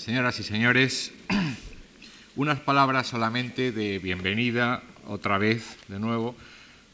Señoras 0.00 0.40
y 0.40 0.44
señores, 0.44 1.12
unas 2.36 2.58
palabras 2.60 3.06
solamente 3.06 3.70
de 3.70 3.98
bienvenida 3.98 4.82
otra 5.06 5.36
vez, 5.36 5.76
de 5.88 5.98
nuevo, 5.98 6.34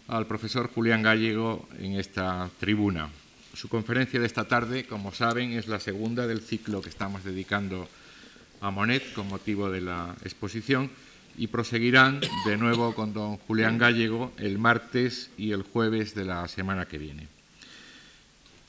al 0.09 0.27
profesor 0.27 0.69
Julián 0.75 1.03
Gallego 1.03 1.69
en 1.79 1.93
esta 1.93 2.51
tribuna. 2.59 3.09
Su 3.55 3.69
conferencia 3.69 4.19
de 4.19 4.27
esta 4.27 4.49
tarde, 4.49 4.87
como 4.87 5.13
saben, 5.13 5.53
es 5.53 5.69
la 5.69 5.79
segunda 5.79 6.27
del 6.27 6.41
ciclo 6.41 6.83
que 6.83 6.89
estamos 6.89 7.23
dedicando 7.23 7.89
a 8.61 8.73
Monet 8.73 9.13
con 9.13 9.29
motivo 9.29 9.71
de 9.71 9.83
la 9.83 10.17
exposición 10.25 10.91
y 11.39 11.47
proseguirán 11.47 12.19
de 12.45 12.57
nuevo 12.57 12.93
con 12.97 13.15
don 13.15 13.37
Julián 13.37 13.79
Gallego 13.79 14.33
el 14.37 14.59
martes 14.59 15.31
y 15.39 15.53
el 15.53 15.63
jueves 15.63 16.17
de 16.17 16.25
la 16.25 16.49
semana 16.49 16.87
que 16.87 16.99
viene. 16.99 17.36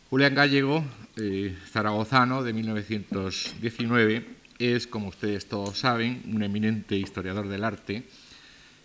Julián 0.10 0.36
Gallego, 0.36 0.86
eh, 1.18 1.54
zaragozano 1.70 2.42
de 2.42 2.54
1919, 2.54 4.26
es, 4.58 4.88
como 4.88 5.10
ustedes 5.10 5.50
todos 5.50 5.80
saben, 5.80 6.24
un 6.34 6.42
eminente 6.44 6.96
historiador 6.96 7.50
del 7.50 7.66
arte, 7.66 8.06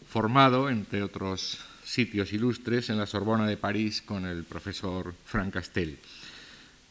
formado, 0.08 0.68
entre 0.68 1.00
otros 1.04 1.60
sitios 1.84 2.32
ilustres, 2.32 2.90
en 2.90 2.98
la 2.98 3.06
Sorbona 3.06 3.46
de 3.46 3.56
París 3.56 4.02
con 4.02 4.26
el 4.26 4.42
profesor 4.42 5.14
Frank 5.24 5.54
Castel. 5.54 6.00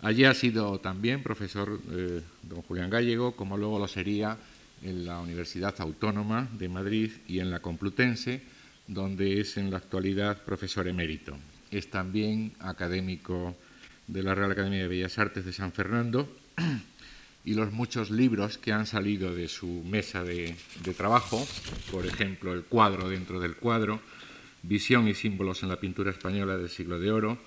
Allí 0.02 0.24
ha 0.24 0.34
sido 0.34 0.80
también 0.80 1.24
profesor 1.24 1.82
eh, 1.92 2.22
don 2.42 2.62
Julián 2.62 2.90
Gallego, 2.90 3.36
como 3.36 3.58
luego 3.58 3.80
lo 3.80 3.90
sería 3.90 4.38
en 4.82 5.06
la 5.06 5.20
Universidad 5.20 5.76
Autónoma 5.80 6.48
de 6.58 6.70
Madrid 6.70 7.12
y 7.28 7.40
en 7.40 7.52
la 7.52 7.60
Complutense, 7.60 8.42
donde 8.88 9.42
es 9.42 9.58
en 9.58 9.72
la 9.72 9.78
actualidad 9.78 10.42
profesor 10.46 10.88
emérito. 10.88 11.36
Es 11.70 11.90
también 11.90 12.54
académico 12.60 13.58
de 14.08 14.24
la 14.24 14.36
Real 14.36 14.52
Academia 14.52 14.82
de 14.82 14.88
Bellas 14.88 15.18
Artes 15.18 15.46
de 15.46 15.54
San 15.54 15.72
Fernando 15.72 16.30
y 17.46 17.54
los 17.54 17.72
muchos 17.72 18.12
libros 18.12 18.58
que 18.58 18.72
han 18.72 18.86
salido 18.86 19.34
de 19.34 19.48
su 19.48 19.84
mesa 19.84 20.24
de, 20.24 20.56
trabajo, 20.96 21.46
por 21.92 22.06
ejemplo, 22.06 22.54
El 22.54 22.64
cuadro 22.64 23.10
dentro 23.10 23.40
del 23.40 23.56
cuadro, 23.56 24.02
Visión 24.64 25.08
y 25.08 25.16
símbolos 25.16 25.64
en 25.64 25.70
la 25.70 25.80
pintura 25.80 26.12
española 26.12 26.56
del 26.56 26.70
siglo 26.70 27.00
de 27.00 27.12
oro, 27.12 27.40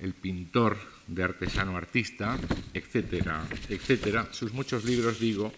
El 0.00 0.14
pintor 0.14 0.78
de 1.06 1.22
artesano 1.22 1.76
artista, 1.76 2.38
etcétera, 2.72 3.46
etcétera. 3.68 4.28
Sus 4.32 4.54
muchos 4.54 4.84
libros, 4.84 5.20
digo, 5.20 5.52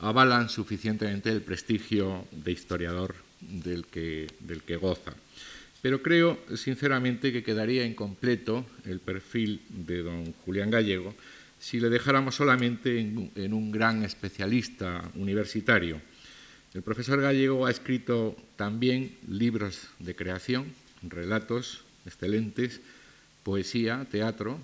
avalan 0.00 0.50
suficientemente 0.50 1.30
el 1.30 1.40
prestigio 1.40 2.26
de 2.30 2.52
historiador 2.52 3.14
del 3.40 3.86
que, 3.86 4.26
del 4.40 4.62
que 4.62 4.76
goza. 4.76 5.14
Pero 5.82 6.00
creo, 6.00 6.38
sinceramente, 6.54 7.32
que 7.32 7.42
quedaría 7.42 7.84
incompleto 7.84 8.64
el 8.86 9.00
perfil 9.00 9.60
de 9.68 10.02
don 10.02 10.32
Julián 10.44 10.70
Gallego 10.70 11.12
si 11.58 11.78
le 11.78 11.90
dejáramos 11.90 12.36
solamente 12.36 12.98
en, 12.98 13.52
un 13.52 13.70
gran 13.70 14.02
especialista 14.04 15.10
universitario. 15.14 16.00
El 16.74 16.82
profesor 16.82 17.20
Gallego 17.20 17.66
ha 17.66 17.70
escrito 17.70 18.36
también 18.56 19.16
libros 19.28 19.88
de 19.98 20.16
creación, 20.16 20.72
relatos 21.02 21.84
excelentes, 22.06 22.80
poesía, 23.42 24.06
teatro 24.10 24.58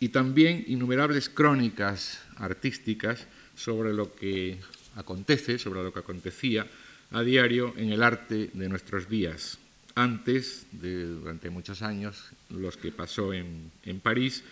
y 0.00 0.10
también 0.10 0.64
innumerables 0.68 1.28
crónicas 1.28 2.22
artísticas 2.36 3.26
sobre 3.56 3.92
lo 3.92 4.14
que 4.14 4.58
acontece, 4.94 5.58
sobre 5.58 5.82
lo 5.82 5.92
que 5.92 6.00
acontecía 6.00 6.66
a 7.10 7.22
diario 7.22 7.74
en 7.76 7.92
el 7.92 8.02
arte 8.02 8.50
de 8.52 8.68
nuestros 8.68 9.08
días. 9.08 9.58
Antes, 9.94 10.66
de, 10.72 11.04
durante 11.04 11.50
muchos 11.50 11.82
años, 11.82 12.30
los 12.48 12.76
que 12.78 12.92
pasó 12.92 13.34
en, 13.34 13.70
París, 14.02 14.42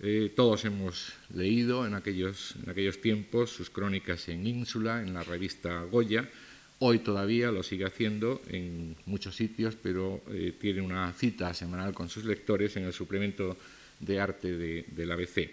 eh, 0.00 0.30
todos 0.36 0.66
hemos 0.66 1.14
leído 1.34 1.86
en 1.86 1.94
aquellos, 1.94 2.54
aquellos 2.66 3.00
tiempos 3.00 3.50
sus 3.50 3.70
crónicas 3.70 4.28
en 4.28 4.46
Ínsula, 4.46 5.00
en 5.00 5.14
la 5.14 5.22
revista 5.22 5.82
Goya. 5.84 6.28
Hoy 6.78 6.98
todavía 6.98 7.50
lo 7.50 7.62
sigue 7.62 7.86
haciendo 7.86 8.42
en 8.48 8.96
muchos 9.06 9.34
sitios, 9.34 9.76
pero 9.82 10.20
eh, 10.28 10.52
tiene 10.60 10.82
una 10.82 11.10
cita 11.14 11.54
semanal 11.54 11.94
con 11.94 12.10
sus 12.10 12.24
lectores 12.24 12.76
en 12.76 12.84
el 12.84 12.92
suplemento 12.92 13.56
de 14.00 14.20
arte 14.20 14.58
de, 14.58 14.84
del 14.88 15.10
ABC. 15.10 15.50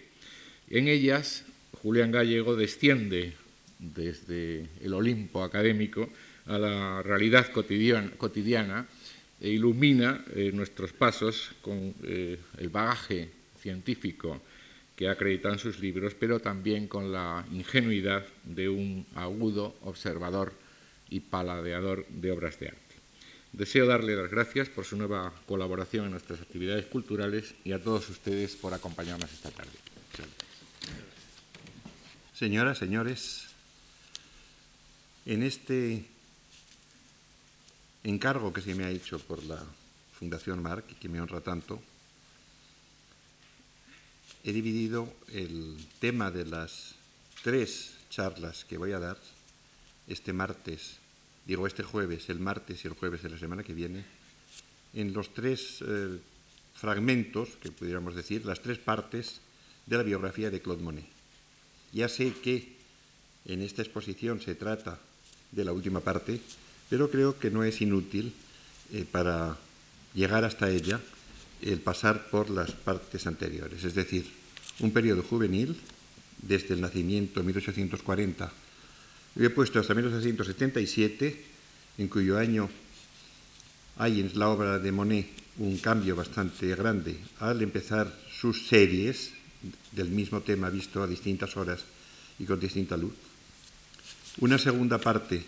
En 0.68 0.88
ellas 0.88 1.44
Julián 1.82 2.12
Gallego 2.12 2.56
desciende 2.56 3.32
desde 3.78 4.68
el 4.82 4.92
Olimpo 4.92 5.42
académico 5.42 6.10
a 6.46 6.58
la 6.58 7.02
realidad 7.02 7.50
cotidiana 7.52 8.86
e 9.44 9.52
ilumina 9.52 10.24
eh, 10.32 10.48
nuestros 10.56 10.96
pasos 10.96 11.52
con 11.60 11.92
eh, 12.00 12.40
el 12.56 12.72
bagaje 12.72 13.28
científico 13.60 14.40
que 14.96 15.10
acreditan 15.10 15.58
sus 15.58 15.80
libros, 15.80 16.14
pero 16.16 16.40
también 16.40 16.88
con 16.88 17.12
la 17.12 17.44
ingenuidad 17.52 18.24
de 18.44 18.70
un 18.70 19.04
agudo 19.14 19.76
observador 19.82 20.54
y 21.10 21.20
paladeador 21.20 22.06
de 22.08 22.32
obras 22.32 22.58
de 22.58 22.68
arte. 22.68 22.94
Deseo 23.52 23.84
darle 23.84 24.16
las 24.16 24.30
gracias 24.30 24.70
por 24.70 24.86
su 24.86 24.96
nueva 24.96 25.34
colaboración 25.46 26.06
en 26.06 26.12
nuestras 26.12 26.40
actividades 26.40 26.86
culturales 26.86 27.54
y 27.64 27.72
a 27.72 27.82
todos 27.82 28.08
ustedes 28.08 28.56
por 28.56 28.72
acompañarnos 28.72 29.30
esta 29.30 29.50
tarde. 29.50 29.76
Señoras, 32.32 32.78
señores, 32.78 33.48
en 35.26 35.42
este 35.42 36.13
encargo 38.04 38.52
que 38.52 38.60
se 38.60 38.74
me 38.74 38.84
ha 38.84 38.90
hecho 38.90 39.18
por 39.18 39.42
la 39.44 39.62
Fundación 40.18 40.62
Marc 40.62 40.98
que 40.98 41.08
me 41.08 41.20
honra 41.20 41.40
tanto, 41.40 41.82
he 44.44 44.52
dividido 44.52 45.08
el 45.32 45.76
tema 46.00 46.30
de 46.30 46.44
las 46.44 46.94
tres 47.42 47.94
charlas 48.10 48.64
que 48.64 48.78
voy 48.78 48.92
a 48.92 49.00
dar 49.00 49.18
este 50.06 50.32
martes, 50.32 50.96
digo 51.46 51.66
este 51.66 51.82
jueves, 51.82 52.28
el 52.28 52.38
martes 52.38 52.84
y 52.84 52.88
el 52.88 52.94
jueves 52.94 53.22
de 53.22 53.30
la 53.30 53.38
semana 53.38 53.64
que 53.64 53.74
viene, 53.74 54.04
en 54.92 55.12
los 55.12 55.32
tres 55.32 55.80
eh, 55.80 56.20
fragmentos, 56.74 57.48
que 57.60 57.72
pudiéramos 57.72 58.14
decir, 58.14 58.44
las 58.44 58.60
tres 58.60 58.78
partes 58.78 59.40
de 59.86 59.96
la 59.96 60.02
biografía 60.02 60.50
de 60.50 60.60
Claude 60.60 60.82
Monet. 60.82 61.08
Ya 61.92 62.08
sé 62.08 62.32
que 62.32 62.76
en 63.46 63.62
esta 63.62 63.82
exposición 63.82 64.40
se 64.40 64.54
trata 64.54 64.98
de 65.52 65.64
la 65.64 65.72
última 65.72 66.00
parte, 66.00 66.40
pero 66.88 67.10
creo 67.10 67.38
que 67.38 67.50
no 67.50 67.64
es 67.64 67.80
inútil 67.80 68.32
eh, 68.92 69.04
para 69.10 69.56
llegar 70.14 70.44
hasta 70.44 70.70
ella 70.70 71.00
el 71.62 71.80
pasar 71.80 72.28
por 72.28 72.50
las 72.50 72.72
partes 72.72 73.26
anteriores, 73.26 73.84
es 73.84 73.94
decir, 73.94 74.26
un 74.80 74.92
periodo 74.92 75.22
juvenil 75.22 75.76
desde 76.42 76.74
el 76.74 76.80
nacimiento 76.80 77.40
en 77.40 77.46
1840, 77.46 78.52
lo 79.36 79.44
he 79.44 79.50
puesto 79.50 79.80
hasta 79.80 79.94
1877, 79.94 81.44
en 81.98 82.08
cuyo 82.08 82.38
año 82.38 82.68
hay 83.96 84.20
en 84.20 84.30
la 84.38 84.48
obra 84.48 84.78
de 84.78 84.92
Monet 84.92 85.26
un 85.58 85.78
cambio 85.78 86.16
bastante 86.16 86.74
grande 86.74 87.16
al 87.38 87.62
empezar 87.62 88.12
sus 88.30 88.66
series 88.66 89.32
del 89.92 90.08
mismo 90.08 90.40
tema 90.40 90.70
visto 90.70 91.02
a 91.02 91.06
distintas 91.06 91.56
horas 91.56 91.84
y 92.38 92.44
con 92.44 92.58
distinta 92.58 92.96
luz. 92.96 93.14
Una 94.40 94.58
segunda 94.58 94.98
parte 94.98 95.44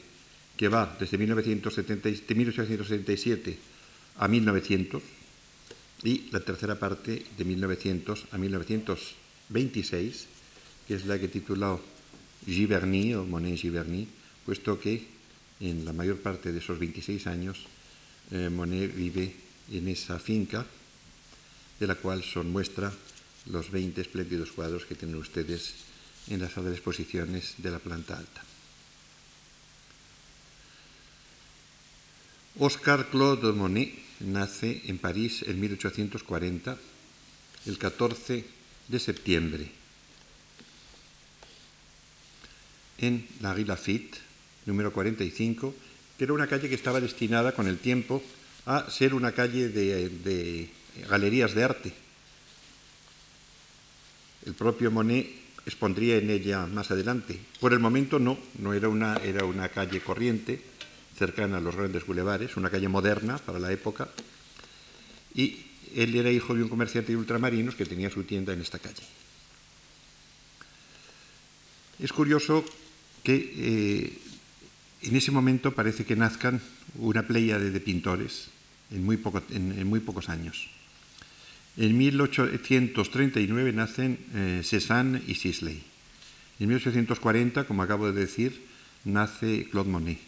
que 0.57 0.69
va 0.69 0.97
desde 0.99 1.19
1970, 1.19 2.09
de 2.09 2.35
1877 2.35 3.59
a 4.19 4.29
1900 4.29 5.03
y 6.03 6.29
la 6.31 6.41
tercera 6.41 6.79
parte 6.79 7.25
de 7.37 7.45
1900 7.45 8.27
a 8.33 8.39
1926, 8.39 10.27
que 10.89 10.95
es 10.95 11.07
la 11.07 11.19
que 11.19 11.27
he 11.27 11.29
titulado 11.29 11.81
Giverny 12.47 13.15
o 13.15 13.25
Monet 13.25 13.59
Giverny, 13.59 14.09
puesto 14.45 14.79
que 14.79 15.05
en 15.61 15.85
la 15.85 15.93
mayor 15.93 16.19
parte 16.19 16.53
de 16.53 16.59
esos 16.59 16.79
26 16.79 17.27
años 17.27 17.67
eh, 18.31 18.51
Monet 18.51 18.95
vive 18.95 19.35
en 19.73 19.89
esa 19.89 20.19
finca, 20.19 20.65
de 21.81 21.87
la 21.87 21.97
cual 21.97 22.23
son 22.23 22.51
muestra 22.53 22.93
los 23.47 23.71
20 23.71 24.01
espléndidos 24.01 24.53
cuadros 24.53 24.85
que 24.85 24.95
tienen 24.95 25.17
ustedes 25.17 25.75
en 26.29 26.41
la 26.41 26.51
sala 26.51 26.71
de 26.71 26.77
exposiciones 26.77 27.55
de 27.59 27.71
la 27.71 27.79
planta 27.79 28.19
alta. 28.19 28.56
Oscar 32.59 33.11
Claude 33.11 33.53
Monet 33.53 33.93
nace 34.21 34.81
en 34.87 34.97
París 34.97 35.45
en 35.47 35.61
1840, 35.61 36.79
el 37.67 37.77
14 37.77 38.45
de 38.89 38.99
septiembre, 38.99 39.71
en 42.97 43.29
la 43.41 43.53
Rue 43.53 43.67
Lafitte, 43.67 44.17
número 44.65 44.91
45, 44.91 45.75
que 46.17 46.25
era 46.25 46.33
una 46.33 46.47
calle 46.47 46.71
que 46.71 46.75
estaba 46.75 47.01
destinada 47.01 47.53
con 47.53 47.69
el 47.69 47.77
tiempo 47.77 48.23
a 48.65 48.89
ser 48.91 49.13
una 49.13 49.33
calle 49.33 49.69
de, 49.69 50.09
de 50.09 50.71
galerías 51.11 51.55
de 51.55 51.65
arte. 51.65 51.93
El 54.47 54.55
propio 54.55 54.91
Monet 54.91 55.29
expondría 55.67 56.17
en 56.17 56.31
ella 56.31 56.65
más 56.65 56.91
adelante. 56.91 57.39
Por 57.61 57.75
el 57.75 57.81
momento 57.81 58.19
no, 58.19 58.39
no 58.61 58.73
era 58.73 58.89
una, 58.89 59.17
era 59.17 59.45
una 59.45 59.69
calle 59.69 60.01
corriente, 60.01 60.76
cercana 61.17 61.59
a 61.59 61.61
los 61.61 61.75
grandes 61.75 62.07
bulevares, 62.07 62.57
una 62.57 62.71
calle 62.71 62.89
moderna 62.89 63.39
para 63.39 63.59
la 63.59 63.73
época, 63.73 64.09
y 65.35 65.67
él 65.95 66.15
era 66.15 66.31
hijo 66.31 66.55
de 66.55 66.63
un 66.63 66.69
comerciante 66.69 67.13
de 67.13 67.19
ultramarinos 67.19 67.75
que 67.75 67.87
tenía 67.87 68.11
su 68.11 68.25
tienda 68.25 68.53
en 68.53 68.61
esta 68.61 68.79
calle. 68.79 69.03
Es 71.99 72.13
curioso 72.13 72.65
que 73.23 73.35
eh, 73.57 74.19
en 75.03 75.17
ese 75.17 75.31
momento 75.31 75.73
parece 75.73 76.05
que 76.05 76.17
nazcan 76.17 76.61
una 76.97 77.27
playa 77.27 77.59
de, 77.59 77.81
pintores 77.81 78.49
en 78.91 79.05
muy, 79.05 79.17
pocos 80.01 80.29
años. 80.29 80.69
En 81.77 81.97
1839 81.97 83.73
nacen 83.73 84.19
eh, 84.35 84.61
Cézanne 84.65 85.23
y 85.27 85.35
Sisley. 85.35 85.83
En 86.61 86.69
1840, 86.69 87.65
como 87.65 87.83
acabo 87.83 88.11
de 88.13 88.21
decir, 88.21 88.65
nace 89.05 89.69
Claude 89.71 89.91
Monet. 89.91 90.26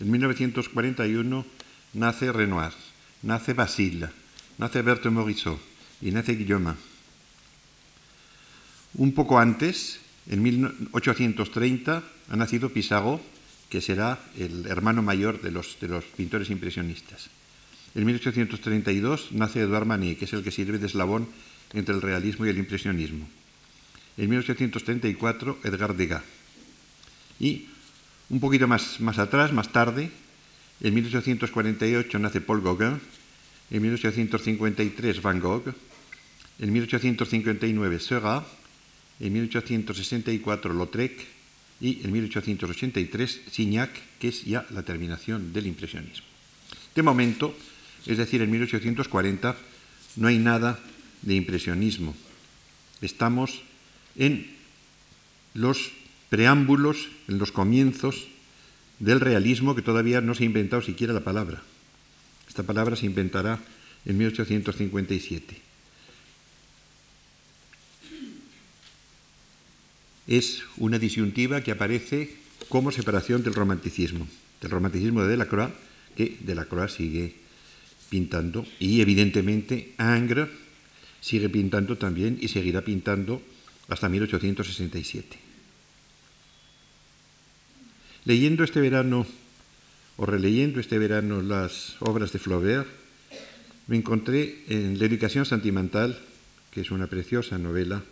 En 0.00 0.10
1941 0.10 1.46
nace 1.94 2.32
Renoir, 2.32 2.72
nace 3.22 3.52
Basile, 3.52 4.08
nace 4.58 4.82
Berthe 4.82 5.10
Morisot 5.10 5.58
y 6.00 6.10
nace 6.10 6.34
Guillaume. 6.34 6.74
Un 8.94 9.12
poco 9.12 9.38
antes, 9.38 10.00
en 10.28 10.42
1830, 10.42 12.02
ha 12.30 12.36
nacido 12.36 12.70
Pissarro, 12.70 13.20
que 13.68 13.80
será 13.80 14.18
el 14.38 14.66
hermano 14.66 15.02
mayor 15.02 15.42
de 15.42 15.50
los, 15.50 15.78
de 15.80 15.88
los 15.88 16.04
pintores 16.04 16.50
impresionistas. 16.50 17.28
En 17.94 18.06
1832 18.06 19.32
nace 19.32 19.60
Edouard 19.60 19.86
Manet, 19.86 20.18
que 20.18 20.24
es 20.24 20.32
el 20.32 20.44
que 20.44 20.50
sirve 20.50 20.78
de 20.78 20.86
eslabón 20.86 21.28
entre 21.72 21.94
el 21.94 22.02
realismo 22.02 22.46
y 22.46 22.50
el 22.50 22.58
impresionismo. 22.58 23.28
En 24.16 24.30
1834, 24.30 25.58
Edgar 25.64 25.96
Degas. 25.96 26.22
Y 27.40 27.68
un 28.30 28.40
poquito 28.40 28.68
más, 28.68 29.00
más 29.00 29.18
atrás, 29.18 29.52
más 29.52 29.72
tarde, 29.72 30.10
en 30.80 30.94
1848 30.94 32.18
nace 32.18 32.40
Paul 32.40 32.62
Gauguin, 32.62 33.00
en 33.70 33.82
1853 33.82 35.22
Van 35.22 35.40
Gogh, 35.40 35.74
en 36.58 36.72
1859 36.72 38.00
Seurat, 38.00 38.46
en 39.20 39.32
1864 39.32 40.74
Lautrec 40.74 41.26
y 41.80 42.04
en 42.04 42.12
1883 42.12 43.40
Signac, 43.50 43.90
que 44.18 44.28
es 44.28 44.44
ya 44.44 44.66
la 44.70 44.82
terminación 44.82 45.52
del 45.52 45.66
impresionismo. 45.66 46.26
De 46.94 47.02
momento, 47.02 47.54
es 48.06 48.18
decir, 48.18 48.42
en 48.42 48.50
1840, 48.50 49.56
no 50.16 50.28
hay 50.28 50.38
nada 50.38 50.78
de 51.22 51.34
impresionismo. 51.34 52.14
Estamos 53.00 53.62
en 54.16 54.50
los 55.54 55.90
preámbulos, 56.28 57.08
en 57.28 57.38
los 57.38 57.52
comienzos 57.52 58.28
del 58.98 59.20
realismo 59.20 59.74
que 59.74 59.82
todavía 59.82 60.20
no 60.20 60.34
se 60.34 60.42
ha 60.42 60.46
inventado 60.46 60.82
siquiera 60.82 61.12
la 61.12 61.24
palabra. 61.24 61.62
Esta 62.48 62.62
palabra 62.62 62.96
se 62.96 63.06
inventará 63.06 63.60
en 64.04 64.18
1857. 64.18 65.60
Es 70.26 70.62
una 70.76 70.98
disyuntiva 70.98 71.62
que 71.62 71.72
aparece 71.72 72.36
como 72.68 72.92
separación 72.92 73.42
del 73.42 73.54
romanticismo, 73.54 74.26
del 74.60 74.70
romanticismo 74.70 75.22
de 75.22 75.28
Delacroix, 75.28 75.72
que 76.16 76.36
Delacroix 76.40 76.92
sigue 76.92 77.36
pintando, 78.10 78.66
y 78.78 79.00
evidentemente 79.00 79.94
Ingres 79.98 80.48
sigue 81.20 81.48
pintando 81.48 81.96
también 81.96 82.38
y 82.40 82.48
seguirá 82.48 82.82
pintando 82.82 83.40
hasta 83.88 84.08
1867. 84.08 85.47
Leyendo 88.28 88.62
este 88.62 88.82
verano 88.82 89.24
o 90.18 90.26
releyendo 90.26 90.80
este 90.80 90.98
verano 90.98 91.40
las 91.40 91.96
obras 92.00 92.30
de 92.30 92.38
Flaubert, 92.38 92.86
me 93.86 93.96
encontré 93.96 94.64
en 94.68 94.98
La 94.98 95.06
educación 95.06 95.46
sentimental, 95.46 96.18
que 96.70 96.82
es 96.82 96.90
una 96.90 97.06
preciosa 97.06 97.56
novela, 97.56 98.04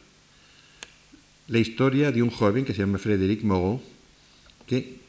la 1.49 1.59
historia 1.59 2.13
de 2.13 2.23
un 2.23 2.31
joven 2.31 2.65
que 2.65 2.73
se 2.73 2.79
llama 2.79 2.97
Frédéric 2.97 3.45
Moreau, 3.45 3.83
que 4.67 5.01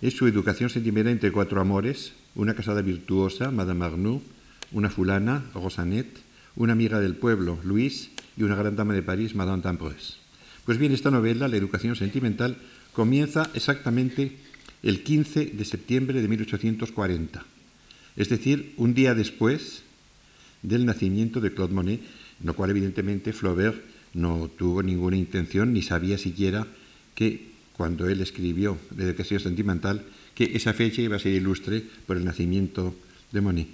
es 0.00 0.16
su 0.16 0.26
educación 0.26 0.70
sentimental 0.70 1.12
entre 1.12 1.32
cuatro 1.32 1.60
amores, 1.60 2.14
una 2.34 2.54
casada 2.54 2.80
virtuosa, 2.80 3.50
Madame 3.50 3.84
Arnoux, 3.84 4.22
una 4.72 4.88
fulana, 4.88 5.44
Rosanette, 5.52 6.16
una 6.56 6.72
amiga 6.72 6.98
del 6.98 7.14
pueblo, 7.14 7.58
Louise, 7.62 8.08
y 8.38 8.44
una 8.44 8.56
gran 8.56 8.74
dama 8.74 8.94
de 8.94 9.02
París, 9.02 9.34
Madame 9.34 9.62
d'Ambrose. 9.62 10.14
Pues 10.64 10.78
bien, 10.78 10.92
esta 10.92 11.10
novela, 11.10 11.46
La 11.46 11.58
educación 11.58 11.94
sentimental, 11.94 12.56
comienza 12.92 13.50
exactamente 13.54 14.36
el 14.82 15.02
15 15.02 15.46
de 15.46 15.64
septiembre 15.64 16.22
de 16.22 16.28
1840, 16.28 17.44
es 18.16 18.28
decir, 18.28 18.72
un 18.76 18.94
día 18.94 19.14
después 19.14 19.82
del 20.62 20.86
nacimiento 20.86 21.40
de 21.40 21.52
Claude 21.52 21.74
Monet, 21.74 22.00
lo 22.42 22.54
cual 22.54 22.70
evidentemente 22.70 23.32
Flaubert 23.32 23.82
no 24.14 24.50
tuvo 24.56 24.82
ninguna 24.82 25.16
intención 25.16 25.72
ni 25.72 25.82
sabía 25.82 26.18
siquiera 26.18 26.66
que 27.14 27.50
cuando 27.76 28.08
él 28.08 28.20
escribió 28.20 28.78
La 28.96 29.04
educación 29.04 29.40
sentimental, 29.40 30.04
que 30.34 30.52
esa 30.54 30.72
fecha 30.72 31.02
iba 31.02 31.16
a 31.16 31.20
ser 31.20 31.32
ilustre 31.32 31.84
por 32.06 32.16
el 32.16 32.24
nacimiento 32.24 32.94
de 33.32 33.40
Monet. 33.40 33.68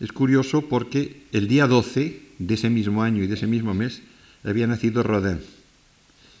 Es 0.00 0.12
curioso 0.12 0.68
porque 0.68 1.22
el 1.32 1.46
día 1.46 1.66
12 1.66 2.20
de 2.38 2.54
ese 2.54 2.70
mismo 2.70 3.02
año 3.02 3.22
y 3.22 3.26
de 3.26 3.34
ese 3.34 3.46
mismo 3.46 3.74
mes 3.74 4.02
había 4.42 4.66
nacido 4.66 5.02
Rodin 5.02 5.38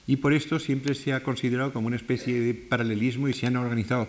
y 0.06 0.16
por 0.16 0.34
esto 0.34 0.58
siempre 0.58 0.94
se 0.94 1.12
ha 1.12 1.22
considerado 1.22 1.72
como 1.72 1.86
una 1.86 1.96
especie 1.96 2.40
de 2.40 2.54
paralelismo 2.54 3.28
y 3.28 3.32
se 3.32 3.46
han 3.46 3.56
organizado 3.56 4.08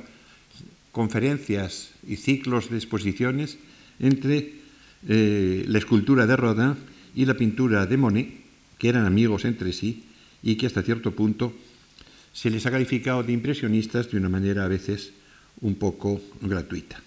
conferencias 0.91 1.91
y 2.07 2.17
ciclos 2.17 2.69
de 2.69 2.77
exposiciones 2.77 3.57
entre 3.99 4.53
eh, 5.07 5.65
la 5.67 5.77
escultura 5.77 6.25
de 6.25 6.35
Rodin 6.35 6.75
y 7.15 7.25
la 7.25 7.35
pintura 7.35 7.85
de 7.85 7.97
Monet, 7.97 8.29
que 8.77 8.89
eran 8.89 9.05
amigos 9.05 9.45
entre 9.45 9.71
sí 9.71 10.03
y 10.43 10.55
que 10.55 10.67
hasta 10.67 10.83
cierto 10.83 11.11
punto 11.11 11.53
se 12.33 12.49
les 12.49 12.65
ha 12.65 12.71
calificado 12.71 13.23
de 13.23 13.31
impresionistas 13.31 14.11
de 14.11 14.17
una 14.17 14.27
manera 14.27 14.65
a 14.65 14.67
veces 14.67 15.13
un 15.61 15.75
poco 15.75 16.21
gratuita. 16.41 16.99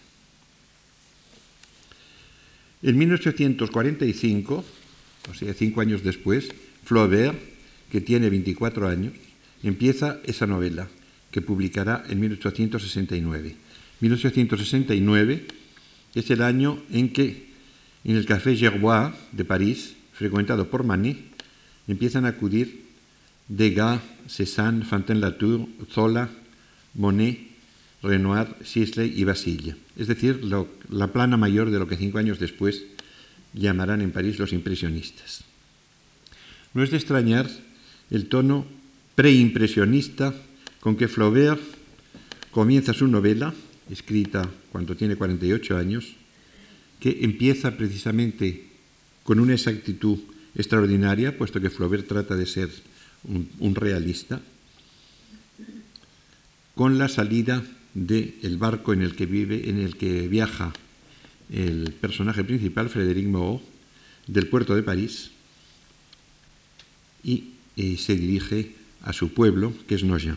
En 2.82 2.96
1845, 2.96 4.64
o 5.30 5.34
sea, 5.34 5.52
cinco 5.52 5.80
años 5.80 6.02
después, 6.02 6.48
Flaubert 6.84 7.57
que 7.90 8.00
tiene 8.00 8.30
24 8.30 8.88
años, 8.88 9.12
empieza 9.62 10.20
esa 10.24 10.46
novela 10.46 10.88
que 11.30 11.42
publicará 11.42 12.04
en 12.08 12.20
1869. 12.20 13.56
1869 14.00 15.46
es 16.14 16.30
el 16.30 16.42
año 16.42 16.82
en 16.90 17.12
que 17.12 17.48
en 18.04 18.16
el 18.16 18.26
Café 18.26 18.56
Gerbois 18.56 19.12
de 19.32 19.44
París, 19.44 19.94
frecuentado 20.12 20.70
por 20.70 20.84
Manet, 20.84 21.18
empiezan 21.86 22.24
a 22.24 22.28
acudir 22.28 22.88
Degas, 23.48 24.00
Cézanne, 24.28 24.84
Fontaine-Latour, 24.84 25.66
Zola, 25.90 26.28
Monet, 26.94 27.48
Renoir, 28.02 28.54
Sisley 28.62 29.12
y 29.16 29.24
Basile. 29.24 29.74
Es 29.96 30.06
decir, 30.06 30.44
la 30.44 31.12
plana 31.12 31.36
mayor 31.36 31.70
de 31.70 31.78
lo 31.78 31.88
que 31.88 31.96
cinco 31.96 32.18
años 32.18 32.38
después 32.38 32.84
llamarán 33.54 34.02
en 34.02 34.12
París 34.12 34.38
los 34.38 34.52
impresionistas. 34.52 35.44
No 36.74 36.82
es 36.82 36.90
de 36.90 36.98
extrañar 36.98 37.48
el 38.10 38.28
tono 38.28 38.66
preimpresionista 39.14 40.34
con 40.80 40.96
que 40.96 41.08
Flaubert 41.08 41.60
comienza 42.50 42.92
su 42.92 43.06
novela, 43.08 43.52
escrita 43.90 44.48
cuando 44.72 44.96
tiene 44.96 45.16
48 45.16 45.76
años, 45.76 46.14
que 47.00 47.18
empieza 47.22 47.76
precisamente 47.76 48.66
con 49.22 49.40
una 49.40 49.54
exactitud 49.54 50.18
extraordinaria, 50.54 51.36
puesto 51.36 51.60
que 51.60 51.70
Flaubert 51.70 52.08
trata 52.08 52.36
de 52.36 52.46
ser 52.46 52.70
un, 53.24 53.74
realista, 53.74 54.40
con 56.74 56.98
la 56.98 57.08
salida 57.08 57.62
del 57.94 58.56
barco 58.58 58.92
en 58.92 59.02
el 59.02 59.14
que 59.14 59.26
vive, 59.26 59.68
en 59.68 59.78
el 59.78 59.96
que 59.96 60.28
viaja 60.28 60.72
el 61.50 61.92
personaje 62.00 62.44
principal, 62.44 62.88
Frédéric 62.88 63.26
Moreau, 63.26 63.60
del 64.26 64.46
puerto 64.46 64.74
de 64.74 64.82
París, 64.82 65.30
y 67.24 67.57
y 67.78 67.96
se 67.96 68.16
dirige 68.16 68.74
a 69.02 69.12
su 69.12 69.32
pueblo, 69.32 69.72
que 69.86 69.94
es 69.94 70.02
Noya. 70.02 70.36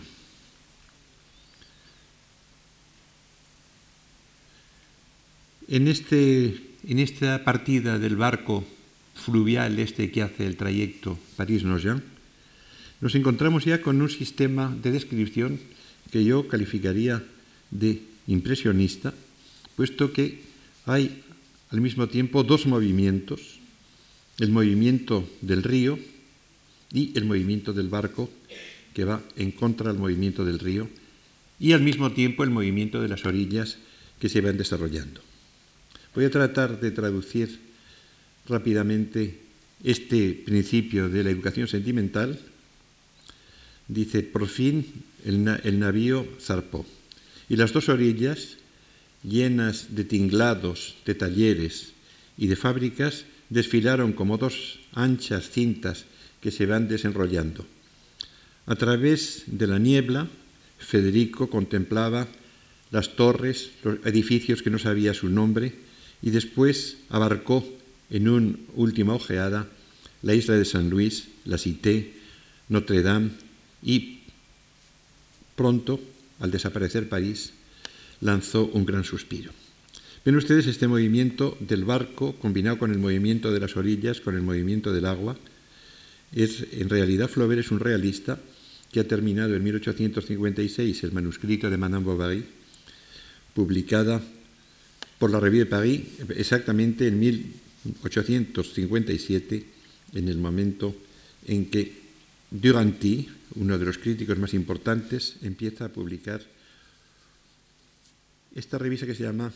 En, 5.68 5.88
este, 5.88 6.62
en 6.88 7.00
esta 7.00 7.44
partida 7.44 7.98
del 7.98 8.16
barco 8.16 8.64
fluvial 9.16 9.80
este 9.80 10.12
que 10.12 10.22
hace 10.22 10.46
el 10.46 10.56
trayecto 10.56 11.18
París-Noya, 11.36 12.00
nos 13.02 13.16
encontramos 13.16 13.66
ya 13.66 13.82
con 13.82 14.00
un 14.00 14.10
sistema 14.10 14.70
de 14.70 14.92
descripción 14.92 15.60
que 16.12 16.24
yo 16.24 16.48
calificaría 16.48 17.24
de 17.72 18.04
impresionista, 18.28 19.16
puesto 19.76 20.14
que 20.14 20.42
hay 20.86 21.24
al 21.72 21.82
mismo 21.82 22.06
tiempo 22.08 22.44
dos 22.44 22.68
movimientos, 22.68 23.58
el 24.38 24.52
movimiento 24.52 25.28
del 25.42 25.64
río, 25.64 25.98
y 26.94 27.12
el 27.16 27.26
movimiento 27.26 27.74
del 27.74 27.90
barco 27.90 28.30
que 28.94 29.06
va 29.06 29.22
en 29.38 29.52
contra 29.52 29.92
del 29.92 30.02
movimiento 30.02 30.44
del 30.44 30.60
río 30.60 30.90
y 31.60 31.74
al 31.74 31.82
mismo 31.82 32.12
tiempo 32.12 32.44
el 32.44 32.50
movimiento 32.50 33.02
de 33.02 33.08
las 33.08 33.26
orillas 33.26 33.78
que 34.20 34.30
se 34.30 34.42
van 34.42 34.58
desarrollando. 34.58 35.22
Voy 36.14 36.26
a 36.26 36.32
tratar 36.32 36.80
de 36.80 36.92
traducir 36.92 37.60
rápidamente 38.48 39.40
este 39.84 40.34
principio 40.34 41.10
de 41.10 41.24
la 41.24 41.30
educación 41.30 41.68
sentimental 41.68 42.40
dice, 43.88 44.24
por 44.24 44.48
fin 44.48 44.86
el, 45.26 45.48
el 45.64 45.80
navío 45.80 46.28
zarpó. 46.40 46.86
Y 47.50 47.56
las 47.56 47.74
dos 47.74 47.90
orillas, 47.90 48.58
llenas 49.24 49.96
de 49.96 50.04
tinglados, 50.04 50.96
de 51.06 51.16
talleres 51.16 51.94
y 52.38 52.48
de 52.48 52.56
fábricas, 52.56 53.26
desfilaron 53.50 54.14
como 54.14 54.38
dos 54.38 54.80
anchas 54.94 55.50
cintas 55.50 56.06
que 56.42 56.52
se 56.52 56.66
van 56.66 56.88
desenrollando. 56.88 57.66
A 58.66 58.76
través 58.76 59.44
de 59.48 59.68
la 59.68 59.80
niebla, 59.80 60.28
Federico 60.78 61.50
contemplaba 61.50 62.28
las 62.92 63.16
torres, 63.16 63.72
los 63.84 64.04
edificios 64.06 64.62
que 64.62 64.70
no 64.70 64.80
sabía 64.80 65.14
su 65.14 65.30
nombre, 65.30 65.74
y 66.22 66.32
después 66.32 66.98
abarcó 67.10 67.66
en 68.10 68.28
una 68.28 68.56
última 68.76 69.14
ojeada 69.14 69.68
la 70.22 70.34
isla 70.36 70.56
de 70.56 70.66
San 70.66 70.90
Luis, 70.90 71.30
la 71.46 71.58
Cité, 71.58 72.14
Notre 72.70 73.02
Dame 73.02 73.32
y 73.82 74.20
pronto, 75.56 76.00
al 76.40 76.52
desaparecer 76.52 77.10
París, 77.10 77.54
lanzó 78.20 78.66
un 78.66 78.86
gran 78.86 79.04
suspiro. 79.04 79.52
Ven 80.24 80.36
ustedes 80.36 80.68
este 80.68 80.88
movimiento 80.88 81.58
del 81.60 81.84
barco 81.84 82.36
combinado 82.36 82.78
con 82.78 82.92
el 82.92 83.00
movimiento 83.00 83.52
de 83.52 83.60
las 83.60 83.76
orillas, 83.76 84.22
con 84.22 84.36
el 84.36 84.44
movimiento 84.44 84.94
del 84.94 85.06
agua. 85.06 85.36
Es, 86.34 86.66
en 86.72 86.90
realidad, 86.90 87.30
Flaubert 87.30 87.60
es 87.60 87.70
un 87.72 87.80
realista 87.80 88.40
que 88.92 89.00
ha 89.00 89.08
terminado 89.08 89.56
en 89.56 89.64
1856 89.64 91.04
el 91.04 91.12
manuscrito 91.12 91.70
de 91.70 91.78
Madame 91.78 92.06
Bovary, 92.06 92.44
publicada 93.54 94.20
por 95.18 95.32
la 95.32 95.40
Revue 95.40 95.60
de 95.60 95.66
Paris 95.66 96.02
exactamente 96.36 97.08
en 97.08 97.20
1857, 97.20 99.66
en 100.14 100.28
el 100.28 100.38
momento 100.38 100.94
en 101.48 101.68
que 101.68 102.02
Duranty, 102.52 103.30
uno 103.56 103.78
de 103.78 103.86
los 103.86 103.98
críticos 103.98 104.38
más 104.38 104.54
importantes, 104.54 105.38
empieza 105.42 105.86
a 105.86 105.90
publicar 105.90 106.42
esta 108.56 108.78
revista 108.78 109.06
que 109.06 109.16
se 109.16 109.24
llama 109.24 109.54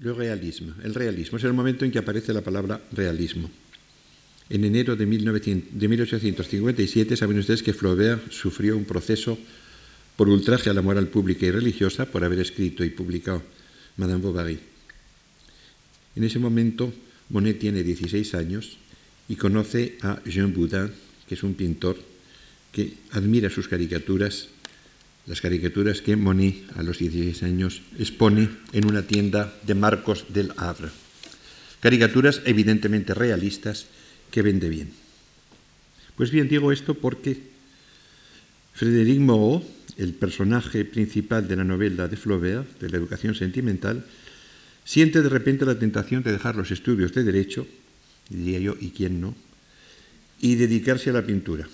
Le 0.00 0.12
Realisme, 0.12 0.74
el 0.82 0.94
realismo. 0.94 1.38
Es 1.38 1.44
el 1.44 1.54
momento 1.54 1.86
en 1.86 1.90
que 1.90 1.98
aparece 1.98 2.34
la 2.34 2.42
palabra 2.42 2.82
realismo. 2.92 3.50
En 4.50 4.64
enero 4.64 4.96
de, 4.96 5.06
1857 5.06 7.16
saben 7.16 7.38
ustedes 7.38 7.62
que 7.62 7.72
Flaubert 7.72 8.30
sufrió 8.30 8.76
un 8.76 8.84
proceso 8.84 9.38
por 10.16 10.28
ultraje 10.28 10.68
a 10.68 10.74
la 10.74 10.82
moral 10.82 11.08
pública 11.08 11.46
y 11.46 11.50
religiosa 11.50 12.04
por 12.04 12.24
haber 12.24 12.40
escrito 12.40 12.84
y 12.84 12.90
publicado 12.90 13.42
Madame 13.96 14.20
Bovary. 14.20 14.58
En 16.14 16.24
ese 16.24 16.38
momento 16.38 16.92
Monet 17.30 17.58
tiene 17.58 17.82
16 17.82 18.34
años 18.34 18.76
y 19.28 19.36
conoce 19.36 19.96
a 20.02 20.20
Jean 20.26 20.52
Boudin, 20.52 20.90
que 21.26 21.34
es 21.34 21.42
un 21.42 21.54
pintor 21.54 21.96
que 22.70 22.92
admira 23.12 23.48
sus 23.48 23.66
caricaturas, 23.66 24.48
las 25.26 25.40
caricaturas 25.40 26.02
que 26.02 26.16
Monet 26.16 26.64
a 26.76 26.82
los 26.82 26.98
16 26.98 27.42
años 27.44 27.80
expone 27.98 28.50
en 28.72 28.86
una 28.86 29.02
tienda 29.02 29.54
de 29.66 29.74
Marcos 29.74 30.26
del 30.28 30.52
Havre. 30.58 30.90
Caricaturas 31.80 32.42
evidentemente 32.44 33.14
realistas 33.14 33.86
que 34.34 34.42
vende 34.42 34.68
bien. 34.68 34.90
Pues 36.16 36.32
bien, 36.32 36.48
digo 36.48 36.72
esto 36.72 36.94
porque 36.94 37.38
Frédéric 38.72 39.20
Moreau, 39.20 39.62
el 39.96 40.12
personaje 40.12 40.84
principal 40.84 41.46
de 41.46 41.54
la 41.54 41.62
novela 41.62 42.08
de 42.08 42.16
Flaubert, 42.16 42.80
de 42.80 42.90
la 42.90 42.96
educación 42.96 43.36
sentimental, 43.36 44.04
siente 44.84 45.22
de 45.22 45.28
repente 45.28 45.64
la 45.64 45.78
tentación 45.78 46.24
de 46.24 46.32
dejar 46.32 46.56
los 46.56 46.72
estudios 46.72 47.14
de 47.14 47.22
derecho, 47.22 47.64
diría 48.28 48.58
yo, 48.58 48.74
¿y 48.80 48.90
quién 48.90 49.20
no?, 49.20 49.36
y 50.40 50.56
dedicarse 50.56 51.10
a 51.10 51.12
la 51.12 51.22
pintura. 51.22 51.68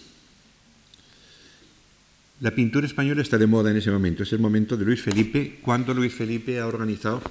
La 2.40 2.54
pintura 2.54 2.86
española 2.86 3.22
está 3.22 3.38
de 3.38 3.46
moda 3.46 3.70
en 3.70 3.78
ese 3.78 3.90
momento, 3.90 4.24
es 4.24 4.34
el 4.34 4.38
momento 4.38 4.76
de 4.76 4.84
Luis 4.84 5.00
Felipe, 5.00 5.60
cuando 5.62 5.94
Luis 5.94 6.12
Felipe 6.12 6.58
ha 6.58 6.66
organizado 6.66 7.22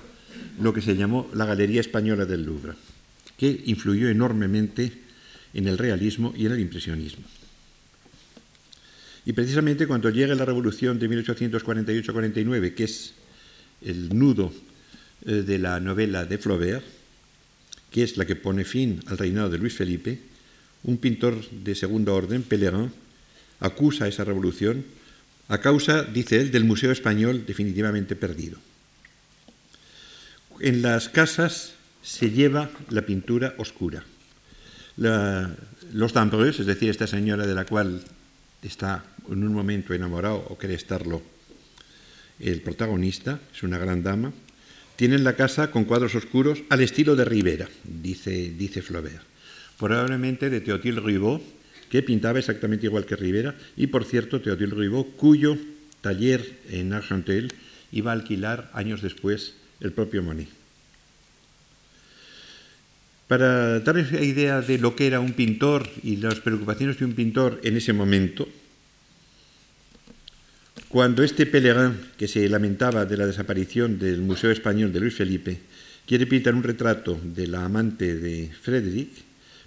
lo 0.60 0.74
que 0.74 0.82
se 0.82 0.96
llamó 0.96 1.30
la 1.36 1.46
Galería 1.46 1.82
Española 1.82 2.26
del 2.26 2.46
Louvre, 2.46 2.74
que 3.38 3.62
influyó 3.68 4.10
enormemente 4.10 5.09
en 5.54 5.68
el 5.68 5.78
realismo 5.78 6.34
y 6.36 6.46
en 6.46 6.54
el 6.54 6.60
impresionismo. 6.60 7.24
Y 9.26 9.34
precisamente 9.34 9.88
cuando 9.88 10.10
llega 10.10 10.34
la 10.36 10.46
revolución 10.46 10.98
de 10.98 11.10
1848-49, 11.10 12.74
que 12.74 12.84
es 12.84 13.14
el 13.82 14.10
nudo 14.18 14.54
eh, 15.26 15.44
de 15.46 15.60
la 15.60 15.80
novela 15.80 16.26
de 16.26 16.38
Flaubert, 16.38 16.84
que 17.92 18.04
es 18.04 18.18
la 18.18 18.26
que 18.26 18.36
pone 18.36 18.66
fin 18.66 19.02
al 19.08 19.18
reinado 19.18 19.50
de 19.50 19.58
Luis 19.58 19.74
Felipe, 19.74 20.20
un 20.84 20.98
pintor 20.98 21.50
de 21.50 21.76
segundo 21.76 22.16
orden, 22.16 22.44
Pellerin, 22.44 22.92
acusa 23.60 24.08
esa 24.08 24.24
revolución 24.24 24.86
a 25.50 25.60
causa, 25.60 26.04
dice 26.04 26.40
él, 26.40 26.52
del 26.52 26.64
Museo 26.64 26.92
Español 26.92 27.44
definitivamente 27.46 28.16
perdido. 28.16 28.60
En 30.60 30.82
las 30.82 31.10
casas 31.10 31.74
se 32.02 32.32
lleva 32.32 32.70
la 32.90 33.06
pintura 33.06 33.56
oscura 33.58 34.04
los 35.00 36.14
Dambreux, 36.14 36.60
es 36.60 36.66
decir, 36.66 36.90
esta 36.90 37.08
señora 37.08 37.48
de 37.48 37.56
la 37.56 37.66
cual 37.66 38.02
está 38.62 39.04
en 39.30 39.44
un 39.44 39.54
momento 39.54 39.94
enamorado 39.94 40.46
o 40.50 40.58
quiere 40.58 40.76
estarlo 40.76 41.22
el 42.40 42.62
protagonista, 42.62 43.40
es 43.54 43.64
una 43.64 43.78
gran 43.78 44.04
dama, 44.04 44.32
tienen 44.96 45.24
la 45.24 45.36
casa 45.36 45.72
con 45.72 45.86
cuadros 45.86 46.16
oscuros 46.16 46.64
al 46.70 46.82
estilo 46.82 47.16
de 47.16 47.26
Rivera, 47.26 47.70
dice, 47.84 48.54
dice 48.58 48.82
Flaubert. 48.82 49.24
Probablemente 49.78 50.50
de 50.50 50.60
Théophile 50.60 51.00
Ribot, 51.00 51.42
que 51.90 52.04
pintaba 52.04 52.40
exactamente 52.40 52.86
igual 52.86 53.06
que 53.06 53.16
Rivera, 53.16 53.56
y 53.78 53.88
por 53.88 54.04
cierto, 54.04 54.42
Théophile 54.42 54.76
Ribot, 54.76 55.16
cuyo 55.16 55.58
taller 56.02 56.60
en 56.70 56.92
Argenteuil 56.94 57.54
iba 57.92 58.12
a 58.12 58.16
alquilar 58.16 58.70
años 58.74 59.02
después 59.02 59.56
el 59.80 59.94
propio 59.94 60.22
Monet. 60.22 60.59
Para 63.30 63.80
dar 63.86 63.94
esa 64.02 64.26
idea 64.26 64.60
de 64.60 64.80
lo 64.80 64.96
que 64.96 65.06
era 65.06 65.20
un 65.20 65.34
pintor 65.34 65.86
y 66.02 66.18
las 66.18 66.42
preocupaciones 66.42 66.98
de 66.98 67.06
un 67.06 67.14
pintor 67.14 67.62
en 67.62 67.78
ese 67.78 67.94
momento, 67.94 68.50
cuando 70.90 71.22
este 71.22 71.46
Pellegrin, 71.46 71.94
que 72.18 72.28
se 72.28 72.50
lamentaba 72.50 73.06
de 73.06 73.18
la 73.18 73.28
desaparición 73.28 74.00
del 74.00 74.22
Museo 74.22 74.50
Español 74.50 74.92
de 74.92 75.00
Luis 75.00 75.14
Felipe, 75.14 75.60
quiere 76.08 76.26
pintar 76.26 76.56
un 76.56 76.64
retrato 76.64 77.22
de 77.22 77.46
la 77.46 77.66
amante 77.66 78.16
de 78.16 78.50
Frederick, 78.50 79.12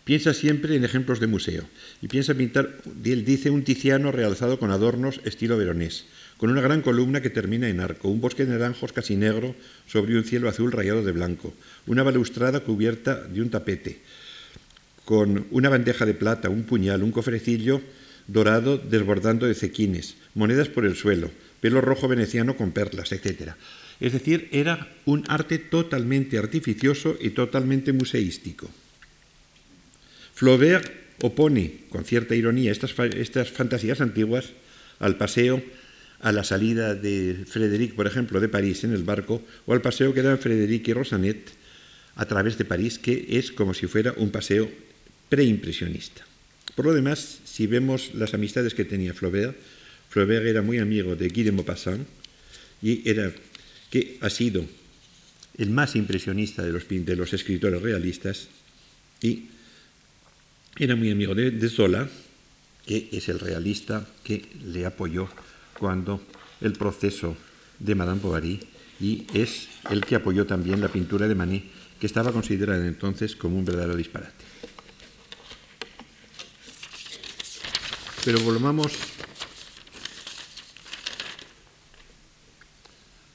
piensa 0.02 0.35
siempre 0.35 0.75
en 0.75 0.83
ejemplos 0.83 1.21
de 1.21 1.28
museo 1.28 1.62
y 2.02 2.09
piensa 2.09 2.35
pintar, 2.35 2.83
él 3.04 3.25
dice, 3.25 3.50
un 3.50 3.62
Tiziano 3.62 4.11
realzado 4.11 4.59
con 4.59 4.73
adornos 4.73 5.21
estilo 5.23 5.57
veronés, 5.57 6.07
con 6.42 6.50
una 6.50 6.61
gran 6.61 6.82
columna 6.82 7.22
que 7.22 7.30
termina 7.30 7.68
en 7.68 7.78
arco, 7.78 8.08
un 8.08 8.20
bosque 8.20 8.44
de 8.44 8.50
naranjos 8.50 8.92
casi 8.92 9.14
negro 9.14 9.54
sobre 9.87 10.16
un 10.16 10.25
cielo 10.25 10.49
azul 10.49 10.72
rayado 10.72 11.04
de 11.04 11.12
blanco, 11.12 11.54
una 11.87 12.02
balustrada 12.02 12.58
cubierta 12.58 13.14
de 13.14 13.42
un 13.42 13.49
tapete, 13.49 14.00
con 15.04 15.46
una 15.52 15.68
bandeja 15.68 16.04
de 16.04 16.14
plata, 16.14 16.49
un 16.49 16.64
puñal, 16.64 17.04
un 17.04 17.12
cofrecillo 17.12 17.80
dorado 18.26 18.76
desbordando 18.76 19.46
de 19.46 19.54
cequines, 19.54 20.16
monedas 20.34 20.66
por 20.66 20.84
el 20.84 20.96
suelo, 20.96 21.30
pelo 21.61 21.80
rojo 21.80 22.08
veneciano 22.08 22.56
con 22.56 22.72
perlas, 22.72 23.12
etc. 23.12 23.52
Es 24.00 24.12
decir, 24.12 24.49
era 24.50 24.88
un 25.04 25.22
arte 25.28 25.58
totalmente 25.58 26.38
artificioso 26.38 27.16
y 27.20 27.30
totalmente 27.30 27.92
museístico. 27.92 28.68
Flaubert 30.34 30.90
opone, 31.20 31.87
con 31.88 32.04
cierta 32.04 32.34
ironía, 32.34 32.72
estas, 32.72 32.99
estas 33.14 33.52
fantasías 33.52 34.00
antiguas 34.00 34.46
al 34.99 35.16
paseo 35.16 35.62
a 36.23 36.31
la 36.31 36.45
salida 36.45 36.95
de 36.95 37.45
Frédéric, 37.47 37.95
por 37.95 38.07
ejemplo, 38.07 38.41
de 38.41 38.49
París 38.49 38.85
en 38.85 38.93
el 38.93 39.02
barco, 39.02 39.43
o 39.67 39.73
al 39.75 39.83
paseo 39.83 40.14
que 40.14 40.23
dan 40.23 40.38
Frédéric 40.38 40.87
y 40.88 40.95
Rosanet 40.95 41.50
a 42.14 42.25
través 42.26 42.57
de 42.57 42.64
París, 42.64 42.99
que 42.99 43.26
es 43.38 43.50
como 43.50 43.75
si 43.75 43.87
fuera 43.87 44.14
un 44.17 44.31
paseo 44.31 44.71
preimpresionista. 45.29 46.25
Por 46.76 46.87
lo 46.87 46.95
demás, 46.95 47.41
si 47.45 47.67
vemos 47.67 48.14
las 48.14 48.35
amistades 48.35 48.73
que 48.73 48.85
tenía 48.85 49.14
Flaubert, 49.14 49.57
Flaubert 50.09 50.47
era 50.47 50.62
muy 50.62 50.79
amigo 50.79 51.17
de 51.17 51.29
Guy 51.29 51.43
de 51.43 51.52
Maupassant 51.52 52.07
y 52.81 53.02
era 53.09 53.33
que 53.91 54.19
ha 54.21 54.31
sido 54.31 54.64
el 55.59 55.71
más 55.71 55.97
impresionista 55.97 56.62
de 56.62 56.73
los, 56.73 56.88
de 56.88 57.17
los 57.17 57.33
escritores 57.33 57.83
realistas 57.83 58.49
y 59.21 59.49
era 60.79 60.97
muy 60.97 61.11
amigo 61.11 61.35
de, 61.35 61.50
de 61.50 61.69
Zola, 61.69 62.09
que 62.87 63.09
es 63.12 63.29
el 63.29 63.38
realista 63.38 64.07
que 64.23 64.45
le 64.64 64.87
apoyó 64.87 65.29
cuando 65.83 66.23
el 66.61 66.75
proceso 66.75 67.37
de 67.81 67.97
Madame 67.97 68.21
Bovary 68.21 68.61
y 69.01 69.27
es 69.35 69.67
el 69.91 70.05
que 70.07 70.15
apoyó 70.15 70.47
también 70.47 70.81
la 70.81 70.87
pintura 70.87 71.27
de 71.27 71.35
Manet, 71.35 71.65
que 71.99 72.07
estaba 72.07 72.31
considerada 72.31 72.87
entonces 72.87 73.35
como 73.35 73.59
un 73.59 73.65
verdadero 73.65 73.97
disparate. 73.97 74.45
Pero 78.25 78.39
volvamos, 78.43 78.93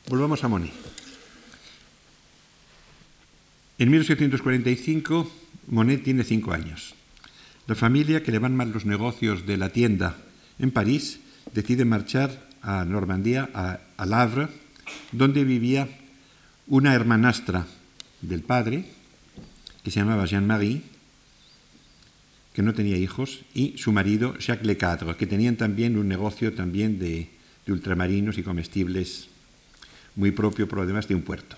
volvamos 0.07 0.41
a 0.41 0.47
Monet. 0.47 0.71
En 3.77 3.91
1845 3.91 5.31
Monet 5.67 6.01
tiene 6.01 6.23
cinco 6.23 6.53
años. 6.53 6.95
La 7.67 7.75
familia, 7.75 8.23
que 8.23 8.31
le 8.31 8.39
van 8.39 8.55
mal 8.55 8.71
los 8.71 8.85
negocios 8.85 9.45
de 9.45 9.57
la 9.57 9.67
tienda 9.67 10.15
en 10.59 10.71
París, 10.71 11.19
decide 11.57 11.85
marchar 11.85 12.29
a 12.61 12.85
Normandía, 12.85 13.49
a, 13.49 13.81
a 13.97 14.21
Havre, 14.21 14.47
donde 15.11 15.43
vivía 15.43 15.89
una 16.67 16.93
hermanastra 16.93 17.65
del 18.21 18.43
padre, 18.45 18.85
que 19.81 19.89
se 19.89 19.99
llamaba 19.99 20.27
Jean-Marie, 20.27 20.83
que 22.53 22.61
no 22.61 22.75
tenía 22.75 22.97
hijos, 22.97 23.41
y 23.55 23.73
su 23.79 23.91
marido 23.91 24.37
Jacques 24.37 24.67
Lecadre, 24.67 25.15
que 25.15 25.25
tenían 25.25 25.55
también 25.55 25.97
un 25.97 26.07
negocio 26.07 26.53
también 26.53 26.99
de, 26.99 27.27
de 27.65 27.71
ultramarinos 27.73 28.37
y 28.37 28.43
comestibles 28.43 29.27
muy 30.15 30.29
propio, 30.29 30.69
pero 30.69 30.83
además 30.83 31.07
de 31.07 31.15
un 31.15 31.23
puerto. 31.23 31.57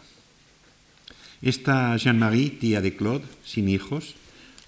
Esta 1.42 1.98
Jean-Marie, 1.98 2.52
tía 2.52 2.80
de 2.80 2.96
Claude, 2.96 3.26
sin 3.44 3.68
hijos, 3.68 4.16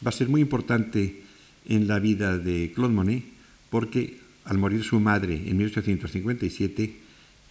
va 0.05 0.09
a 0.09 0.11
ser 0.11 0.27
muy 0.27 0.41
importante 0.41 1.23
en 1.69 1.87
la 1.87 1.99
vida 1.99 2.37
de 2.37 2.73
Claude 2.75 2.93
Monet 2.93 3.23
porque 3.69 4.20
al 4.45 4.57
morir 4.57 4.83
su 4.83 4.99
madre 4.99 5.35
en 5.35 5.57
1857, 5.57 6.93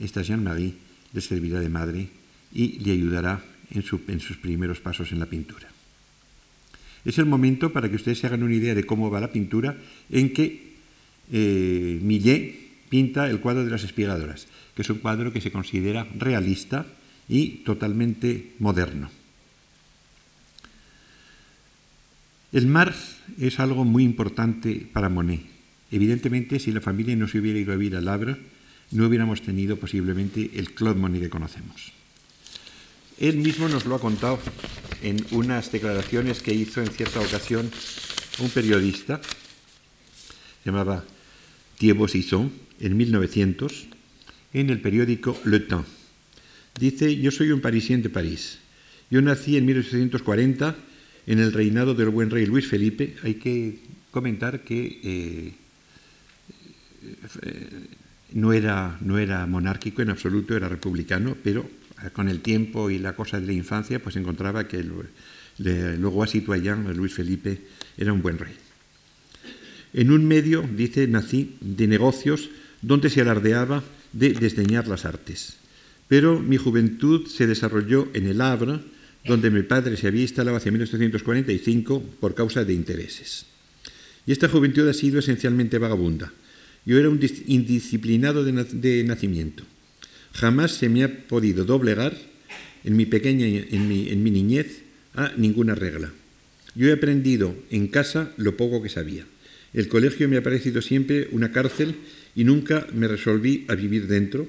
esta 0.00 0.22
Jean-Marie 0.22 0.74
le 1.12 1.20
servirá 1.20 1.60
de 1.60 1.68
madre 1.68 2.08
y 2.52 2.78
le 2.80 2.92
ayudará 2.92 3.42
en, 3.70 3.82
sus 3.82 4.36
primeros 4.36 4.80
pasos 4.80 5.12
en 5.12 5.20
la 5.20 5.26
pintura. 5.26 5.68
Es 7.04 7.18
el 7.18 7.26
momento 7.26 7.72
para 7.72 7.88
que 7.88 7.96
ustedes 7.96 8.18
se 8.18 8.26
hagan 8.26 8.42
una 8.42 8.54
idea 8.54 8.74
de 8.74 8.84
cómo 8.84 9.10
va 9.10 9.20
la 9.20 9.32
pintura 9.32 9.76
en 10.10 10.32
que 10.32 10.74
eh, 11.32 11.98
Millet 12.02 12.88
pinta 12.88 13.30
el 13.30 13.40
cuadro 13.40 13.64
de 13.64 13.70
las 13.70 13.84
espigadoras, 13.84 14.48
que 14.74 14.82
es 14.82 14.90
un 14.90 14.98
cuadro 14.98 15.32
que 15.32 15.40
se 15.40 15.52
considera 15.52 16.06
realista 16.18 16.86
y 17.28 17.62
totalmente 17.64 18.52
moderno. 18.58 19.10
El 22.52 22.66
mar 22.66 22.94
es 23.38 23.60
algo 23.60 23.84
muy 23.84 24.02
importante 24.02 24.88
para 24.92 25.08
Monet. 25.08 25.49
Evidentemente, 25.90 26.58
si 26.58 26.72
la 26.72 26.80
familia 26.80 27.16
no 27.16 27.28
se 27.28 27.38
hubiera 27.38 27.58
ido 27.58 27.72
a 27.72 27.76
vivir 27.76 27.96
al 27.96 28.08
Havre, 28.08 28.36
no 28.92 29.06
hubiéramos 29.06 29.42
tenido 29.42 29.76
posiblemente 29.76 30.50
el 30.54 30.72
Claude 30.72 31.00
Monet 31.00 31.22
que 31.22 31.30
conocemos. 31.30 31.92
Él 33.18 33.36
mismo 33.36 33.68
nos 33.68 33.84
lo 33.86 33.96
ha 33.96 34.00
contado 34.00 34.40
en 35.02 35.24
unas 35.30 35.70
declaraciones 35.70 36.42
que 36.42 36.54
hizo 36.54 36.80
en 36.80 36.88
cierta 36.88 37.20
ocasión 37.20 37.70
un 38.38 38.50
periodista, 38.50 39.20
llamaba 40.64 41.04
Thierry 41.78 42.08
Sisson, 42.08 42.52
en 42.80 42.96
1900, 42.96 43.86
en 44.54 44.70
el 44.70 44.80
periódico 44.80 45.38
Le 45.44 45.60
Temps. 45.60 45.86
Dice, 46.78 47.16
yo 47.16 47.30
soy 47.30 47.50
un 47.52 47.60
parisien 47.60 48.02
de 48.02 48.10
París. 48.10 48.58
Yo 49.10 49.20
nací 49.20 49.56
en 49.56 49.66
1840 49.66 50.76
en 51.26 51.38
el 51.38 51.52
reinado 51.52 51.94
del 51.94 52.08
buen 52.08 52.30
rey 52.30 52.46
Luis 52.46 52.66
Felipe. 52.66 53.16
Hay 53.22 53.34
que 53.34 53.80
comentar 54.10 54.62
que 54.62 55.00
eh, 55.02 55.52
no, 58.32 58.52
era, 58.52 58.98
no 59.00 59.18
era 59.18 59.46
monárquico 59.46 60.02
en 60.02 60.10
absoluto, 60.10 60.56
era 60.56 60.68
republicano, 60.68 61.36
pero 61.42 61.68
con 62.12 62.28
el 62.28 62.40
tiempo 62.40 62.90
y 62.90 62.98
la 62.98 63.14
cosa 63.14 63.40
de 63.40 63.46
la 63.46 63.52
infancia, 63.52 64.02
pues 64.02 64.16
encontraba 64.16 64.66
que 64.66 64.78
el, 64.78 64.92
luego 66.00 66.22
así 66.22 66.44
Luis 66.94 67.12
Felipe, 67.12 67.60
era 67.96 68.12
un 68.12 68.22
buen 68.22 68.38
rey. 68.38 68.54
En 69.92 70.10
un 70.10 70.26
medio, 70.26 70.62
dice, 70.62 71.06
nací 71.06 71.56
de 71.60 71.86
negocios 71.86 72.48
donde 72.80 73.10
se 73.10 73.20
alardeaba 73.20 73.82
de 74.12 74.32
desdeñar 74.32 74.88
las 74.88 75.04
artes. 75.04 75.56
Pero 76.08 76.40
mi 76.40 76.56
juventud 76.56 77.26
se 77.26 77.46
desarrolló 77.46 78.08
en 78.14 78.26
el 78.26 78.40
Havre, 78.40 78.80
donde 79.24 79.50
mi 79.50 79.62
padre 79.62 79.96
se 79.96 80.08
había 80.08 80.22
instalado 80.22 80.56
hacia 80.56 80.72
1845 80.72 82.02
por 82.20 82.34
causa 82.34 82.64
de 82.64 82.72
intereses. 82.72 83.46
Y 84.26 84.32
esta 84.32 84.48
juventud 84.48 84.88
ha 84.88 84.94
sido 84.94 85.18
esencialmente 85.18 85.78
vagabunda. 85.78 86.32
Yo 86.86 86.98
era 86.98 87.08
un 87.08 87.20
indisciplinado 87.46 88.44
de, 88.44 89.04
nacimiento. 89.04 89.64
Jamás 90.32 90.72
se 90.72 90.88
me 90.88 91.04
ha 91.04 91.26
podido 91.28 91.64
doblegar 91.64 92.16
en 92.84 92.96
mi 92.96 93.06
pequeña, 93.06 93.46
en 93.46 94.22
mi 94.22 94.30
niñez, 94.30 94.82
a 95.14 95.32
ninguna 95.36 95.74
regla. 95.74 96.12
Yo 96.74 96.88
he 96.88 96.92
aprendido 96.92 97.54
en 97.70 97.88
casa 97.88 98.32
lo 98.36 98.56
poco 98.56 98.82
que 98.82 98.88
sabía. 98.88 99.26
El 99.72 99.88
colegio 99.88 100.28
me 100.28 100.36
ha 100.36 100.42
parecido 100.42 100.82
siempre 100.82 101.28
una 101.32 101.52
cárcel 101.52 101.96
y 102.34 102.44
nunca 102.44 102.86
me 102.92 103.08
resolví 103.08 103.64
a 103.68 103.74
vivir 103.74 104.06
dentro, 104.06 104.48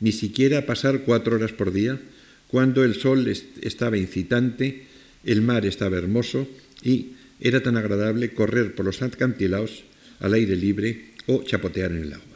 ni 0.00 0.12
siquiera 0.12 0.58
a 0.58 0.66
pasar 0.66 1.02
cuatro 1.02 1.36
horas 1.36 1.52
por 1.52 1.72
día, 1.72 2.00
cuando 2.48 2.84
el 2.84 2.94
sol 2.94 3.26
estaba 3.62 3.96
incitante, 3.96 4.84
el 5.24 5.42
mar 5.42 5.66
estaba 5.66 5.96
hermoso 5.96 6.46
y 6.82 7.12
era 7.40 7.62
tan 7.62 7.76
agradable 7.76 8.32
correr 8.32 8.74
por 8.74 8.86
los 8.86 9.02
acantilados 9.02 9.84
al 10.20 10.34
aire 10.34 10.56
libre 10.56 11.13
o 11.26 11.42
chapotear 11.42 11.92
en 11.92 12.02
el 12.02 12.12
agua. 12.12 12.34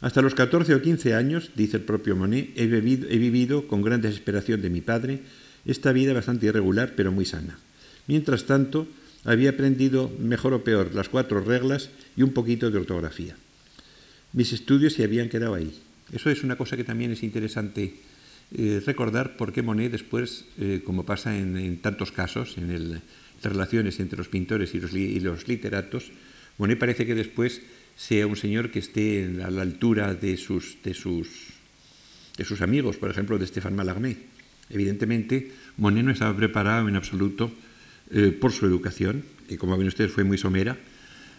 Hasta 0.00 0.22
los 0.22 0.34
14 0.34 0.74
o 0.74 0.82
15 0.82 1.14
años, 1.14 1.52
dice 1.56 1.76
el 1.76 1.82
propio 1.84 2.16
Monet, 2.16 2.52
he 2.56 2.66
vivido, 2.66 3.68
con 3.68 3.82
gran 3.82 4.00
desesperación 4.00 4.62
de 4.62 4.70
mi 4.70 4.80
padre 4.80 5.20
esta 5.66 5.92
vida 5.92 6.14
bastante 6.14 6.46
irregular 6.46 6.94
pero 6.96 7.12
muy 7.12 7.26
sana. 7.26 7.58
Mientras 8.06 8.44
tanto, 8.44 8.88
había 9.24 9.50
aprendido 9.50 10.10
mejor 10.18 10.54
o 10.54 10.64
peor 10.64 10.94
las 10.94 11.08
cuatro 11.08 11.40
reglas 11.40 11.90
y 12.16 12.22
un 12.22 12.32
poquito 12.32 12.70
de 12.70 12.78
ortografía. 12.78 13.36
Mis 14.32 14.52
estudios 14.52 14.94
se 14.94 15.04
habían 15.04 15.28
quedado 15.28 15.54
ahí. 15.54 15.74
Eso 16.12 16.30
es 16.30 16.42
una 16.42 16.56
cosa 16.56 16.76
que 16.76 16.84
también 16.84 17.12
es 17.12 17.22
interesante 17.22 17.94
eh, 18.56 18.82
recordar 18.84 19.36
porque 19.36 19.62
Monet 19.62 19.92
después, 19.92 20.44
eh, 20.58 20.82
como 20.84 21.04
pasa 21.04 21.36
en, 21.36 21.78
tantos 21.78 22.10
casos, 22.10 22.56
en 22.58 22.90
las 22.90 23.02
relaciones 23.42 24.00
entre 24.00 24.18
los 24.18 24.28
pintores 24.28 24.74
y 24.74 25.20
los, 25.20 25.46
literatos, 25.46 26.10
Monet 26.60 26.76
parece 26.76 27.06
que 27.06 27.14
después 27.14 27.62
sea 27.96 28.26
un 28.26 28.36
señor 28.36 28.70
que 28.70 28.84
esté 28.84 29.24
a 29.42 29.50
la 29.50 29.62
altura 29.62 30.12
de 30.12 30.36
sus, 30.36 30.76
de 30.84 30.92
sus, 30.92 31.56
de 32.36 32.44
sus 32.44 32.60
amigos, 32.60 32.98
por 32.98 33.10
ejemplo, 33.10 33.38
de 33.38 33.46
Stéphane 33.46 33.76
Mallarmé. 33.76 34.18
Evidentemente, 34.68 35.52
Monet 35.78 36.04
no 36.04 36.12
estaba 36.12 36.36
preparado 36.36 36.86
en 36.86 36.96
absoluto 36.96 37.50
eh, 38.12 38.36
por 38.38 38.52
su 38.52 38.66
educación, 38.66 39.24
que 39.48 39.56
como 39.56 39.76
ven 39.78 39.88
ustedes 39.88 40.12
fue 40.12 40.22
muy 40.22 40.36
somera, 40.36 40.76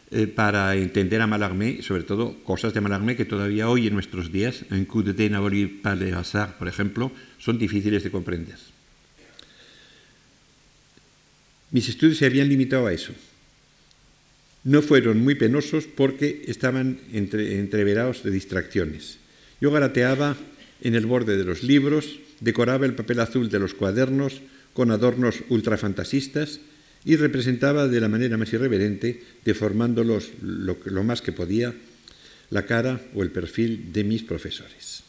eh, 0.10 0.26
para 0.26 0.76
entender 0.76 1.22
a 1.22 1.28
Mallarmé, 1.28 1.84
sobre 1.84 2.02
todo 2.02 2.44
cosas 2.44 2.74
de 2.74 2.82
Mallarmé 2.82 3.16
que 3.16 3.26
todavía 3.26 3.70
hoy 3.70 3.86
en 3.86 3.94
nuestros 3.94 4.32
días, 4.32 4.66
en 4.72 4.86
Coup 4.86 5.06
de 5.06 5.30
Naboli 5.30 5.68
par 5.68 6.00
le 6.00 6.14
hasard, 6.14 6.58
por 6.58 6.68
ejemplo, 6.68 7.12
son 7.38 7.60
difíciles 7.60 8.04
de 8.04 8.10
comprender. 8.10 8.58
Mis 11.70 11.88
estudios 11.88 12.18
se 12.18 12.26
habían 12.26 12.50
limitado 12.50 12.88
a 12.88 12.94
eso. 12.94 13.14
No 14.64 14.82
fueron 14.82 15.20
muy 15.24 15.36
penosos 15.36 15.86
porque 15.86 16.44
estaban 16.48 17.00
entre, 17.14 17.60
entreverados 17.60 18.24
de 18.24 18.32
distracciones. 18.32 19.18
Yo 19.60 19.72
garateaba 19.72 20.38
en 20.82 20.96
el 20.96 21.06
borde 21.06 21.38
de 21.38 21.44
los 21.44 21.64
libros, 21.64 22.20
decoraba 22.40 22.86
el 22.86 22.96
papel 22.96 23.20
azul 23.20 23.50
de 23.50 23.60
los 23.60 23.74
cuadernos, 23.74 24.42
con 24.74 24.92
adornos 24.92 25.44
ultrafantasistas 25.50 26.60
y 27.04 27.16
representaba 27.16 27.88
de 27.88 28.00
la 28.00 28.08
manera 28.08 28.38
más 28.38 28.54
irreverente, 28.54 29.22
deformándolos 29.44 30.32
lo, 30.42 30.78
lo 30.86 31.04
más 31.04 31.22
que 31.22 31.32
podía, 31.32 31.74
la 32.50 32.66
cara 32.66 33.02
o 33.16 33.24
el 33.24 33.32
perfil 33.32 33.92
de 33.92 34.04
mis 34.04 34.24
profesores. 34.24 35.04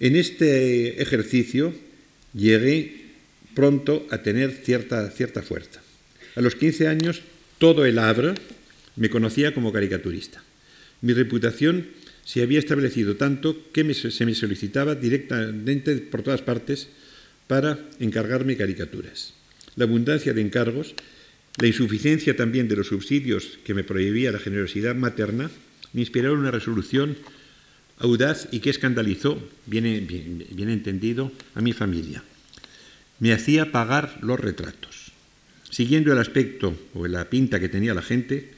En 0.00 0.16
este 0.16 1.00
ejercicio 1.02 1.72
llegué 2.34 3.06
pronto 3.54 4.06
a 4.10 4.18
tener 4.18 4.52
cierta, 4.52 5.08
cierta 5.10 5.42
fuerza. 5.42 5.80
A 6.34 6.40
los 6.40 6.54
15 6.54 6.88
años, 6.88 7.22
todo 7.58 7.84
el 7.84 7.98
Havre 7.98 8.34
me 8.96 9.10
conocía 9.10 9.54
como 9.54 9.72
caricaturista. 9.72 10.42
Mi 11.00 11.12
reputación 11.12 11.88
se 12.24 12.42
había 12.42 12.58
establecido 12.58 13.16
tanto 13.16 13.56
que 13.72 13.94
se 13.94 14.26
me 14.26 14.34
solicitaba 14.34 14.94
directamente 14.94 15.96
por 15.98 16.22
todas 16.22 16.42
partes 16.42 16.88
para 17.46 17.78
encargarme 18.00 18.56
caricaturas. 18.56 19.34
La 19.76 19.84
abundancia 19.84 20.32
de 20.32 20.40
encargos, 20.40 20.94
la 21.60 21.68
insuficiencia 21.68 22.34
también 22.36 22.68
de 22.68 22.76
los 22.76 22.88
subsidios 22.88 23.58
que 23.64 23.74
me 23.74 23.84
prohibía 23.84 24.32
la 24.32 24.38
generosidad 24.38 24.94
materna, 24.94 25.50
me 25.92 26.00
inspiraron 26.00 26.40
una 26.40 26.50
resolución 26.50 27.16
audaz 27.98 28.48
y 28.50 28.60
que 28.60 28.70
escandalizó, 28.70 29.40
bien, 29.66 29.86
entendido, 29.86 31.32
a 31.54 31.60
mi 31.60 31.72
familia. 31.72 32.22
Me 33.20 33.32
hacía 33.32 33.72
pagar 33.72 34.18
los 34.20 34.40
retratos. 34.40 34.95
Siguiendo 35.70 36.12
el 36.12 36.18
aspecto 36.18 36.76
o 36.94 37.06
la 37.06 37.28
pinta 37.28 37.60
que 37.60 37.68
tenía 37.68 37.94
la 37.94 38.02
gente, 38.02 38.52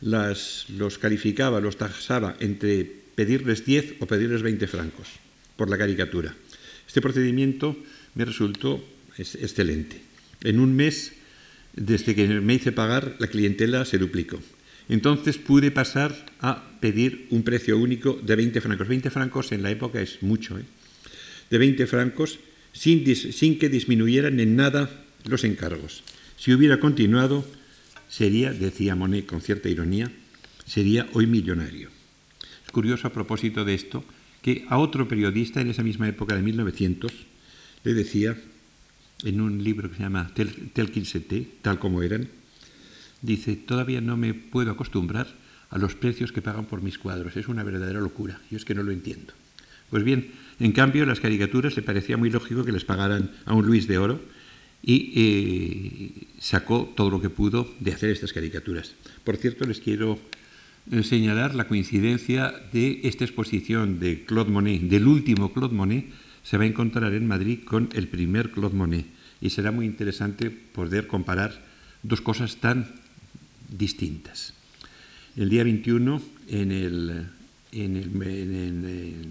los 0.00 0.98
calificaba, 1.00 1.60
los 1.60 1.76
tasaba 1.76 2.36
entre 2.40 2.84
pedirles 3.14 3.64
10 3.64 3.96
o 4.00 4.06
pedirles 4.06 4.42
20 4.42 4.66
francos 4.66 5.08
por 5.56 5.70
la 5.70 5.78
caricatura. 5.78 6.34
Este 6.86 7.00
procedimiento 7.00 7.76
me 8.14 8.24
resultó 8.24 8.84
excelente. 9.18 10.00
En 10.42 10.60
un 10.60 10.74
mes, 10.74 11.12
desde 11.74 12.14
que 12.14 12.26
me 12.28 12.54
hice 12.54 12.72
pagar, 12.72 13.16
la 13.18 13.26
clientela 13.26 13.84
se 13.84 13.98
duplicó. 13.98 14.40
Entonces 14.88 15.36
pude 15.36 15.70
pasar 15.70 16.14
a 16.40 16.78
pedir 16.80 17.26
un 17.30 17.42
precio 17.42 17.76
único 17.76 18.14
de 18.22 18.36
20 18.36 18.60
francos. 18.60 18.88
20 18.88 19.10
francos 19.10 19.52
en 19.52 19.62
la 19.62 19.70
época 19.70 20.00
es 20.00 20.22
mucho, 20.22 20.58
¿eh? 20.58 20.64
de 21.50 21.58
20 21.58 21.86
francos 21.86 22.38
sin 22.72 23.58
que 23.58 23.68
disminuyeran 23.68 24.38
en 24.40 24.56
nada 24.56 24.88
los 25.24 25.44
encargos. 25.44 26.02
Si 26.38 26.52
hubiera 26.52 26.78
continuado, 26.78 27.44
sería, 28.08 28.52
decía 28.52 28.94
Monet 28.94 29.26
con 29.26 29.40
cierta 29.40 29.68
ironía, 29.68 30.08
sería 30.64 31.08
hoy 31.12 31.26
millonario. 31.26 31.90
Es 32.64 32.70
curioso 32.70 33.08
a 33.08 33.12
propósito 33.12 33.64
de 33.64 33.74
esto 33.74 34.04
que 34.40 34.64
a 34.68 34.78
otro 34.78 35.08
periodista 35.08 35.60
en 35.60 35.68
esa 35.68 35.82
misma 35.82 36.06
época 36.06 36.36
de 36.36 36.42
1900 36.42 37.12
le 37.82 37.92
decía, 37.92 38.38
en 39.24 39.40
un 39.40 39.64
libro 39.64 39.90
que 39.90 39.96
se 39.96 40.02
llama 40.04 40.30
Tel, 40.32 40.70
Tel 40.72 40.92
tal 41.60 41.80
como 41.80 42.04
eran, 42.04 42.28
dice, 43.20 43.56
todavía 43.56 44.00
no 44.00 44.16
me 44.16 44.32
puedo 44.32 44.70
acostumbrar 44.70 45.26
a 45.70 45.78
los 45.78 45.96
precios 45.96 46.30
que 46.30 46.40
pagan 46.40 46.66
por 46.66 46.82
mis 46.82 46.98
cuadros, 46.98 47.36
es 47.36 47.48
una 47.48 47.64
verdadera 47.64 47.98
locura, 47.98 48.40
yo 48.48 48.58
es 48.58 48.64
que 48.64 48.76
no 48.76 48.84
lo 48.84 48.92
entiendo. 48.92 49.34
Pues 49.90 50.04
bien, 50.04 50.30
en 50.60 50.70
cambio, 50.70 51.04
las 51.04 51.18
caricaturas 51.18 51.74
le 51.74 51.82
parecía 51.82 52.16
muy 52.16 52.30
lógico 52.30 52.64
que 52.64 52.72
les 52.72 52.84
pagaran 52.84 53.32
a 53.44 53.54
un 53.54 53.66
Luis 53.66 53.88
de 53.88 53.98
Oro 53.98 54.37
y 54.82 55.12
eh, 55.16 56.26
sacó 56.38 56.92
todo 56.96 57.10
lo 57.10 57.20
que 57.20 57.30
pudo 57.30 57.68
de 57.80 57.92
hacer 57.92 58.10
estas 58.10 58.32
caricaturas. 58.32 58.94
Por 59.24 59.36
cierto, 59.36 59.66
les 59.66 59.80
quiero 59.80 60.18
eh, 60.90 61.02
señalar 61.02 61.54
la 61.54 61.68
coincidencia 61.68 62.54
de 62.72 63.00
esta 63.04 63.24
exposición 63.24 64.00
de 64.00 64.24
Claude 64.24 64.50
Monet, 64.50 64.82
del 64.82 65.06
último 65.06 65.52
Claude 65.52 65.74
Monet, 65.74 66.06
se 66.42 66.56
va 66.56 66.64
a 66.64 66.68
encontrar 66.68 67.12
en 67.12 67.26
Madrid 67.26 67.60
con 67.64 67.90
el 67.92 68.08
primer 68.08 68.50
Claude 68.50 68.76
Monet 68.76 69.06
y 69.40 69.50
será 69.50 69.70
muy 69.70 69.86
interesante 69.86 70.50
poder 70.50 71.06
comparar 71.06 71.60
dos 72.02 72.20
cosas 72.20 72.56
tan 72.56 72.88
distintas. 73.68 74.54
El 75.36 75.50
día 75.50 75.62
21, 75.62 76.22
en, 76.48 77.30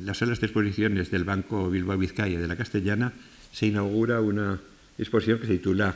las 0.05 0.17
salas 0.17 0.39
de 0.39 0.45
exposiciones 0.45 1.11
del 1.11 1.23
Banco 1.23 1.69
Bilbao 1.69 1.97
Vizcaya 1.97 2.39
de 2.39 2.47
la 2.47 2.55
Castellana, 2.55 3.13
se 3.51 3.67
inaugura 3.67 4.21
una 4.21 4.61
exposición 4.97 5.39
que 5.39 5.47
se 5.47 5.57
titula 5.57 5.95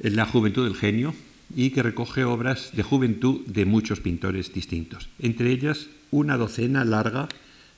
La 0.00 0.26
juventud 0.26 0.64
del 0.64 0.76
genio 0.76 1.14
y 1.54 1.70
que 1.70 1.82
recoge 1.82 2.24
obras 2.24 2.70
de 2.74 2.82
juventud 2.82 3.46
de 3.46 3.64
muchos 3.64 4.00
pintores 4.00 4.52
distintos, 4.52 5.08
entre 5.18 5.50
ellas 5.50 5.88
una 6.10 6.36
docena 6.36 6.84
larga 6.84 7.28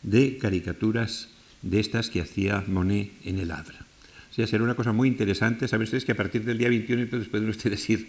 de 0.03 0.39
caricaturas 0.39 1.29
de 1.63 1.81
estas 1.81 2.11
que 2.11 2.21
hacía 2.21 2.65
Monet 2.67 3.13
en 3.25 3.39
el 3.39 3.51
Havre. 3.51 3.77
O 4.31 4.35
sea, 4.35 4.47
será 4.47 4.65
una 4.65 4.75
cosa 4.75 4.93
muy 4.93 5.09
interesante. 5.09 5.67
Saben 5.69 5.85
ustedes 5.85 6.05
que 6.05 6.13
a 6.13 6.17
partir 6.17 6.45
del 6.45 6.59
día 6.59 6.69
21 6.69 7.03
entonces 7.03 7.29
pueden 7.29 7.49
ustedes 7.49 7.89
ir 7.91 8.09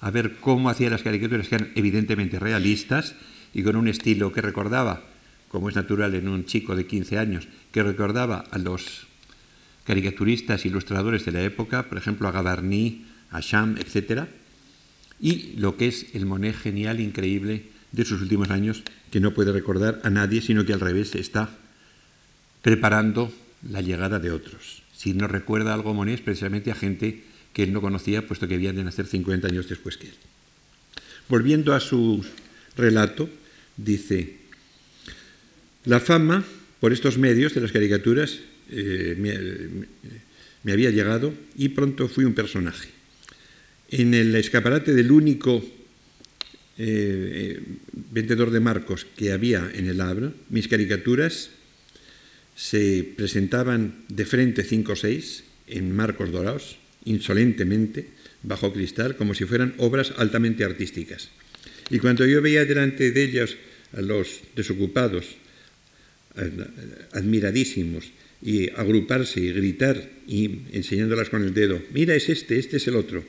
a 0.00 0.10
ver 0.10 0.36
cómo 0.40 0.70
hacía 0.70 0.90
las 0.90 1.02
caricaturas, 1.02 1.48
que 1.48 1.56
eran 1.56 1.72
evidentemente 1.74 2.38
realistas 2.38 3.14
y 3.52 3.62
con 3.62 3.76
un 3.76 3.88
estilo 3.88 4.32
que 4.32 4.40
recordaba, 4.40 5.02
como 5.48 5.68
es 5.68 5.76
natural 5.76 6.14
en 6.14 6.28
un 6.28 6.44
chico 6.44 6.76
de 6.76 6.86
15 6.86 7.18
años, 7.18 7.48
que 7.72 7.82
recordaba 7.82 8.44
a 8.50 8.58
los 8.58 9.07
caricaturistas 9.88 10.66
ilustradores 10.66 11.24
de 11.24 11.32
la 11.32 11.40
época, 11.40 11.88
por 11.88 11.96
ejemplo 11.96 12.28
a 12.28 12.30
Gavarni, 12.30 13.06
a 13.30 13.40
Cham, 13.40 13.78
etc. 13.78 14.28
Y 15.18 15.56
lo 15.56 15.78
que 15.78 15.88
es 15.88 16.08
el 16.12 16.26
Monet 16.26 16.54
genial, 16.54 17.00
increíble 17.00 17.64
de 17.92 18.04
sus 18.04 18.20
últimos 18.20 18.50
años, 18.50 18.82
que 19.10 19.18
no 19.18 19.32
puede 19.32 19.50
recordar 19.50 20.02
a 20.04 20.10
nadie, 20.10 20.42
sino 20.42 20.66
que 20.66 20.74
al 20.74 20.80
revés 20.80 21.14
está 21.14 21.48
preparando 22.60 23.32
la 23.66 23.80
llegada 23.80 24.18
de 24.18 24.30
otros. 24.30 24.82
Si 24.94 25.14
no 25.14 25.26
recuerda 25.26 25.72
algo 25.72 25.94
Monet 25.94 26.16
es 26.16 26.20
precisamente 26.20 26.70
a 26.70 26.74
gente 26.74 27.24
que 27.54 27.62
él 27.62 27.72
no 27.72 27.80
conocía, 27.80 28.26
puesto 28.26 28.46
que 28.46 28.56
habían 28.56 28.76
de 28.76 28.84
nacer 28.84 29.06
50 29.06 29.48
años 29.48 29.70
después 29.70 29.96
que 29.96 30.08
él. 30.08 30.14
Volviendo 31.30 31.74
a 31.74 31.80
su 31.80 32.22
relato, 32.76 33.30
dice, 33.78 34.36
la 35.86 35.98
fama 35.98 36.44
por 36.78 36.92
estos 36.92 37.16
medios 37.16 37.54
de 37.54 37.62
las 37.62 37.72
caricaturas 37.72 38.38
eh, 38.70 39.86
me, 40.62 40.72
había 40.72 40.90
llegado 40.90 41.32
y 41.56 41.70
pronto 41.70 42.08
fui 42.08 42.24
un 42.24 42.34
personaje. 42.34 42.88
En 43.90 44.12
el 44.12 44.34
escaparate 44.34 44.92
del 44.92 45.10
único 45.10 45.56
eh, 45.56 45.64
eh, 46.78 47.60
vendedor 48.12 48.50
de 48.50 48.60
marcos 48.60 49.06
que 49.16 49.32
había 49.32 49.70
en 49.72 49.88
el 49.88 50.00
Abra, 50.00 50.32
mis 50.50 50.68
caricaturas 50.68 51.50
se 52.54 53.06
presentaban 53.16 54.04
de 54.08 54.26
frente 54.26 54.64
cinco 54.64 54.92
o 54.92 54.96
seis 54.96 55.44
en 55.66 55.94
marcos 55.94 56.30
dorados, 56.30 56.76
insolentemente, 57.04 58.08
bajo 58.42 58.72
cristal, 58.72 59.16
como 59.16 59.32
si 59.32 59.44
fueran 59.44 59.74
obras 59.78 60.12
altamente 60.18 60.64
artísticas. 60.64 61.30
Y 61.88 61.98
cuando 61.98 62.26
yo 62.26 62.42
veía 62.42 62.64
delante 62.64 63.10
de 63.10 63.24
ellas 63.24 63.56
a 63.96 64.02
los 64.02 64.42
desocupados, 64.54 65.24
admiradísimos, 67.12 68.12
y 68.42 68.70
agruparse 68.70 69.40
y 69.40 69.52
gritar 69.52 70.10
y 70.26 70.62
enseñándolas 70.72 71.30
con 71.30 71.42
el 71.42 71.54
dedo, 71.54 71.80
mira, 71.92 72.14
es 72.14 72.28
este, 72.28 72.58
este 72.58 72.76
es 72.76 72.86
el 72.88 72.96
otro, 72.96 73.24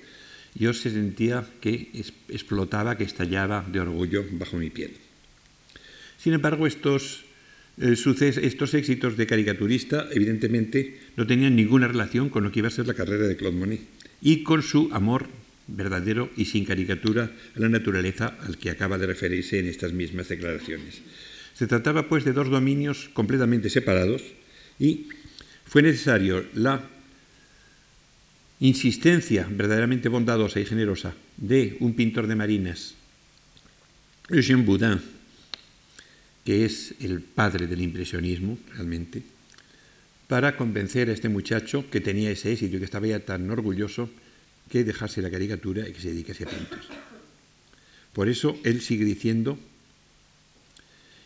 yo 0.55 0.73
se 0.73 0.91
sentía 0.91 1.45
que 1.61 1.89
explotaba, 2.27 2.97
que 2.97 3.03
estallaba 3.03 3.65
de 3.71 3.79
orgullo 3.79 4.25
bajo 4.31 4.57
mi 4.57 4.69
piel. 4.69 4.91
Sin 6.17 6.33
embargo, 6.33 6.67
estos 6.67 7.25
eh, 7.79 7.95
estos 7.95 8.73
éxitos 8.73 9.15
de 9.15 9.25
caricaturista 9.25 10.07
evidentemente 10.11 10.99
no 11.15 11.25
tenían 11.25 11.55
ninguna 11.55 11.87
relación 11.87 12.27
con 12.27 12.43
lo 12.43 12.51
que 12.51 12.59
iba 12.59 12.67
a 12.67 12.71
ser 12.71 12.87
la 12.87 12.93
carrera 12.93 13.25
de 13.25 13.37
Claude 13.37 13.57
Monet 13.57 13.81
y 14.21 14.43
con 14.43 14.63
su 14.63 14.89
amor 14.91 15.27
verdadero 15.67 16.29
y 16.35 16.45
sin 16.45 16.65
caricatura 16.65 17.31
a 17.55 17.59
la 17.59 17.69
naturaleza 17.69 18.35
al 18.45 18.57
que 18.57 18.69
acaba 18.69 18.97
de 18.97 19.07
referirse 19.07 19.59
en 19.59 19.67
estas 19.67 19.93
mismas 19.93 20.27
declaraciones. 20.27 21.01
Se 21.53 21.67
trataba 21.67 22.09
pues 22.09 22.25
de 22.25 22.33
dos 22.33 22.49
dominios 22.49 23.09
completamente 23.13 23.69
separados 23.69 24.23
y 24.79 25.07
fue 25.65 25.81
necesario 25.83 26.45
la 26.55 26.81
insistencia 28.59 29.47
verdaderamente 29.49 30.09
bondadosa 30.09 30.59
y 30.59 30.65
generosa 30.65 31.13
de 31.37 31.77
un 31.79 31.93
pintor 31.93 32.27
de 32.27 32.35
marinas, 32.35 32.95
Eugène 34.29 34.65
Boudin, 34.65 34.99
que 36.43 36.65
es 36.65 36.95
el 36.99 37.21
padre 37.21 37.67
del 37.67 37.81
impresionismo 37.81 38.57
realmente, 38.73 39.23
para 40.27 40.55
convencer 40.55 41.09
a 41.09 41.13
este 41.13 41.29
muchacho 41.29 41.89
que 41.89 42.01
tenía 42.01 42.31
ese 42.31 42.51
éxito 42.51 42.77
y 42.77 42.79
que 42.79 42.85
estaba 42.85 43.07
ya 43.07 43.19
tan 43.19 43.49
orgulloso 43.49 44.09
que 44.69 44.83
dejase 44.83 45.21
la 45.21 45.31
caricatura 45.31 45.87
y 45.87 45.93
que 45.93 46.01
se 46.01 46.13
dedicase 46.13 46.43
a 46.43 46.49
pintar. 46.49 46.81
Por 48.13 48.29
eso 48.29 48.59
él 48.63 48.81
sigue 48.81 49.05
diciendo, 49.05 49.57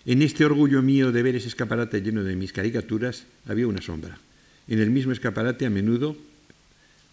en 0.06 0.22
este 0.22 0.46
orgullo 0.46 0.82
mío 0.82 1.12
de 1.12 1.24
ver 1.24 1.36
ese 1.36 1.48
escaparate 1.48 2.02
lleno 2.02 2.24
de 2.24 2.36
mis 2.36 2.52
caricaturas 2.52 3.24
había 3.46 3.68
una 3.68 3.82
sombra. 3.82 4.20
En 4.68 4.80
el 4.80 4.92
mismo 4.92 5.12
escaparate 5.12 5.66
a 5.66 5.70
menudo, 5.70 6.18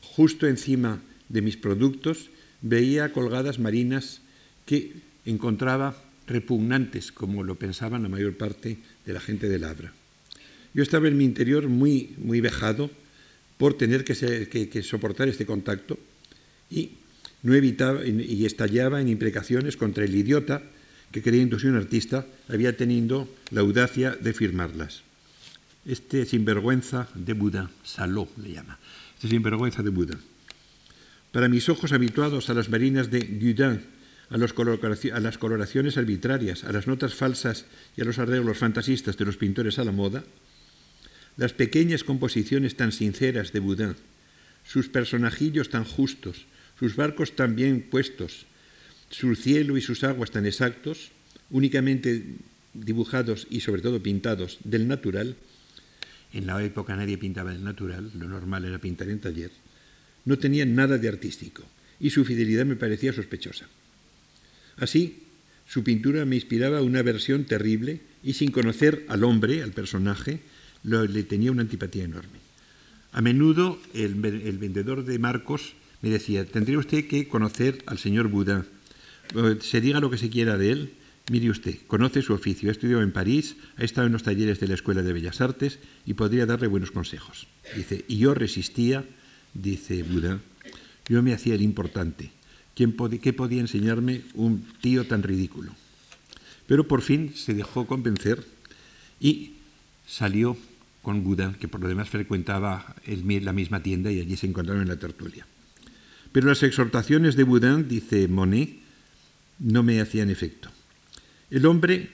justo 0.02 0.46
encima 0.46 1.00
de 1.28 1.42
mis 1.42 1.56
productos, 1.56 2.30
veía 2.62 3.12
colgadas 3.12 3.58
marinas 3.58 4.20
que 4.66 4.92
encontraba 5.24 5.96
repugnantes, 6.26 7.12
como 7.12 7.42
lo 7.42 7.56
pensaban 7.56 8.02
la 8.02 8.08
mayor 8.08 8.36
parte 8.36 8.78
de 9.06 9.12
la 9.12 9.20
gente 9.20 9.48
de 9.48 9.58
Labra. 9.58 9.92
Yo 10.74 10.82
estaba 10.82 11.08
en 11.08 11.16
mi 11.16 11.24
interior 11.24 11.68
muy, 11.68 12.14
muy 12.18 12.40
vejado 12.40 12.90
por 13.58 13.74
tener 13.74 14.04
que, 14.04 14.82
soportar 14.82 15.28
este 15.28 15.46
contacto 15.46 15.98
y 16.70 16.90
no 17.42 17.54
evitaba 17.54 18.06
y 18.06 18.44
estallaba 18.46 19.00
en 19.00 19.08
imprecaciones 19.08 19.76
contra 19.76 20.04
el 20.04 20.14
idiota 20.14 20.62
que 21.12 21.22
creyéndose 21.22 21.68
un 21.68 21.76
artista 21.76 22.26
había 22.48 22.76
tenido 22.76 23.28
la 23.50 23.60
audacia 23.60 24.12
de 24.14 24.32
firmarlas. 24.32 25.02
Este 25.84 26.26
sinvergüenza 26.26 27.08
de 27.14 27.32
Buda, 27.32 27.70
Saló 27.82 28.28
le 28.36 28.52
llama, 28.52 28.78
este 29.14 29.28
sinvergüenza 29.28 29.82
de 29.82 29.90
Buda. 29.90 30.16
Para 31.32 31.48
mis 31.48 31.68
ojos 31.68 31.92
habituados 31.92 32.50
a 32.50 32.54
las 32.54 32.68
marinas 32.68 33.10
de 33.10 33.20
Gudin 33.20 33.80
a, 34.30 34.38
las 34.38 35.38
coloraciones 35.38 35.96
arbitrarias, 35.96 36.64
a 36.64 36.72
las 36.72 36.86
notas 36.86 37.14
falsas 37.14 37.66
y 37.96 38.02
a 38.02 38.04
los 38.04 38.18
arreglos 38.18 38.58
fantasistas 38.58 39.16
de 39.16 39.24
los 39.24 39.36
pintores 39.36 39.78
a 39.78 39.84
la 39.84 39.92
moda, 39.92 40.22
las 41.36 41.52
pequeñas 41.52 42.04
composiciones 42.04 42.76
tan 42.76 42.92
sinceras 42.92 43.52
de 43.52 43.60
Boudin, 43.60 43.96
sus 44.64 44.88
personajillos 44.88 45.70
tan 45.70 45.84
justos, 45.84 46.46
sus 46.78 46.94
barcos 46.96 47.34
tan 47.34 47.56
bien 47.56 47.82
puestos, 47.82 48.46
su 49.10 49.34
cielo 49.34 49.76
y 49.76 49.82
sus 49.82 50.04
aguas 50.04 50.30
tan 50.30 50.46
exactos, 50.46 51.10
únicamente 51.50 52.24
dibujados 52.74 53.46
y 53.50 53.60
sobre 53.60 53.82
todo 53.82 54.02
pintados 54.02 54.58
del 54.64 54.88
natural, 54.88 55.36
en 56.32 56.46
la 56.46 56.62
época 56.62 56.96
nadie 56.96 57.18
pintaba 57.18 57.52
del 57.52 57.64
natural, 57.64 58.10
lo 58.14 58.28
normal 58.28 58.64
era 58.64 58.78
pintar 58.78 59.08
en 59.08 59.20
taller, 59.20 59.50
no 60.24 60.38
tenían 60.38 60.74
nada 60.74 60.98
de 60.98 61.08
artístico 61.08 61.64
y 61.98 62.10
su 62.10 62.24
fidelidad 62.24 62.64
me 62.64 62.76
parecía 62.76 63.12
sospechosa. 63.12 63.66
Así, 64.76 65.24
su 65.68 65.84
pintura 65.84 66.24
me 66.24 66.36
inspiraba 66.36 66.82
una 66.82 67.02
versión 67.02 67.44
terrible 67.44 68.00
y 68.22 68.34
sin 68.34 68.50
conocer 68.50 69.04
al 69.08 69.24
hombre, 69.24 69.62
al 69.62 69.72
personaje, 69.72 70.40
le 70.82 71.22
tenía 71.24 71.52
una 71.52 71.62
antipatía 71.62 72.04
enorme. 72.04 72.38
A 73.12 73.20
menudo 73.20 73.78
el, 73.92 74.14
vendedor 74.14 75.04
de 75.04 75.18
marcos 75.18 75.74
me 76.00 76.10
decía, 76.10 76.44
tendría 76.44 76.78
usted 76.78 77.06
que 77.06 77.28
conocer 77.28 77.82
al 77.86 77.98
señor 77.98 78.28
Buda. 78.28 78.64
Eh, 79.34 79.58
se 79.60 79.80
diga 79.80 80.00
lo 80.00 80.10
que 80.10 80.18
se 80.18 80.30
quiera 80.30 80.56
de 80.56 80.72
él, 80.72 80.94
mire 81.30 81.50
usted, 81.50 81.76
conoce 81.86 82.22
su 82.22 82.32
oficio, 82.32 82.68
ha 82.68 82.72
estudiado 82.72 83.02
en 83.02 83.12
París, 83.12 83.56
ha 83.76 83.84
estado 83.84 84.06
en 84.06 84.12
los 84.12 84.22
talleres 84.22 84.60
de 84.60 84.68
la 84.68 84.74
Escuela 84.74 85.02
de 85.02 85.12
Bellas 85.12 85.40
Artes 85.40 85.78
y 86.06 86.14
podría 86.14 86.46
darle 86.46 86.66
buenos 86.66 86.90
consejos. 86.90 87.46
Dice, 87.76 88.04
y 88.08 88.18
yo 88.18 88.34
resistía, 88.34 89.04
dice 89.54 90.02
Buda, 90.02 90.40
yo 91.08 91.22
me 91.22 91.32
hacía 91.32 91.54
el 91.54 91.62
importante, 91.62 92.32
¿Qué 92.74 93.32
podía 93.34 93.60
enseñarme 93.60 94.22
un 94.32 94.64
tío 94.80 95.06
tan 95.06 95.22
ridículo? 95.22 95.72
Pero 96.66 96.88
por 96.88 97.02
fin 97.02 97.34
se 97.34 97.52
dejó 97.52 97.86
convencer 97.86 98.42
y 99.20 99.52
salió 100.06 100.56
con 101.02 101.22
Buda, 101.22 101.54
que 101.60 101.68
por 101.68 101.82
lo 101.82 101.88
demás 101.88 102.08
frecuentaba 102.08 102.94
la 103.04 103.52
misma 103.52 103.82
tienda 103.82 104.10
y 104.10 104.20
allí 104.20 104.34
se 104.38 104.46
encontraron 104.46 104.82
en 104.82 104.88
la 104.88 104.98
tertulia. 104.98 105.46
Pero 106.32 106.46
las 106.46 106.62
exhortaciones 106.62 107.36
de 107.36 107.44
Boudin, 107.44 107.86
dice 107.86 108.28
Monet, 108.28 108.79
no 109.60 109.82
me 109.82 110.00
hacían 110.00 110.30
efecto. 110.30 110.70
El 111.50 111.66
hombre, 111.66 112.10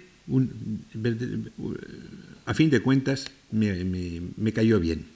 a 2.44 2.54
fin 2.54 2.70
de 2.70 2.80
cuentas, 2.80 3.26
me, 3.50 4.52
cayó 4.52 4.80
bien. 4.80 5.06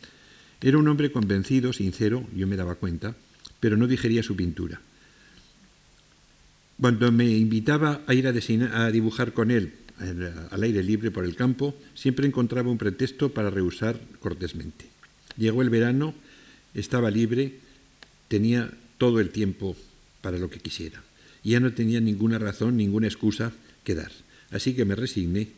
Era 0.60 0.78
un 0.78 0.88
hombre 0.88 1.10
convencido, 1.10 1.72
sincero, 1.72 2.26
yo 2.34 2.46
me 2.46 2.56
daba 2.56 2.76
cuenta, 2.76 3.16
pero 3.58 3.76
no 3.76 3.86
digería 3.86 4.22
su 4.22 4.36
pintura. 4.36 4.80
Cuando 6.80 7.12
me 7.12 7.26
invitaba 7.26 8.00
a 8.06 8.14
ir 8.14 8.26
a 8.26 8.90
dibujar 8.90 9.32
con 9.32 9.50
él 9.50 9.74
al 10.50 10.62
aire 10.62 10.82
libre 10.82 11.10
por 11.10 11.24
el 11.24 11.36
campo, 11.36 11.74
siempre 11.94 12.26
encontraba 12.26 12.70
un 12.70 12.78
pretexto 12.78 13.32
para 13.32 13.50
rehusar 13.50 14.00
cortésmente. 14.18 14.86
Llegó 15.36 15.60
el 15.62 15.70
verano, 15.70 16.14
estaba 16.72 17.10
libre, 17.10 17.58
tenía 18.28 18.70
todo 18.96 19.20
el 19.20 19.30
tiempo 19.30 19.76
para 20.22 20.38
lo 20.38 20.48
que 20.48 20.60
quisiera. 20.60 21.02
Ya 21.42 21.60
no 21.60 21.72
tenía 21.72 22.00
ninguna 22.00 22.38
razón, 22.38 22.76
ninguna 22.76 23.06
excusa 23.06 23.52
que 23.84 23.94
dar. 23.94 24.12
Así 24.50 24.74
que 24.74 24.84
me 24.84 24.94
resigné, 24.94 25.48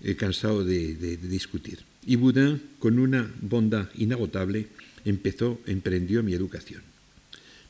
eh, 0.00 0.16
cansado 0.16 0.64
de, 0.64 1.16
discutir. 1.16 1.80
Y 2.06 2.16
Boudin, 2.16 2.60
con 2.78 2.98
una 2.98 3.30
bondad 3.40 3.88
inagotable, 3.96 4.68
empezó, 5.04 5.60
emprendió 5.66 6.22
mi 6.22 6.34
educación. 6.34 6.82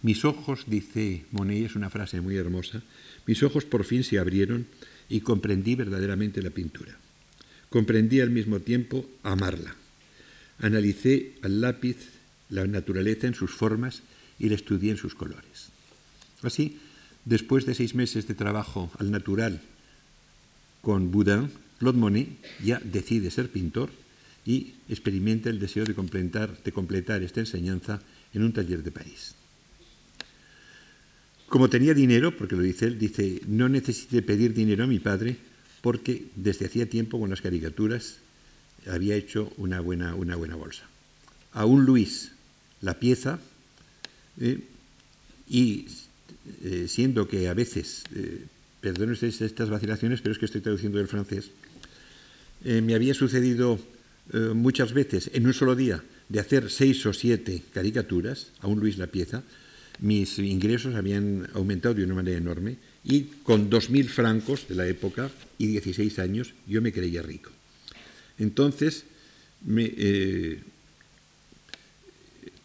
Mis 0.03 0.25
ojos, 0.25 0.65
dice 0.67 1.25
Monet, 1.31 1.67
es 1.67 1.77
una 1.77 1.91
frase 1.91 2.21
muy 2.21 2.37
hermosa, 2.37 2.83
mis 3.27 3.43
ojos 3.43 3.65
por 3.65 3.85
fin 3.85 4.05
se 4.05 4.19
abrieron 4.19 4.67
y 5.09 5.21
comprendí 5.21 5.75
verdaderamente 5.75 6.43
la 6.43 6.51
pintura. 6.51 6.97
Comprendí 7.71 8.21
al 8.21 8.31
mismo 8.31 8.61
tiempo 8.61 9.09
amarla. 9.23 9.75
Analicé 10.59 11.35
al 11.43 11.61
lápiz 11.61 11.97
la 12.51 12.67
naturaleza 12.67 13.27
en 13.27 13.35
sus 13.35 13.53
formas 13.53 14.03
y 14.39 14.49
la 14.49 14.55
estudié 14.57 14.91
en 14.91 14.97
sus 14.97 15.15
colores. 15.15 15.71
Así, 16.43 16.79
después 17.25 17.67
de 17.67 17.75
seis 17.75 17.95
meses 17.95 18.27
de 18.27 18.35
trabajo 18.35 18.91
al 18.99 19.11
natural 19.11 19.61
con 20.83 21.11
Boudin, 21.11 21.51
Claude 21.79 21.99
Monet 21.99 22.29
ya 22.63 22.81
decide 22.85 23.31
ser 23.31 23.51
pintor 23.51 23.91
y 24.45 24.75
experimenta 24.89 25.49
el 25.49 25.59
deseo 25.59 25.85
de 25.85 25.95
completar, 25.95 27.23
esta 27.23 27.41
enseñanza 27.41 28.03
en 28.35 28.43
un 28.43 28.53
taller 28.53 28.83
de 28.83 28.91
París. 28.91 29.35
Como 31.49 31.71
tenía 31.71 31.95
dinero, 31.95 32.37
porque 32.37 32.57
lo 32.57 32.63
dice 32.63 32.87
él, 32.87 32.99
dice, 32.99 33.41
no 33.47 33.69
necesité 33.69 34.23
pedir 34.23 34.55
dinero 34.55 34.85
a 34.85 34.87
mi 34.87 34.99
padre 34.99 35.37
porque 35.81 36.27
desde 36.37 36.67
hacía 36.67 36.89
tiempo 36.89 37.19
con 37.21 37.31
las 37.31 37.41
caricaturas 37.41 38.17
había 38.87 39.17
hecho 39.17 39.53
una 39.57 39.81
buena, 39.81 40.15
una 40.15 40.37
buena 40.37 40.57
bolsa. 40.57 40.85
Aún 41.53 41.85
Luis, 41.85 42.33
la 42.81 42.99
pieza, 42.99 43.39
eh, 44.41 44.61
y 45.49 45.87
eh, 46.65 46.87
siendo 46.89 47.29
que 47.29 47.49
a 47.49 47.55
veces, 47.55 48.05
eh, 48.15 48.45
estas 48.83 49.71
vacilaciones, 49.71 50.21
pero 50.21 50.33
es 50.33 50.39
que 50.39 50.45
estoy 50.45 50.61
traduciendo 50.61 50.99
del 50.99 51.09
francés, 51.09 51.51
eh, 52.65 52.81
me 52.81 52.95
había 52.95 53.15
sucedido 53.15 53.79
muchas 54.55 54.95
veces 54.95 55.31
en 55.35 55.47
un 55.47 55.53
solo 55.53 55.77
día 55.77 56.03
de 56.31 56.41
hacer 56.41 56.71
seis 56.71 57.05
o 57.05 57.13
siete 57.13 57.63
caricaturas, 57.75 58.53
aún 58.61 58.81
Luis 58.81 58.97
la 58.97 59.07
pieza, 59.07 59.43
mis 60.01 60.39
ingresos 60.39 60.95
habían 60.95 61.49
aumentado 61.53 61.95
de 61.95 62.05
una 62.05 62.15
manera 62.15 62.39
enorme 62.39 62.79
y 63.05 63.23
con 63.43 63.71
2.000 63.71 64.07
francos 64.07 64.67
de 64.69 64.75
la 64.75 64.87
época 64.87 65.31
y 65.59 65.67
16 65.67 66.19
años 66.19 66.55
yo 66.67 66.81
me 66.83 66.93
creía 66.93 67.23
rico. 67.23 67.51
Entonces 68.39 69.05
eh, 69.77 70.61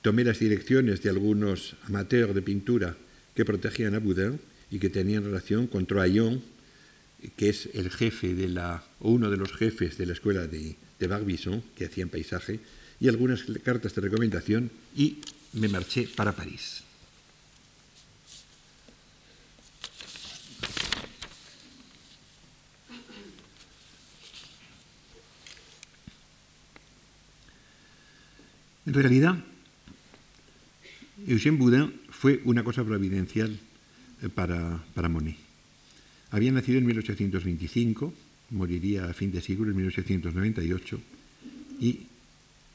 tomé 0.01 0.23
las 0.23 0.39
direcciones 0.39 1.03
de 1.03 1.09
algunos 1.09 1.75
amateurs 1.83 2.33
de 2.33 2.41
pintura 2.41 2.95
que 3.39 3.45
protegían 3.45 3.95
a 3.95 4.03
Boudin 4.03 4.35
y 4.69 4.79
que 4.79 4.89
tenían 4.89 5.23
relación 5.23 5.67
con 5.67 5.85
Troyon, 5.85 6.43
que 7.37 7.47
es 7.47 7.69
el 7.71 7.89
jefe 7.89 8.35
de 8.35 8.49
la, 8.49 8.83
o 8.99 9.11
uno 9.11 9.31
de 9.31 9.37
los 9.37 9.53
jefes 9.53 9.97
de 9.97 10.05
la 10.05 10.11
escuela 10.11 10.45
de, 10.45 10.75
de 10.99 11.07
Barbizon, 11.07 11.63
que 11.73 11.85
hacían 11.85 12.09
paisaje, 12.09 12.59
y 12.99 13.07
algunas 13.07 13.43
cartas 13.63 13.95
de 13.95 14.01
recomendación, 14.01 14.69
y 14.93 15.19
me 15.53 15.69
marché 15.69 16.09
para 16.13 16.33
París. 16.33 16.83
En 28.85 28.93
realidad, 28.93 29.37
Eugène 31.25 31.57
Boudin 31.57 32.08
fue 32.19 32.41
una 32.43 32.65
cosa 32.65 32.83
providencial 32.83 33.57
eh, 34.21 34.27
para, 34.27 34.83
para 34.93 35.07
Monet. 35.07 35.37
Había 36.31 36.51
nacido 36.51 36.77
en 36.77 36.85
1825, 36.85 38.13
moriría 38.49 39.05
a 39.05 39.13
fin 39.13 39.31
de 39.31 39.39
siglo 39.39 39.71
en 39.71 39.77
1898, 39.77 40.99
y 41.79 42.07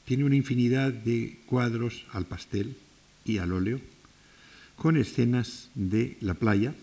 tiene 0.07 0.25
una 0.25 0.37
infinidad 0.37 0.95
de 0.95 1.37
cuadros 1.45 2.07
al 2.13 2.25
pastel 2.25 2.75
y 3.27 3.37
al 3.37 3.53
óleo, 3.53 3.83
con 4.77 4.97
escenas 4.97 5.69
de 5.75 6.17
la 6.23 6.33
playa 6.33 6.75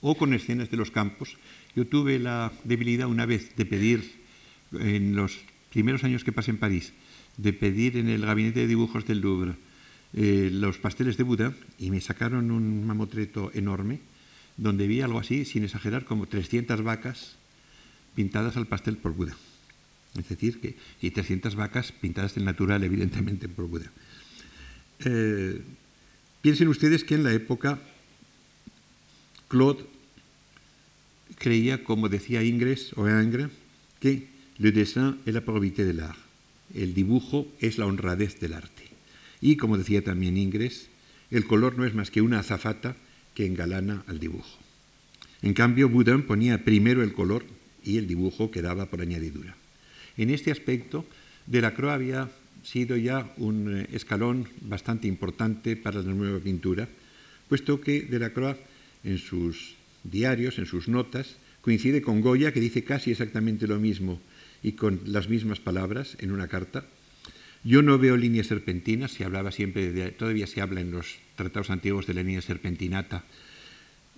o 0.00 0.16
con 0.16 0.32
escenas 0.32 0.70
de 0.70 0.78
los 0.78 0.90
campos. 0.90 1.36
Yo 1.76 1.86
tuve 1.86 2.18
la 2.18 2.50
debilidad 2.64 3.08
una 3.08 3.26
vez 3.26 3.54
de 3.56 3.66
pedir, 3.66 4.24
en 4.72 5.14
los 5.14 5.36
primeros 5.68 6.02
años 6.02 6.24
que 6.24 6.32
pasé 6.32 6.50
en 6.50 6.58
París, 6.58 6.94
de 7.36 7.52
pedir 7.52 7.98
en 7.98 8.08
el 8.08 8.24
gabinete 8.24 8.60
de 8.60 8.68
dibujos 8.68 9.06
del 9.06 9.20
Louvre 9.20 9.65
eh, 10.14 10.50
los 10.52 10.78
pasteles 10.78 11.16
de 11.16 11.24
Buda 11.24 11.54
y 11.78 11.90
me 11.90 12.00
sacaron 12.00 12.50
un 12.50 12.86
mamotreto 12.86 13.50
enorme 13.54 14.00
donde 14.56 14.86
vi 14.86 15.00
algo 15.02 15.18
así, 15.18 15.44
sin 15.44 15.64
exagerar, 15.64 16.04
como 16.04 16.26
300 16.26 16.82
vacas 16.82 17.36
pintadas 18.14 18.56
al 18.56 18.66
pastel 18.66 18.96
por 18.96 19.12
Buda. 19.12 19.36
Es 20.18 20.28
decir, 20.28 20.60
que, 20.60 20.76
y 21.02 21.10
300 21.10 21.54
vacas 21.56 21.92
pintadas 21.92 22.34
del 22.34 22.46
natural, 22.46 22.82
evidentemente, 22.82 23.48
por 23.48 23.66
Buda. 23.66 23.90
Eh, 25.04 25.60
piensen 26.40 26.68
ustedes 26.68 27.04
que 27.04 27.16
en 27.16 27.24
la 27.24 27.34
época 27.34 27.78
Claude 29.48 29.84
creía, 31.38 31.84
como 31.84 32.08
decía 32.08 32.42
Ingres 32.42 32.92
o 32.96 33.06
Ingres, 33.06 33.50
que 34.00 34.28
le 34.58 34.72
dessin 34.72 35.20
est 35.26 35.34
la 35.34 35.44
probité 35.44 35.84
de 35.84 35.92
l'art 35.92 36.26
el 36.74 36.94
dibujo 36.94 37.46
es 37.60 37.78
la 37.78 37.86
honradez 37.86 38.40
del 38.40 38.54
arte. 38.54 38.84
Y, 39.46 39.54
como 39.54 39.78
decía 39.78 40.02
también 40.02 40.36
Ingres, 40.36 40.88
el 41.30 41.46
color 41.46 41.78
no 41.78 41.84
es 41.84 41.94
más 41.94 42.10
que 42.10 42.20
una 42.20 42.40
azafata 42.40 42.96
que 43.32 43.46
engalana 43.46 44.02
al 44.08 44.18
dibujo. 44.18 44.58
En 45.40 45.54
cambio, 45.54 45.88
Boudin 45.88 46.22
ponía 46.22 46.64
primero 46.64 47.00
el 47.04 47.12
color 47.12 47.44
y 47.84 47.98
el 47.98 48.08
dibujo 48.08 48.50
quedaba 48.50 48.86
por 48.86 49.02
añadidura. 49.02 49.54
En 50.16 50.30
este 50.30 50.50
aspecto, 50.50 51.06
Delacroix 51.46 51.92
había 51.92 52.28
sido 52.64 52.96
ya 52.96 53.32
un 53.36 53.82
eh, 53.82 53.86
escalón 53.92 54.48
bastante 54.62 55.06
importante 55.06 55.76
para 55.76 56.02
la 56.02 56.12
nueva 56.12 56.40
pintura, 56.40 56.88
puesto 57.48 57.80
que 57.80 58.00
Delacroix 58.00 58.58
en 59.04 59.18
sus 59.18 59.76
diarios, 60.02 60.58
en 60.58 60.66
sus 60.66 60.88
notas, 60.88 61.36
coincide 61.60 62.02
con 62.02 62.20
Goya, 62.20 62.50
que 62.50 62.58
dice 62.58 62.82
casi 62.82 63.12
exactamente 63.12 63.68
lo 63.68 63.78
mismo 63.78 64.20
y 64.64 64.72
con 64.72 64.98
las 65.04 65.28
mismas 65.28 65.60
palabras 65.60 66.16
en 66.18 66.32
una 66.32 66.48
carta. 66.48 66.84
Yo 67.64 67.82
no 67.82 67.98
veo 67.98 68.16
líneas 68.16 68.46
serpentinas, 68.46 69.12
se 69.12 69.24
hablaba 69.24 69.50
siempre, 69.50 69.92
de, 69.92 70.10
todavía 70.12 70.46
se 70.46 70.60
habla 70.60 70.80
en 70.80 70.92
los 70.92 71.16
tratados 71.34 71.70
antiguos 71.70 72.06
de 72.06 72.14
la 72.14 72.22
línea 72.22 72.42
serpentinata, 72.42 73.24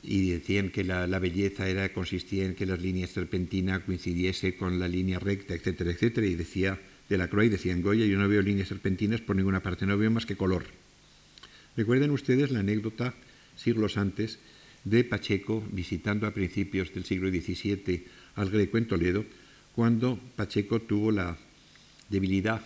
y 0.03 0.31
decían 0.31 0.71
que 0.71 0.85
la, 0.85 1.07
belleza 1.19 1.69
era, 1.69 1.93
consistía 1.93 2.45
en 2.45 2.55
que 2.55 2.67
las 2.67 2.81
líneas 2.81 3.11
serpentinas 3.11 3.83
coincidiese 3.83 4.57
con 4.57 4.79
la 4.79 4.89
línea 4.89 5.19
recta, 5.19 5.55
etcétera, 5.55 5.91
etcétera, 5.91 6.27
y 6.27 6.35
decía 6.35 6.79
de 7.09 7.19
la 7.19 7.29
Croix, 7.29 7.51
decía 7.51 7.73
en 7.73 7.83
Goya, 7.83 8.07
yo 8.07 8.19
no 8.19 8.29
veo 8.29 8.43
líneas 8.43 8.69
serpentinas 8.69 9.21
por 9.21 9.35
ninguna 9.35 9.63
parte, 9.63 9.87
no 9.87 9.97
veo 9.97 10.11
más 10.11 10.27
que 10.27 10.37
color. 10.37 10.67
Recuerden 11.77 12.11
ustedes 12.11 12.51
la 12.51 12.61
anécdota, 12.61 13.15
siglos 13.57 13.97
antes, 13.97 14.39
de 14.85 15.05
Pacheco 15.05 15.67
visitando 15.73 16.27
a 16.27 16.35
principios 16.35 16.93
del 16.95 17.05
siglo 17.05 17.31
XVII 17.31 18.05
al 18.37 18.51
Greco 18.51 18.79
en 18.79 18.87
Toledo, 18.87 19.25
cuando 19.75 20.19
Pacheco 20.37 20.81
tuvo 20.81 21.13
la 21.13 21.37
debilidad, 22.09 22.63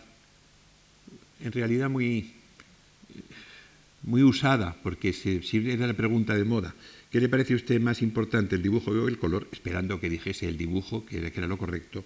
en 1.42 1.52
realidad 1.52 1.90
muy, 1.90 2.33
muy 4.02 4.22
usada, 4.22 4.76
porque 4.83 5.12
si 5.12 5.40
era 5.70 5.87
la 5.87 5.94
pregunta 5.94 6.35
de 6.35 6.44
moda, 6.44 6.74
¿qué 7.11 7.20
le 7.20 7.28
parece 7.28 7.52
a 7.52 7.57
usted 7.57 7.81
más 7.81 8.02
importante, 8.02 8.57
el 8.57 8.62
dibujo 8.62 8.90
o 8.90 9.09
el 9.09 9.18
color? 9.18 9.48
Esperando 9.52 10.00
que 10.00 10.11
dijese 10.11 10.48
el 10.48 10.57
dibujo, 10.57 11.07
que 11.07 11.18
era, 11.18 11.46
lo 11.46 11.59
correcto, 11.59 12.05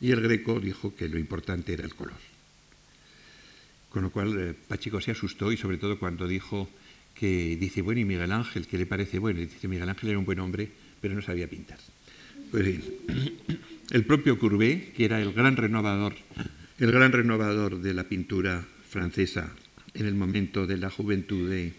y 0.00 0.10
el 0.10 0.20
greco 0.20 0.60
dijo 0.60 0.94
que 0.94 1.08
lo 1.08 1.18
importante 1.18 1.72
era 1.72 1.84
el 1.84 1.94
color. 1.94 2.18
Con 3.90 4.02
lo 4.02 4.10
cual 4.10 4.38
eh, 4.38 4.54
Pacheco 4.68 5.00
se 5.00 5.10
asustó 5.10 5.52
y 5.52 5.56
sobre 5.56 5.76
todo 5.76 5.98
cuando 5.98 6.26
dijo 6.26 6.68
que 7.14 7.56
dice, 7.60 7.82
bueno, 7.82 8.00
y 8.00 8.04
Miguel 8.04 8.32
Ángel, 8.32 8.66
¿qué 8.66 8.78
le 8.78 8.86
parece? 8.86 9.18
Bueno, 9.18 9.40
dice, 9.40 9.68
Miguel 9.68 9.88
Ángel 9.88 10.10
era 10.10 10.18
un 10.18 10.24
buen 10.24 10.40
hombre, 10.40 10.68
pero 11.00 11.14
no 11.14 11.22
sabía 11.22 11.46
pintar. 11.46 11.78
Pues 12.50 12.80
el 13.90 14.04
propio 14.04 14.38
Courbet, 14.38 14.92
que 14.94 15.04
era 15.04 15.20
el 15.20 15.32
gran 15.32 15.56
renovador, 15.56 16.14
el 16.82 16.90
gran 16.90 17.12
renovador 17.12 17.80
de 17.80 17.94
la 17.94 18.08
pintura 18.08 18.66
francesa 18.88 19.52
en 19.94 20.04
el 20.04 20.16
momento 20.16 20.66
de 20.66 20.78
la 20.78 20.90
juventud 20.90 21.48
de, 21.48 21.74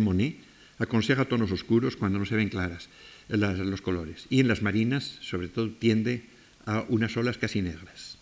Monet, 0.00 0.36
aconseja 0.78 1.24
tonos 1.24 1.50
oscuros 1.50 1.96
cuando 1.96 2.20
no 2.20 2.24
se 2.24 2.36
ven 2.36 2.50
claras 2.50 2.88
los 3.28 3.82
colores. 3.82 4.26
Y 4.30 4.38
en 4.38 4.46
las 4.46 4.62
marinas, 4.62 5.18
sobre 5.22 5.48
todo, 5.48 5.70
tiende 5.70 6.22
a 6.66 6.84
unas 6.88 7.16
olas 7.16 7.36
casi 7.36 7.62
negras. 7.62 8.16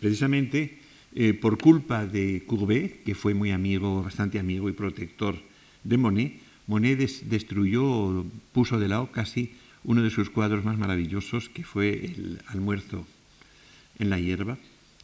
Precisamente 0.00 0.78
eh, 1.14 1.34
por 1.34 1.58
culpa 1.58 2.06
de 2.06 2.44
Courbet, 2.46 3.02
que 3.04 3.14
fue 3.14 3.34
muy 3.34 3.50
amigo, 3.50 4.02
bastante 4.02 4.38
amigo 4.38 4.70
y 4.70 4.72
protector 4.72 5.36
de 5.84 5.98
Monet, 5.98 6.40
Monet 6.66 6.96
destruyó, 6.96 8.24
puso 8.54 8.80
de 8.80 8.88
lado 8.88 9.12
casi 9.12 9.52
uno 9.84 10.02
de 10.02 10.08
sus 10.08 10.30
cuadros 10.30 10.64
más 10.64 10.78
maravillosos, 10.78 11.50
que 11.50 11.62
fue 11.62 12.06
el 12.06 12.40
almuerzo 12.46 13.06
en 13.98 14.10
la 14.10 14.18
hierba, 14.18 14.58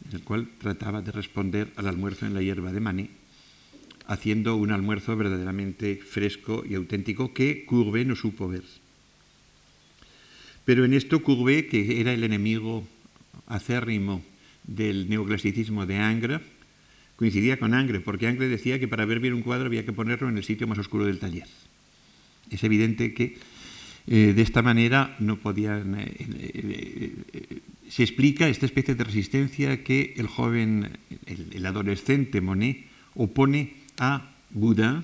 en 0.07 0.15
el 0.15 0.23
cual 0.23 0.47
trataba 0.59 1.01
de 1.01 1.11
responder 1.11 1.71
al 1.75 1.87
almuerzo 1.87 2.25
en 2.25 2.33
la 2.33 2.41
hierba 2.41 2.71
de 2.71 2.79
Manet, 2.79 3.09
haciendo 4.07 4.55
un 4.55 4.71
almuerzo 4.71 5.15
verdaderamente 5.15 5.97
fresco 5.97 6.63
y 6.67 6.75
auténtico 6.75 7.33
que 7.33 7.65
Courbet 7.65 8.07
no 8.07 8.15
supo 8.15 8.47
ver. 8.47 8.63
Pero 10.63 10.85
en 10.85 10.93
esto 10.93 11.23
Courbet, 11.23 11.69
que 11.69 12.01
era 12.01 12.13
el 12.13 12.23
enemigo 12.23 12.87
acérrimo 13.47 14.23
del 14.63 15.09
neoclasicismo 15.09 15.85
de 15.85 15.97
Angre, 15.97 16.39
coincidía 17.15 17.57
con 17.57 17.73
Angre, 17.73 17.99
porque 17.99 18.27
Angre 18.27 18.47
decía 18.47 18.79
que 18.79 18.87
para 18.87 19.05
ver 19.05 19.19
bien 19.19 19.33
un 19.33 19.41
cuadro 19.41 19.67
había 19.67 19.85
que 19.85 19.93
ponerlo 19.93 20.29
en 20.29 20.37
el 20.37 20.43
sitio 20.43 20.67
más 20.67 20.77
oscuro 20.77 21.05
del 21.05 21.19
taller. 21.19 21.47
Es 22.49 22.63
evidente 22.63 23.13
que 23.13 23.37
eh, 24.07 24.33
de 24.35 24.41
esta 24.41 24.61
manera 24.61 25.15
no 25.19 25.37
podían. 25.37 25.95
Eh, 25.99 26.15
eh, 26.19 27.61
se 27.89 28.03
explica 28.03 28.47
esta 28.47 28.65
especie 28.65 28.95
de 28.95 29.03
resistencia 29.03 29.83
que 29.83 30.13
el 30.17 30.27
joven, 30.27 30.97
el, 31.25 31.65
adolescente 31.65 32.41
Monet, 32.41 32.85
opone 33.13 33.75
a 33.97 34.31
Boudin, 34.49 35.03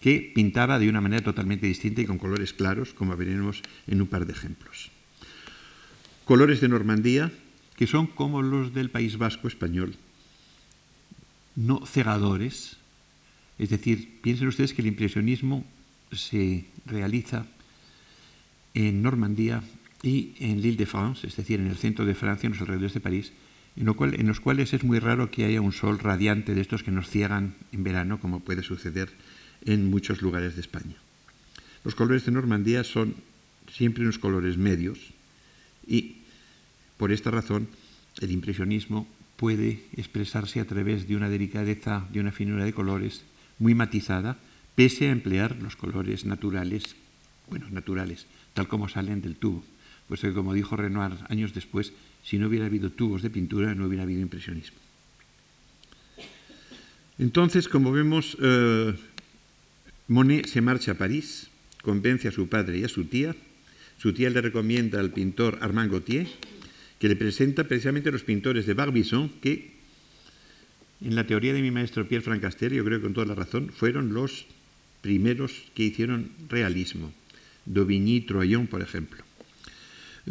que 0.00 0.32
pintaba 0.34 0.78
de 0.78 0.88
una 0.88 1.00
manera 1.00 1.24
totalmente 1.24 1.66
distinta 1.66 2.02
y 2.02 2.06
con 2.06 2.18
colores 2.18 2.52
claros, 2.52 2.92
como 2.92 3.16
veremos 3.16 3.62
en 3.86 4.00
un 4.00 4.06
par 4.06 4.26
de 4.26 4.32
ejemplos. 4.32 4.90
Colores 6.24 6.60
de 6.60 6.68
Normandía, 6.68 7.32
que 7.76 7.86
son 7.86 8.06
como 8.06 8.42
los 8.42 8.74
del 8.74 8.90
País 8.90 9.16
Vasco 9.18 9.48
español, 9.48 9.96
no 11.56 11.86
cegadores, 11.86 12.78
es 13.58 13.70
decir, 13.70 14.20
piensen 14.20 14.48
ustedes 14.48 14.74
que 14.74 14.82
el 14.82 14.88
impresionismo 14.88 15.64
se 16.12 16.66
realiza 16.86 17.46
en 18.74 19.02
Normandía 19.02 19.62
y 20.04 20.34
en 20.38 20.60
l'Île 20.60 20.76
de 20.76 20.84
France, 20.84 21.26
es 21.26 21.36
decir, 21.36 21.60
en 21.60 21.66
el 21.66 21.76
centro 21.76 22.04
de 22.04 22.14
Francia, 22.14 22.46
en 22.46 22.52
los 22.52 22.60
alrededores 22.60 22.92
de 22.92 23.00
París, 23.00 23.32
en, 23.76 23.88
en, 23.88 24.26
los 24.26 24.40
cuales 24.40 24.74
es 24.74 24.84
muy 24.84 24.98
raro 24.98 25.30
que 25.30 25.44
haya 25.44 25.60
un 25.60 25.72
sol 25.72 25.98
radiante 25.98 26.54
de 26.54 26.60
estos 26.60 26.82
que 26.82 26.90
nos 26.90 27.08
ciegan 27.08 27.54
en 27.72 27.82
verano, 27.82 28.20
como 28.20 28.40
puede 28.40 28.62
suceder 28.62 29.08
en 29.64 29.88
muchos 29.88 30.20
lugares 30.20 30.54
de 30.54 30.60
España. 30.60 30.96
Los 31.84 31.94
colores 31.94 32.26
de 32.26 32.32
Normandía 32.32 32.84
son 32.84 33.14
siempre 33.72 34.02
unos 34.04 34.18
colores 34.18 34.58
medios 34.58 34.98
y 35.86 36.16
por 36.98 37.10
esta 37.10 37.30
razón 37.30 37.68
el 38.20 38.30
impresionismo 38.30 39.08
puede 39.36 39.84
expresarse 39.96 40.60
a 40.60 40.66
través 40.66 41.08
de 41.08 41.16
una 41.16 41.28
delicadeza, 41.28 42.06
de 42.12 42.20
una 42.20 42.30
finura 42.30 42.64
de 42.64 42.72
colores 42.72 43.24
muy 43.58 43.74
matizada, 43.74 44.38
pese 44.74 45.08
a 45.08 45.12
emplear 45.12 45.56
los 45.60 45.76
colores 45.76 46.24
naturales, 46.24 46.94
bueno, 47.48 47.68
naturales, 47.70 48.26
tal 48.52 48.68
como 48.68 48.88
salen 48.88 49.20
del 49.20 49.36
tubo. 49.36 49.64
Puesto 50.08 50.28
que, 50.28 50.34
como 50.34 50.52
dijo 50.52 50.76
Renoir 50.76 51.12
años 51.28 51.54
después, 51.54 51.92
si 52.22 52.38
no 52.38 52.48
hubiera 52.48 52.66
habido 52.66 52.90
tubos 52.90 53.22
de 53.22 53.30
pintura, 53.30 53.74
no 53.74 53.86
hubiera 53.86 54.02
habido 54.02 54.20
impresionismo. 54.20 54.78
Entonces, 57.18 57.68
como 57.68 57.92
vemos, 57.92 58.36
eh, 58.42 58.94
Monet 60.08 60.46
se 60.46 60.60
marcha 60.60 60.92
a 60.92 60.94
París, 60.98 61.48
convence 61.82 62.28
a 62.28 62.32
su 62.32 62.48
padre 62.48 62.78
y 62.78 62.84
a 62.84 62.88
su 62.88 63.04
tía. 63.04 63.34
Su 63.98 64.12
tía 64.12 64.30
le 64.30 64.40
recomienda 64.40 65.00
al 65.00 65.10
pintor 65.10 65.58
Armand 65.60 65.90
Gauthier, 65.90 66.26
que 66.98 67.08
le 67.08 67.16
presenta 67.16 67.64
precisamente 67.64 68.10
los 68.10 68.24
pintores 68.24 68.66
de 68.66 68.74
Barbizon, 68.74 69.28
que 69.40 69.72
en 71.00 71.14
la 71.14 71.26
teoría 71.26 71.52
de 71.52 71.62
mi 71.62 71.70
maestro 71.70 72.06
Pierre 72.08 72.24
Francaster, 72.24 72.72
yo 72.72 72.84
creo 72.84 72.98
que 72.98 73.04
con 73.04 73.14
toda 73.14 73.26
la 73.26 73.34
razón, 73.34 73.70
fueron 73.72 74.12
los 74.12 74.46
primeros 75.00 75.52
que 75.74 75.84
hicieron 75.84 76.30
realismo. 76.48 77.12
Daubigny, 77.66 78.22
Troyon, 78.22 78.66
por 78.66 78.82
ejemplo. 78.82 79.23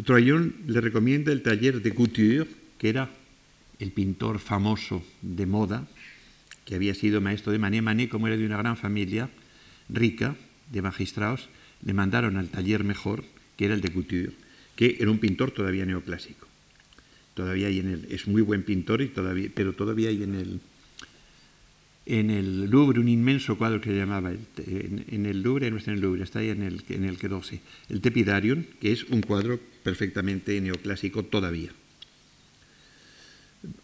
Troyon 0.02 0.54
le 0.66 0.80
recomienda 0.80 1.30
el 1.30 1.42
taller 1.42 1.80
de 1.80 1.94
Couture, 1.94 2.46
que 2.78 2.88
era 2.88 3.10
el 3.78 3.92
pintor 3.92 4.40
famoso 4.40 5.04
de 5.22 5.46
moda, 5.46 5.86
que 6.64 6.74
había 6.74 6.94
sido 6.94 7.20
maestro 7.20 7.52
de 7.52 7.58
Manet. 7.58 7.82
Manet, 7.82 8.10
como 8.10 8.26
era 8.26 8.36
de 8.36 8.46
una 8.46 8.56
gran 8.56 8.76
familia 8.76 9.30
rica, 9.88 10.34
de 10.72 10.82
magistrados, 10.82 11.48
le 11.84 11.92
mandaron 11.92 12.36
al 12.36 12.48
taller 12.48 12.82
mejor, 12.82 13.24
que 13.56 13.66
era 13.66 13.74
el 13.74 13.80
de 13.80 13.92
Couture, 13.92 14.32
que 14.74 14.96
era 14.98 15.10
un 15.10 15.18
pintor 15.18 15.52
todavía 15.52 15.86
neoclásico. 15.86 16.48
Todavía 17.34 17.68
hay 17.68 17.78
en 17.80 17.90
el, 17.90 18.04
es 18.10 18.26
muy 18.26 18.42
buen 18.42 18.64
pintor, 18.64 19.02
y 19.02 19.08
todavía, 19.08 19.50
pero 19.54 19.74
todavía 19.74 20.08
hay 20.08 20.22
en 20.22 20.34
el, 20.34 20.60
en 22.06 22.30
el 22.30 22.70
Louvre 22.70 23.00
un 23.00 23.08
inmenso 23.08 23.56
cuadro 23.56 23.80
que 23.80 23.90
se 23.90 23.96
llamaba, 23.96 24.32
en, 24.32 25.26
el 25.26 25.42
Louvre, 25.42 25.70
no 25.70 25.78
está 25.78 25.90
en 25.90 25.96
el 25.96 26.02
Louvre, 26.02 26.22
está 26.22 26.40
ahí 26.40 26.50
en 26.50 26.62
el, 26.62 26.84
en 26.88 27.04
el 27.04 27.18
el 27.88 28.00
Tepidarion, 28.00 28.66
que 28.80 28.92
es 28.92 29.04
un 29.04 29.22
cuadro 29.22 29.58
perfectamente 29.82 30.60
neoclásico 30.60 31.24
todavía. 31.24 31.70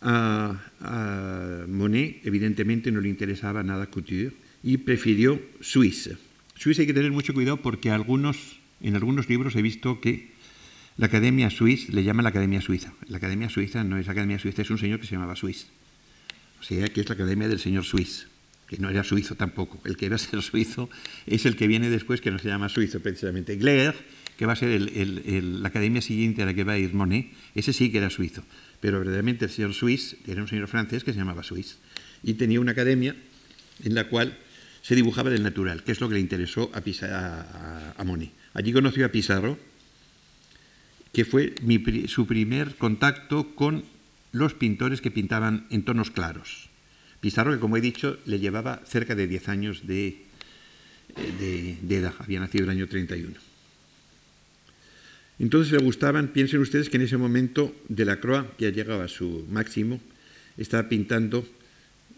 A, 0.03 1.65
Monet, 1.69 2.21
evidentemente, 2.25 2.93
no 2.93 3.01
le 3.01 3.09
interesaba 3.09 3.63
nada 3.63 3.87
Couture 3.87 4.33
y 4.63 4.77
prefirió 4.79 5.41
Suiza. 5.61 6.17
Suiza 6.57 6.83
hay 6.83 6.87
que 6.87 6.95
tener 6.95 7.13
mucho 7.13 7.33
cuidado 7.33 7.63
porque 7.63 7.91
algunos, 7.91 8.61
en 8.83 8.97
algunos 8.97 9.31
libros 9.31 9.57
he 9.57 9.63
visto 9.63 10.03
que 10.03 10.33
la 10.99 11.07
Academia 11.07 11.49
Suiza 11.49 11.91
le 11.93 12.05
llama 12.05 12.23
la 12.23 12.29
Academia 12.29 12.61
Suiza. 12.61 12.93
La 13.09 13.17
Academia 13.17 13.49
Suiza 13.49 13.83
no 13.85 13.97
es 13.97 14.09
Academia 14.11 14.39
Suiza, 14.39 14.61
es 14.61 14.71
un 14.71 14.77
señor 14.77 15.01
que 15.01 15.07
se 15.07 15.15
llamaba 15.15 15.37
Suiz. 15.37 15.69
O 16.61 16.63
sea, 16.63 16.89
que 16.89 17.01
es 17.01 17.09
la 17.09 17.15
Academia 17.15 17.49
del 17.49 17.59
señor 17.59 17.85
Suiz, 17.85 18.27
que 18.69 18.77
no 18.79 18.91
era 18.91 19.03
suizo 19.03 19.35
tampoco. 19.35 19.81
El 19.85 19.97
que 19.97 20.07
iba 20.07 20.17
a 20.17 20.19
ser 20.19 20.43
suizo 20.43 20.91
es 21.27 21.47
el 21.47 21.57
que 21.57 21.67
viene 21.67 21.91
después, 21.91 22.21
que 22.21 22.31
no 22.31 22.39
se 22.39 22.49
llama 22.49 22.69
suizo 22.69 23.01
precisamente. 23.01 23.57
Gler, 23.57 23.95
que 24.37 24.47
va 24.47 24.53
a 24.53 24.57
ser 24.57 24.81
la 24.81 25.69
academia 25.69 26.01
siguiente 26.01 26.43
a 26.43 26.47
la 26.47 26.55
que 26.55 26.65
va 26.65 26.75
a 26.75 26.79
ir 26.79 26.95
Monet, 26.95 27.33
ese 27.55 27.73
sí 27.73 27.91
que 27.91 27.99
era 27.99 28.11
suizo. 28.11 28.43
Pero 28.81 28.99
verdaderamente 28.99 29.45
el 29.45 29.51
señor 29.51 29.75
Suiz 29.75 30.17
era 30.27 30.41
un 30.41 30.49
señor 30.49 30.69
francés 30.69 31.05
que 31.05 31.13
se 31.13 31.19
llamaba 31.19 31.43
Suiz. 31.43 31.77
Y 32.23 32.35
tenía 32.35 32.61
una 32.61 32.73
academia 32.73 33.15
en 33.85 33.95
la 33.95 34.09
cual 34.09 34.39
se 34.83 34.95
dibujaba 34.95 35.29
del 35.29 35.43
natural, 35.43 35.83
que 35.83 35.93
es 35.93 36.01
lo 36.01 36.09
que 36.09 36.15
le 36.15 36.21
interesó 36.21 36.71
a 36.75 38.03
Monet. 38.05 38.33
Allí 38.55 38.73
conoció 38.73 39.05
a 39.05 39.11
Pizarro, 39.11 39.59
que 41.13 41.25
fue 41.25 41.55
su 42.07 42.27
primer 42.27 42.77
contacto 42.77 43.55
con 43.55 43.85
los 44.33 44.55
pintores 44.55 45.01
que 45.01 45.11
pintaban 45.11 45.67
en 45.71 45.83
tonos 45.85 46.11
claros. 46.11 46.69
Pizarro, 47.21 47.53
que 47.53 47.61
como 47.61 47.77
he 47.77 47.81
dicho, 47.81 48.19
le 48.27 48.39
llevaba 48.39 48.83
cerca 48.87 49.15
de 49.15 49.27
10 49.27 49.49
años 49.49 49.87
de, 49.87 50.25
de, 51.39 51.97
edad, 51.97 52.15
había 52.19 52.41
nacido 52.41 52.65
el 52.65 52.71
año 52.71 52.89
31. 52.89 53.35
Entonces 55.39 55.73
le 55.73 55.79
gustaban, 55.79 56.29
piensen 56.29 56.61
ustedes 56.61 56.91
que 56.91 56.97
en 56.97 57.03
ese 57.03 57.17
momento 57.17 57.75
Delacroix, 57.89 58.45
que 58.57 58.67
ya 58.67 58.71
llegaba 58.71 59.05
a 59.05 59.09
su 59.09 59.47
máximo, 59.51 60.01
estaba 60.57 60.89
pintando 60.89 61.47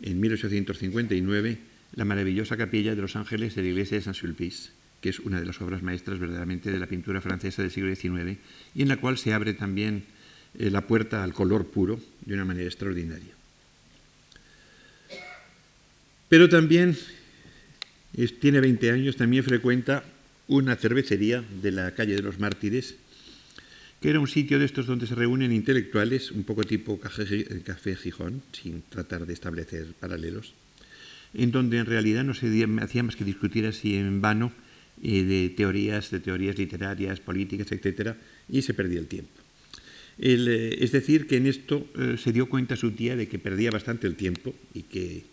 en 0.03 0.21
1859 0.21 1.59
la 1.95 2.05
maravillosa 2.05 2.57
capilla 2.57 2.95
de 2.95 3.03
los 3.03 3.17
ángeles 3.17 3.55
de 3.55 3.63
la 3.63 3.69
iglesia 3.69 3.97
de 3.97 4.03
Saint-Sulpice 4.03 4.71
que 5.03 5.11
es 5.11 5.19
una 5.19 5.41
de 5.41 5.47
las 5.47 5.61
obras 5.61 5.83
maestras 5.83 6.21
verdaderamente 6.21 6.71
de 6.71 6.79
la 6.79 6.87
pintura 6.87 7.21
francesa 7.21 7.61
del 7.61 7.73
siglo 7.73 7.95
XIX, 7.95 8.39
y 8.75 8.83
en 8.83 8.89
la 8.89 8.97
cual 8.97 9.19
se 9.19 9.35
abre 9.35 9.53
también 9.53 10.05
eh, 10.59 10.71
la 10.71 10.83
puerta 10.83 11.25
al 11.25 11.33
color 11.33 11.67
puro 11.67 12.01
de 12.25 12.35
una 12.35 12.45
manera 12.45 12.67
extraordinaria. 12.67 13.33
Pero 16.29 16.49
también 16.49 16.97
tiene 18.41 18.61
20 18.61 18.91
años, 18.91 19.17
también 19.17 19.45
frecuenta 19.45 20.05
una 20.49 20.77
cervecería 20.77 21.43
de 21.63 21.73
la 21.73 21.91
calle 21.93 22.15
de 22.15 22.23
los 22.23 22.39
Mártires, 22.39 22.95
que 24.01 24.11
era 24.11 24.21
un 24.21 24.29
sitio 24.29 24.59
de 24.59 24.65
estos 24.65 24.87
donde 24.87 25.07
se 25.07 25.15
reúnen 25.15 25.53
intelectuales, 25.53 26.31
un 26.33 26.45
poco 26.45 26.65
tipo 26.65 26.99
Café 26.99 27.97
Gijón, 27.97 28.43
sin 28.53 28.83
tratar 28.83 29.27
de 29.27 29.33
establecer 29.33 29.95
paralelos, 29.99 30.55
en 31.35 31.53
donde 31.53 31.79
en 31.79 31.87
realidad 31.87 32.25
no 32.25 32.35
se 32.35 32.47
hacía 32.81 33.03
más 33.03 33.17
que 33.17 33.25
discutir 33.25 33.67
así 33.67 33.97
en 33.97 34.21
vano 34.21 34.53
de 34.97 35.53
teorías, 35.57 36.11
de 36.11 36.21
teorías 36.21 36.59
literarias, 36.59 37.21
políticas, 37.21 37.71
etcétera, 37.73 38.17
y 38.49 38.63
se 38.63 38.75
perdía 38.75 39.01
el 39.01 39.07
tiempo. 39.07 39.42
Eh, 40.19 40.79
es 40.81 40.93
decir, 40.93 41.27
que 41.27 41.37
en 41.37 41.47
esto 41.47 41.87
eh, 41.99 42.17
se 42.19 42.33
dio 42.33 42.49
cuenta 42.49 42.77
su 42.77 42.93
tía 42.93 43.17
de 43.17 43.29
que 43.29 43.39
perdía 43.39 43.71
bastante 43.71 44.07
el 44.07 44.17
tiempo 44.17 44.55
y 44.75 44.83
que 44.83 45.25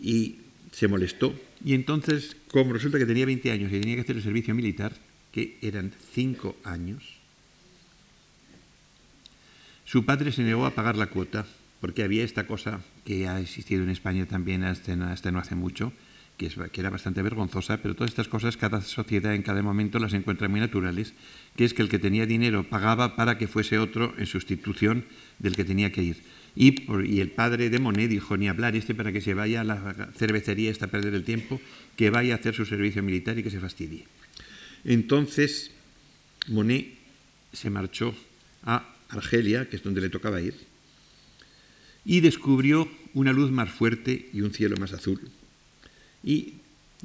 y 0.00 0.36
se 0.72 0.88
molestó. 0.88 1.34
Y 1.64 1.74
entonces, 1.74 2.36
como 2.50 2.72
resulta 2.72 2.98
que 2.98 3.06
tenía 3.06 3.26
20 3.26 3.50
años 3.50 3.72
y 3.72 3.80
tenía 3.80 3.96
que 3.96 4.02
hacer 4.02 4.16
el 4.16 4.22
servicio 4.22 4.54
militar, 4.54 4.92
que 5.32 5.58
eran 5.60 5.92
cinco 6.12 6.56
años, 6.64 7.02
su 9.84 10.04
padre 10.04 10.32
se 10.32 10.42
negó 10.42 10.66
a 10.66 10.74
pagar 10.74 10.96
la 10.96 11.06
cuota 11.08 11.46
porque 11.80 12.02
había 12.02 12.24
esta 12.24 12.46
cosa 12.46 12.80
que 13.04 13.28
ha 13.28 13.40
existido 13.40 13.82
en 13.82 13.90
España 13.90 14.26
también 14.26 14.64
hasta, 14.64 14.96
no 14.96 15.38
hace 15.38 15.54
mucho, 15.54 15.92
que, 16.38 16.80
era 16.80 16.88
bastante 16.88 17.20
vergonzosa, 17.20 17.82
pero 17.82 17.94
todas 17.94 18.10
estas 18.10 18.28
cosas 18.28 18.56
cada 18.56 18.80
sociedad 18.80 19.34
en 19.34 19.42
cada 19.42 19.60
momento 19.60 19.98
las 19.98 20.14
encuentra 20.14 20.48
muy 20.48 20.60
naturales, 20.60 21.12
que 21.56 21.64
es 21.64 21.74
que 21.74 21.82
el 21.82 21.88
que 21.88 21.98
tenía 21.98 22.24
dinero 22.26 22.64
pagaba 22.64 23.16
para 23.16 23.36
que 23.36 23.48
fuese 23.48 23.78
otro 23.78 24.14
en 24.16 24.26
sustitución 24.26 25.04
del 25.40 25.56
que 25.56 25.64
tenía 25.64 25.90
que 25.90 26.02
ir. 26.02 26.22
Y, 26.54 26.86
y 27.04 27.20
el 27.20 27.30
padre 27.32 27.70
de 27.70 27.78
Monet 27.80 28.08
dijo, 28.08 28.36
ni 28.36 28.48
hablar 28.48 28.76
este 28.76 28.94
para 28.94 29.12
que 29.12 29.20
se 29.20 29.34
vaya 29.34 29.60
a 29.60 29.64
la 29.64 30.10
cervecería, 30.16 30.70
está 30.70 30.86
a 30.86 30.90
perder 30.90 31.14
el 31.14 31.24
tiempo, 31.24 31.60
que 31.96 32.10
vaya 32.10 32.34
a 32.34 32.38
hacer 32.38 32.54
su 32.54 32.64
servicio 32.64 33.02
militar 33.02 33.36
y 33.36 33.42
que 33.42 33.50
se 33.50 33.60
fastidie. 33.60 34.06
Entonces, 34.84 35.72
Monet 36.46 36.94
se 37.52 37.68
marchó 37.68 38.14
a 38.62 38.94
Argelia, 39.08 39.68
que 39.68 39.76
es 39.76 39.82
donde 39.82 40.00
le 40.00 40.08
tocaba 40.08 40.40
ir, 40.40 40.54
y 42.04 42.20
descubrió 42.20 42.88
una 43.12 43.32
luz 43.32 43.50
más 43.50 43.70
fuerte 43.70 44.30
y 44.32 44.40
un 44.42 44.52
cielo 44.52 44.76
más 44.76 44.92
azul. 44.92 45.20
Y 46.22 46.54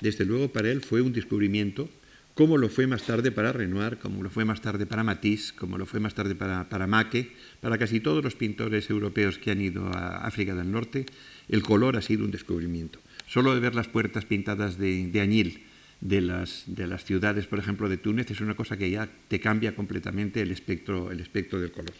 desde 0.02 0.26
luego 0.26 0.50
para 0.50 0.70
él 0.70 0.82
fue 0.82 1.02
un 1.02 1.14
descubrimiento, 1.14 1.90
como 2.34 2.58
lo 2.58 2.70
fue 2.70 2.88
más 2.88 3.04
tarde 3.04 3.32
para 3.32 3.54
Renoir, 3.54 3.98
como 3.98 4.24
lo 4.24 4.30
fue 4.30 4.44
más 4.44 4.62
tarde 4.62 4.86
para 4.86 5.04
Matisse, 5.04 5.54
como 5.54 5.78
lo 5.78 5.86
fue 5.86 6.00
más 6.00 6.16
tarde 6.16 6.34
para, 6.34 6.68
para 6.68 6.88
Maque, 6.88 7.32
para 7.62 7.78
casi 7.78 8.00
todos 8.00 8.24
los 8.24 8.36
pintores 8.36 8.90
europeos 8.90 9.38
que 9.38 9.52
han 9.52 9.62
ido 9.62 9.86
a 9.88 10.26
África 10.26 10.56
del 10.56 10.72
Norte, 10.72 11.06
el 11.48 11.62
color 11.62 11.96
ha 11.96 12.02
sido 12.02 12.26
un 12.26 12.32
descubrimiento. 12.32 13.00
Solo 13.28 13.54
de 13.54 13.60
ver 13.60 13.76
las 13.76 13.88
puertas 13.88 14.26
pintadas 14.26 14.78
de, 14.78 15.08
de 15.08 15.22
añil 15.22 15.64
de 16.02 16.22
las, 16.22 16.64
de 16.68 16.88
las 16.88 17.06
ciudades, 17.06 17.48
por 17.48 17.60
ejemplo, 17.60 17.88
de 17.88 17.98
Túnez, 17.98 18.30
es 18.30 18.42
una 18.42 18.56
cosa 18.56 18.78
que 18.78 18.90
ya 18.90 19.08
te 19.28 19.40
cambia 19.40 19.76
completamente 19.76 20.42
el 20.42 20.52
espectro, 20.52 21.12
el 21.12 21.20
espectro 21.20 21.62
del 21.62 21.72
color. 21.72 21.94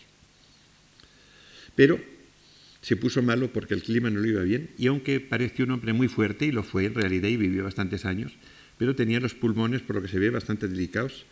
Pero 1.76 2.00
se 2.84 2.98
puso 2.98 3.22
malo 3.24 3.52
porque 3.54 3.74
el 3.74 3.82
clima 3.82 4.10
no 4.10 4.20
le 4.20 4.28
iba 4.28 4.42
bien 4.42 4.70
y 4.78 4.88
aunque 4.88 5.22
pareció 5.22 5.64
un 5.64 5.72
hombre 5.72 5.94
muy 5.94 6.10
fuerte, 6.10 6.46
y 6.46 6.52
lo 6.52 6.64
fue 6.64 6.86
en 6.86 6.94
realidad 6.94 7.30
y 7.30 7.38
vivió 7.38 7.64
bastantes 7.64 8.04
años, 8.04 8.34
pero 8.78 8.94
tenía 8.94 9.22
los 9.22 9.34
pulmones, 9.34 9.82
por 9.82 9.96
lo 9.96 10.02
que 10.02 10.10
se 10.10 10.20
ve, 10.20 10.30
bastante 10.30 10.68
delicados. 10.68 11.26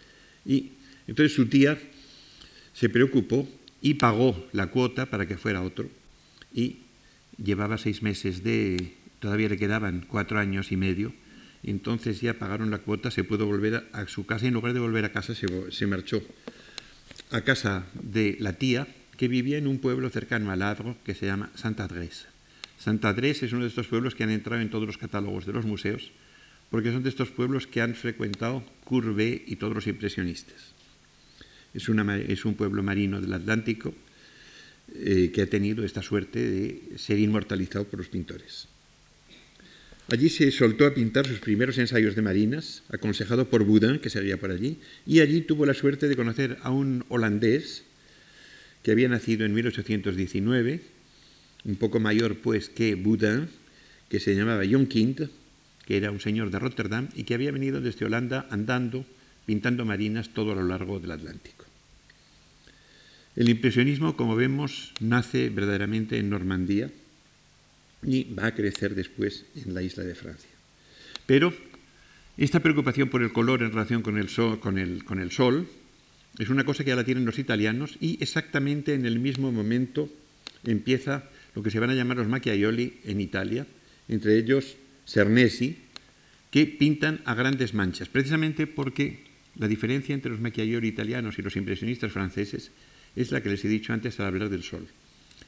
Y 0.46 0.72
entonces 1.08 1.36
su 1.36 1.48
tía 1.48 1.78
se 2.74 2.88
preocupó 2.88 3.50
y 3.82 3.96
pagó 3.96 4.48
la 4.54 4.68
cuota 4.68 5.08
para 5.08 5.28
que 5.28 5.38
fuera 5.38 5.62
otro. 5.62 5.90
Y 6.54 6.78
llevaba 7.36 7.78
seis 7.78 8.02
meses 8.02 8.46
de, 8.46 8.94
todavía 9.20 9.50
le 9.50 9.58
quedaban 9.58 10.06
cuatro 10.08 10.40
años 10.40 10.72
y 10.72 10.78
medio, 10.78 11.14
entonces 11.64 12.22
ya 12.22 12.40
pagaron 12.40 12.72
la 12.72 12.78
cuota, 12.78 13.12
se 13.12 13.26
pudo 13.26 13.46
volver 13.46 13.90
a, 13.92 14.08
su 14.08 14.26
casa 14.26 14.46
y 14.46 14.48
en 14.48 14.54
lugar 14.54 14.74
de 14.74 14.80
volver 14.80 15.04
a 15.04 15.12
casa 15.12 15.36
se, 15.36 15.48
se 15.70 15.86
marchó 15.86 16.24
a 17.30 17.42
casa 17.42 17.86
de 17.94 18.38
la 18.40 18.54
tía, 18.54 18.88
que 19.18 19.28
vivía 19.28 19.58
en 19.58 19.68
un 19.68 19.80
pueblo 19.80 20.10
cercano 20.10 20.52
al 20.52 20.62
Havre 20.62 20.96
que 21.06 21.16
se 21.16 21.26
llama 21.26 21.52
Santa 21.56 21.86
Adresse. 21.86 22.28
Santa 22.80 23.10
Adresse 23.10 23.44
es 23.44 23.54
uno 23.54 23.62
de 23.62 23.70
estos 23.70 23.88
pueblos 23.88 24.16
que 24.16 24.24
han 24.24 24.32
entrado 24.32 24.62
en 24.62 24.70
todos 24.70 24.88
los 24.88 24.98
catálogos 24.98 25.46
de 25.46 25.54
los 25.54 25.66
museos, 25.66 26.12
porque 26.72 26.92
son 26.92 27.04
de 27.04 27.10
estos 27.10 27.30
pueblos 27.30 27.68
que 27.68 27.82
han 27.82 27.94
frecuentado 27.94 28.64
Courbet 28.86 29.44
y 29.46 29.58
todos 29.58 29.76
los 29.76 29.88
impresionistas. 29.88 30.74
Es, 31.74 31.88
un 32.46 32.56
pueblo 32.56 32.84
marino 32.84 33.22
del 33.22 33.34
Atlántico 33.34 33.94
eh, 34.96 35.32
que 35.34 35.44
ha 35.44 35.48
tenido 35.48 35.86
esta 35.86 36.02
suerte 36.02 36.40
de 36.40 36.98
ser 36.98 37.20
inmortalizado 37.20 37.86
por 37.86 38.00
los 38.00 38.10
pintores. 38.10 38.68
Allí 40.10 40.30
se 40.30 40.52
soltó 40.52 40.86
a 40.86 40.94
pintar 40.94 41.28
sus 41.28 41.40
primeros 41.40 41.78
ensayos 41.78 42.16
de 42.16 42.22
marinas, 42.22 42.84
aconsejado 42.90 43.48
por 43.48 43.64
Boudin, 43.64 44.00
que 44.00 44.10
seguía 44.10 44.38
por 44.38 44.52
allí, 44.52 44.80
y 45.06 45.20
allí 45.20 45.42
tuvo 45.42 45.66
la 45.66 45.74
suerte 45.74 46.10
de 46.10 46.18
conocer 46.18 46.58
a 46.64 46.72
un 46.72 47.06
holandés 47.08 47.84
que 48.84 48.92
había 48.92 49.10
nacido 49.10 49.46
en 49.46 49.54
1819, 49.54 50.82
un 51.66 51.76
poco 51.76 52.00
mayor 52.00 52.38
pues 52.38 52.70
que 52.70 52.96
Boudin, 52.96 53.48
que 54.10 54.20
se 54.20 54.36
llamaba 54.36 54.64
Kind, 54.64 55.30
que 55.86 55.98
era 55.98 56.12
un 56.12 56.20
señor 56.20 56.52
de 56.52 56.60
Rotterdam 56.60 57.10
y 57.16 57.24
que 57.24 57.34
había 57.34 57.52
venido 57.52 57.82
desde 57.82 58.06
Holanda 58.06 58.48
andando, 58.50 59.06
pintando 59.46 59.86
marinas 59.86 60.30
todo 60.30 60.54
a 60.54 60.56
lo 60.56 60.64
largo 60.64 61.00
del 61.00 61.12
Atlántico. 61.12 61.66
El 63.36 63.50
impresionismo, 63.50 64.18
como 64.18 64.36
vemos, 64.36 64.92
nace 65.00 65.50
verdaderamente 65.50 66.18
en 66.18 66.30
Normandía 66.30 66.92
y 68.04 68.34
va 68.34 68.48
a 68.48 68.56
crecer 68.56 68.96
después 68.96 69.46
en 69.56 69.74
la 69.74 69.82
isla 69.82 70.04
de 70.04 70.16
Francia. 70.16 70.50
Pero 71.26 71.54
esta 72.38 72.60
preocupación 72.60 73.10
por 73.10 73.22
el 73.22 73.32
color 73.32 73.62
en 73.62 73.72
relación 73.72 74.02
con 74.02 74.18
el 74.18 74.30
sol 74.30 75.68
es 76.40 76.50
una 76.50 76.64
cosa 76.64 76.84
que 76.84 76.90
ya 76.90 76.96
la 76.96 77.04
tienen 77.04 77.26
los 77.26 77.40
italianos 77.40 77.98
y 78.00 78.18
exactamente 78.22 78.94
en 78.94 79.06
el 79.06 79.20
mismo 79.20 79.52
momento 79.52 80.10
empieza 80.64 81.26
lo 81.56 81.64
que 81.64 81.72
se 81.72 81.80
van 81.80 81.90
a 81.90 81.96
llamar 81.96 82.18
los 82.18 82.28
macchiaioli 82.28 83.02
en 83.06 83.20
Italia, 83.20 83.68
entre 84.08 84.38
ellos 84.38 84.78
Cernesi, 85.06 85.78
que 86.50 86.66
pintan 86.68 87.22
a 87.26 87.34
grandes 87.34 87.74
manchas, 87.74 88.10
precisamente 88.10 88.68
porque 88.68 89.24
la 89.56 89.68
diferencia 89.68 90.16
entre 90.16 90.32
los 90.32 90.40
macchiaioli 90.40 90.88
italianos 90.88 91.38
y 91.40 91.42
los 91.42 91.56
impresionistas 91.56 92.12
franceses 92.12 92.72
es 93.16 93.32
la 93.32 93.42
que 93.42 93.50
les 93.50 93.64
he 93.66 93.68
dicho 93.68 93.94
antes 93.94 94.20
al 94.20 94.28
hablar 94.28 94.50
del 94.50 94.64
sol. 94.64 94.88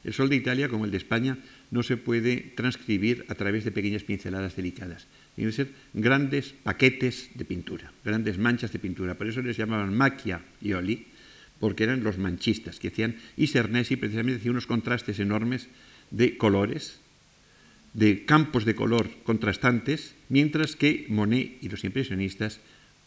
El 0.04 0.12
sol 0.12 0.28
de 0.28 0.36
Italia, 0.36 0.68
como 0.68 0.84
el 0.84 0.90
de 0.90 0.98
España, 0.98 1.38
no 1.70 1.82
se 1.82 1.96
puede 1.96 2.52
transcribir 2.56 3.24
a 3.28 3.34
través 3.34 3.64
de 3.64 3.72
pequeñas 3.72 4.02
pinceladas 4.02 4.54
delicadas. 4.54 5.06
Que 5.36 5.50
ser 5.50 5.68
grandes 5.94 6.54
paquetes 6.62 7.30
de 7.34 7.44
pintura, 7.44 7.90
grandes 8.04 8.38
manchas 8.38 8.72
de 8.72 8.78
pintura. 8.78 9.18
Por 9.18 9.26
eso 9.26 9.42
les 9.42 9.56
llamaban 9.56 9.96
macchia 9.96 10.42
y 10.62 10.74
oli, 10.74 11.06
porque 11.58 11.84
eran 11.84 12.04
los 12.04 12.18
manchistas 12.18 12.78
que 12.78 12.88
hacían, 12.88 13.16
y 13.36 13.48
Cernesi 13.48 13.96
precisamente 13.96 14.38
hacía 14.38 14.52
unos 14.52 14.66
contrastes 14.66 15.18
enormes 15.18 15.66
de 16.10 16.36
colores, 16.36 17.00
de 17.94 18.24
campos 18.24 18.64
de 18.64 18.74
color 18.74 19.10
contrastantes, 19.24 20.14
mientras 20.28 20.76
que 20.76 21.06
Monet 21.08 21.58
y 21.60 21.68
los 21.68 21.82
impresionistas 21.82 22.60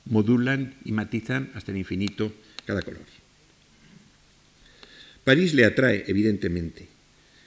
modulan 0.06 0.76
y 0.84 0.92
matizan 0.92 1.52
hasta 1.54 1.72
el 1.72 1.78
infinito 1.78 2.34
cada 2.66 2.82
color. 2.82 3.04
París 5.24 5.54
le 5.54 5.66
atrae, 5.66 6.06
evidentemente. 6.08 6.88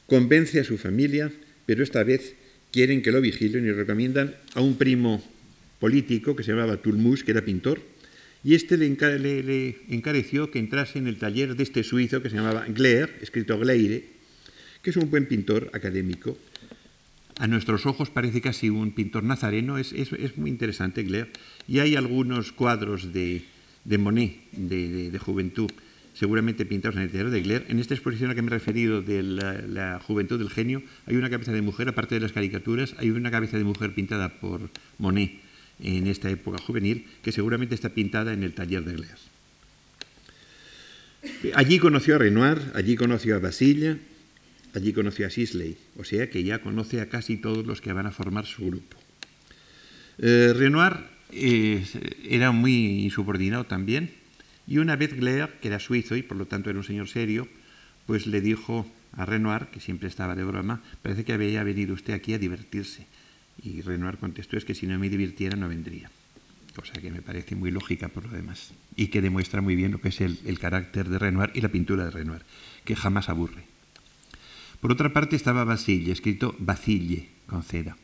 Convence 0.07 0.61
a 0.61 0.65
su 0.65 0.77
familia, 0.77 1.33
pero 1.65 1.83
esta 1.83 2.05
vez 2.05 2.35
quieren 2.71 3.03
que 3.03 3.13
lo 3.13 3.21
vigilen 3.21 3.67
y 3.67 3.73
recomiendan 3.73 4.35
a 4.55 4.61
un 4.61 4.77
primo 4.77 5.23
político 5.79 6.37
que 6.37 6.43
se 6.43 6.53
llamaba 6.53 6.77
Tulmus, 6.77 7.25
que 7.25 7.33
era 7.33 7.43
pintor, 7.43 7.81
y 8.43 8.55
este 8.55 8.77
le, 8.77 9.77
encareció 9.89 10.51
que 10.51 10.59
entrase 10.59 10.99
en 10.99 11.07
el 11.07 11.19
taller 11.19 11.57
de 11.57 11.63
este 11.63 11.85
suizo 11.85 12.23
que 12.23 12.31
se 12.31 12.37
llamaba 12.37 12.65
Glaire, 12.69 13.11
escrito 13.21 13.59
Gleire, 13.59 14.05
que 14.83 14.91
es 14.91 14.97
un 14.97 15.11
buen 15.11 15.27
pintor 15.27 15.71
académico. 15.75 16.39
A 17.39 17.47
nuestros 17.47 17.87
ojos 17.87 18.11
parece 18.11 18.41
casi 18.41 18.71
un 18.71 18.93
pintor 18.93 19.25
nazareno, 19.25 19.79
es, 19.79 19.93
muy 20.37 20.51
interesante 20.51 21.03
Glaire, 21.03 21.31
y 21.69 21.81
hay 21.81 21.97
algunos 21.97 22.53
cuadros 22.53 23.13
de, 23.13 23.43
Monet 23.85 24.51
de 24.53 25.19
juventud 25.19 25.71
seguramente 26.21 26.67
pintados 26.67 26.97
en 26.97 27.03
el 27.05 27.11
teatro 27.11 27.31
de 27.31 27.41
Gler. 27.41 27.65
En 27.71 27.79
esta 27.79 27.95
exposición 27.95 28.29
a 28.29 28.33
la 28.33 28.35
que 28.35 28.43
me 28.43 28.49
he 28.49 28.51
referido 28.51 29.01
de 29.01 29.23
la, 29.23 29.99
juventud 30.01 30.39
del 30.39 30.51
genio, 30.51 30.83
hay 31.07 31.17
una 31.17 31.31
cabeza 31.31 31.51
de 31.51 31.63
mujer, 31.63 31.89
aparte 31.89 32.15
de 32.15 32.21
las 32.21 32.33
caricaturas, 32.33 32.95
hay 32.99 33.09
una 33.09 33.31
cabeza 33.31 33.57
de 33.57 33.65
mujer 33.65 33.95
pintada 33.95 34.29
por 34.39 34.69
Monet 34.99 35.41
en 35.83 36.07
esta 36.07 36.29
época 36.29 36.59
juvenil, 36.59 37.07
que 37.23 37.33
seguramente 37.33 37.75
está 37.75 37.89
pintada 37.89 38.35
en 38.35 38.43
el 38.43 38.53
taller 38.53 38.85
de 38.85 38.97
Gler. 38.97 39.17
Allí 41.55 41.79
conoció 41.79 42.17
a 42.17 42.19
Renoir, 42.19 42.59
allí 42.75 42.97
conoció 42.97 43.37
a 43.37 43.39
Basile, 43.39 43.97
allí 44.75 44.93
conoció 44.93 45.27
a 45.27 45.31
Sisley, 45.31 45.79
o 45.97 46.05
sea 46.05 46.29
que 46.29 46.45
ya 46.45 46.59
conoce 46.61 47.01
a 47.01 47.09
casi 47.09 47.39
todos 47.39 47.67
los 47.67 47.81
que 47.81 47.95
van 47.95 48.05
a 48.05 48.11
formar 48.11 48.45
su 48.45 48.67
grupo. 48.67 48.99
Eh, 50.19 50.53
Renoir 50.55 50.99
eh, 51.33 51.83
era 52.29 52.53
muy 52.53 53.05
insubordinado 53.05 53.65
también, 53.65 54.20
y 54.71 54.79
una 54.79 54.95
vez 54.95 55.13
Glaire, 55.15 55.59
que 55.61 55.67
era 55.67 55.81
suizo 55.81 56.15
y 56.15 56.23
por 56.23 56.37
lo 56.37 56.47
tanto 56.47 56.71
era 56.71 56.79
un 56.79 56.85
señor 56.85 57.09
serio, 57.09 57.49
pues 58.07 58.29
le 58.29 58.41
dijo 58.41 58.87
a 59.17 59.27
Renoir, 59.27 59.67
que 59.67 59.81
siempre 59.81 60.09
estaba 60.09 60.37
de 60.37 60.45
broma, 60.45 60.81
parece 61.03 61.25
que 61.25 61.33
había 61.33 61.65
venido 61.65 61.93
usted 61.93 62.15
aquí 62.15 62.35
a 62.35 62.39
divertirse. 62.39 63.05
Y 63.61 63.83
Renoir 63.83 64.19
contestó, 64.19 64.57
es 64.57 64.65
que 64.65 64.77
si 64.77 64.87
no 64.87 64.97
me 64.97 65.11
divirtiera 65.11 65.57
no 65.57 65.69
vendría. 65.69 66.09
Cosa 66.77 66.93
que 67.01 67.11
me 67.11 67.21
parece 67.21 67.57
muy 67.57 67.73
lógica 67.73 68.07
por 68.07 68.27
lo 68.27 68.31
demás. 68.31 68.73
Y 68.95 69.09
que 69.09 69.21
demuestra 69.21 69.61
muy 69.61 69.75
bien 69.75 69.91
lo 69.91 70.01
que 70.01 70.11
es 70.11 70.21
el, 70.21 70.59
carácter 70.61 71.09
de 71.09 71.19
Renoir 71.19 71.51
y 71.53 71.63
la 71.63 71.71
pintura 71.71 72.05
de 72.05 72.13
Renoir, 72.13 72.43
que 72.85 72.95
jamás 72.95 73.29
aburre. 73.29 73.65
Por 74.81 74.93
otra 74.93 75.13
parte 75.13 75.35
estaba 75.35 75.65
Basile, 75.65 76.13
escrito 76.13 76.55
Basile, 76.61 77.29
con 77.47 77.65
cera. 77.65 77.97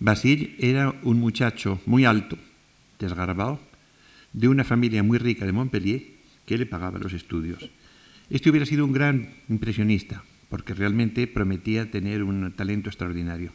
Basile 0.00 0.56
era 0.58 0.96
un 1.04 1.20
muchacho 1.20 1.80
muy 1.86 2.04
alto, 2.04 2.36
desgarbado, 2.98 3.67
de 4.32 4.48
una 4.48 4.64
familia 4.64 5.02
muy 5.02 5.18
rica 5.18 5.46
de 5.46 5.52
Montpellier 5.52 6.02
que 6.46 6.58
le 6.58 6.66
pagaba 6.66 6.98
los 6.98 7.12
estudios. 7.12 7.70
Este 8.30 8.50
hubiera 8.50 8.66
sido 8.66 8.84
un 8.84 8.92
gran 8.92 9.34
impresionista, 9.48 10.22
porque 10.48 10.74
realmente 10.74 11.26
prometía 11.26 11.90
tener 11.90 12.22
un 12.22 12.52
talento 12.52 12.88
extraordinario. 12.88 13.52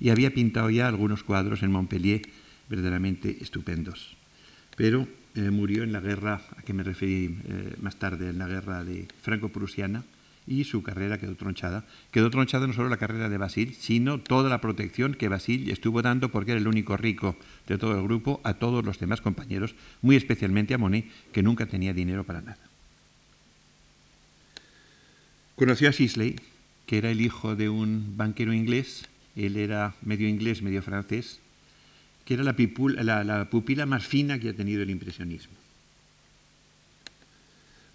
Y 0.00 0.10
había 0.10 0.32
pintado 0.32 0.70
ya 0.70 0.88
algunos 0.88 1.24
cuadros 1.24 1.62
en 1.62 1.72
Montpellier 1.72 2.22
verdaderamente 2.68 3.38
estupendos. 3.40 4.16
Pero 4.76 5.08
eh, 5.34 5.50
murió 5.50 5.82
en 5.82 5.92
la 5.92 6.00
guerra 6.00 6.42
a 6.56 6.62
que 6.62 6.72
me 6.72 6.84
referí 6.84 7.36
eh, 7.48 7.74
más 7.80 7.96
tarde, 7.96 8.30
en 8.30 8.38
la 8.38 8.46
guerra 8.46 8.84
de 8.84 9.08
franco-prusiana, 9.22 10.04
y 10.48 10.64
su 10.64 10.82
carrera 10.82 11.18
quedó 11.18 11.34
tronchada. 11.34 11.84
Quedó 12.10 12.30
tronchada 12.30 12.66
no 12.66 12.72
solo 12.72 12.88
la 12.88 12.96
carrera 12.96 13.28
de 13.28 13.38
Basil, 13.38 13.74
sino 13.78 14.18
toda 14.18 14.48
la 14.48 14.60
protección 14.60 15.14
que 15.14 15.28
Basil 15.28 15.70
estuvo 15.70 16.02
dando, 16.02 16.30
porque 16.30 16.52
era 16.52 16.60
el 16.60 16.68
único 16.68 16.96
rico 16.96 17.36
de 17.66 17.78
todo 17.78 17.96
el 17.96 18.02
grupo, 18.02 18.40
a 18.44 18.54
todos 18.54 18.84
los 18.84 18.98
demás 18.98 19.20
compañeros, 19.20 19.74
muy 20.02 20.16
especialmente 20.16 20.74
a 20.74 20.78
Monet, 20.78 21.06
que 21.32 21.42
nunca 21.42 21.66
tenía 21.66 21.92
dinero 21.92 22.24
para 22.24 22.40
nada. 22.40 22.58
Conoció 25.54 25.88
a 25.88 25.92
Sisley, 25.92 26.36
que 26.86 26.98
era 26.98 27.10
el 27.10 27.20
hijo 27.20 27.54
de 27.54 27.68
un 27.68 28.16
banquero 28.16 28.52
inglés, 28.52 29.06
él 29.36 29.56
era 29.56 29.94
medio 30.02 30.28
inglés, 30.28 30.62
medio 30.62 30.82
francés, 30.82 31.40
que 32.24 32.34
era 32.34 32.44
la, 32.44 33.50
pupila 33.50 33.86
más 33.86 34.06
fina 34.06 34.38
que 34.38 34.50
ha 34.50 34.54
tenido 34.54 34.82
el 34.82 34.90
impresionismo. 34.90 35.57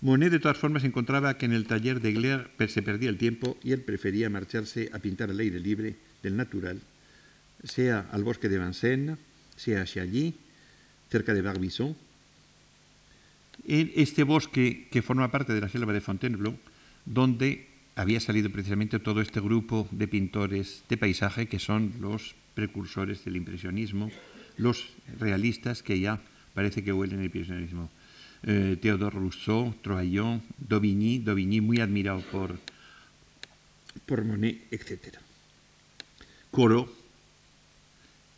Monet, 0.03 0.31
de 0.31 0.39
todas 0.41 0.57
formas, 0.57 0.83
encontraba 0.83 1.37
que 1.37 1.45
en 1.45 1.53
el 1.53 1.65
taller 1.65 2.01
de 2.01 2.11
Glare 2.11 2.51
se 2.67 2.83
perdía 2.83 3.07
el 3.07 3.17
tiempo 3.17 3.57
y 3.63 3.71
él 3.71 3.79
prefería 3.79 4.29
marcharse 4.29 4.89
a 4.91 4.99
pintar 4.99 5.29
al 5.31 5.39
aire 5.39 5.61
libre 5.61 5.95
del 6.21 6.35
natural, 6.35 6.81
sea 7.63 8.09
al 8.11 8.25
bosque 8.25 8.49
de 8.49 8.59
Vincennes, 8.59 9.17
sea 9.55 9.83
hacia 9.83 10.01
allí, 10.01 10.35
cerca 11.09 11.33
de 11.33 11.41
Barbizon. 11.41 11.95
En 13.65 13.93
este 13.95 14.23
bosque 14.23 14.89
que 14.91 15.01
forma 15.01 15.31
parte 15.31 15.53
de 15.53 15.61
la 15.61 15.69
selva 15.69 15.93
de 15.93 16.01
Fontainebleau, 16.01 16.59
donde 17.05 17.69
había 17.95 18.19
salido 18.19 18.49
precisamente 18.49 18.99
todo 18.99 19.21
este 19.21 19.39
grupo 19.39 19.87
de 19.91 20.09
pintores 20.09 20.83
de 20.89 20.97
paisaje 20.97 21.47
que 21.47 21.59
son 21.59 21.93
los 22.01 22.35
precursores 22.55 23.23
del 23.23 23.37
impresionismo, 23.37 24.11
los 24.57 24.83
realistas 25.17 25.81
que 25.81 26.01
ya 26.01 26.19
parece 26.53 26.83
que 26.83 26.91
huelen 26.91 27.19
el 27.19 27.27
impresionismo. 27.27 27.89
Eh, 28.45 28.77
Rousseau, 29.11 29.73
Troyon, 29.81 30.41
Daubigny, 30.57 31.19
Daubigny 31.19 31.61
muy 31.61 31.79
admirado 31.79 32.21
por, 32.31 32.59
por 34.05 34.25
Monet, 34.25 34.67
etc. 34.71 35.17
Corot, 36.51 36.89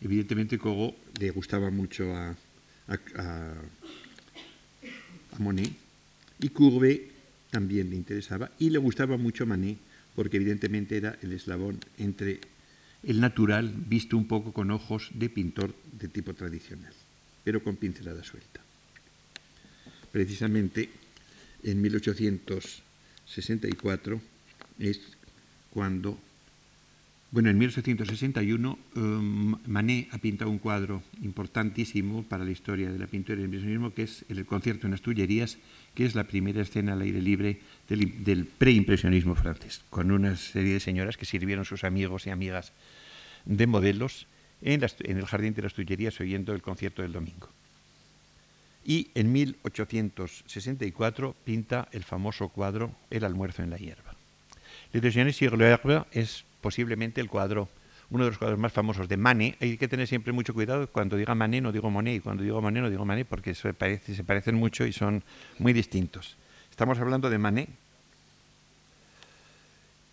evidentemente 0.01 0.60
Corot 0.60 0.95
le 1.20 1.32
gustaba 1.32 1.72
mucho 1.72 2.16
a 2.16 2.36
Monet 5.39 5.74
y 6.39 6.49
Courbet 6.49 7.12
también 7.49 7.89
le 7.89 7.95
interesaba 7.95 8.51
y 8.60 8.70
le 8.70 8.78
gustaba 8.78 9.18
mucho 9.18 9.45
Manet 9.45 9.78
porque 10.16 10.38
evidentemente 10.38 10.97
era 10.97 11.18
el 11.22 11.34
eslabón 11.34 11.80
entre 11.97 12.39
el 13.03 13.20
natural 13.20 13.74
visto 13.76 14.18
un 14.18 14.28
poco 14.28 14.53
con 14.53 14.72
ojos 14.72 15.10
de 15.14 15.30
pintor 15.30 15.74
de 15.99 16.08
tipo 16.08 16.34
tradicional, 16.34 16.93
pero 17.43 17.64
con 17.64 17.76
pincelada 17.76 18.24
suelta. 18.24 18.64
Precisamente 20.16 20.88
en 21.61 21.82
1864 21.82 24.22
es 24.80 25.01
cuando, 25.72 26.18
bueno, 27.32 27.49
en 27.49 27.57
1861 27.57 28.80
um, 28.95 29.57
Manet 29.68 30.07
ha 30.13 30.18
pintado 30.20 30.49
un 30.49 30.59
cuadro 30.59 31.03
importantísimo 31.22 32.24
para 32.24 32.45
la 32.45 32.51
historia 32.51 32.89
de 32.89 32.97
la 32.97 33.07
pintura 33.07 33.41
y 33.41 33.43
el 33.43 33.47
impresionismo, 33.47 33.93
que 33.93 34.03
es 34.03 34.24
el 34.30 34.45
concierto 34.45 34.88
en 34.88 34.91
las 34.91 35.01
Tullerías, 35.01 35.57
que 35.93 36.05
es 36.05 36.16
la 36.16 36.24
primera 36.24 36.61
escena 36.61 36.93
al 36.93 37.01
aire 37.01 37.22
libre 37.22 37.59
del, 37.89 38.24
del 38.24 38.45
preimpresionismo 38.45 39.36
francés, 39.36 39.82
con 39.89 40.11
una 40.11 40.38
serie 40.38 40.76
de 40.76 40.80
señoras 40.80 41.18
que 41.18 41.26
sirvieron 41.26 41.66
sus 41.66 41.84
amigos 41.84 42.26
y 42.26 42.30
amigas 42.30 42.72
de 43.43 43.68
modelos 43.68 44.28
en, 44.61 44.82
el 44.82 45.26
Jardín 45.26 45.53
de 45.55 45.63
las 45.63 45.74
Tullerías 45.74 46.18
oyendo 46.22 46.53
el 46.53 46.61
concierto 46.61 47.01
del 47.01 47.11
domingo. 47.11 47.49
Y 48.86 49.10
en 49.16 49.32
1864 49.32 51.36
pinta 51.44 51.88
el 51.92 52.04
famoso 52.04 52.50
cuadro 52.50 52.92
El 53.10 53.26
almuerzo 53.26 53.64
en 53.64 53.72
la 53.72 53.78
hierba. 53.78 54.14
Le 54.94 55.02
Déjeuner 55.02 55.34
sur 55.34 55.58
l'herbe 55.58 56.06
es 56.12 56.46
posiblemente 56.62 57.20
el 57.20 57.28
cuadro, 57.28 57.68
uno 58.12 58.26
de 58.26 58.30
los 58.30 58.38
cuadros 58.38 58.60
más 58.60 58.72
famosos 58.72 59.10
de 59.10 59.18
Manet. 59.18 59.62
Hay 59.62 59.78
que 59.78 59.88
tener 59.88 60.08
siempre 60.08 60.32
mucho 60.32 60.54
cuidado. 60.54 60.88
Cuando 60.88 61.18
diga 61.18 61.34
Manet 61.34 61.64
no 61.64 61.72
digo 61.72 61.90
Monet 61.90 62.18
y 62.18 62.20
cuando 62.20 62.44
digo 62.44 62.62
Monet 62.62 62.84
no 62.84 62.90
digo 62.90 63.06
Manet 63.06 63.28
porque 63.28 63.56
se, 63.56 63.74
parece, 63.74 64.16
se 64.16 64.24
parecen 64.24 64.56
mucho 64.56 64.86
y 64.86 64.94
son 64.94 65.24
muy 65.58 65.74
distintos. 65.74 66.38
Estamos 66.70 67.00
hablando 67.00 67.30
de 67.30 67.38
Manet, 67.38 67.70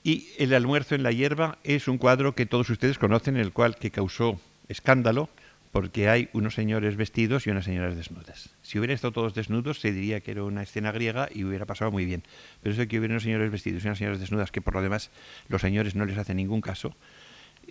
y 0.05 0.29
El 0.39 0.55
almuerzo 0.55 0.95
en 0.95 1.03
la 1.03 1.13
hierba 1.13 1.59
es 1.63 1.87
un 1.87 1.99
cuadro 1.99 2.35
que 2.35 2.47
todos 2.47 2.69
ustedes 2.71 2.99
conocen, 2.99 3.37
el 3.37 3.53
cual 3.53 3.77
que 3.77 3.91
causó 3.91 4.41
escándalo 4.69 5.29
porque 5.73 6.09
hay 6.09 6.29
unos 6.35 6.55
señores 6.55 6.97
vestidos 6.97 7.47
y 7.47 7.51
unas 7.51 7.65
señoras 7.65 7.97
desnudas. 7.97 8.51
Si 8.63 8.79
hubieran 8.79 8.95
estado 8.95 9.13
todos 9.13 9.35
desnudos, 9.35 9.81
se 9.81 9.91
diría 9.91 10.21
que 10.21 10.31
era 10.31 10.45
una 10.45 10.63
escena 10.63 10.93
griega 10.93 11.29
y 11.35 11.45
hubiera 11.45 11.65
pasado 11.65 11.91
muy 11.91 12.05
bien. 12.05 12.23
Pero 12.63 12.75
eso 12.75 12.83
de 12.83 12.89
que 12.89 12.99
hubiera 12.99 13.15
unos 13.15 13.23
señores 13.23 13.51
vestidos 13.51 13.83
y 13.83 13.87
unas 13.87 13.99
señoras 13.99 14.21
desnudas, 14.21 14.53
que 14.53 14.61
por 14.61 14.75
lo 14.75 14.83
demás 14.83 15.11
los 15.49 15.63
señores 15.63 15.95
no 15.95 16.05
les 16.05 16.19
hacen 16.19 16.37
ningún 16.37 16.61
caso, 16.61 16.95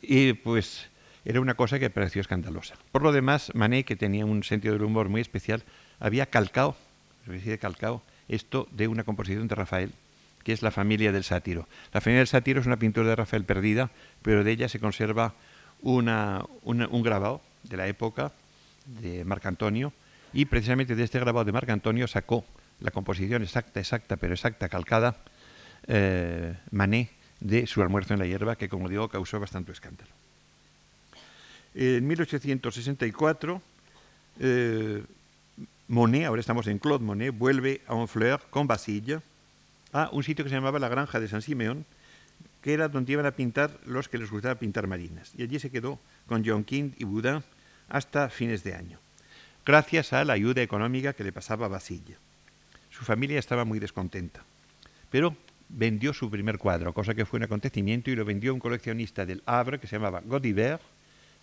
y 0.02 0.34
pues 0.34 0.90
era 1.26 1.40
una 1.40 1.54
cosa 1.54 1.78
que 1.78 1.92
pareció 1.92 2.22
escandalosa. 2.22 2.74
Por 2.92 3.04
lo 3.04 3.12
demás, 3.12 3.52
Manet, 3.54 3.86
que 3.86 3.96
tenía 3.96 4.26
un 4.26 4.44
sentido 4.44 4.74
del 4.74 4.84
humor 4.84 5.08
muy 5.08 5.22
especial, 5.22 5.64
había 6.00 6.26
calcado, 6.26 6.76
calcado 7.60 8.02
esto 8.28 8.68
de 8.72 8.88
una 8.88 9.04
composición 9.04 9.48
de 9.48 9.54
Rafael, 9.54 9.92
que 10.44 10.54
es 10.54 10.64
la 10.64 10.72
familia 10.72 11.12
del 11.12 11.24
sátiro. 11.24 11.68
La 11.94 12.02
familia 12.02 12.22
del 12.22 12.28
sátiro 12.28 12.62
es 12.62 12.66
una 12.66 12.80
pintura 12.80 13.10
de 13.10 13.16
Rafael 13.16 13.44
perdida, 13.44 13.92
pero 14.24 14.44
de 14.44 14.52
ella 14.52 14.70
se 14.70 14.80
conserva 14.80 15.36
un 15.84 16.06
grabado 17.04 17.42
de 17.64 17.78
la 17.78 17.88
época 17.88 18.32
de 18.86 19.24
Marc 19.26 19.46
Antonio, 19.46 19.94
y 20.34 20.46
precisamente 20.46 20.96
de 20.96 21.04
este 21.04 21.20
grabado 21.20 21.46
de 21.46 21.52
Marc 21.52 21.70
Antonio 21.70 22.08
sacó 22.08 22.46
la 22.80 22.92
composición 22.92 23.44
exacta, 23.44 23.80
exacta, 23.80 24.18
pero 24.18 24.34
exacta, 24.34 24.70
calcada, 24.70 25.18
eh, 25.88 26.56
Manet, 26.72 27.10
de 27.40 27.68
su 27.68 27.82
almuerzo 27.82 28.14
en 28.14 28.20
la 28.20 28.26
hierba, 28.26 28.56
que 28.56 28.70
como 28.70 28.88
digo 28.88 29.10
causó 29.10 29.40
bastante 29.40 29.72
escándalo. 29.72 30.12
En 31.74 32.06
1864, 32.08 33.62
eh, 34.40 35.04
Monet, 35.88 36.26
ahora 36.26 36.40
estamos 36.40 36.68
en 36.68 36.80
Claude 36.80 37.04
Monet, 37.04 37.38
vuelve 37.38 37.82
a 37.88 37.94
Honfleur 37.94 38.42
con 38.50 38.68
Basille, 38.68 39.20
a 39.94 40.10
un 40.12 40.24
sitio 40.24 40.46
que 40.46 40.50
se 40.50 40.56
llamaba 40.56 40.80
la 40.80 40.90
Granja 40.90 41.20
de 41.20 41.28
San 41.28 41.42
Simeón, 41.42 41.86
que 42.62 42.74
era 42.74 42.88
donde 42.88 43.14
iban 43.14 43.26
a 43.26 43.32
pintar 43.32 43.80
los 43.86 44.08
que 44.08 44.18
les 44.18 44.30
gustaba 44.30 44.56
pintar 44.56 44.88
marinas. 44.88 45.34
Y 45.38 45.44
allí 45.44 45.60
se 45.60 45.72
quedó 45.72 46.00
con 46.28 46.44
John 46.46 46.64
King 46.64 46.92
y 46.98 47.04
Boudin 47.04 47.44
hasta 47.90 48.30
fines 48.30 48.64
de 48.64 48.76
año, 48.76 49.00
gracias 49.66 50.14
a 50.14 50.24
la 50.24 50.34
ayuda 50.34 50.62
económica 50.62 51.14
que 51.14 51.24
le 51.24 51.34
pasaba 51.34 51.66
a 51.66 51.70
Basilla. 51.70 52.16
Su 52.90 53.04
familia 53.04 53.40
estaba 53.40 53.66
muy 53.66 53.80
descontenta, 53.80 54.44
pero 55.10 55.36
vendió 55.70 56.14
su 56.14 56.30
primer 56.30 56.58
cuadro, 56.58 56.94
cosa 56.94 57.14
que 57.14 57.26
fue 57.26 57.38
un 57.38 57.44
acontecimiento, 57.44 58.12
y 58.12 58.16
lo 58.16 58.26
vendió 58.26 58.52
a 58.52 58.54
un 58.54 58.60
coleccionista 58.60 59.26
del 59.26 59.44
Havre 59.46 59.80
que 59.80 59.88
se 59.88 59.96
llamaba 59.98 60.22
Godivert, 60.24 60.82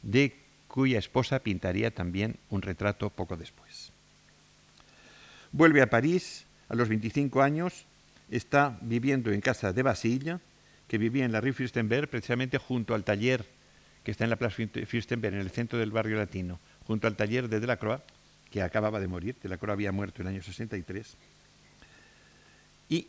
de 0.02 0.36
cuya 0.68 0.98
esposa 0.98 1.40
pintaría 1.40 1.90
también 1.90 2.36
un 2.50 2.62
retrato 2.62 3.10
poco 3.10 3.36
después. 3.36 3.92
Vuelve 5.52 5.82
a 5.82 5.90
París 5.90 6.46
a 6.68 6.74
los 6.74 6.88
25 6.88 7.42
años 7.42 7.86
está 8.30 8.78
viviendo 8.82 9.32
en 9.32 9.40
casa 9.40 9.72
de 9.72 9.82
Basilla, 9.82 10.40
que 10.88 10.98
vivía 10.98 11.24
en 11.24 11.32
la 11.32 11.40
Rue 11.40 11.52
Fürstenberg, 11.52 12.08
precisamente 12.08 12.58
junto 12.58 12.94
al 12.94 13.04
taller 13.04 13.44
que 14.02 14.10
está 14.10 14.24
en 14.24 14.30
la 14.30 14.36
Plaza 14.36 14.56
Fürstenberg, 14.86 15.34
en 15.34 15.40
el 15.40 15.50
centro 15.50 15.78
del 15.78 15.90
barrio 15.90 16.16
latino, 16.16 16.60
junto 16.86 17.06
al 17.06 17.16
taller 17.16 17.48
de 17.48 17.60
Delacroix, 17.60 18.00
que 18.50 18.62
acababa 18.62 19.00
de 19.00 19.06
morir, 19.06 19.36
Delacroix 19.42 19.72
había 19.72 19.92
muerto 19.92 20.22
en 20.22 20.28
el 20.28 20.34
año 20.34 20.42
63. 20.42 21.16
Y 22.88 23.06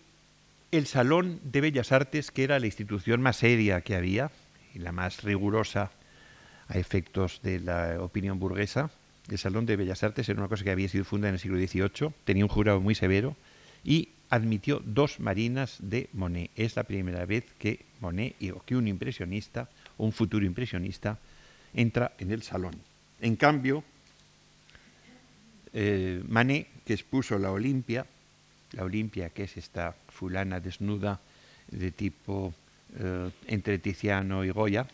el 0.72 0.88
Salón 0.88 1.40
de 1.44 1.62
Bellas 1.62 1.94
Artes, 1.94 2.32
que 2.32 2.44
era 2.44 2.60
la 2.60 2.66
institución 2.66 3.22
más 3.22 3.38
seria 3.38 3.80
que 3.82 3.96
había 3.96 4.30
y 4.76 4.80
la 4.80 4.92
más 4.92 5.24
rigurosa 5.24 5.92
a 6.68 6.78
efectos 6.78 7.40
de 7.42 7.62
la 7.62 8.02
opinión 8.02 8.38
burguesa, 8.40 8.92
el 9.30 9.38
Salón 9.38 9.66
de 9.66 9.78
Bellas 9.78 10.04
Artes 10.04 10.28
era 10.28 10.40
una 10.40 10.50
cosa 10.50 10.64
que 10.64 10.72
había 10.72 10.90
sido 10.90 11.06
fundada 11.06 11.30
en 11.30 11.36
el 11.36 11.40
siglo 11.40 11.58
XVIII, 11.58 12.14
tenía 12.26 12.44
un 12.44 12.50
jurado 12.50 12.82
muy 12.82 12.96
severo 12.96 13.38
y 13.84 14.10
admitió 14.30 14.82
dos 14.86 15.20
marinas 15.20 15.78
de 15.80 16.10
Monet. 16.14 16.52
Es 16.56 16.76
la 16.76 16.84
primera 16.84 17.26
vez 17.26 17.46
que 17.58 17.86
Monet 18.00 18.36
o 18.54 18.64
que 18.64 18.76
un 18.76 18.88
impresionista, 18.88 19.70
o 19.98 20.06
un 20.06 20.12
futuro 20.12 20.46
impresionista, 20.46 21.18
entra 21.74 22.14
en 22.18 22.32
el 22.32 22.44
salón. 22.44 22.76
En 23.20 23.36
cambio, 23.36 23.84
eh, 25.74 26.24
Manet, 26.28 26.68
que 26.86 26.94
expuso 26.94 27.38
la 27.38 27.52
Olimpia, 27.52 28.06
la 28.74 28.84
Olimpia 28.84 29.30
que 29.30 29.44
es 29.44 29.58
esta 29.58 29.96
fulana 30.08 30.60
desnuda 30.60 31.20
de 31.70 31.92
tipo 31.92 32.54
eh, 32.98 33.30
entre 33.48 33.80
Tiziano 33.80 34.46
y 34.46 34.50
Goya, 34.50 34.88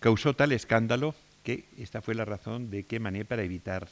causó 0.00 0.34
tal 0.34 0.52
escándalo 0.52 1.14
que 1.42 1.64
esta 1.78 2.00
fue 2.00 2.14
la 2.14 2.24
razón 2.24 2.70
de 2.70 2.84
que 2.84 3.00
Manet, 3.00 3.26
para 3.26 3.42
evitar 3.42 3.86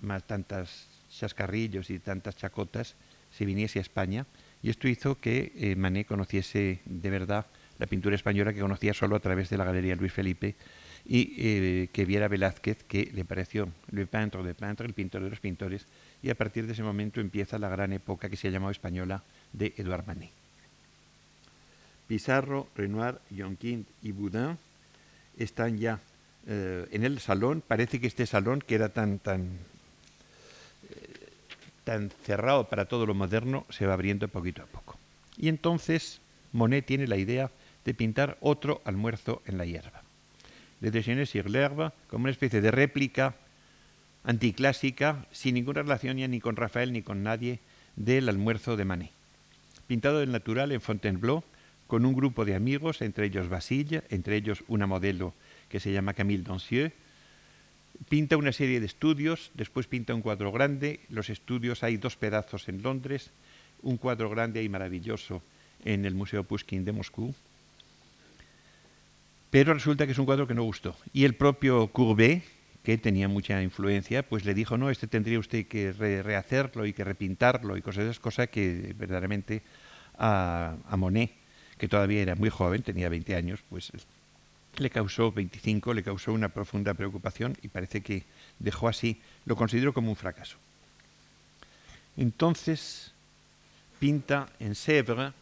más 0.00 0.24
tantas 0.24 0.86
chascarrillos 1.10 1.90
y 1.90 1.98
tantas 1.98 2.36
chacotas, 2.36 2.94
se 3.36 3.44
viniese 3.44 3.78
a 3.78 3.82
España 3.82 4.26
y 4.62 4.70
esto 4.70 4.88
hizo 4.88 5.20
que 5.20 5.52
eh, 5.56 5.76
Manet 5.76 6.06
conociese 6.06 6.80
de 6.84 7.10
verdad 7.10 7.46
la 7.78 7.86
pintura 7.86 8.14
española 8.14 8.52
que 8.52 8.60
conocía 8.60 8.94
solo 8.94 9.16
a 9.16 9.20
través 9.20 9.50
de 9.50 9.58
la 9.58 9.64
Galería 9.64 9.96
Luis 9.96 10.12
Felipe 10.12 10.54
y 11.04 11.34
eh, 11.36 11.88
que 11.92 12.04
viera 12.04 12.28
Velázquez 12.28 12.82
que 12.84 13.10
le 13.12 13.24
pareció 13.24 13.68
le 13.90 14.06
peintre 14.06 14.42
de 14.42 14.54
peintre, 14.54 14.86
el 14.86 14.94
pintor 14.94 15.22
de 15.22 15.30
los 15.30 15.40
pintores, 15.40 15.86
y 16.22 16.30
a 16.30 16.34
partir 16.34 16.66
de 16.66 16.72
ese 16.72 16.82
momento 16.82 17.20
empieza 17.20 17.58
la 17.58 17.68
gran 17.68 17.92
época 17.92 18.28
que 18.28 18.36
se 18.36 18.48
ha 18.48 18.50
llamado 18.50 18.70
española 18.70 19.22
de 19.52 19.74
Edouard 19.76 20.06
Manet. 20.06 20.30
Pizarro, 22.06 22.68
Renoir, 22.74 23.18
Jonquin 23.36 23.86
y 24.02 24.12
Boudin 24.12 24.56
están 25.36 25.78
ya 25.78 26.00
eh, 26.46 26.86
en 26.90 27.04
el 27.04 27.18
salón. 27.18 27.62
Parece 27.66 28.00
que 28.00 28.06
este 28.06 28.26
salón, 28.26 28.60
que 28.60 28.74
era 28.74 28.90
tan, 28.90 29.18
tan, 29.18 29.58
tan 31.84 32.10
cerrado 32.24 32.68
para 32.68 32.86
todo 32.86 33.06
lo 33.06 33.14
moderno, 33.14 33.66
se 33.70 33.86
va 33.86 33.94
abriendo 33.94 34.28
poquito 34.28 34.62
a 34.62 34.66
poco. 34.66 34.98
Y 35.36 35.48
entonces 35.48 36.20
Monet 36.52 36.86
tiene 36.86 37.06
la 37.06 37.16
idea 37.16 37.50
de 37.84 37.94
pintar 37.94 38.38
otro 38.40 38.80
almuerzo 38.84 39.42
en 39.46 39.58
la 39.58 39.66
hierba. 39.66 40.02
Le 40.80 40.90
déjeuner 40.90 41.26
sur 41.26 41.48
l'herbe, 41.48 41.92
como 42.08 42.24
una 42.24 42.32
especie 42.32 42.60
de 42.60 42.70
réplica 42.70 43.34
anticlásica, 44.24 45.26
sin 45.32 45.54
ninguna 45.54 45.82
relación 45.82 46.16
ya 46.16 46.28
ni 46.28 46.40
con 46.40 46.56
Rafael 46.56 46.92
ni 46.92 47.02
con 47.02 47.22
nadie, 47.22 47.60
del 47.96 48.28
almuerzo 48.28 48.76
de 48.76 48.84
Manet. 48.84 49.10
Pintado 49.86 50.20
del 50.20 50.32
natural 50.32 50.72
en 50.72 50.80
Fontainebleau, 50.80 51.44
con 51.86 52.06
un 52.06 52.14
grupo 52.14 52.44
de 52.44 52.54
amigos, 52.54 53.02
entre 53.02 53.26
ellos 53.26 53.48
Basile, 53.48 54.02
entre 54.08 54.36
ellos 54.36 54.64
una 54.68 54.86
modelo 54.86 55.34
que 55.68 55.80
se 55.80 55.92
llama 55.92 56.14
Camille 56.14 56.42
Dancieux. 56.42 56.92
Pinta 58.08 58.36
una 58.36 58.52
serie 58.52 58.80
de 58.80 58.86
estudios, 58.86 59.50
después 59.54 59.86
pinta 59.86 60.14
un 60.14 60.22
cuadro 60.22 60.52
grande. 60.52 61.00
Los 61.08 61.30
estudios 61.30 61.82
hay 61.82 61.96
dos 61.96 62.16
pedazos 62.16 62.68
en 62.68 62.82
Londres, 62.82 63.30
un 63.82 63.96
cuadro 63.96 64.28
grande 64.30 64.62
y 64.62 64.68
maravilloso 64.68 65.42
en 65.84 66.04
el 66.04 66.14
Museo 66.14 66.44
Pushkin 66.44 66.84
de 66.84 66.92
Moscú. 66.92 67.34
Pero 69.50 69.72
resulta 69.72 70.06
que 70.06 70.12
es 70.12 70.18
un 70.18 70.26
cuadro 70.26 70.46
que 70.46 70.54
no 70.54 70.64
gustó. 70.64 70.96
Y 71.12 71.24
el 71.24 71.34
propio 71.34 71.88
Courbet, 71.88 72.42
que 72.82 72.98
tenía 72.98 73.28
mucha 73.28 73.62
influencia, 73.62 74.22
pues 74.22 74.44
le 74.44 74.54
dijo, 74.54 74.76
no, 74.76 74.90
este 74.90 75.06
tendría 75.06 75.38
usted 75.38 75.66
que 75.66 75.92
rehacerlo 75.92 76.86
y 76.86 76.92
que 76.92 77.04
repintarlo 77.04 77.76
y 77.76 77.82
cosas 77.82 78.04
de 78.04 78.10
esas 78.10 78.20
cosas 78.20 78.48
que 78.48 78.94
verdaderamente 78.98 79.62
a, 80.18 80.76
a 80.88 80.96
Monet 80.96 81.30
que 81.78 81.88
todavía 81.88 82.22
era 82.22 82.34
muy 82.34 82.50
joven, 82.50 82.82
tenía 82.82 83.08
20 83.08 83.34
años, 83.34 83.60
pues 83.68 83.92
le 84.78 84.90
causó 84.90 85.32
25, 85.32 85.94
le 85.94 86.02
causó 86.02 86.32
una 86.32 86.48
profunda 86.48 86.94
preocupación 86.94 87.56
y 87.62 87.68
parece 87.68 88.00
que 88.00 88.24
dejó 88.58 88.88
así, 88.88 89.20
lo 89.44 89.56
consideró 89.56 89.92
como 89.92 90.10
un 90.10 90.16
fracaso. 90.16 90.56
Entonces 92.16 93.12
pinta 93.98 94.48
en 94.60 94.74
Sèvres, 94.74 95.32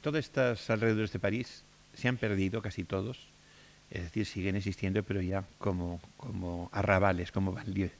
todas 0.00 0.24
estas 0.24 0.70
alrededores 0.70 1.12
de 1.12 1.18
París 1.18 1.62
se 1.94 2.08
han 2.08 2.16
perdido 2.16 2.62
casi 2.62 2.84
todos, 2.84 3.18
es 3.90 4.02
decir, 4.02 4.26
siguen 4.26 4.56
existiendo, 4.56 5.02
pero 5.02 5.20
ya 5.20 5.44
como, 5.58 6.00
como 6.16 6.70
arrabales, 6.72 7.30
como 7.30 7.52
banlieue, 7.52 7.92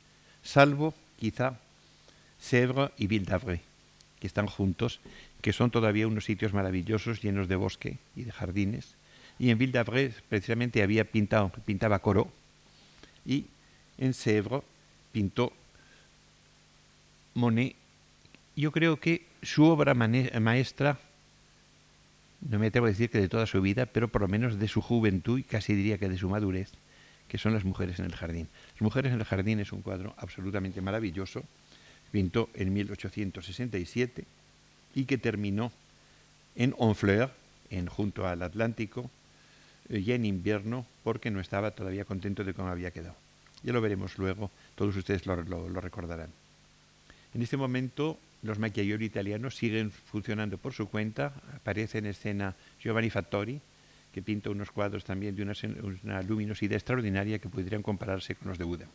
salvo 0.43 0.95
quizá 1.19 1.59
Sèvres 2.41 2.91
y 2.99 3.07
Ville 3.07 3.27
d'Avray, 3.27 3.61
que 4.21 4.27
están 4.27 4.47
juntos 4.47 5.01
que 5.47 5.53
son 5.53 5.71
todavía 5.71 6.09
unos 6.09 6.25
sitios 6.25 6.53
maravillosos 6.53 7.23
llenos 7.23 7.47
de 7.47 7.57
bosque 7.57 7.99
y 8.17 8.25
de 8.25 8.33
jardines. 8.33 8.97
Y 9.39 9.51
en 9.51 9.59
Ville 9.59 9.85
precisamente 10.29 10.83
había 10.83 11.05
pintado, 11.05 11.51
pintaba 11.65 11.99
Corot 11.99 12.29
y 13.27 13.47
en 13.99 14.13
Sèvres 14.13 14.63
pintó 15.13 15.53
Monet. 17.35 17.77
Yo 18.55 18.73
creo 18.73 18.99
que 18.99 19.27
su 19.43 19.65
obra 19.65 19.95
maestra, 19.95 20.99
no 22.41 22.59
me 22.59 22.69
atrevo 22.69 22.87
a 22.87 22.91
decir 22.91 23.11
que 23.11 23.21
de 23.21 23.29
toda 23.29 23.47
su 23.47 23.61
vida, 23.61 23.87
pero 23.87 24.09
por 24.09 24.23
lo 24.23 24.29
menos 24.29 24.59
de 24.59 24.69
su 24.69 24.81
juventud 24.81 25.39
y 25.39 25.43
casi 25.43 25.75
diría 25.75 25.99
que 25.99 26.09
de 26.09 26.17
su 26.17 26.29
madurez, 26.31 26.73
que 27.29 27.37
son 27.37 27.53
las 27.53 27.65
mujeres 27.65 27.99
en 27.99 28.07
el 28.07 28.15
jardín. 28.15 28.49
Las 28.75 28.83
mujeres 28.83 29.13
en 29.13 29.19
el 29.19 29.27
jardín 29.27 29.61
es 29.61 29.73
un 29.73 29.83
cuadro 29.83 30.15
absolutamente 30.17 30.81
maravilloso. 30.81 31.45
Pintó 32.13 32.49
en 32.55 32.73
1867 32.73 34.25
y 34.95 35.05
que 35.05 35.19
terminó 35.19 35.73
en 36.55 36.75
Honfleur, 36.79 37.31
en, 37.69 37.89
junto 37.89 38.27
al 38.27 38.43
Atlántico, 38.43 39.11
ya 39.89 40.15
en 40.15 40.25
invierno, 40.25 40.87
porque 41.05 41.31
no 41.31 41.41
estaba 41.41 41.71
todavía 41.71 42.05
contento 42.05 42.45
de 42.45 42.55
cómo 42.55 42.69
había 42.69 42.91
quedado. 42.91 43.17
Ya 43.63 43.73
lo 43.73 43.81
veremos 43.81 44.19
luego, 44.19 44.51
todos 44.75 44.97
ustedes 44.97 45.27
lo, 45.27 45.37
recordarán. 45.81 46.31
En 47.35 47.43
este 47.43 47.57
momento 47.57 48.19
los 48.43 48.59
maquilladores 48.59 49.09
italianos 49.09 49.57
siguen 49.57 49.91
funcionando 49.91 50.59
por 50.59 50.73
su 50.73 50.89
cuenta. 50.89 51.33
Aparece 51.55 51.99
en 51.99 52.07
escena 52.07 52.55
Giovanni 52.81 53.11
Fattori, 53.11 53.61
que 54.13 54.23
pinta 54.23 54.51
unos 54.51 54.71
cuadros 54.71 55.05
también 55.05 55.35
de 55.35 55.43
una, 55.43 56.23
luminosidad 56.23 56.75
extraordinaria 56.75 57.39
que 57.39 57.49
podrían 57.49 57.83
compararse 57.83 58.35
con 58.35 58.49
los 58.49 58.59
de 58.59 58.65
Buda. 58.65 58.87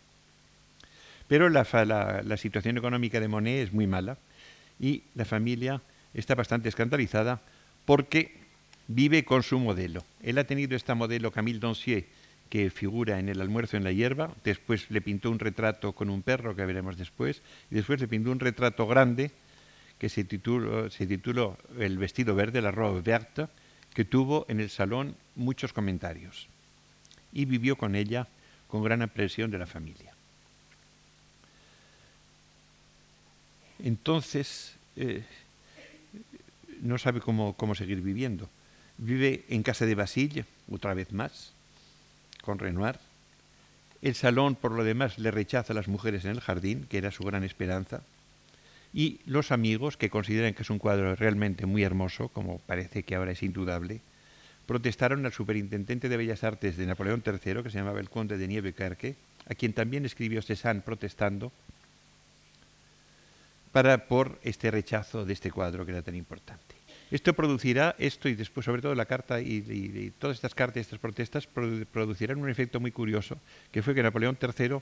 Pero 1.27 1.49
la, 1.49 2.37
situación 2.37 2.77
económica 2.77 3.19
de 3.19 3.27
Monet 3.27 3.67
es 3.67 3.73
muy 3.73 3.87
mala 3.87 4.17
y 4.79 5.03
la 5.15 5.25
familia 5.25 5.81
está 6.13 6.35
bastante 6.35 6.69
escandalizada 6.69 7.41
porque 7.85 8.40
vive 8.95 9.23
con 9.23 9.43
su 9.43 9.59
modelo. 9.59 10.03
Él 10.21 10.37
ha 10.37 10.43
tenido 10.43 10.75
esta 10.75 10.95
modelo 10.95 11.31
Camille 11.31 11.59
Doncier 11.59 12.05
que 12.49 12.69
figura 12.69 13.17
en 13.19 13.29
el 13.29 13.39
almuerzo 13.39 13.77
en 13.77 13.85
la 13.85 13.93
hierba, 13.93 14.35
después 14.43 14.91
le 14.91 15.01
pintó 15.01 15.31
un 15.31 15.39
retrato 15.39 15.93
con 15.93 16.09
un 16.09 16.21
perro 16.21 16.53
que 16.53 16.65
veremos 16.65 16.97
después, 16.97 17.41
y 17.69 17.75
después 17.75 18.01
le 18.01 18.09
pintó 18.09 18.29
un 18.29 18.41
retrato 18.41 18.85
grande 18.87 19.31
que 19.97 20.09
se 20.09 20.25
tituló, 20.25 21.57
El 21.79 21.97
vestido 21.97 22.35
verde, 22.35 22.61
la 22.61 22.71
robe 22.71 23.01
verte, 23.01 23.47
que 23.93 24.03
tuvo 24.03 24.45
en 24.49 24.59
el 24.59 24.69
salón 24.69 25.15
muchos 25.35 25.71
comentarios 25.71 26.47
y 27.31 27.45
vivió 27.45 27.77
con 27.77 27.95
ella 27.95 28.27
con 28.67 28.83
gran 28.83 29.01
apreciación 29.01 29.51
de 29.51 29.57
la 29.57 29.67
familia. 29.67 30.13
Entonces, 33.79 34.75
eh, 34.95 35.23
no 36.81 36.97
sabe 36.97 37.21
cómo, 37.21 37.53
cómo 37.53 37.75
seguir 37.75 38.01
viviendo. 38.01 38.49
Vive 39.01 39.45
en 39.49 39.63
casa 39.63 39.87
de 39.87 39.95
Basile, 39.95 40.45
otra 40.71 40.93
vez 40.93 41.11
más, 41.11 41.53
con 42.43 42.59
Renoir. 42.59 42.99
El 44.03 44.13
salón, 44.13 44.53
por 44.53 44.71
lo 44.73 44.83
demás, 44.83 45.17
le 45.17 45.31
rechaza 45.31 45.73
a 45.73 45.75
las 45.75 45.87
mujeres 45.87 46.23
en 46.23 46.31
el 46.31 46.39
jardín, 46.39 46.85
que 46.87 46.99
era 46.99 47.09
su 47.09 47.23
gran 47.23 47.43
esperanza. 47.43 48.03
Y 48.93 49.19
los 49.25 49.51
amigos, 49.51 49.97
que 49.97 50.11
consideran 50.11 50.53
que 50.53 50.61
es 50.61 50.69
un 50.69 50.77
cuadro 50.77 51.15
realmente 51.15 51.65
muy 51.65 51.81
hermoso, 51.81 52.27
como 52.27 52.59
parece 52.59 53.01
que 53.01 53.15
ahora 53.15 53.31
es 53.31 53.41
indudable, 53.41 54.01
protestaron 54.67 55.25
al 55.25 55.33
superintendente 55.33 56.07
de 56.07 56.17
Bellas 56.17 56.43
Artes 56.43 56.77
de 56.77 56.85
Napoleón 56.85 57.23
III, 57.25 57.63
que 57.63 57.71
se 57.71 57.79
llamaba 57.79 57.99
el 57.99 58.09
conde 58.09 58.37
de 58.37 58.47
Nievecarque, 58.47 59.15
a 59.49 59.55
quien 59.55 59.73
también 59.73 60.05
escribió 60.05 60.43
Cézanne 60.43 60.81
protestando 60.81 61.51
para 63.71 64.05
por 64.05 64.39
este 64.43 64.69
rechazo 64.69 65.25
de 65.25 65.33
este 65.33 65.49
cuadro 65.49 65.85
que 65.85 65.91
era 65.91 66.03
tan 66.03 66.15
importante. 66.15 66.80
Esto 67.11 67.33
producirá, 67.33 67.93
esto 67.99 68.29
y 68.29 68.35
después 68.35 68.65
sobre 68.65 68.81
todo 68.81 68.95
la 68.95 69.05
carta 69.05 69.41
y, 69.41 70.13
todas 70.17 70.37
estas 70.37 70.55
cartas 70.55 70.77
y 70.77 70.79
estas 70.79 70.99
protestas 70.99 71.45
producirán 71.45 72.39
un 72.39 72.49
efecto 72.49 72.79
muy 72.79 72.91
curioso, 72.91 73.37
que 73.71 73.83
fue 73.83 73.93
que 73.93 74.01
Napoleón 74.01 74.37
III 74.41 74.77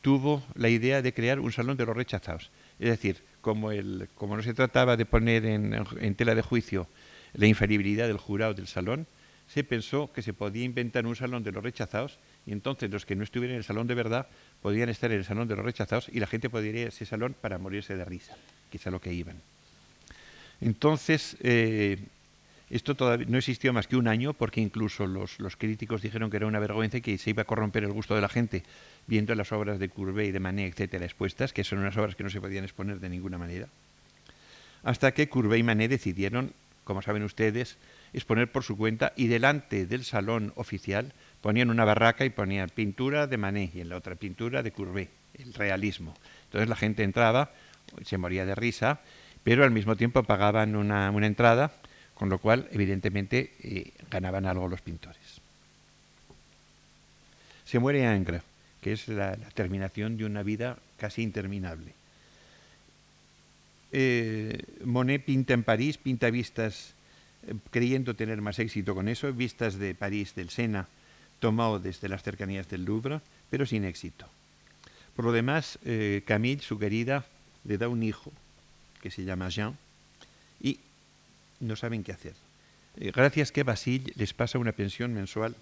tuvo 0.00 0.42
la 0.54 0.70
idea 0.70 1.02
de 1.02 1.12
crear 1.12 1.38
un 1.38 1.52
salón 1.52 1.76
de 1.76 1.84
los 1.84 1.94
rechazados. 1.94 2.50
Es 2.78 2.88
decir, 2.88 3.22
como, 3.42 3.70
el, 3.70 4.08
como 4.14 4.34
no 4.36 4.42
se 4.42 4.54
trataba 4.54 4.96
de 4.96 5.04
poner 5.04 5.44
en, 5.44 6.14
tela 6.14 6.34
de 6.34 6.40
juicio 6.40 6.88
la 7.34 7.46
infalibilidad 7.46 8.06
del 8.06 8.16
jurado 8.16 8.54
del 8.54 8.66
salón, 8.66 9.06
se 9.46 9.62
pensó 9.62 10.10
que 10.10 10.22
se 10.22 10.32
podía 10.32 10.64
inventar 10.64 11.06
un 11.06 11.16
salón 11.16 11.42
de 11.42 11.52
los 11.52 11.62
rechazados 11.62 12.18
y 12.46 12.52
entonces 12.52 12.90
los 12.90 13.04
que 13.04 13.14
no 13.14 13.24
estuvieran 13.24 13.54
en 13.54 13.58
el 13.58 13.64
salón 13.64 13.86
de 13.86 13.94
verdad 13.94 14.28
podían 14.62 14.88
estar 14.88 15.10
en 15.12 15.18
el 15.18 15.24
salón 15.24 15.48
de 15.48 15.56
los 15.56 15.64
rechazados 15.64 16.08
y 16.08 16.18
la 16.18 16.26
gente 16.26 16.48
podría 16.48 16.80
ir 16.80 16.86
a 16.86 16.88
ese 16.88 17.04
salón 17.04 17.34
para 17.38 17.58
morirse 17.58 17.94
de 17.94 18.04
risa, 18.06 18.36
a 18.84 18.90
lo 18.90 19.00
que 19.00 19.12
iban. 19.12 19.36
Entonces, 20.60 21.36
eh, 21.40 21.98
esto 22.70 22.94
todavía 22.94 23.26
no 23.28 23.38
existió 23.38 23.72
más 23.72 23.86
que 23.86 23.96
un 23.96 24.08
año 24.08 24.34
porque 24.34 24.60
incluso 24.60 25.06
los, 25.06 25.38
críticos 25.56 26.02
dijeron 26.02 26.30
que 26.30 26.36
era 26.36 26.46
una 26.46 26.58
vergüenza 26.58 26.98
y 26.98 27.00
que 27.00 27.16
se 27.16 27.30
iba 27.30 27.42
a 27.42 27.46
corromper 27.46 27.84
el 27.84 27.92
gusto 27.92 28.14
de 28.14 28.20
la 28.20 28.28
gente 28.28 28.62
viendo 29.06 29.34
las 29.34 29.52
obras 29.52 29.78
de 29.78 29.88
Courbet 29.88 30.28
y 30.28 30.32
de 30.32 30.40
Manet, 30.40 30.72
etcétera, 30.72 31.06
expuestas, 31.06 31.52
que 31.52 31.64
son 31.64 31.78
unas 31.78 31.96
obras 31.96 32.14
que 32.14 32.24
no 32.24 32.30
se 32.30 32.40
podían 32.40 32.64
exponer 32.64 33.00
de 33.00 33.08
ninguna 33.08 33.38
manera. 33.38 33.68
Hasta 34.82 35.12
que 35.12 35.28
Courbet 35.28 35.60
y 35.60 35.62
Manet 35.62 35.90
decidieron, 35.90 36.52
como 36.84 37.00
saben 37.00 37.22
ustedes, 37.22 37.78
exponer 38.12 38.52
por 38.52 38.64
su 38.64 38.76
cuenta 38.76 39.12
y 39.16 39.28
delante 39.28 39.86
del 39.86 40.04
salón 40.04 40.52
oficial 40.56 41.12
ponían 41.40 41.70
una 41.70 41.84
barraca 41.84 42.24
y 42.24 42.30
ponían 42.30 42.68
pintura 42.68 43.26
de 43.26 43.38
Manet 43.38 43.74
y 43.76 43.80
en 43.80 43.88
la 43.88 43.96
otra 43.96 44.14
pintura 44.14 44.62
de 44.62 44.72
Courbet, 44.72 45.08
el 45.38 45.54
realismo. 45.54 46.14
Entonces 46.44 46.68
la 46.68 46.76
gente 46.76 47.02
entraba, 47.02 47.50
se 48.04 48.18
moría 48.18 48.44
de 48.44 48.54
risa, 48.54 49.00
pero 49.48 49.64
al 49.64 49.70
mismo 49.70 49.96
tiempo 49.96 50.22
pagaban 50.24 50.76
una, 50.76 51.08
entrada, 51.26 51.72
con 52.12 52.28
lo 52.28 52.36
cual 52.36 52.68
evidentemente 52.70 53.54
eh, 53.62 53.92
ganaban 54.10 54.44
algo 54.44 54.68
los 54.68 54.82
pintores. 54.82 55.40
Se 57.64 57.78
muere 57.78 58.14
Ingres, 58.14 58.42
que 58.82 58.92
es 58.92 59.08
la, 59.08 59.36
terminación 59.54 60.18
de 60.18 60.26
una 60.26 60.42
vida 60.42 60.76
casi 60.98 61.22
interminable. 61.22 61.94
Eh, 63.90 64.62
Monet 64.84 65.24
pinta 65.24 65.54
en 65.54 65.62
París, 65.62 65.96
pinta 65.96 66.28
vistas, 66.28 66.92
eh, 67.46 67.54
creyendo 67.70 68.14
tener 68.14 68.42
más 68.42 68.58
éxito 68.58 68.94
con 68.94 69.08
eso, 69.08 69.32
vistas 69.32 69.78
de 69.78 69.94
París, 69.94 70.34
del 70.34 70.50
Sena, 70.50 70.88
tomado 71.40 71.78
desde 71.78 72.10
las 72.10 72.22
cercanías 72.22 72.68
del 72.68 72.84
Louvre, 72.84 73.22
pero 73.48 73.64
sin 73.64 73.86
éxito. 73.86 74.28
Por 75.16 75.24
lo 75.24 75.32
demás, 75.32 75.78
Camille, 76.26 76.60
su 76.60 76.78
querida, 76.78 77.24
le 77.64 77.78
da 77.78 77.88
un 77.88 78.02
hijo 78.02 78.30
que 78.98 79.10
se 79.10 79.24
llama 79.24 79.48
Jean 79.48 79.76
y 80.60 80.80
no 81.60 81.76
saben 81.76 82.04
qué 82.04 82.12
hacer. 82.12 82.34
Eh, 82.96 83.12
gracias 83.14 83.52
que 83.52 83.62
Basile 83.62 84.12
les 84.16 84.34
pasa 84.34 84.58
una 84.58 84.72
pensión 84.72 85.14
mensual 85.14 85.56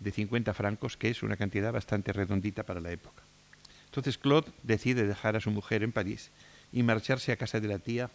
de 0.00 0.10
50 0.12 0.54
francos, 0.54 0.96
que 0.96 1.10
es 1.10 1.22
una 1.22 1.36
cantidad 1.36 1.72
bastante 1.72 2.12
redondita 2.12 2.62
para 2.62 2.80
la 2.80 2.92
época. 2.92 3.22
Entonces 3.86 4.18
Claude 4.18 4.50
decide 4.62 5.06
dejar 5.06 5.36
a 5.36 5.40
su 5.40 5.50
mujer 5.50 5.82
en 5.82 5.92
París 5.92 6.30
y 6.72 6.82
marcharse 6.82 7.32
a 7.32 7.36
casa 7.36 7.60
de 7.60 7.68
la 7.68 7.78
tía 7.78 8.10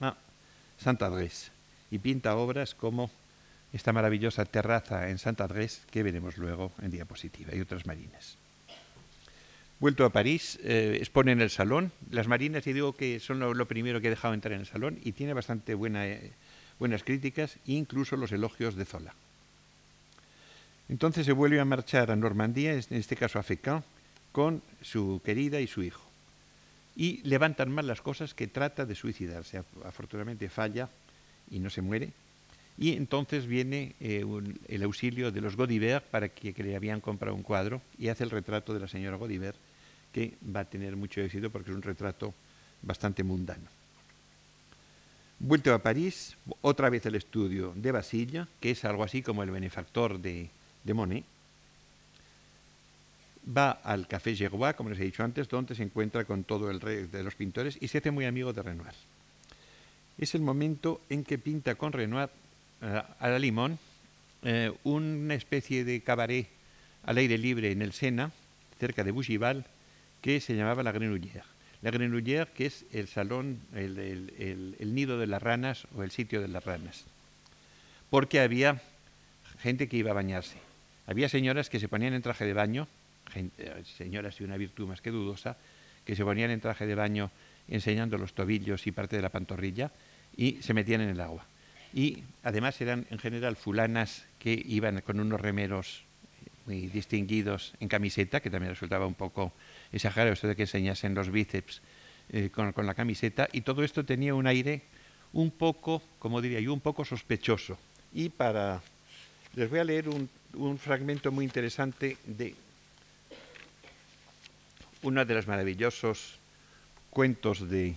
a 0.00 0.16
Saint-Adresse 0.78 1.50
y 1.90 1.98
pinta 1.98 2.36
obras 2.36 2.74
como 2.74 3.10
esta 3.72 3.92
maravillosa 3.92 4.44
terraza 4.46 5.10
en 5.10 5.18
Saint-Adresse 5.18 5.82
que 5.90 6.02
veremos 6.02 6.38
luego 6.38 6.72
en 6.80 6.90
diapositiva 6.90 7.54
y 7.54 7.60
otras 7.60 7.86
marinas. 7.86 8.37
Vuelto 9.80 10.04
a 10.04 10.10
París, 10.10 10.58
eh, 10.64 10.96
expone 10.98 11.32
en 11.32 11.40
el 11.40 11.50
salón. 11.50 11.92
Las 12.10 12.26
marinas, 12.26 12.66
y 12.66 12.72
digo 12.72 12.94
que 12.94 13.20
son 13.20 13.38
lo, 13.38 13.66
primero 13.66 14.00
que 14.00 14.08
he 14.08 14.10
dejado 14.10 14.34
entrar 14.34 14.54
en 14.54 14.60
el 14.60 14.66
salón 14.66 14.98
y 15.04 15.12
tiene 15.12 15.34
bastante 15.34 15.74
eh, 15.74 16.32
buenas 16.78 17.04
críticas, 17.04 17.58
incluso 17.66 18.16
los 18.16 18.32
elogios 18.32 18.74
de 18.74 18.84
Zola. 18.84 19.14
Entonces 20.88 21.26
se 21.26 21.32
vuelve 21.32 21.60
a 21.60 21.64
marchar 21.64 22.10
a 22.10 22.16
Normandía, 22.16 22.72
en 22.72 22.84
este 22.90 23.14
caso 23.14 23.38
a 23.38 23.42
Fécamp, 23.42 23.84
con 24.32 24.62
su 24.82 25.20
querida 25.24 25.60
y 25.60 25.66
su 25.66 25.82
hijo. 25.82 26.02
Y 26.96 27.22
levantan 27.22 27.70
mal 27.70 27.86
las 27.86 28.00
cosas 28.00 28.34
que 28.34 28.48
trata 28.48 28.84
de 28.84 28.94
suicidarse. 28.94 29.62
Afortunadamente 29.84 30.48
falla 30.48 30.88
y 31.50 31.60
no 31.60 31.70
se 31.70 31.82
muere. 31.82 32.12
Y 32.78 32.92
entonces 32.92 33.46
viene 33.46 33.94
eh, 34.00 34.24
el 34.68 34.82
auxilio 34.82 35.32
de 35.32 35.40
los 35.40 35.56
Godibert 35.56 36.04
para 36.06 36.28
que, 36.28 36.54
le 36.62 36.76
habían 36.76 37.00
comprado 37.00 37.34
un 37.34 37.42
cuadro 37.42 37.82
y 37.98 38.08
hace 38.08 38.24
el 38.24 38.30
retrato 38.30 38.72
de 38.72 38.80
la 38.80 38.88
señora 38.88 39.16
Godibert, 39.16 39.58
que 40.12 40.34
va 40.54 40.60
a 40.60 40.64
tener 40.64 40.96
mucho 40.96 41.20
éxito 41.20 41.50
porque 41.50 41.70
es 41.70 41.76
un 41.76 41.82
retrato 41.82 42.34
bastante 42.82 43.22
mundano. 43.22 43.68
Vuelto 45.40 45.72
a 45.72 45.78
París, 45.78 46.36
otra 46.62 46.90
vez 46.90 47.06
el 47.06 47.14
estudio 47.14 47.72
de 47.76 47.92
Basilla, 47.92 48.48
que 48.60 48.72
es 48.72 48.84
algo 48.84 49.04
así 49.04 49.22
como 49.22 49.42
el 49.42 49.50
benefactor 49.50 50.18
de, 50.18 50.50
Monet, 50.92 51.24
va 53.56 53.70
al 53.70 54.08
Café 54.08 54.34
Gerbois, 54.34 54.74
como 54.74 54.90
les 54.90 54.98
he 54.98 55.04
dicho 55.04 55.22
antes, 55.22 55.48
donde 55.48 55.76
se 55.76 55.84
encuentra 55.84 56.24
con 56.24 56.42
todo 56.42 56.70
el 56.70 56.80
rey 56.80 57.04
de 57.04 57.22
los 57.22 57.36
pintores 57.36 57.78
y 57.80 57.88
se 57.88 57.98
hace 57.98 58.10
muy 58.10 58.24
amigo 58.24 58.52
de 58.52 58.62
Renoir. 58.62 58.94
Es 60.18 60.34
el 60.34 60.42
momento 60.42 61.00
en 61.08 61.22
que 61.22 61.38
pinta 61.38 61.76
con 61.76 61.92
Renoir 61.92 62.30
eh, 62.82 63.02
a 63.18 63.28
la 63.28 63.38
limón 63.38 63.78
eh, 64.42 64.72
una 64.84 65.34
especie 65.34 65.84
de 65.84 66.00
cabaret 66.00 66.48
al 67.04 67.16
aire 67.16 67.38
libre 67.38 67.70
en 67.72 67.82
el 67.82 67.92
Sena, 67.92 68.32
cerca 68.78 69.04
de 69.04 69.10
Bougival, 69.12 69.66
que 70.20 70.40
se 70.40 70.56
llamaba 70.56 70.82
la 70.82 70.92
Grenouillère. 70.92 71.46
La 71.82 71.90
Grenouillère, 71.90 72.52
que 72.52 72.66
es 72.66 72.84
el 72.92 73.06
salón, 73.06 73.60
el 73.74 74.94
nido 74.94 75.18
de 75.18 75.26
las 75.26 75.42
ranas 75.42 75.86
o 75.94 76.02
el 76.02 76.10
sitio 76.10 76.40
de 76.40 76.48
las 76.48 76.64
ranas. 76.64 77.04
Porque 78.10 78.40
había 78.40 78.80
gente 79.60 79.88
que 79.88 79.96
iba 79.96 80.10
a 80.10 80.14
bañarse. 80.14 80.58
Había 81.06 81.28
señoras 81.28 81.70
que 81.70 81.80
se 81.80 81.88
ponían 81.88 82.14
en 82.14 82.22
traje 82.22 82.44
de 82.44 82.52
baño, 82.52 82.88
eh, 83.34 83.82
señoras 83.84 84.38
de 84.38 84.44
una 84.44 84.56
virtud 84.56 84.88
más 84.88 85.00
que 85.00 85.10
dudosa, 85.10 85.56
que 86.04 86.16
se 86.16 86.24
ponían 86.24 86.50
en 86.50 86.60
traje 86.60 86.86
de 86.86 86.94
baño 86.94 87.30
enseñando 87.68 88.18
los 88.18 88.34
tobillos 88.34 88.86
y 88.86 88.92
parte 88.92 89.16
de 89.16 89.22
la 89.22 89.28
pantorrilla 89.28 89.90
y 90.36 90.62
se 90.62 90.74
metían 90.74 91.02
en 91.02 91.10
el 91.10 91.20
agua. 91.20 91.44
Y 91.92 92.22
además 92.42 92.80
eran 92.80 93.06
en 93.10 93.18
general 93.18 93.56
fulanas 93.56 94.24
que 94.38 94.62
iban 94.66 95.00
con 95.00 95.20
unos 95.20 95.40
remeros 95.40 96.04
muy 96.68 96.86
distinguidos 96.88 97.72
en 97.80 97.88
camiseta, 97.88 98.40
que 98.40 98.50
también 98.50 98.74
resultaba 98.74 99.06
un 99.06 99.14
poco 99.14 99.52
exagerado 99.90 100.34
esto 100.34 100.48
de 100.48 100.54
que 100.54 100.62
enseñasen 100.62 101.14
los 101.14 101.30
bíceps 101.30 101.80
eh, 102.28 102.50
con, 102.52 102.86
la 102.86 102.94
camiseta, 102.94 103.48
y 103.52 103.62
todo 103.62 103.82
esto 103.82 104.04
tenía 104.04 104.34
un 104.34 104.46
aire 104.46 104.82
un 105.32 105.50
poco, 105.50 106.02
como 106.18 106.42
diría 106.42 106.60
yo, 106.60 106.74
un 106.74 106.80
poco 106.80 107.04
sospechoso. 107.04 107.78
Y 108.12 108.28
para 108.28 108.82
les 109.54 109.70
voy 109.70 109.78
a 109.78 109.84
leer 109.84 110.10
un, 110.10 110.28
un 110.54 110.78
fragmento 110.78 111.32
muy 111.32 111.46
interesante 111.46 112.18
de 112.26 112.54
uno 115.02 115.24
de 115.24 115.34
los 115.34 115.46
maravillosos 115.46 116.38
cuentos 117.08 117.68
de, 117.68 117.96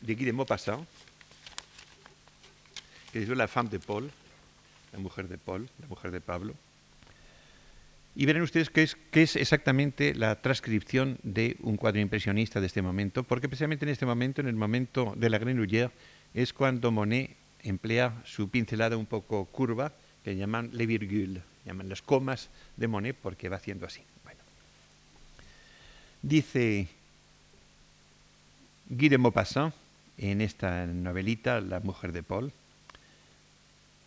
de 0.00 0.14
Guy 0.14 0.24
de 0.24 0.32
Maupassant, 0.32 0.86
que 3.12 3.22
es 3.22 3.28
La 3.28 3.48
femme 3.48 3.68
de 3.68 3.80
Paul, 3.80 4.10
la 4.92 4.98
mujer 4.98 5.28
de 5.28 5.36
Paul, 5.36 5.68
la 5.78 5.86
mujer 5.88 6.10
de 6.10 6.22
Pablo. 6.22 6.54
Y 8.18 8.24
verán 8.24 8.42
ustedes 8.42 8.70
qué 8.70 8.82
es, 8.82 8.96
es 9.12 9.36
exactamente 9.36 10.14
la 10.14 10.40
transcripción 10.40 11.18
de 11.22 11.56
un 11.60 11.76
cuadro 11.76 12.00
impresionista 12.00 12.62
de 12.62 12.66
este 12.66 12.80
momento, 12.80 13.24
porque 13.24 13.46
precisamente 13.46 13.84
en 13.84 13.90
este 13.90 14.06
momento, 14.06 14.40
en 14.40 14.48
el 14.48 14.56
momento 14.56 15.12
de 15.18 15.28
la 15.28 15.38
Grenouillère, 15.38 15.90
es 16.32 16.54
cuando 16.54 16.90
Monet 16.90 17.36
emplea 17.62 18.22
su 18.24 18.48
pincelada 18.48 18.96
un 18.96 19.04
poco 19.04 19.44
curva 19.44 19.92
que 20.24 20.34
llaman 20.34 20.70
les 20.72 20.86
virgules, 20.86 21.42
llaman 21.66 21.90
las 21.90 22.00
comas 22.00 22.48
de 22.78 22.88
Monet 22.88 23.14
porque 23.20 23.50
va 23.50 23.56
haciendo 23.56 23.84
así. 23.84 24.00
Bueno. 24.24 24.40
Dice 26.22 26.88
Guy 28.88 29.10
de 29.10 29.18
Maupassant 29.18 29.74
en 30.16 30.40
esta 30.40 30.86
novelita, 30.86 31.60
La 31.60 31.80
mujer 31.80 32.12
de 32.12 32.22
Paul, 32.22 32.50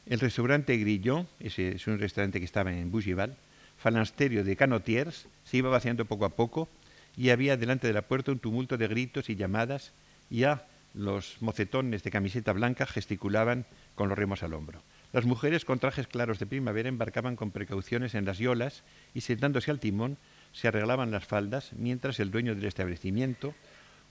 el 0.07 0.19
restaurante 0.19 0.75
Grillon, 0.77 1.27
ese 1.39 1.75
es 1.75 1.85
un 1.85 1.99
restaurante 1.99 2.39
que 2.39 2.45
estaba 2.45 2.73
en 2.73 2.89
Bougival, 2.89 3.37
falansterio 3.79 4.43
de 4.43 4.55
canotiers, 4.55 5.27
se 5.45 5.57
iba 5.57 5.69
vaciando 5.69 6.05
poco 6.05 6.25
a 6.25 6.35
poco 6.35 6.69
y 7.15 7.29
había 7.31 7.57
delante 7.57 7.87
de 7.87 7.93
la 7.93 8.03
puerta 8.03 8.31
un 8.31 8.39
tumulto 8.39 8.77
de 8.77 8.87
gritos 8.87 9.29
y 9.29 9.35
llamadas 9.35 9.93
y 10.29 10.39
ya 10.39 10.67
los 10.93 11.37
mocetones 11.41 12.03
de 12.03 12.11
camiseta 12.11 12.51
blanca 12.51 12.85
gesticulaban 12.85 13.65
con 13.95 14.09
los 14.09 14.17
remos 14.17 14.43
al 14.43 14.53
hombro. 14.53 14.81
Las 15.11 15.25
mujeres 15.25 15.65
con 15.65 15.79
trajes 15.79 16.07
claros 16.07 16.39
de 16.39 16.45
primavera 16.45 16.89
embarcaban 16.89 17.35
con 17.35 17.51
precauciones 17.51 18.15
en 18.15 18.25
las 18.25 18.37
yolas 18.37 18.83
y 19.13 19.21
sentándose 19.21 19.71
al 19.71 19.79
timón 19.79 20.17
se 20.51 20.67
arreglaban 20.67 21.11
las 21.11 21.25
faldas 21.25 21.71
mientras 21.73 22.19
el 22.19 22.31
dueño 22.31 22.55
del 22.55 22.65
establecimiento, 22.65 23.55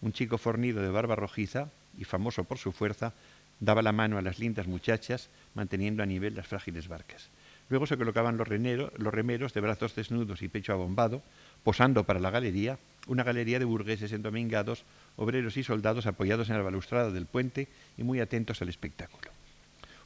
un 0.01 0.13
chico 0.13 0.39
fornido 0.39 0.83
de 0.83 0.89
barba 0.89 1.15
rojiza 1.15 1.71
y 1.97 2.05
famoso 2.05 2.45
por 2.45 2.59
su 2.59 2.73
fuerza, 2.73 3.13
daba 3.61 3.83
la 3.83 3.93
mano 3.93 4.19
a 4.19 4.23
las 4.23 4.39
lindas 4.39 4.67
muchachas 4.67 5.29
manteniendo 5.55 6.03
a 6.03 6.07
nivel 6.07 6.35
las 6.35 6.47
frágiles 6.47 6.89
barcas. 6.89 7.29
Luego 7.71 7.87
se 7.87 7.99
colocaban 7.99 8.39
los, 8.39 8.49
remeros 8.49 9.53
de 9.53 9.61
brazos 9.61 9.95
desnudos 9.95 10.43
y 10.43 10.49
pecho 10.49 10.73
abombado, 10.73 11.23
posando 11.63 12.05
para 12.05 12.19
la 12.19 12.31
galería, 12.31 12.79
una 13.07 13.25
galería 13.25 13.59
de 13.59 13.67
burgueses 13.67 14.13
endomingados, 14.13 14.85
obreros 15.17 15.57
y 15.59 15.63
soldados 15.63 16.07
apoyados 16.07 16.49
en 16.49 16.57
la 16.57 16.63
balustrada 16.63 17.11
del 17.11 17.27
puente 17.27 17.69
y 17.99 18.05
muy 18.05 18.21
atentos 18.21 18.63
al 18.63 18.71
espectáculo. 18.71 19.31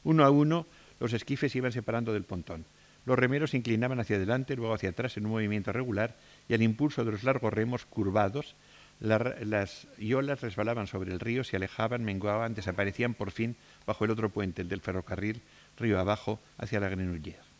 Uno 0.03 0.25
a 0.25 0.29
uno 0.29 0.65
los 0.99 1.13
esquifes 1.13 1.55
iban 1.55 1.71
separando 1.71 2.11
del 2.11 2.23
pontón. 2.23 2.65
Los 3.05 3.19
remeros 3.19 3.51
se 3.51 3.57
inclinaban 3.57 3.99
hacia 3.99 4.17
adelante, 4.17 4.55
luego 4.55 4.73
hacia 4.73 4.89
atrás 4.89 5.15
en 5.17 5.25
un 5.25 5.31
movimiento 5.31 5.71
regular, 5.71 6.15
y 6.47 6.53
al 6.53 6.61
impulso 6.61 7.03
de 7.03 7.11
los 7.11 7.23
largos 7.23 7.53
remos 7.53 7.85
curvados, 7.85 8.55
las 8.99 9.87
iolas 9.97 10.41
resbalaban 10.41 10.87
sobre 10.87 11.11
el 11.11 11.19
río, 11.19 11.43
se 11.43 11.57
alejaban, 11.57 12.05
menguaban, 12.05 12.55
desaparecían 12.55 13.13
por 13.13 13.31
fin 13.31 13.57
bajo 13.85 14.05
el 14.05 14.11
otro 14.11 14.29
puente, 14.29 14.61
el 14.61 14.69
del 14.69 14.79
ferrocarril, 14.79 15.41
río 15.77 15.99
abajo, 15.99 16.39
hacia 16.57 16.79
la 16.79 16.89
Grenouillère. 16.89 17.52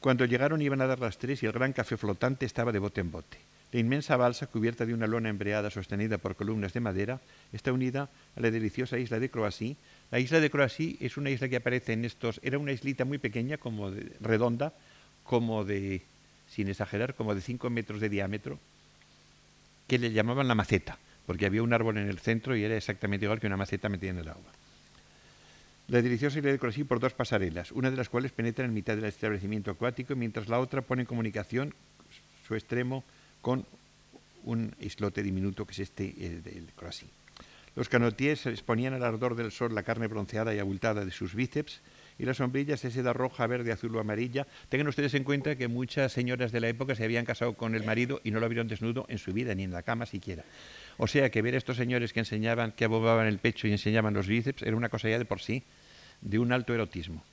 Cuando 0.00 0.24
llegaron 0.24 0.62
iban 0.62 0.80
a 0.80 0.86
dar 0.86 0.98
las 0.98 1.18
tres 1.18 1.42
y 1.42 1.46
el 1.46 1.52
gran 1.52 1.74
café 1.74 1.96
flotante 1.96 2.46
estaba 2.46 2.72
de 2.72 2.78
bote 2.78 3.02
en 3.02 3.10
bote. 3.10 3.36
La 3.72 3.80
inmensa 3.80 4.16
balsa, 4.16 4.46
cubierta 4.46 4.86
de 4.86 4.94
una 4.94 5.06
lona 5.06 5.28
embreada 5.28 5.70
sostenida 5.70 6.18
por 6.18 6.34
columnas 6.34 6.72
de 6.72 6.80
madera, 6.80 7.20
está 7.52 7.72
unida 7.72 8.08
a 8.34 8.40
la 8.40 8.50
deliciosa 8.50 8.98
isla 8.98 9.20
de 9.20 9.30
Croacia, 9.30 9.76
la 10.10 10.18
isla 10.18 10.40
de 10.40 10.50
Croacia 10.50 10.94
es 11.00 11.16
una 11.16 11.30
isla 11.30 11.48
que 11.48 11.56
aparece 11.56 11.92
en 11.92 12.04
estos, 12.04 12.40
era 12.42 12.58
una 12.58 12.72
islita 12.72 13.04
muy 13.04 13.18
pequeña, 13.18 13.58
como 13.58 13.90
de, 13.90 14.10
redonda, 14.20 14.72
como 15.22 15.64
de, 15.64 16.02
sin 16.48 16.68
exagerar, 16.68 17.14
como 17.14 17.34
de 17.34 17.42
5 17.42 17.70
metros 17.70 18.00
de 18.00 18.08
diámetro, 18.08 18.58
que 19.86 19.98
le 19.98 20.10
llamaban 20.12 20.48
la 20.48 20.56
maceta, 20.56 20.98
porque 21.26 21.46
había 21.46 21.62
un 21.62 21.72
árbol 21.72 21.98
en 21.98 22.08
el 22.08 22.18
centro 22.18 22.56
y 22.56 22.64
era 22.64 22.76
exactamente 22.76 23.26
igual 23.26 23.38
que 23.38 23.46
una 23.46 23.56
maceta 23.56 23.88
metida 23.88 24.10
en 24.10 24.18
el 24.18 24.28
agua. 24.28 24.50
La 25.90 26.00
deliciosa 26.02 26.38
isla 26.38 26.52
de 26.52 26.58
Croacia 26.60 26.84
por 26.84 27.00
dos 27.00 27.14
pasarelas, 27.14 27.72
una 27.72 27.90
de 27.90 27.96
las 27.96 28.08
cuales 28.08 28.30
penetra 28.30 28.64
en 28.64 28.72
mitad 28.72 28.94
del 28.94 29.06
establecimiento 29.06 29.72
acuático, 29.72 30.14
mientras 30.14 30.48
la 30.48 30.60
otra 30.60 30.82
pone 30.82 31.02
en 31.02 31.06
comunicación 31.06 31.74
su 32.46 32.54
extremo 32.54 33.02
con 33.40 33.66
un 34.44 34.72
islote 34.78 35.24
diminuto 35.24 35.66
que 35.66 35.72
es 35.72 35.80
este 35.80 36.04
el 36.26 36.68
Croacia. 36.76 37.08
Los 37.74 37.88
canotíes 37.88 38.46
exponían 38.46 38.94
al 38.94 39.02
ardor 39.02 39.34
del 39.34 39.50
sol 39.50 39.74
la 39.74 39.82
carne 39.82 40.06
bronceada 40.06 40.54
y 40.54 40.60
abultada 40.60 41.04
de 41.04 41.10
sus 41.10 41.34
bíceps 41.34 41.80
y 42.20 42.24
las 42.24 42.36
sombrillas 42.36 42.82
de 42.82 42.90
seda 42.92 43.12
roja, 43.12 43.48
verde, 43.48 43.72
azul 43.72 43.96
o 43.96 44.00
amarilla. 44.00 44.46
Tengan 44.68 44.86
ustedes 44.86 45.14
en 45.14 45.24
cuenta 45.24 45.56
que 45.56 45.66
muchas 45.66 46.12
señoras 46.12 46.52
de 46.52 46.60
la 46.60 46.68
época 46.68 46.94
se 46.94 47.02
habían 47.02 47.24
casado 47.24 47.54
con 47.54 47.74
el 47.74 47.84
marido 47.84 48.20
y 48.22 48.30
no 48.30 48.38
lo 48.38 48.48
vieron 48.48 48.68
desnudo 48.68 49.06
en 49.08 49.18
su 49.18 49.32
vida, 49.32 49.56
ni 49.56 49.64
en 49.64 49.72
la 49.72 49.82
cama 49.82 50.06
siquiera. 50.06 50.44
O 51.02 51.06
sea 51.06 51.30
que 51.30 51.40
ver 51.40 51.54
a 51.54 51.56
estos 51.56 51.78
señores 51.78 52.12
que 52.12 52.20
enseñaban, 52.20 52.72
que 52.72 52.84
abobaban 52.84 53.26
el 53.26 53.38
pecho 53.38 53.66
y 53.66 53.72
enseñaban 53.72 54.12
los 54.12 54.26
bíceps, 54.26 54.60
era 54.60 54.76
una 54.76 54.90
cosa 54.90 55.08
ya 55.08 55.18
de 55.18 55.24
por 55.24 55.40
sí, 55.40 55.62
de 56.20 56.38
un 56.38 56.52
alto 56.52 56.74
erotismo. 56.74 57.24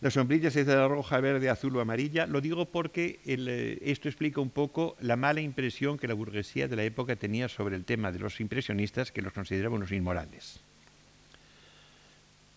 La 0.00 0.10
sombrilla 0.10 0.50
se 0.50 0.64
de 0.64 0.88
roja, 0.88 1.20
verde, 1.20 1.48
azul 1.48 1.76
o 1.76 1.80
amarilla. 1.80 2.26
Lo 2.26 2.40
digo 2.40 2.66
porque 2.66 3.20
eh, 3.24 3.78
esto 3.80 4.08
explica 4.08 4.40
un 4.40 4.50
poco 4.50 4.96
la 5.00 5.14
mala 5.14 5.40
impresión 5.40 5.96
que 5.98 6.08
la 6.08 6.14
burguesía 6.14 6.66
de 6.66 6.74
la 6.74 6.82
época 6.82 7.14
tenía 7.14 7.48
sobre 7.48 7.76
el 7.76 7.84
tema 7.84 8.10
de 8.10 8.18
los 8.18 8.40
impresionistas, 8.40 9.12
que 9.12 9.22
los 9.22 9.32
consideraban 9.32 9.76
unos 9.76 9.92
inmorales. 9.92 10.58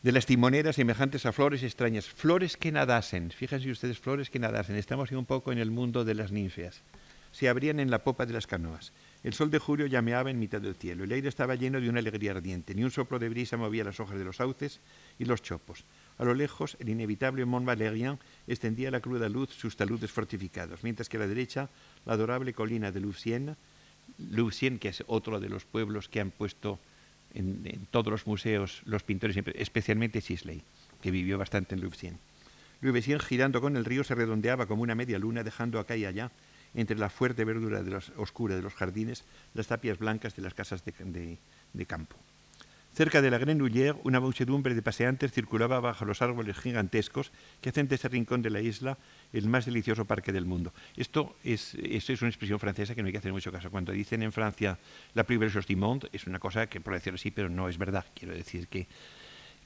De 0.02 0.12
las 0.12 0.26
timoneras 0.26 0.78
semejantes 0.78 1.28
a 1.28 1.32
flores 1.32 1.62
extrañas, 1.62 2.10
flores 2.10 2.58
que 2.58 2.72
nadasen, 2.72 3.30
fíjense 3.30 3.70
ustedes, 3.70 4.00
flores 4.00 4.32
que 4.32 4.39
nadasen, 4.39 4.78
estamos 4.78 5.12
un 5.12 5.26
poco 5.26 5.52
en 5.52 5.60
el 5.60 5.70
mundo 5.70 6.04
de 6.04 6.16
las 6.16 6.32
ninfeas, 6.32 6.82
se 7.36 7.49
abrían 7.49 7.81
en 7.81 7.91
la 7.91 8.01
popa 8.01 8.25
de 8.25 8.31
las 8.31 8.47
canoas. 8.47 8.93
El 9.21 9.33
sol 9.33 9.51
de 9.51 9.59
julio 9.59 9.88
llameaba 9.88 10.31
en 10.31 10.39
mitad 10.39 10.61
del 10.61 10.75
cielo, 10.75 11.03
el 11.03 11.11
aire 11.11 11.27
estaba 11.27 11.55
lleno 11.55 11.81
de 11.81 11.89
una 11.89 11.99
alegría 11.99 12.31
ardiente, 12.31 12.73
ni 12.73 12.86
un 12.86 12.91
soplo 12.91 13.19
de 13.19 13.27
brisa 13.27 13.57
movía 13.57 13.83
las 13.83 13.99
hojas 13.99 14.17
de 14.17 14.23
los 14.23 14.38
sauces 14.38 14.79
y 15.19 15.25
los 15.25 15.41
chopos. 15.41 15.83
A 16.17 16.23
lo 16.23 16.33
lejos, 16.33 16.77
el 16.79 16.88
inevitable 16.88 17.43
Mont 17.43 17.65
Valérien 17.65 18.19
extendía 18.47 18.89
la 18.89 19.01
cruda 19.01 19.27
luz 19.27 19.49
sus 19.49 19.75
taludes 19.75 20.11
fortificados, 20.11 20.81
mientras 20.86 21.09
que 21.09 21.17
a 21.17 21.19
la 21.19 21.27
derecha, 21.27 21.67
la 22.05 22.13
adorable 22.13 22.53
colina 22.53 22.93
de 22.93 23.01
Louvciennes, 23.01 23.57
Louvciennes, 24.17 24.79
que 24.79 24.88
es 24.88 25.03
otro 25.05 25.41
de 25.41 25.49
los 25.49 25.65
pueblos 25.65 26.07
que 26.07 26.21
han 26.21 26.31
puesto 26.31 26.79
en, 27.33 27.86
todos 27.91 28.11
los 28.11 28.27
museos 28.27 28.81
los 28.86 29.03
pintores, 29.03 29.36
especialmente 29.55 30.21
Sisley, 30.21 30.61
que 31.01 31.11
vivió 31.11 31.38
bastante 31.38 31.75
en 31.75 31.81
Louvciennes. 31.81 32.21
Louvciennes, 32.79 33.25
girando 33.25 33.59
con 33.59 33.75
el 33.75 33.83
río, 33.83 34.05
se 34.05 34.15
redondeaba 34.15 34.67
como 34.67 34.83
una 34.83 34.95
media 34.95 35.19
luna, 35.19 35.43
dejando 35.43 35.79
acá 35.79 35.97
y 35.97 36.05
allá, 36.05 36.31
entre 36.76 36.97
la 36.97 37.09
fuerte 37.09 37.45
verdura 37.45 37.82
de 37.84 37.91
los, 37.91 38.11
oscura 38.17 38.55
de 38.55 38.61
los 38.61 38.73
jardines, 38.73 39.23
las 39.53 39.67
tapias 39.67 39.97
blancas 39.97 40.36
de 40.36 40.41
las 40.41 40.53
casas 40.53 40.84
de 40.86 41.86
campo. 41.88 42.15
Cerca 42.95 43.21
de 43.21 43.30
la 43.30 43.38
Grenouillère, 43.38 43.99
una 44.05 44.21
muchedumbre 44.21 44.73
de 44.73 44.82
paseantes 44.82 45.34
circulaba 45.34 45.82
bajo 45.82 46.05
los 46.05 46.21
árboles 46.21 46.55
gigantescos 46.57 47.34
que 47.59 47.67
hacen 47.67 47.89
de 47.89 47.95
ese 47.95 48.07
rincón 48.07 48.41
de 48.41 48.49
la 48.49 48.61
isla 48.61 48.97
el 49.34 49.49
más 49.49 49.65
delicioso 49.65 50.05
parque 50.05 50.32
del 50.32 50.45
mundo. 50.45 50.71
Esto 50.95 51.36
es, 51.43 51.76
esto 51.76 52.13
es 52.13 52.21
una 52.21 52.30
expresión 52.30 52.57
francesa 52.57 52.95
que 52.95 53.01
no 53.01 53.07
hay 53.07 53.11
que 53.11 53.17
hacer 53.17 53.34
mucho 53.34 53.51
caso. 53.51 53.69
Cuando 53.69 53.91
dicen 53.91 54.23
en 54.23 54.32
Francia 54.32 54.80
la 55.13 55.23
belle 55.23 55.49
du 55.49 55.76
monde, 55.76 56.07
es 56.13 56.26
una 56.26 56.39
cosa 56.39 56.67
que 56.67 56.80
por 56.80 56.93
decirlo 56.93 57.15
así, 57.15 57.32
pero 57.32 57.49
no 57.49 57.67
es 57.67 57.78
verdad. 57.78 58.05
Quiero 58.15 58.34
decir 58.34 58.69
que 58.69 58.88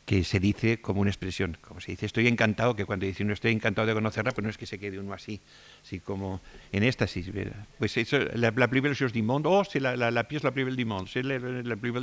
que 0.10 0.24
se 0.24 0.40
dice 0.40 0.82
como 0.82 1.02
una 1.02 1.12
expresión, 1.12 1.56
como 1.62 1.82
se 1.82 1.92
dice, 1.92 2.08
estoy 2.08 2.28
encantado, 2.28 2.76
que 2.76 2.84
cuando 2.84 3.06
dice 3.06 3.24
uno 3.24 3.34
estoy 3.34 3.52
encantado 3.52 3.86
de 3.86 3.94
conocerla, 3.94 4.32
pues 4.32 4.44
no 4.44 4.50
es 4.50 4.58
que 4.58 4.66
se 4.66 4.80
quede 4.80 4.98
uno 4.98 5.14
así, 5.14 5.40
así 5.84 6.00
como 6.00 6.42
en 6.72 6.82
éxtasis. 6.82 7.30
Pues 7.78 7.96
eso, 7.96 8.18
la, 8.34 8.50
la 8.50 8.68
plus 8.68 8.98
chose 8.98 9.14
du 9.14 9.24
monde, 9.24 9.48
oh, 9.48 9.62
la, 9.76 9.96
la, 9.96 10.10
la 10.10 10.28
pièce 10.28 10.44
la 10.44 10.50
belle 10.50 10.76
du 10.76 10.84
monde, 10.84 11.12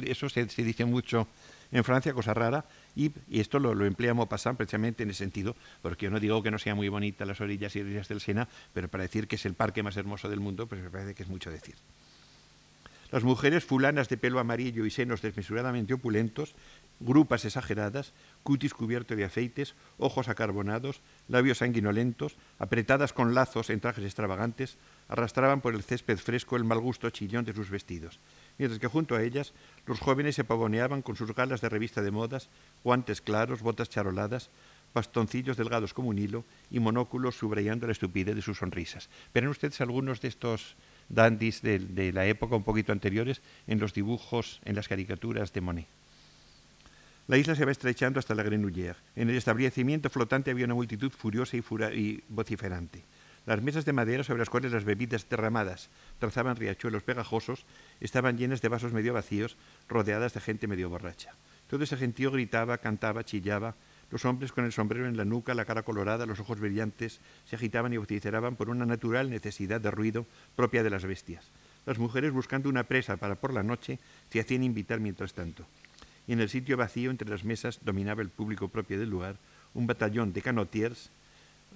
eso 0.08 0.28
se, 0.28 0.48
se, 0.48 0.62
dice 0.62 0.84
mucho 0.84 1.26
en 1.72 1.82
Francia, 1.82 2.14
cosa 2.14 2.32
rara, 2.32 2.64
y, 2.94 3.10
y 3.28 3.40
esto 3.40 3.58
lo, 3.58 3.74
lo 3.74 3.86
emplea 3.86 4.14
Maupassant 4.14 4.56
precisamente 4.56 5.02
en 5.02 5.10
ese 5.10 5.24
sentido, 5.24 5.56
porque 5.82 6.04
yo 6.04 6.10
no 6.12 6.20
digo 6.20 6.44
que 6.44 6.52
no 6.52 6.60
sea 6.60 6.76
muy 6.76 6.88
bonita 6.88 7.26
las 7.26 7.40
orillas 7.40 7.74
y 7.74 7.80
orillas 7.80 8.06
del 8.06 8.20
Sena, 8.20 8.46
pero 8.72 8.86
para 8.86 9.02
decir 9.02 9.26
que 9.26 9.34
es 9.34 9.44
el 9.46 9.54
parque 9.54 9.82
más 9.82 9.96
hermoso 9.96 10.28
del 10.28 10.38
mundo, 10.38 10.68
pues 10.68 10.80
me 10.80 10.90
parece 10.90 11.16
que 11.16 11.24
es 11.24 11.28
mucho 11.28 11.50
decir. 11.50 11.74
Las 13.12 13.22
mujeres 13.22 13.64
fulanas 13.64 14.08
de 14.08 14.16
pelo 14.16 14.40
amarillo 14.40 14.84
y 14.84 14.90
senos 14.90 15.22
desmesuradamente 15.22 15.94
opulentos 15.94 16.54
grupas 17.00 17.44
exageradas, 17.44 18.12
cutis 18.42 18.72
cubierto 18.74 19.16
de 19.16 19.24
aceites, 19.24 19.74
ojos 19.98 20.28
acarbonados, 20.28 21.00
labios 21.28 21.58
sanguinolentos, 21.58 22.36
apretadas 22.58 23.12
con 23.12 23.34
lazos 23.34 23.70
en 23.70 23.80
trajes 23.80 24.04
extravagantes, 24.04 24.78
arrastraban 25.08 25.60
por 25.60 25.74
el 25.74 25.82
césped 25.82 26.18
fresco 26.18 26.56
el 26.56 26.64
mal 26.64 26.80
gusto 26.80 27.10
chillón 27.10 27.44
de 27.44 27.52
sus 27.52 27.70
vestidos, 27.70 28.18
mientras 28.58 28.80
que 28.80 28.88
junto 28.88 29.14
a 29.14 29.22
ellas 29.22 29.52
los 29.86 30.00
jóvenes 30.00 30.34
se 30.34 30.44
pavoneaban 30.44 31.02
con 31.02 31.16
sus 31.16 31.34
galas 31.34 31.60
de 31.60 31.68
revista 31.68 32.02
de 32.02 32.10
modas, 32.10 32.48
guantes 32.82 33.20
claros, 33.20 33.62
botas 33.62 33.90
charoladas, 33.90 34.50
bastoncillos 34.94 35.58
delgados 35.58 35.92
como 35.92 36.08
un 36.08 36.18
hilo 36.18 36.44
y 36.70 36.80
monóculos 36.80 37.36
subrayando 37.36 37.86
la 37.86 37.92
estupidez 37.92 38.34
de 38.34 38.42
sus 38.42 38.58
sonrisas. 38.58 39.10
¿Verán 39.34 39.50
ustedes 39.50 39.80
algunos 39.82 40.22
de 40.22 40.28
estos 40.28 40.76
dandis 41.10 41.60
de, 41.60 41.78
de 41.78 42.12
la 42.12 42.24
época 42.26 42.56
un 42.56 42.64
poquito 42.64 42.92
anteriores 42.92 43.42
en 43.66 43.78
los 43.78 43.92
dibujos, 43.92 44.60
en 44.64 44.74
las 44.74 44.88
caricaturas 44.88 45.52
de 45.52 45.60
Monet? 45.60 45.86
La 47.28 47.38
isla 47.38 47.56
se 47.56 47.64
va 47.64 47.72
estrechando 47.72 48.20
hasta 48.20 48.36
la 48.36 48.44
Grenouillère. 48.44 48.94
En 49.16 49.28
el 49.28 49.36
establecimiento 49.36 50.10
flotante 50.10 50.52
había 50.52 50.66
una 50.66 50.76
multitud 50.76 51.10
furiosa 51.10 51.56
y, 51.56 52.22
vociferante. 52.28 53.02
Las 53.46 53.60
mesas 53.60 53.84
de 53.84 53.92
madera 53.92 54.22
sobre 54.22 54.38
las 54.38 54.50
cuales 54.50 54.70
las 54.70 54.84
bebidas 54.84 55.28
derramadas 55.28 55.90
trazaban 56.20 56.54
riachuelos 56.54 57.02
pegajosos 57.02 57.66
estaban 58.00 58.38
llenas 58.38 58.62
de 58.62 58.68
vasos 58.68 58.92
medio 58.92 59.12
vacíos, 59.12 59.56
rodeadas 59.88 60.34
de 60.34 60.40
gente 60.40 60.68
medio 60.68 60.88
borracha. 60.88 61.34
Todo 61.66 61.82
ese 61.82 61.96
gentío 61.96 62.30
gritaba, 62.30 62.78
cantaba, 62.78 63.24
chillaba. 63.24 63.74
Los 64.12 64.24
hombres 64.24 64.52
con 64.52 64.64
el 64.64 64.70
sombrero 64.70 65.08
en 65.08 65.16
la 65.16 65.24
nuca, 65.24 65.52
la 65.54 65.64
cara 65.64 65.82
colorada, 65.82 66.26
los 66.26 66.38
ojos 66.38 66.60
brillantes, 66.60 67.18
se 67.44 67.56
agitaban 67.56 67.92
y 67.92 67.96
vociferaban 67.96 68.54
por 68.54 68.70
una 68.70 68.86
natural 68.86 69.30
necesidad 69.30 69.80
de 69.80 69.90
ruido 69.90 70.26
propia 70.54 70.84
de 70.84 70.90
las 70.90 71.04
bestias. 71.04 71.50
Las 71.86 71.98
mujeres, 71.98 72.30
buscando 72.30 72.68
una 72.68 72.84
presa 72.84 73.16
para 73.16 73.34
por 73.34 73.52
la 73.52 73.64
noche, 73.64 73.98
se 74.30 74.38
hacían 74.38 74.62
invitar 74.62 75.00
mientras 75.00 75.34
tanto 75.34 75.66
y 76.26 76.32
en 76.32 76.40
el 76.40 76.48
sitio 76.48 76.76
vacío 76.76 77.10
entre 77.10 77.28
las 77.28 77.44
mesas 77.44 77.80
dominaba 77.82 78.22
el 78.22 78.30
público 78.30 78.68
propio 78.68 78.98
del 78.98 79.10
lugar, 79.10 79.36
un 79.74 79.86
batallón 79.86 80.32
de 80.32 80.42
canotiers 80.42 81.10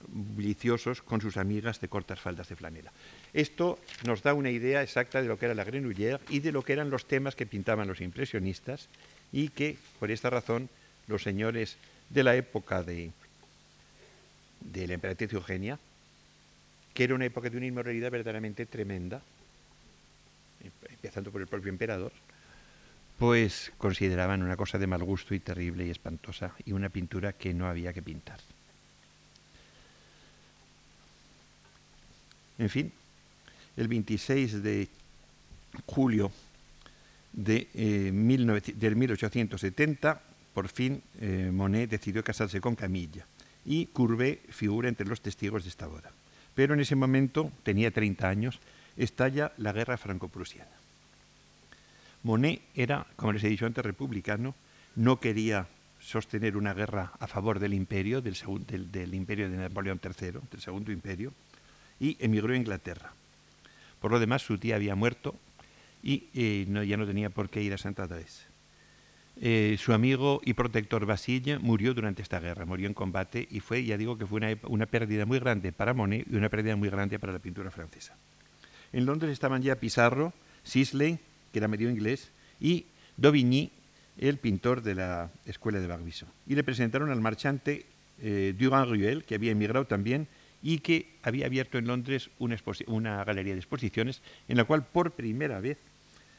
bulliciosos 0.09 1.03
con 1.03 1.21
sus 1.21 1.37
amigas 1.37 1.81
de 1.81 1.89
cortas 1.89 2.21
faldas 2.21 2.49
de 2.49 2.57
flanela. 2.57 2.93
Esto 3.33 3.79
nos 4.05 4.23
da 4.23 4.35
una 4.35 4.51
idea 4.51 4.83
exacta 4.83 5.21
de 5.21 5.29
lo 5.29 5.39
que 5.39 5.47
era 5.47 5.55
la 5.55 5.65
Grenouillère 5.65 6.21
y 6.29 6.41
de 6.41 6.53
lo 6.53 6.63
que 6.63 6.73
eran 6.73 6.91
los 6.91 7.07
temas 7.07 7.37
que 7.37 7.47
pintaban 7.47 7.89
los 7.89 8.01
impresionistas 8.01 8.89
y 9.33 9.49
que, 9.51 9.77
por 9.99 10.11
esta 10.11 10.31
razón, 10.31 10.69
los 11.07 11.23
señores 11.23 11.77
de 12.09 12.25
la 12.25 12.35
época 12.35 12.83
de, 12.83 13.13
de 14.61 14.87
la 14.87 14.95
emperatriz 14.95 15.33
Eugenia, 15.33 15.79
que 16.95 17.05
era 17.05 17.15
una 17.15 17.27
época 17.27 17.51
de 17.51 17.57
una 17.57 17.67
inmoralidad 17.67 18.11
verdaderamente 18.11 18.67
tremenda, 18.67 19.23
empezando 20.91 21.31
por 21.31 21.41
el 21.41 21.47
propio 21.47 21.71
emperador, 21.71 22.13
pues 23.21 23.71
consideraban 23.77 24.43
una 24.43 24.57
cosa 24.57 24.79
de 24.79 24.87
mal 24.87 25.05
gusto 25.05 25.35
y 25.35 25.41
terrible 25.41 25.87
y 25.87 25.91
espantosa 25.91 26.55
y 26.65 26.73
una 26.73 26.89
pintura 26.89 27.35
que 27.35 27.53
no 27.53 27.69
había 27.69 27.93
que 27.93 28.01
pintar. 28.01 28.41
En 32.59 32.71
fin, 32.71 32.91
el 33.77 33.89
26 33.89 34.63
de 34.63 34.89
julio 35.85 36.33
de, 37.35 37.69
eh, 37.75 38.11
1870, 38.11 40.23
por 40.55 40.69
fin 40.69 41.03
eh, 41.21 41.51
Monet 41.53 41.91
decidió 41.91 42.25
casarse 42.25 42.63
con 42.63 42.75
Camilla 42.75 43.27
y 43.67 43.85
Courbet 43.93 44.51
figura 44.51 44.89
entre 44.89 45.07
los 45.07 45.21
testigos 45.21 45.65
de 45.65 45.69
esta 45.69 45.87
boda. 45.87 46.11
Pero 46.55 46.73
en 46.73 46.81
ese 46.81 46.97
momento, 46.97 47.53
tenía 47.65 47.91
30 47.91 48.27
años, 48.27 48.61
estalla 48.97 49.53
la 49.59 49.73
guerra 49.73 49.99
franco-prusiana. 49.99 50.80
Monet 52.23 52.63
era, 52.75 53.07
como 53.17 53.33
les 53.33 53.45
he 53.45 53.49
dicho 53.49 53.67
antes, 53.67 53.85
republicano, 53.85 54.55
no 54.97 55.21
quería 55.21 55.69
sostener 55.99 56.57
una 56.57 56.75
guerra 56.75 57.13
a 57.19 57.27
favor 57.27 57.59
del 57.59 57.75
imperio, 57.75 58.21
del, 58.21 59.15
imperio 59.15 59.51
de 59.51 59.57
Napoleón 59.57 60.01
III, 60.03 60.41
del 60.51 60.61
segundo 60.61 60.93
imperio, 60.93 61.33
y 61.99 62.17
emigró 62.21 62.55
a 62.55 62.57
Inglaterra. 62.57 63.13
Por 64.01 64.11
lo 64.11 64.19
demás, 64.19 64.43
su 64.43 64.59
tía 64.59 64.77
había 64.77 64.95
muerto 64.95 65.35
y 66.03 66.29
eh, 66.35 66.67
ya 66.87 66.97
no 66.97 67.07
tenía 67.07 67.29
por 67.29 67.51
qué 67.51 67.63
ir 67.63 67.75
a 67.75 67.79
Santa 67.79 68.09
Teresa. 68.09 68.47
Eh, 69.43 69.77
su 69.79 69.93
amigo 69.93 70.41
y 70.45 70.55
protector 70.55 71.07
Basile 71.07 71.59
murió 71.59 71.95
durante 71.95 72.23
esta 72.23 72.41
guerra, 72.41 72.67
murió 72.67 72.87
en 72.89 72.95
combate 72.95 73.47
y 73.51 73.61
fue, 73.61 73.85
ya 73.85 73.97
digo, 73.97 74.19
que 74.19 74.27
fue 74.27 74.39
una, 74.39 74.49
una 74.69 74.87
pérdida 74.87 75.25
muy 75.25 75.39
grande 75.39 75.73
para 75.73 75.95
Monet 75.95 76.27
y 76.31 76.37
una 76.37 76.49
pérdida 76.49 76.77
muy 76.77 76.91
grande 76.91 77.19
para 77.19 77.33
la 77.33 77.39
pintura 77.39 77.71
francesa. 77.71 78.17
En 78.93 79.07
Londres 79.07 79.33
estaban 79.33 79.63
ya 79.63 79.77
Pizarro, 79.77 80.33
Sisley, 80.63 81.19
que 81.53 81.59
era 81.59 81.69
medio 81.69 81.91
inglés, 81.91 82.31
y 82.61 82.87
Dauvigny, 83.17 83.71
el 84.19 84.37
pintor 84.39 84.83
de 84.83 84.95
la 84.95 85.31
escuela 85.47 85.81
de 85.81 85.87
Barbizon. 85.87 86.29
Y 86.47 86.55
le 86.55 86.65
presentaron 86.65 87.11
al 87.11 87.21
marchante 87.21 87.87
eh, 88.23 88.55
Durand-Ruel, 88.59 89.25
que 89.25 89.35
había 89.35 89.53
emigrado 89.53 89.87
también 89.87 90.29
y 90.63 90.79
que 90.79 91.09
había 91.23 91.47
abierto 91.47 91.79
en 91.79 91.87
Londres 91.87 92.31
una, 92.39 92.57
una 92.87 93.25
galería 93.25 93.55
de 93.55 93.61
exposiciones 93.61 94.21
en 94.47 94.59
la 94.59 94.65
cual 94.65 94.85
por 94.85 95.13
primera 95.13 95.59
vez 95.61 95.79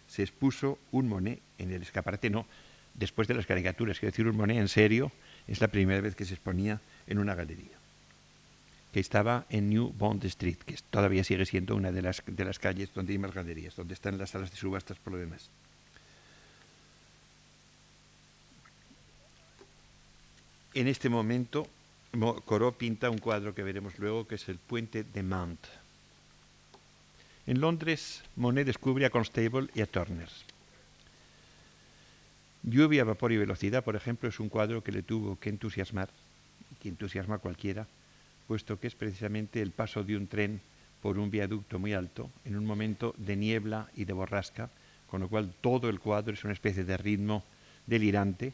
se 0.07 0.21
expuso 0.21 0.77
un 0.91 1.07
Monet 1.07 1.41
en 1.57 1.71
el 1.71 1.81
escaparate, 1.81 2.29
no, 2.29 2.45
después 2.93 3.27
de 3.27 3.33
las 3.33 3.47
caricaturas, 3.47 3.97
quiero 3.97 4.11
decir, 4.11 4.27
un 4.27 4.35
Monet 4.35 4.57
en 4.57 4.67
serio, 4.67 5.11
es 5.47 5.59
la 5.59 5.69
primera 5.69 6.01
vez 6.01 6.15
que 6.15 6.25
se 6.25 6.35
exponía 6.35 6.81
en 7.07 7.17
una 7.17 7.33
galería 7.33 7.80
que 8.91 8.99
estaba 8.99 9.45
en 9.49 9.69
New 9.69 9.93
Bond 9.97 10.25
Street, 10.25 10.57
que 10.57 10.75
todavía 10.89 11.23
sigue 11.23 11.45
siendo 11.45 11.75
una 11.75 11.91
de 11.91 12.01
las, 12.01 12.21
de 12.25 12.45
las 12.45 12.59
calles 12.59 12.93
donde 12.93 13.13
hay 13.13 13.19
más 13.19 13.33
galerías, 13.33 13.75
donde 13.75 13.93
están 13.93 14.17
las 14.17 14.31
salas 14.31 14.51
de 14.51 14.57
subastas 14.57 14.97
por 14.99 15.13
lo 15.13 15.19
demás. 15.19 15.49
En 20.73 20.87
este 20.87 21.09
momento, 21.09 21.67
Corot 22.45 22.77
pinta 22.77 23.09
un 23.09 23.17
cuadro 23.17 23.53
que 23.53 23.63
veremos 23.63 23.97
luego, 23.99 24.27
que 24.27 24.35
es 24.35 24.47
el 24.49 24.57
puente 24.57 25.03
de 25.03 25.23
Mount. 25.23 25.59
En 27.47 27.59
Londres, 27.59 28.23
Monet 28.35 28.65
descubre 28.65 29.05
a 29.05 29.09
Constable 29.09 29.69
y 29.73 29.81
a 29.81 29.87
Turner. 29.87 30.29
Lluvia, 32.63 33.03
vapor 33.03 33.31
y 33.31 33.37
velocidad, 33.37 33.83
por 33.83 33.95
ejemplo, 33.95 34.29
es 34.29 34.39
un 34.39 34.49
cuadro 34.49 34.83
que 34.83 34.91
le 34.91 35.01
tuvo 35.01 35.39
que 35.39 35.49
entusiasmar 35.49 36.09
que 36.81 36.89
entusiasma 36.89 37.35
a 37.35 37.39
cualquiera, 37.39 37.87
puesto 38.47 38.79
que 38.79 38.87
es 38.87 38.95
precisamente 38.95 39.61
el 39.61 39.71
paso 39.71 40.03
de 40.03 40.17
un 40.17 40.27
tren 40.27 40.61
por 41.01 41.17
un 41.17 41.31
viaducto 41.31 41.79
muy 41.79 41.93
alto 41.93 42.29
en 42.45 42.55
un 42.57 42.65
momento 42.65 43.13
de 43.17 43.35
niebla 43.35 43.87
y 43.95 44.05
de 44.05 44.13
borrasca, 44.13 44.69
con 45.07 45.21
lo 45.21 45.27
cual 45.27 45.53
todo 45.61 45.89
el 45.89 45.99
cuadro 45.99 46.33
es 46.33 46.43
una 46.43 46.53
especie 46.53 46.83
de 46.83 46.97
ritmo 46.97 47.43
delirante 47.87 48.53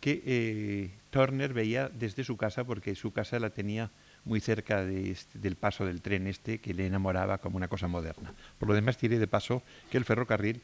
que 0.00 0.22
eh, 0.24 0.90
Turner 1.10 1.52
veía 1.52 1.88
desde 1.88 2.22
su 2.22 2.36
casa 2.36 2.64
porque 2.64 2.94
su 2.94 3.12
casa 3.12 3.38
la 3.38 3.50
tenía 3.50 3.90
muy 4.24 4.40
cerca 4.40 4.82
este, 4.82 5.38
del 5.38 5.56
paso 5.56 5.86
del 5.86 6.02
tren 6.02 6.26
este 6.26 6.58
que 6.58 6.74
le 6.74 6.86
enamoraba 6.86 7.38
como 7.38 7.56
una 7.56 7.68
cosa 7.68 7.88
moderna. 7.88 8.34
Por 8.58 8.68
lo 8.68 8.74
demás, 8.74 9.00
diré 9.00 9.18
de 9.18 9.26
paso 9.26 9.62
que 9.90 9.98
el 9.98 10.04
ferrocarril 10.04 10.60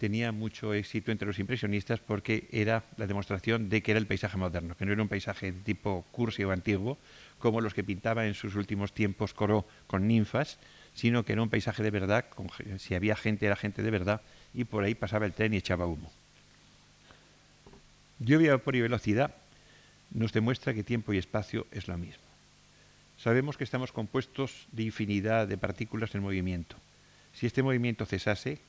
tenía 0.00 0.32
mucho 0.32 0.72
éxito 0.72 1.12
entre 1.12 1.28
los 1.28 1.38
impresionistas 1.38 2.00
porque 2.00 2.48
era 2.50 2.84
la 2.96 3.06
demostración 3.06 3.68
de 3.68 3.82
que 3.82 3.92
era 3.92 4.00
el 4.00 4.06
paisaje 4.06 4.38
moderno, 4.38 4.74
que 4.74 4.86
no 4.86 4.92
era 4.92 5.02
un 5.02 5.12
paisaje 5.12 5.52
de 5.52 5.60
tipo 5.60 6.06
cursi 6.10 6.42
o 6.42 6.52
antiguo, 6.52 6.96
como 7.38 7.60
los 7.60 7.74
que 7.74 7.84
pintaba 7.84 8.26
en 8.26 8.32
sus 8.32 8.54
últimos 8.56 8.94
tiempos 8.94 9.34
Corot 9.34 9.68
con 9.86 10.08
ninfas, 10.08 10.58
sino 10.94 11.22
que 11.22 11.34
era 11.34 11.42
un 11.42 11.50
paisaje 11.50 11.82
de 11.82 11.90
verdad, 11.90 12.24
si 12.78 12.94
había 12.94 13.14
gente 13.14 13.44
era 13.44 13.56
gente 13.56 13.82
de 13.82 13.90
verdad, 13.90 14.22
y 14.54 14.64
por 14.64 14.84
ahí 14.84 14.94
pasaba 14.94 15.26
el 15.26 15.34
tren 15.34 15.52
y 15.52 15.58
echaba 15.58 15.84
humo. 15.84 16.10
Lluvia, 18.18 18.52
vapor 18.52 18.76
y 18.76 18.80
velocidad 18.80 19.34
nos 20.12 20.32
demuestra 20.32 20.72
que 20.72 20.82
tiempo 20.82 21.12
y 21.12 21.18
espacio 21.18 21.66
es 21.72 21.88
lo 21.88 21.98
mismo. 21.98 22.24
Sabemos 23.18 23.58
que 23.58 23.64
estamos 23.64 23.92
compuestos 23.92 24.66
de 24.72 24.84
infinidad 24.84 25.46
de 25.46 25.58
partículas 25.58 26.14
en 26.14 26.22
movimiento. 26.22 26.76
Si 27.34 27.46
este 27.46 27.62
movimiento 27.62 28.06
cesase, 28.06 28.60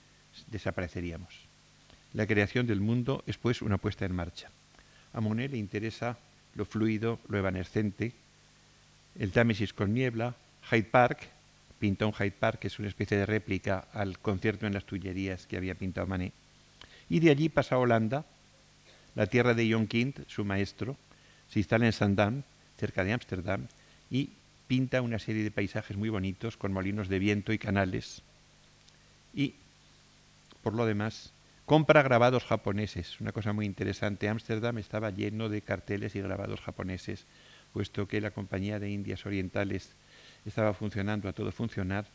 desapareceríamos. 0.48 1.34
La 2.14 2.28
creación 2.28 2.68
del 2.68 2.82
mundo 2.82 3.24
es 3.26 3.38
pues 3.38 3.62
una 3.62 3.78
puesta 3.78 4.06
en 4.06 4.16
marcha. 4.16 4.50
A 5.14 5.22
Monet 5.22 5.52
le 5.52 5.58
interesa 5.58 6.18
lo 6.56 6.66
fluido, 6.66 7.20
lo 7.28 7.38
evanescente, 7.38 8.14
el 9.18 9.32
Támesis 9.32 9.74
con 9.74 9.94
niebla, 9.94 10.36
Hyde 10.70 10.84
Park, 10.84 11.28
pintó 11.80 12.08
un 12.08 12.14
Hyde 12.14 12.32
Park, 12.32 12.60
que 12.60 12.68
es 12.68 12.80
una 12.80 12.88
especie 12.88 13.18
de 13.18 13.26
réplica 13.26 13.88
al 13.94 14.20
concierto 14.20 14.68
en 14.68 14.74
las 14.74 14.86
Tullerías 14.86 15.48
que 15.48 15.58
había 15.58 15.76
pintado 15.76 16.08
Manet. 16.08 16.34
Y 17.10 17.20
de 17.20 17.32
allí 17.32 17.50
pasa 17.50 17.76
a 17.76 17.80
Holanda, 17.80 18.26
la 19.16 19.28
tierra 19.28 19.54
de 19.54 19.70
John 19.72 19.88
Kind, 19.88 20.26
su 20.28 20.46
maestro, 20.46 20.96
se 21.50 21.60
instala 21.60 21.86
en 21.86 21.92
Sandam, 21.92 22.44
cerca 22.78 23.04
de 23.04 23.14
Ámsterdam, 23.14 23.68
y 24.10 24.30
pinta 24.68 25.02
una 25.02 25.20
serie 25.20 25.44
de 25.44 25.52
paisajes 25.52 25.98
muy 25.98 26.10
bonitos 26.10 26.56
con 26.56 26.72
molinos 26.72 27.10
de 27.10 27.20
viento 27.20 27.52
y 27.52 27.58
canales. 27.58 28.22
Y, 29.34 29.56
por 30.62 30.74
lo 30.74 30.86
demás, 30.86 31.34
compra 31.66 32.02
grabados 32.02 32.44
japoneses, 32.46 33.20
una 33.20 33.32
cosa 33.32 33.54
muy 33.54 33.66
interesante. 33.66 34.30
Ámsterdam 34.30 34.78
estaba 34.78 35.10
lleno 35.10 35.50
de 35.50 35.62
carteles 35.62 36.16
y 36.16 36.22
grabados 36.22 36.62
japoneses, 36.62 37.26
puesto 37.74 38.08
que 38.08 38.22
la 38.22 38.32
Compañía 38.32 38.80
de 38.80 38.90
Indias 38.90 39.26
Orientales 39.26 39.96
estaba 40.46 40.74
funcionando 40.74 41.30
a 41.30 41.34
todo 41.34 41.52
funcionar 41.52 42.06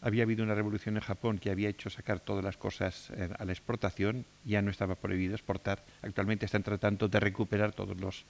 había 0.00 0.24
habido 0.24 0.44
una 0.44 0.54
revolución 0.54 0.96
en 0.96 1.02
Japón 1.02 1.38
que 1.38 1.50
había 1.50 1.68
hecho 1.68 1.90
sacar 1.90 2.20
todas 2.20 2.44
las 2.44 2.56
cosas 2.56 3.10
eh, 3.10 3.28
a 3.36 3.44
la 3.44 3.52
exportación, 3.52 4.24
ya 4.44 4.62
no 4.62 4.70
estaba 4.70 4.94
prohibido 4.94 5.34
exportar. 5.34 5.84
Actualmente 6.02 6.46
están 6.46 6.62
tratando 6.62 7.08
de 7.08 7.20
recuperar 7.20 7.72
todos 7.72 8.00
los, 8.00 8.24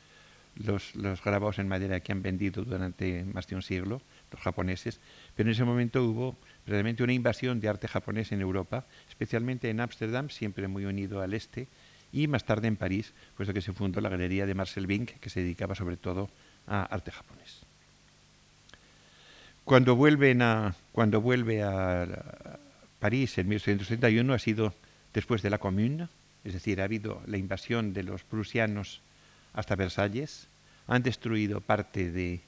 los, 0.57 0.93
grabados 1.23 1.59
en 1.59 1.69
madera 1.69 2.01
que 2.01 2.13
han 2.13 2.23
vendido 2.23 2.65
durante 2.65 3.25
más 3.25 3.47
de 3.47 3.57
un 3.57 3.63
siglo, 3.63 4.01
los 4.33 4.41
japoneses, 4.41 5.01
pero 5.35 5.49
en 5.49 5.55
ese 5.55 5.65
momento 5.65 6.03
hubo 6.05 6.37
realmente 6.67 7.03
una 7.03 7.13
invasión 7.13 7.61
de 7.61 7.69
arte 7.69 7.89
japonés 7.89 8.33
en 8.33 8.41
Europa, 8.41 8.85
especialmente 9.09 9.71
en 9.71 9.81
Ámsterdam, 9.81 10.31
siempre 10.31 10.69
muy 10.69 10.85
unido 10.85 11.21
al 11.21 11.35
este, 11.35 11.69
y 12.13 12.29
más 12.29 12.45
tarde 12.45 12.69
en 12.69 12.77
París, 12.77 13.13
puesto 13.37 13.53
que 13.53 13.61
se 13.61 13.73
fundó 13.73 14.01
la 14.01 14.09
galería 14.09 14.47
de 14.47 14.55
Marcel 14.55 14.87
Bink, 14.87 15.13
que 15.21 15.31
se 15.31 15.41
dedicaba 15.41 15.75
sobre 15.75 15.97
todo 15.97 16.31
a 16.67 16.83
arte 16.85 17.11
japonés. 17.11 17.63
Cuando, 19.65 19.97
vuelven 19.97 20.43
a, 20.43 20.75
cuando 20.93 21.21
vuelve 21.21 21.63
a 21.63 22.07
París 23.01 23.37
en 23.39 23.49
1831 23.49 24.33
ha 24.33 24.39
sido 24.39 24.73
después 25.13 25.43
de 25.43 25.51
la 25.51 25.59
Commune, 25.59 26.09
es 26.45 26.53
decir, 26.53 26.81
ha 26.81 26.85
habido 26.85 27.21
la 27.27 27.37
invasión 27.37 27.93
de 27.93 28.05
los 28.05 28.23
prusianos 28.23 29.03
hasta 29.57 29.75
Versalles, 29.75 30.49
han 30.87 31.03
destruido 31.03 31.61
parte 31.61 32.13
de, 32.13 32.43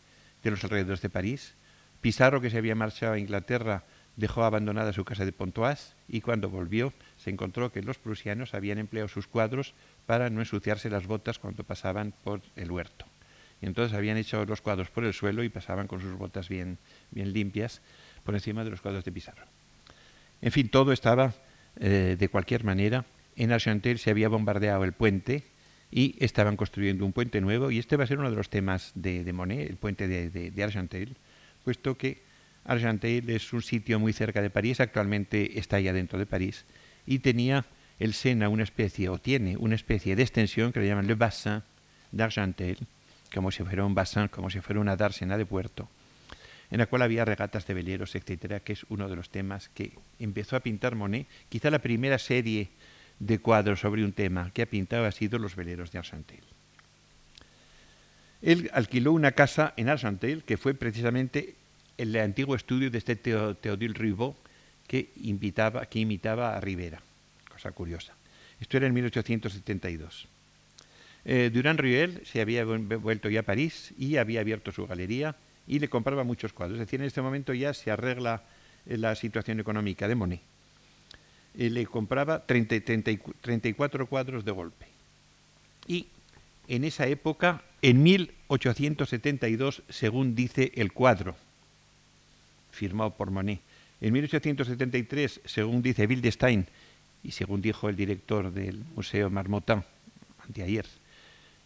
de 0.44 0.50
los 0.50 0.62
alrededores 0.62 1.02
de 1.02 1.10
París. 1.10 1.54
Pizarro, 2.00 2.40
que 2.40 2.50
se 2.50 2.58
había 2.58 2.76
marchado 2.76 3.14
a 3.14 3.18
Inglaterra, 3.18 3.82
dejó 4.14 4.44
abandonada 4.44 4.92
su 4.92 5.04
casa 5.04 5.24
de 5.24 5.32
Pontoise 5.32 5.94
y 6.08 6.20
cuando 6.20 6.50
volvió 6.50 6.92
se 7.16 7.30
encontró 7.30 7.72
que 7.72 7.82
los 7.82 7.98
prusianos 7.98 8.52
habían 8.54 8.78
empleado 8.78 9.08
sus 9.08 9.26
cuadros 9.26 9.74
para 10.06 10.28
no 10.28 10.40
ensuciarse 10.40 10.90
las 10.90 11.06
botas 11.06 11.38
cuando 11.38 11.64
pasaban 11.64 12.12
por 12.24 12.42
el 12.56 12.70
huerto. 12.70 13.06
Y 13.62 13.66
entonces 13.66 13.96
habían 13.96 14.16
echado 14.16 14.44
los 14.44 14.60
cuadros 14.60 14.90
por 14.90 15.04
el 15.04 15.14
suelo 15.14 15.42
y 15.42 15.48
pasaban 15.48 15.86
con 15.86 16.00
sus 16.00 16.14
botas 16.14 16.48
bien, 16.48 16.78
bien 17.10 17.32
limpias 17.32 17.80
por 18.22 18.34
encima 18.34 18.64
de 18.64 18.70
los 18.70 18.80
cuadros 18.80 19.04
de 19.04 19.12
Pizarro. 19.12 19.44
En 20.40 20.52
fin, 20.52 20.68
todo 20.68 20.92
estaba 20.92 21.32
eh, 21.76 22.16
de 22.18 22.28
cualquier 22.28 22.64
manera. 22.64 23.04
En 23.34 23.52
Argenteuil 23.52 23.98
se 23.98 24.10
había 24.10 24.28
bombardeado 24.28 24.84
el 24.84 24.92
puente 24.92 25.44
y 25.90 26.16
estaban 26.18 26.56
construyendo 26.56 27.04
un 27.04 27.12
puente 27.12 27.40
nuevo 27.40 27.70
y 27.70 27.78
este 27.78 27.96
va 27.96 28.04
a 28.04 28.06
ser 28.06 28.18
uno 28.18 28.30
de 28.30 28.36
los 28.36 28.50
temas 28.50 28.92
de, 28.94 29.32
Monet, 29.32 29.68
el 29.68 29.76
puente 29.76 30.06
de, 30.06 30.30
de, 30.30 30.62
Argenteuil, 30.62 31.16
puesto 31.64 31.96
que 31.96 32.22
Argenteuil 32.64 33.28
es 33.30 33.52
un 33.52 33.62
sitio 33.62 33.98
muy 33.98 34.12
cerca 34.12 34.42
de 34.42 34.50
París, 34.50 34.80
actualmente 34.80 35.58
está 35.58 35.80
ya 35.80 35.92
dentro 35.92 36.18
de 36.18 36.26
París, 36.26 36.64
y 37.06 37.20
tenía 37.20 37.64
el 37.98 38.12
Sena 38.14 38.48
una 38.48 38.62
especie, 38.62 39.08
o 39.08 39.18
tiene 39.18 39.56
una 39.56 39.74
especie 39.74 40.14
de 40.14 40.22
extensión 40.22 40.72
que 40.72 40.80
le 40.80 40.86
llaman 40.86 41.06
Le 41.06 41.14
Bassin 41.14 41.62
d'Argenteuil, 42.12 42.78
como 43.34 43.50
si 43.50 43.62
fuera 43.62 43.84
un 43.84 43.94
bassin, 43.94 44.28
como 44.28 44.50
si 44.50 44.60
fuera 44.60 44.80
una 44.80 44.96
dársena 44.96 45.36
de 45.36 45.46
puerto, 45.46 45.88
en 46.70 46.78
la 46.78 46.86
cual 46.86 47.02
había 47.02 47.24
regatas 47.24 47.66
de 47.66 47.74
veleros, 47.74 48.14
etcétera, 48.14 48.60
que 48.60 48.74
es 48.74 48.84
uno 48.88 49.08
de 49.08 49.16
los 49.16 49.30
temas 49.30 49.68
que 49.70 49.92
empezó 50.18 50.56
a 50.56 50.60
pintar 50.60 50.94
Monet. 50.94 51.26
Quizá 51.48 51.70
la 51.70 51.78
primera 51.78 52.18
serie 52.18 52.68
de 53.18 53.38
cuadros 53.38 53.80
sobre 53.80 54.04
un 54.04 54.12
tema 54.12 54.50
que 54.52 54.62
ha 54.62 54.66
pintado 54.66 55.06
ha 55.06 55.12
sido 55.12 55.38
los 55.38 55.56
veleros 55.56 55.90
de 55.90 55.98
Argenteuil. 55.98 56.44
Él 58.40 58.70
alquiló 58.72 59.12
una 59.12 59.32
casa 59.32 59.74
en 59.76 59.88
Argenteuil 59.88 60.44
que 60.44 60.56
fue 60.56 60.74
precisamente 60.74 61.54
el 61.96 62.14
antiguo 62.16 62.54
estudio 62.54 62.90
de 62.90 62.98
este 62.98 63.16
Teodil 63.16 63.94
Ribot 63.94 64.36
que, 64.86 65.10
invitaba, 65.22 65.86
que 65.86 65.98
imitaba 65.98 66.56
a 66.56 66.60
Rivera, 66.60 67.02
cosa 67.48 67.72
curiosa. 67.72 68.14
Esto 68.60 68.76
era 68.76 68.86
en 68.86 68.94
1872. 68.94 70.28
Eh, 71.24 71.50
Durand 71.52 71.80
Ruel 71.80 72.22
se 72.24 72.40
había 72.40 72.64
vuelto 72.64 73.28
ya 73.28 73.40
a 73.40 73.42
París 73.42 73.92
y 73.98 74.16
había 74.16 74.40
abierto 74.40 74.72
su 74.72 74.86
galería 74.86 75.34
y 75.66 75.78
le 75.78 75.88
compraba 75.88 76.24
muchos 76.24 76.52
cuadros. 76.52 76.78
Es 76.78 76.86
decir, 76.86 77.00
en 77.00 77.06
este 77.06 77.20
momento 77.20 77.52
ya 77.52 77.74
se 77.74 77.90
arregla 77.90 78.42
eh, 78.86 78.96
la 78.96 79.14
situación 79.14 79.60
económica 79.60 80.08
de 80.08 80.14
Monet. 80.14 80.40
Le 81.58 81.86
compraba 81.86 82.46
34 82.46 84.06
cuadros 84.06 84.44
de 84.44 84.52
golpe. 84.52 84.86
Y 85.88 86.06
en 86.68 86.84
esa 86.84 87.06
época, 87.08 87.62
en 87.82 88.02
1872, 88.02 89.82
según 89.88 90.36
dice 90.36 90.70
el 90.76 90.92
cuadro, 90.92 91.34
firmado 92.70 93.10
por 93.10 93.32
Monet, 93.32 93.60
en 94.00 94.12
1873, 94.12 95.40
según 95.44 95.82
dice 95.82 96.06
Wildestein, 96.06 96.66
y 97.24 97.32
según 97.32 97.60
dijo 97.60 97.88
el 97.88 97.96
director 97.96 98.52
del 98.52 98.84
Museo 98.94 99.28
Marmottan, 99.28 99.84
anteayer, 100.46 100.86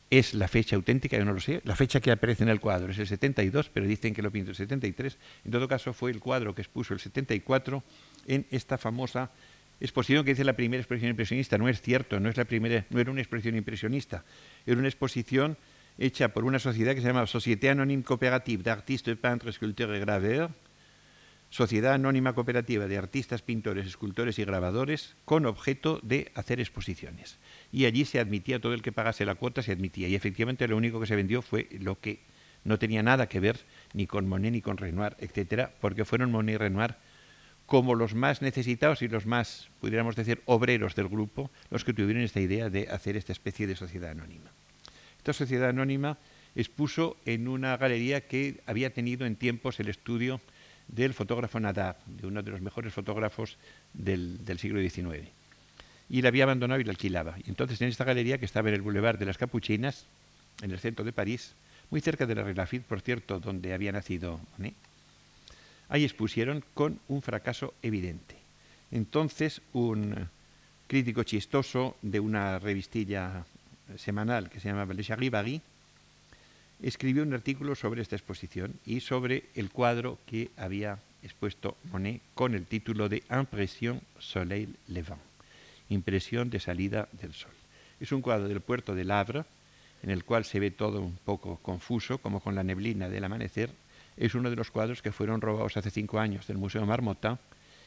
es 0.09 0.35
la 0.35 0.49
fecha 0.49 0.77
auténtica, 0.77 1.17
yo 1.17 1.25
no 1.25 1.33
lo 1.33 1.41
sé, 1.41 1.63
la 1.65 1.77
fecha 1.77 2.01
que 2.01 2.11
aparece 2.11 2.43
en 2.43 2.51
el 2.51 2.61
cuadro 2.61 2.93
es 2.93 2.99
el 2.99 3.07
72, 3.07 3.71
pero 3.73 3.87
dicen 3.87 4.15
que 4.15 4.23
lo 4.23 4.31
pintó 4.31 4.51
el 4.51 4.57
73. 4.57 5.17
En 5.45 5.51
todo 5.51 5.67
caso, 5.69 5.93
fue 5.95 6.11
el 6.11 6.21
cuadro 6.21 6.55
que 6.55 6.63
expuso 6.63 6.93
el 6.93 7.01
74 7.01 7.83
en 8.27 8.47
esta 8.51 8.77
famosa 8.77 9.31
exposición 9.83 10.25
que 10.25 10.31
dice 10.31 10.45
la 10.45 10.55
primera 10.55 10.81
exposición 10.81 11.11
impresionista. 11.11 11.59
No 11.59 11.69
es 11.69 11.83
cierto, 11.83 12.21
no, 12.21 12.29
es 12.29 12.37
la 12.37 12.45
primera, 12.45 12.87
no 12.91 13.01
era 13.01 13.11
una 13.11 13.21
exposición 13.21 13.57
impresionista, 13.57 14.25
era 14.65 14.79
una 14.79 14.89
exposición 14.89 15.59
hecha 15.99 16.29
por 16.29 16.45
una 16.45 16.59
sociedad 16.59 16.95
que 16.95 17.01
se 17.01 17.09
llama 17.09 17.27
Société 17.27 17.69
Anonyme 17.69 18.03
Coopérative 18.03 18.63
d'Artistes, 18.63 19.19
Peintres, 19.19 19.57
Sculpteurs 19.57 19.93
et 19.93 20.01
Graveurs, 20.01 20.51
Sociedad 21.53 21.93
Anónima 21.93 22.33
Cooperativa 22.33 22.87
de 22.87 22.97
Artistas, 22.97 23.43
Pintores, 23.43 23.87
Escultores 23.87 24.39
y 24.39 24.45
Grabadores, 24.47 25.17
con 25.27 25.45
objeto 25.45 26.01
de 26.03 26.33
hacer 26.35 26.61
exposiciones. 26.61 27.39
Y 27.71 27.85
allí 27.85 28.07
se 28.07 28.21
admitía, 28.21 28.59
todo 28.59 28.73
el 28.73 28.81
que 28.81 28.91
pagase 28.91 29.27
la 29.27 29.35
cuota 29.35 29.61
se 29.63 29.71
admitía. 29.71 30.09
Y 30.09 30.15
efectivamente 30.15 30.67
lo 30.67 30.79
único 30.79 30.99
que 30.99 31.07
se 31.07 31.15
vendió 31.15 31.43
fue 31.43 31.69
lo 31.79 32.01
que 32.01 32.21
no 32.65 32.79
tenía 32.79 33.03
nada 33.03 33.29
que 33.29 33.39
ver 33.39 33.59
ni 33.93 34.07
con 34.07 34.27
Monet 34.29 34.53
ni 34.53 34.63
con 34.63 34.79
Renoir, 34.79 35.15
etcétera, 35.19 35.73
porque 35.79 36.07
fueron 36.07 36.31
Monet 36.31 36.55
y 36.55 36.57
Renoir 36.57 36.95
como 37.73 37.95
los 37.95 38.15
más 38.15 38.43
necesitados 38.43 39.01
y 39.01 39.09
los 39.09 39.25
más, 39.25 39.71
pudiéramos 39.81 40.15
decir, 40.15 40.43
obreros 40.45 40.95
del 40.95 41.09
grupo, 41.09 41.51
los 41.71 41.85
que 41.85 41.95
tuvieron 41.95 42.23
esta 42.23 42.39
idea 42.39 42.69
de 42.69 42.87
hacer 42.91 43.17
esta 43.17 43.33
especie 43.33 43.67
de 43.67 43.77
sociedad 43.77 44.11
anónima. 44.11 44.51
Esta 45.17 45.33
sociedad 45.33 45.71
anónima 45.71 46.19
expuso 46.55 47.17
en 47.25 47.49
una 47.49 47.79
galería 47.79 48.21
que 48.29 48.61
había 48.67 48.93
tenido 48.93 49.25
en 49.25 49.37
tiempos 49.37 49.81
el 49.81 49.89
estudio 49.89 50.39
del 50.87 51.15
fotógrafo 51.15 51.61
Nadar, 51.61 51.97
de 52.05 52.27
uno 52.27 52.43
de 52.43 52.51
los 52.51 52.61
mejores 52.61 52.93
fotógrafos 52.93 53.57
del, 53.95 54.39
siglo 54.59 54.79
XIX. 54.79 55.27
Y 56.11 56.21
la 56.21 56.29
había 56.29 56.45
abandonado 56.45 56.79
y 56.79 56.85
la 56.85 56.91
alquilaba. 56.91 57.37
Y 57.43 57.49
entonces 57.49 57.81
en 57.81 57.89
esta 57.89 58.05
galería 58.05 58.37
que 58.37 58.45
estaba 58.45 58.69
en 58.69 58.75
el 58.75 58.83
Boulevard 58.83 59.19
de 59.19 59.25
las 59.25 59.39
Capuchinas, 59.39 60.05
en 60.61 60.73
el 60.73 60.79
centro 60.79 61.07
de 61.07 61.15
París, 61.15 61.55
muy 61.89 62.03
cerca 62.03 62.27
de 62.27 62.35
la 62.35 62.43
Relafit, 62.43 62.83
por 62.83 63.01
cierto, 63.01 63.41
donde 63.41 63.73
había 63.73 63.93
nacido 63.93 64.41
Monet. 64.59 64.75
Ahí 65.93 66.05
expusieron 66.05 66.65
con 66.73 67.01
un 67.09 67.21
fracaso 67.21 67.75
evidente. 67.83 68.35
Entonces, 68.91 69.61
un 69.75 70.27
crítico 70.87 71.23
chistoso 71.23 71.97
de 72.01 72.19
una 72.19 72.59
revistilla 72.59 73.45
semanal 73.99 74.49
que 74.49 74.59
se 74.59 74.69
llamaba 74.69 74.95
Le 74.95 75.05
Charivari 75.05 75.61
escribió 76.83 77.23
un 77.23 77.35
artículo 77.35 77.75
sobre 77.75 78.01
esta 78.01 78.17
exposición 78.17 78.73
y 78.87 79.01
sobre 79.01 79.45
el 79.55 79.69
cuadro 79.69 80.19
que 80.25 80.51
había 80.57 80.99
expuesto 81.23 81.77
Monet 81.93 82.23
con 82.35 82.55
el 82.55 82.65
título 82.65 83.11
de 83.11 83.23
Impression 83.31 84.01
Soleil 84.19 84.75
Levant, 84.89 85.21
impresión 85.91 86.49
de 86.49 86.61
salida 86.61 87.07
del 87.21 87.35
sol. 87.35 87.53
Es 88.01 88.13
un 88.13 88.23
cuadro 88.23 88.49
del 88.49 88.63
puerto 88.63 88.95
de 88.95 89.13
Havre, 89.13 89.45
en 90.03 90.09
el 90.09 90.25
cual 90.25 90.47
se 90.47 90.59
ve 90.59 90.71
todo 90.71 91.03
un 91.03 91.19
poco 91.23 91.59
confuso, 91.59 92.17
como 92.17 92.41
con 92.41 92.55
la 92.55 92.65
neblina 92.65 93.11
del 93.11 93.25
amanecer. 93.25 93.69
Es 94.17 94.35
uno 94.35 94.51
de 94.51 94.57
los 94.57 94.71
cuadros 94.71 95.03
que 95.03 95.13
fueron 95.13 95.41
robados 95.41 95.77
hace 95.77 95.91
cinco 95.91 96.19
años 96.19 96.47
del 96.47 96.59
Museo 96.59 96.85
Marmottan 96.85 97.39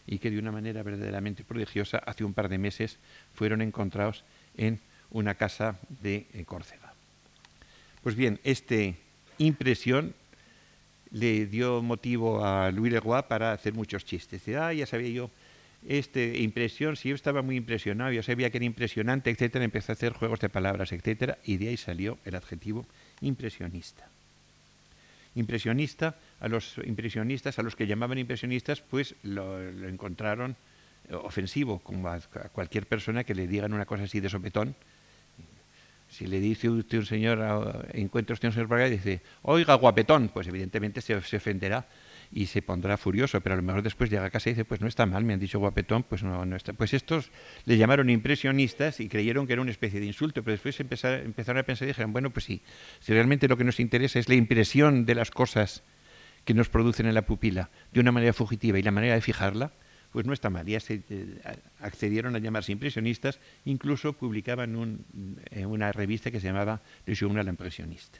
y 0.07 0.19
que 0.19 0.31
de 0.31 0.39
una 0.39 0.51
manera 0.51 0.83
verdaderamente 0.83 1.43
prodigiosa 1.43 1.97
hace 1.97 2.23
un 2.23 2.33
par 2.33 2.49
de 2.49 2.57
meses 2.57 2.99
fueron 3.33 3.61
encontrados 3.61 4.23
en 4.57 4.79
una 5.11 5.35
casa 5.35 5.79
de 6.01 6.27
eh, 6.33 6.45
Córcega. 6.45 6.93
Pues 8.03 8.15
bien, 8.15 8.39
esta 8.43 8.75
impresión 9.37 10.13
le 11.11 11.45
dio 11.45 11.81
motivo 11.81 12.45
a 12.45 12.71
Louis 12.71 12.91
Leroy 12.91 13.23
para 13.27 13.53
hacer 13.53 13.73
muchos 13.73 14.05
chistes. 14.05 14.45
Dice, 14.45 14.57
ah, 14.57 14.73
ya 14.73 14.85
sabía 14.85 15.09
yo, 15.09 15.31
esta 15.87 16.21
impresión, 16.21 16.95
si 16.95 17.09
yo 17.09 17.15
estaba 17.15 17.41
muy 17.41 17.55
impresionado, 17.57 18.11
yo 18.11 18.23
sabía 18.23 18.49
que 18.49 18.57
era 18.57 18.65
impresionante, 18.65 19.29
etcétera, 19.29 19.65
empezó 19.65 19.91
a 19.91 19.93
hacer 19.93 20.13
juegos 20.13 20.39
de 20.39 20.49
palabras, 20.49 20.91
etcétera, 20.91 21.37
y 21.43 21.57
de 21.57 21.69
ahí 21.69 21.77
salió 21.77 22.17
el 22.25 22.35
adjetivo 22.35 22.85
impresionista. 23.21 24.09
Impresionista, 25.35 26.15
a 26.39 26.47
los 26.47 26.77
impresionistas, 26.85 27.59
a 27.59 27.61
los 27.61 27.75
que 27.75 27.87
llamaban 27.87 28.17
impresionistas, 28.17 28.81
pues 28.81 29.15
lo, 29.23 29.61
encontraron 29.87 30.55
ofensivo, 31.11 31.79
como 31.79 32.07
a, 32.07 32.19
cualquier 32.51 32.87
persona 32.87 33.23
que 33.23 33.35
le 33.35 33.47
digan 33.47 33.73
una 33.73 33.85
cosa 33.85 34.03
así 34.03 34.19
de 34.19 34.29
sopetón, 34.29 34.75
si 36.09 36.27
le 36.27 36.39
dice 36.39 36.69
usted 36.69 36.99
un 36.99 37.05
señor, 37.05 37.87
encuentra 37.93 38.33
usted 38.33 38.47
un 38.47 38.53
señor 38.53 38.67
por 38.67 38.79
y 38.81 38.89
dice, 38.91 39.21
oiga, 39.41 39.73
guapetón, 39.75 40.29
pues 40.29 40.47
evidentemente 40.47 41.01
se, 41.01 41.15
ofenderá 41.15 41.85
y 42.35 42.47
se 42.47 42.61
pondrá 42.61 42.97
furioso, 42.97 43.39
pero 43.39 43.53
a 43.53 43.55
lo 43.55 43.63
mejor 43.63 43.81
después 43.81 44.09
llega 44.09 44.25
a 44.25 44.29
casa 44.29 44.49
y 44.49 44.53
dice, 44.53 44.65
pues 44.65 44.81
no 44.81 44.87
está 44.87 45.05
mal, 45.05 45.23
me 45.23 45.33
han 45.33 45.39
dicho 45.39 45.57
guapetón, 45.57 46.03
pues 46.03 46.21
no, 46.21 46.45
no 46.45 46.57
está. 46.57 46.73
Pues 46.73 46.93
estos 46.93 47.31
le 47.63 47.77
llamaron 47.77 48.09
impresionistas 48.09 48.99
y 48.99 49.07
creyeron 49.07 49.47
que 49.47 49.53
era 49.53 49.61
una 49.61 49.71
especie 49.71 50.01
de 50.01 50.05
insulto, 50.05 50.43
pero 50.43 50.51
después 50.51 50.77
empezaron 50.81 51.57
a 51.57 51.63
pensar 51.63 51.87
y 51.87 51.91
dijeron, 51.91 52.11
bueno, 52.11 52.31
pues 52.31 52.43
sí, 52.43 52.61
si 52.99 53.13
realmente 53.13 53.47
lo 53.47 53.55
que 53.55 53.63
nos 53.63 53.79
interesa 53.79 54.19
es 54.19 54.27
la 54.27 54.35
impresión 54.35 55.05
de 55.05 55.15
las 55.15 55.31
cosas 55.31 55.83
que 56.43 56.53
nos 56.53 56.67
producen 56.67 57.05
en 57.05 57.13
la 57.13 57.25
pupila 57.25 57.69
de 57.93 58.01
una 58.01 58.11
manera 58.11 58.33
fugitiva 58.33 58.77
y 58.77 58.83
la 58.83 58.91
manera 58.91 59.15
de 59.15 59.21
fijarla, 59.21 59.71
pues 60.11 60.25
no 60.25 60.33
está 60.33 60.49
mal. 60.49 60.65
Ya 60.65 60.81
se 60.81 61.03
eh, 61.09 61.39
accedieron 61.79 62.35
a 62.35 62.39
llamarse 62.39 62.73
impresionistas, 62.73 63.39
incluso 63.63 64.11
publicaban 64.11 64.75
un, 64.75 65.05
eh, 65.51 65.65
una 65.65 65.93
revista 65.93 66.31
que 66.31 66.41
se 66.41 66.47
llamaba 66.47 66.81
Le 67.05 67.15
Journal 67.15 67.47
Impresionista. 67.47 68.19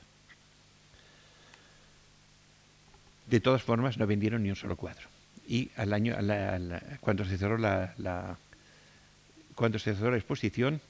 De 3.27 3.39
todas 3.39 3.63
formas, 3.63 3.97
no 3.97 4.07
vendieron 4.07 4.43
ni 4.43 4.49
un 4.49 4.55
solo 4.55 4.75
cuadro. 4.75 5.07
Y 5.47 5.69
al 5.75 5.93
año, 5.93 6.15
cuando 6.99 7.25
se 7.25 7.37
cerró 7.37 7.57
la, 7.57 8.37
cuando 9.55 9.79
se 9.79 9.95
cerró 9.95 10.11
la 10.11 10.17
exposición, 10.17 10.81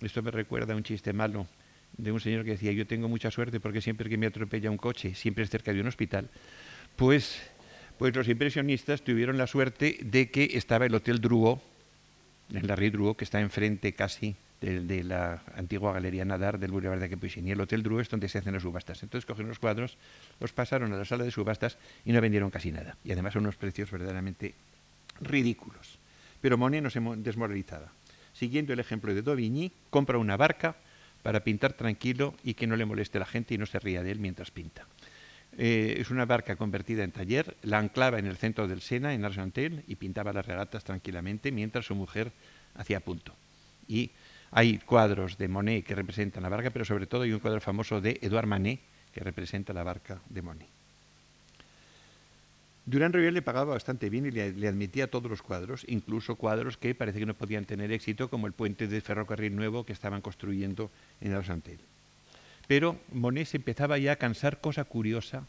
esto 0.00 0.22
me 0.22 0.30
recuerda 0.30 0.74
a 0.74 0.76
un 0.76 0.82
chiste 0.82 1.12
malo 1.12 1.46
de 1.96 2.10
un 2.10 2.20
señor 2.20 2.44
que 2.44 2.52
decía, 2.52 2.72
yo 2.72 2.86
tengo 2.86 3.08
mucha 3.08 3.30
suerte 3.30 3.60
porque 3.60 3.80
siempre 3.80 4.10
que 4.10 4.18
me 4.18 4.26
atropella 4.26 4.70
un 4.70 4.76
coche, 4.76 5.14
siempre 5.14 5.44
es 5.44 5.50
cerca 5.50 5.72
de 5.72 5.80
un 5.80 5.86
hospital, 5.86 6.28
pues 6.96 7.40
pues 7.98 8.14
los 8.14 8.28
impresionistas 8.28 9.02
tuvieron 9.02 9.38
la 9.38 9.46
suerte 9.46 9.98
de 10.02 10.30
que 10.30 10.50
estaba 10.54 10.86
el 10.86 10.94
Hotel 10.94 11.20
Drouot, 11.20 11.60
en 12.52 12.66
la 12.66 12.76
Rue 12.76 12.90
Drouot, 12.90 13.16
que 13.16 13.24
está 13.24 13.40
enfrente 13.40 13.92
casi 13.92 14.34
de, 14.64 15.04
la 15.04 15.42
antigua 15.54 15.92
Galería 15.92 16.24
Nadar 16.24 16.58
del 16.58 16.70
Boulevard 16.70 17.00
de 17.00 17.10
Capuchin. 17.10 17.46
Y 17.46 17.52
el 17.52 17.60
Hotel 17.60 17.82
Drouot 17.82 18.02
es 18.02 18.08
donde 18.08 18.28
se 18.28 18.38
hacen 18.38 18.54
las 18.54 18.62
subastas. 18.62 19.02
Entonces 19.02 19.26
cogieron 19.26 19.48
los 19.48 19.58
cuadros, 19.58 19.96
los 20.40 20.52
pasaron 20.52 20.92
a 20.92 20.96
la 20.96 21.04
sala 21.04 21.24
de 21.24 21.30
subastas 21.30 21.78
y 22.04 22.12
no 22.12 22.20
vendieron 22.20 22.50
casi 22.50 22.72
nada. 22.72 22.96
Y 23.04 23.12
además 23.12 23.34
son 23.34 23.42
unos 23.42 23.56
precios 23.56 23.90
verdaderamente 23.90 24.54
ridículos. 25.20 25.98
Pero 26.40 26.58
Monet 26.58 26.82
no 26.82 26.90
se 26.90 27.00
desmoralizaba. 27.16 27.92
Siguiendo 28.32 28.72
el 28.72 28.80
ejemplo 28.80 29.14
de 29.14 29.22
Dauvigny, 29.22 29.70
compra 29.90 30.18
una 30.18 30.36
barca 30.36 30.76
para 31.22 31.40
pintar 31.40 31.72
tranquilo 31.72 32.34
y 32.42 32.54
que 32.54 32.66
no 32.66 32.76
le 32.76 32.84
moleste 32.84 33.18
la 33.18 33.26
gente 33.26 33.54
y 33.54 33.58
no 33.58 33.66
se 33.66 33.78
ría 33.78 34.02
de 34.02 34.10
él 34.10 34.18
mientras 34.18 34.50
pinta. 34.50 34.86
Eh, 35.56 35.96
es 35.98 36.10
una 36.10 36.26
barca 36.26 36.56
convertida 36.56 37.04
en 37.04 37.12
taller, 37.12 37.56
la 37.62 37.78
anclaba 37.78 38.18
en 38.18 38.26
el 38.26 38.36
centro 38.36 38.66
del 38.66 38.80
Sena, 38.80 39.14
en 39.14 39.24
Argentel, 39.24 39.84
y 39.86 39.94
pintaba 39.94 40.32
las 40.32 40.44
regatas 40.44 40.82
tranquilamente 40.82 41.52
mientras 41.52 41.86
su 41.86 41.94
mujer 41.94 42.32
hacía 42.74 43.00
punto. 43.00 43.34
Y 43.86 44.10
hay 44.56 44.78
cuadros 44.78 45.36
de 45.36 45.48
Monet 45.48 45.84
que 45.84 45.96
representan 45.96 46.44
la 46.44 46.48
barca, 46.48 46.70
pero 46.70 46.84
sobre 46.84 47.08
todo 47.08 47.22
hay 47.22 47.32
un 47.32 47.40
cuadro 47.40 47.60
famoso 47.60 48.00
de 48.00 48.20
Edouard 48.22 48.46
Manet 48.46 48.78
que 49.12 49.18
representa 49.20 49.72
la 49.72 49.82
barca 49.82 50.20
de 50.30 50.42
Monet. 50.42 50.68
Durán 52.86 53.12
Rivière 53.12 53.32
le 53.32 53.42
pagaba 53.42 53.74
bastante 53.74 54.08
bien 54.10 54.26
y 54.26 54.30
le, 54.30 54.68
admitía 54.68 55.10
todos 55.10 55.28
los 55.28 55.42
cuadros, 55.42 55.84
incluso 55.88 56.36
cuadros 56.36 56.76
que 56.76 56.94
parece 56.94 57.18
que 57.18 57.26
no 57.26 57.34
podían 57.34 57.64
tener 57.64 57.90
éxito, 57.90 58.30
como 58.30 58.46
el 58.46 58.52
puente 58.52 58.86
de 58.86 59.00
ferrocarril 59.00 59.56
nuevo 59.56 59.84
que 59.84 59.92
estaban 59.92 60.20
construyendo 60.20 60.88
en 61.20 61.32
Argentel. 61.32 61.80
Pero 62.68 63.00
Monet 63.10 63.48
se 63.48 63.56
empezaba 63.56 63.98
ya 63.98 64.12
a 64.12 64.16
cansar, 64.16 64.60
cosa 64.60 64.84
curiosa, 64.84 65.46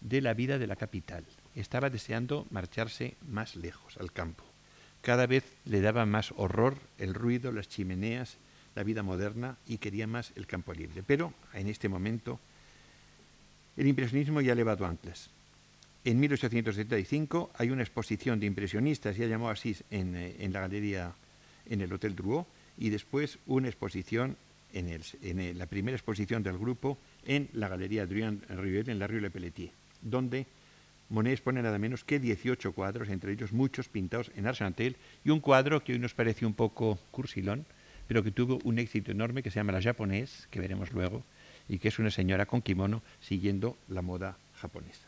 de 0.00 0.20
la 0.20 0.34
vida 0.34 0.58
de 0.58 0.66
la 0.66 0.76
capital. 0.76 1.24
Estaba 1.54 1.90
deseando 1.90 2.46
marcharse 2.50 3.14
más 3.28 3.54
lejos, 3.54 3.96
al 3.98 4.10
campo. 4.10 4.42
Cada 5.02 5.28
vez 5.28 5.44
le 5.64 5.80
daba 5.80 6.06
más 6.06 6.32
horror 6.36 6.76
el 6.98 7.14
ruido, 7.14 7.52
las 7.52 7.68
chimeneas, 7.68 8.38
la 8.78 8.84
vida 8.84 9.02
moderna 9.02 9.58
y 9.66 9.78
quería 9.78 10.06
más 10.06 10.30
el 10.36 10.46
campo 10.46 10.72
libre. 10.72 11.02
Pero 11.04 11.34
en 11.52 11.66
este 11.66 11.88
momento 11.88 12.38
el 13.76 13.88
impresionismo 13.88 14.40
ya 14.40 14.52
ha 14.52 14.54
levado 14.54 14.86
anclas. 14.86 15.30
En 16.04 16.20
1875 16.20 17.50
hay 17.54 17.70
una 17.70 17.82
exposición 17.82 18.38
de 18.38 18.46
impresionistas, 18.46 19.16
ya 19.16 19.26
llamó 19.26 19.50
así, 19.50 19.76
en, 19.90 20.14
eh, 20.14 20.36
en 20.38 20.52
la 20.52 20.60
galería, 20.60 21.12
en 21.66 21.80
el 21.80 21.92
Hotel 21.92 22.14
Drouot, 22.14 22.46
y 22.78 22.90
después 22.90 23.40
una 23.46 23.66
exposición 23.66 24.36
en, 24.72 25.58
la 25.58 25.66
primera 25.66 25.96
exposición 25.96 26.44
del 26.44 26.56
grupo 26.56 26.98
en 27.26 27.48
la 27.54 27.66
Galería 27.66 28.02
Adrien 28.02 28.42
Rivel, 28.48 28.90
en 28.90 29.00
la 29.00 29.08
Rue 29.08 29.20
Le 29.20 29.30
Pelletier, 29.30 29.72
donde 30.02 30.46
Monet 31.08 31.32
expone 31.32 31.62
nada 31.62 31.78
menos 31.78 32.04
que 32.04 32.20
18 32.20 32.72
cuadros, 32.72 33.08
entre 33.08 33.32
ellos 33.32 33.52
muchos 33.52 33.88
pintados 33.88 34.30
en 34.36 34.46
Argentel, 34.46 34.96
y 35.24 35.30
un 35.30 35.40
cuadro 35.40 35.82
que 35.82 35.94
hoy 35.94 35.98
nos 35.98 36.14
parece 36.14 36.46
un 36.46 36.54
poco 36.54 36.98
cursilón, 37.10 37.66
pero 38.08 38.24
que 38.24 38.32
tuvo 38.32 38.58
un 38.64 38.78
éxito 38.78 39.12
enorme, 39.12 39.42
que 39.42 39.50
se 39.50 39.60
llama 39.60 39.72
La 39.72 39.82
Japonés, 39.82 40.48
que 40.50 40.60
veremos 40.60 40.92
luego, 40.92 41.22
y 41.68 41.78
que 41.78 41.88
es 41.88 41.98
una 41.98 42.10
señora 42.10 42.46
con 42.46 42.62
kimono 42.62 43.02
siguiendo 43.20 43.76
la 43.88 44.02
moda 44.02 44.38
japonesa. 44.54 45.06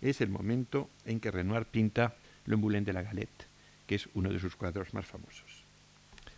Es 0.00 0.22
el 0.22 0.30
momento 0.30 0.88
en 1.04 1.20
que 1.20 1.30
Renoir 1.30 1.66
pinta 1.66 2.14
Le 2.46 2.56
Moulin 2.56 2.84
de 2.84 2.94
la 2.94 3.02
Galette, 3.02 3.46
que 3.86 3.96
es 3.96 4.08
uno 4.14 4.32
de 4.32 4.40
sus 4.40 4.56
cuadros 4.56 4.94
más 4.94 5.06
famosos. 5.06 5.62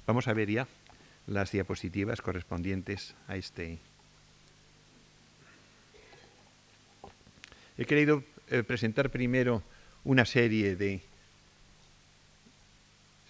Vamos 0.06 0.26
a 0.26 0.34
ver 0.34 0.50
ya 0.50 0.66
las 1.28 1.52
diapositivas 1.52 2.20
correspondientes 2.20 3.14
a 3.28 3.36
este. 3.36 3.78
He 7.78 7.84
querido 7.84 8.24
eh, 8.50 8.64
presentar 8.64 9.10
primero 9.10 9.62
una 10.02 10.24
serie 10.24 10.74
de... 10.74 11.02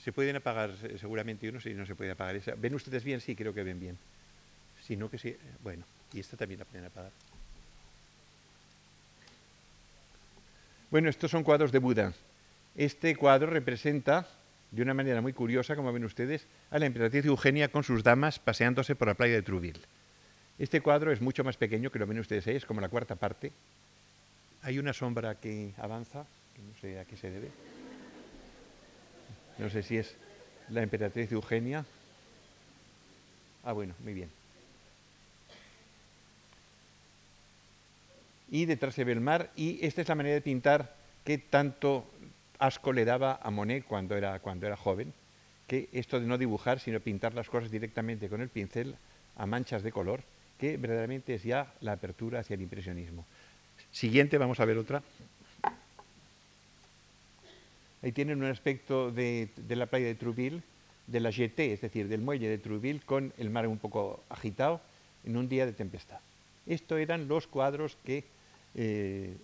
Se 0.04 0.12
pueden 0.12 0.36
apagar 0.36 0.70
seguramente 0.98 1.48
uno, 1.48 1.60
si 1.60 1.74
no 1.74 1.84
se 1.84 1.94
puede 1.94 2.10
apagar 2.10 2.36
esa. 2.36 2.54
¿Ven 2.54 2.74
ustedes 2.74 3.04
bien? 3.04 3.20
Sí, 3.20 3.36
creo 3.36 3.52
que 3.52 3.62
ven 3.62 3.78
bien. 3.78 3.98
Si 4.82 4.96
no, 4.96 5.10
que 5.10 5.18
sí. 5.18 5.36
Bueno, 5.62 5.84
y 6.12 6.20
esta 6.20 6.36
también 6.36 6.60
la 6.60 6.64
pueden 6.64 6.86
apagar. 6.86 7.12
Bueno, 10.90 11.08
estos 11.08 11.30
son 11.30 11.44
cuadros 11.44 11.70
de 11.70 11.78
Buda. 11.78 12.12
Este 12.74 13.14
cuadro 13.14 13.50
representa 13.50 14.26
de 14.70 14.82
una 14.82 14.94
manera 14.94 15.20
muy 15.20 15.32
curiosa, 15.32 15.76
como 15.76 15.92
ven 15.92 16.04
ustedes, 16.04 16.46
a 16.70 16.78
la 16.78 16.86
emperatriz 16.86 17.24
Eugenia 17.26 17.68
con 17.68 17.84
sus 17.84 18.02
damas 18.02 18.38
paseándose 18.38 18.94
por 18.94 19.08
la 19.08 19.14
playa 19.14 19.34
de 19.34 19.42
Trouville. 19.42 19.80
Este 20.58 20.80
cuadro 20.80 21.12
es 21.12 21.20
mucho 21.20 21.44
más 21.44 21.56
pequeño 21.56 21.90
que 21.90 21.98
lo 21.98 22.06
ven 22.06 22.18
ustedes 22.18 22.46
ahí, 22.46 22.56
es 22.56 22.66
como 22.66 22.80
la 22.80 22.88
cuarta 22.88 23.16
parte. 23.16 23.52
Hay 24.62 24.78
una 24.78 24.92
sombra 24.92 25.34
que 25.34 25.72
avanza, 25.78 26.24
que 26.54 26.62
no 26.62 26.78
sé 26.80 27.00
a 27.00 27.04
qué 27.04 27.16
se 27.16 27.30
debe. 27.30 27.50
No 29.60 29.68
sé 29.68 29.82
si 29.82 29.98
es 29.98 30.16
la 30.70 30.82
emperatriz 30.82 31.30
Eugenia. 31.32 31.84
Ah, 33.62 33.72
bueno, 33.72 33.94
muy 34.02 34.14
bien. 34.14 34.30
Y 38.50 38.64
detrás 38.64 38.94
se 38.94 39.04
ve 39.04 39.12
el 39.12 39.20
mar, 39.20 39.50
y 39.54 39.84
esta 39.84 40.00
es 40.00 40.08
la 40.08 40.14
manera 40.14 40.34
de 40.34 40.40
pintar 40.40 40.96
que 41.24 41.36
tanto 41.36 42.06
asco 42.58 42.92
le 42.92 43.04
daba 43.04 43.38
a 43.42 43.50
Monet 43.50 43.84
cuando 43.84 44.16
era, 44.16 44.40
cuando 44.40 44.66
era 44.66 44.78
joven, 44.78 45.12
que 45.66 45.90
esto 45.92 46.18
de 46.18 46.26
no 46.26 46.38
dibujar, 46.38 46.80
sino 46.80 46.98
pintar 46.98 47.34
las 47.34 47.50
cosas 47.50 47.70
directamente 47.70 48.30
con 48.30 48.40
el 48.40 48.48
pincel 48.48 48.96
a 49.36 49.44
manchas 49.44 49.82
de 49.82 49.92
color, 49.92 50.22
que 50.58 50.78
verdaderamente 50.78 51.34
es 51.34 51.42
ya 51.42 51.72
la 51.80 51.92
apertura 51.92 52.40
hacia 52.40 52.54
el 52.54 52.62
impresionismo. 52.62 53.26
Siguiente, 53.92 54.38
vamos 54.38 54.58
a 54.58 54.64
ver 54.64 54.78
otra. 54.78 55.02
Ahí 58.02 58.12
tienen 58.12 58.42
un 58.42 58.50
aspecto 58.50 59.10
de, 59.10 59.50
la 59.68 59.86
playa 59.86 60.06
de 60.06 60.14
Trouville, 60.14 60.62
de 61.06 61.20
la 61.20 61.30
Jetée, 61.30 61.72
es 61.72 61.80
decir, 61.80 62.08
del 62.08 62.20
muelle 62.20 62.48
de 62.48 62.58
Trouville, 62.58 63.00
con 63.04 63.32
el 63.36 63.50
mar 63.50 63.66
un 63.66 63.78
poco 63.78 64.22
agitado 64.28 64.80
en 65.24 65.36
un 65.36 65.48
día 65.48 65.66
de 65.66 65.72
tempestad. 65.72 66.18
Estos 66.66 66.98
eran 66.98 67.28
los 67.28 67.46
cuadros 67.46 67.96
que 68.04 68.24
eh, 68.74 69.36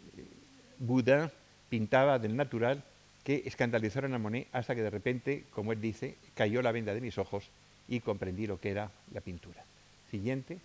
Boudin 0.79 1.31
pintaba 1.69 2.19
del 2.19 2.37
natural 2.37 2.83
que 3.25 3.43
escandalizaron 3.45 4.15
a 4.15 4.19
Monet 4.19 4.47
hasta 4.53 4.75
que 4.75 4.83
de 4.83 4.91
repente, 4.91 5.45
como 5.51 5.73
él 5.73 5.81
dice, 5.81 6.17
cayó 6.35 6.63
la 6.63 6.73
venda 6.73 6.95
de 6.95 7.01
mis 7.01 7.19
ojos 7.19 7.51
y 7.89 8.01
comprendí 8.01 8.47
lo 8.47 8.61
que 8.61 8.71
era 8.71 8.91
la 9.13 9.21
pintura. 9.21 9.65
Siguiente. 10.11 10.59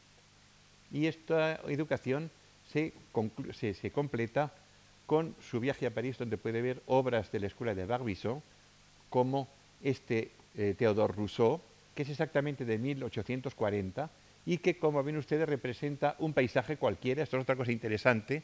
Y 0.91 1.07
esta 1.07 1.55
educación 1.67 2.29
se 2.67 2.93
completa 3.91 4.53
con 5.05 5.35
su 5.41 5.59
viaje 5.59 5.85
a 5.85 5.93
París, 5.93 6.17
donde 6.17 6.37
puede 6.37 6.61
ver 6.61 6.81
obras 6.85 7.31
de 7.31 7.39
la 7.39 7.47
escuela 7.47 7.75
de 7.75 7.85
Barbizon, 7.85 8.41
como 9.09 9.47
este 9.83 10.31
eh, 10.55 10.75
Théodore 10.77 11.13
Rousseau, 11.13 11.61
que 11.95 12.03
es 12.03 12.09
exactamente 12.09 12.65
de 12.65 12.77
1840 12.77 14.09
y 14.45 14.57
que, 14.57 14.77
como 14.77 15.03
ven 15.03 15.17
ustedes, 15.17 15.47
representa 15.47 16.15
un 16.19 16.33
paisaje 16.33 16.77
cualquiera. 16.77 17.23
Esto 17.23 17.37
es 17.37 17.43
otra 17.43 17.55
cosa 17.55 17.71
interesante 17.71 18.43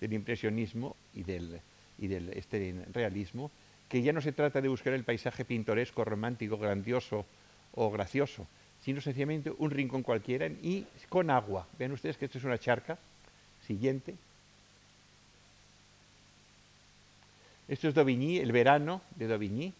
del 0.00 0.12
impresionismo 0.12 0.96
y 1.14 1.22
del, 1.22 1.60
y 1.98 2.06
del 2.06 2.30
este 2.30 2.74
realismo, 2.92 3.50
que 3.88 4.02
ya 4.02 4.12
no 4.12 4.20
se 4.20 4.32
trata 4.32 4.60
de 4.60 4.68
buscar 4.68 4.92
el 4.94 5.04
paisaje 5.04 5.44
pintoresco, 5.44 6.04
romántico, 6.04 6.58
grandioso 6.58 7.26
o 7.72 7.90
gracioso, 7.90 8.46
sino 8.80 9.00
sencillamente 9.00 9.52
un 9.56 9.70
rincón 9.70 10.02
cualquiera 10.02 10.46
y 10.46 10.86
con 11.08 11.30
agua. 11.30 11.66
Ven 11.78 11.92
ustedes 11.92 12.16
que 12.16 12.26
esto 12.26 12.38
es 12.38 12.44
una 12.44 12.58
charca. 12.58 12.98
Siguiente. 13.66 14.14
Esto 17.66 17.88
es 17.88 17.94
Dauvigny, 17.94 18.38
el 18.38 18.52
verano 18.52 19.00
de 19.16 19.26
Dauvigny, 19.26 19.72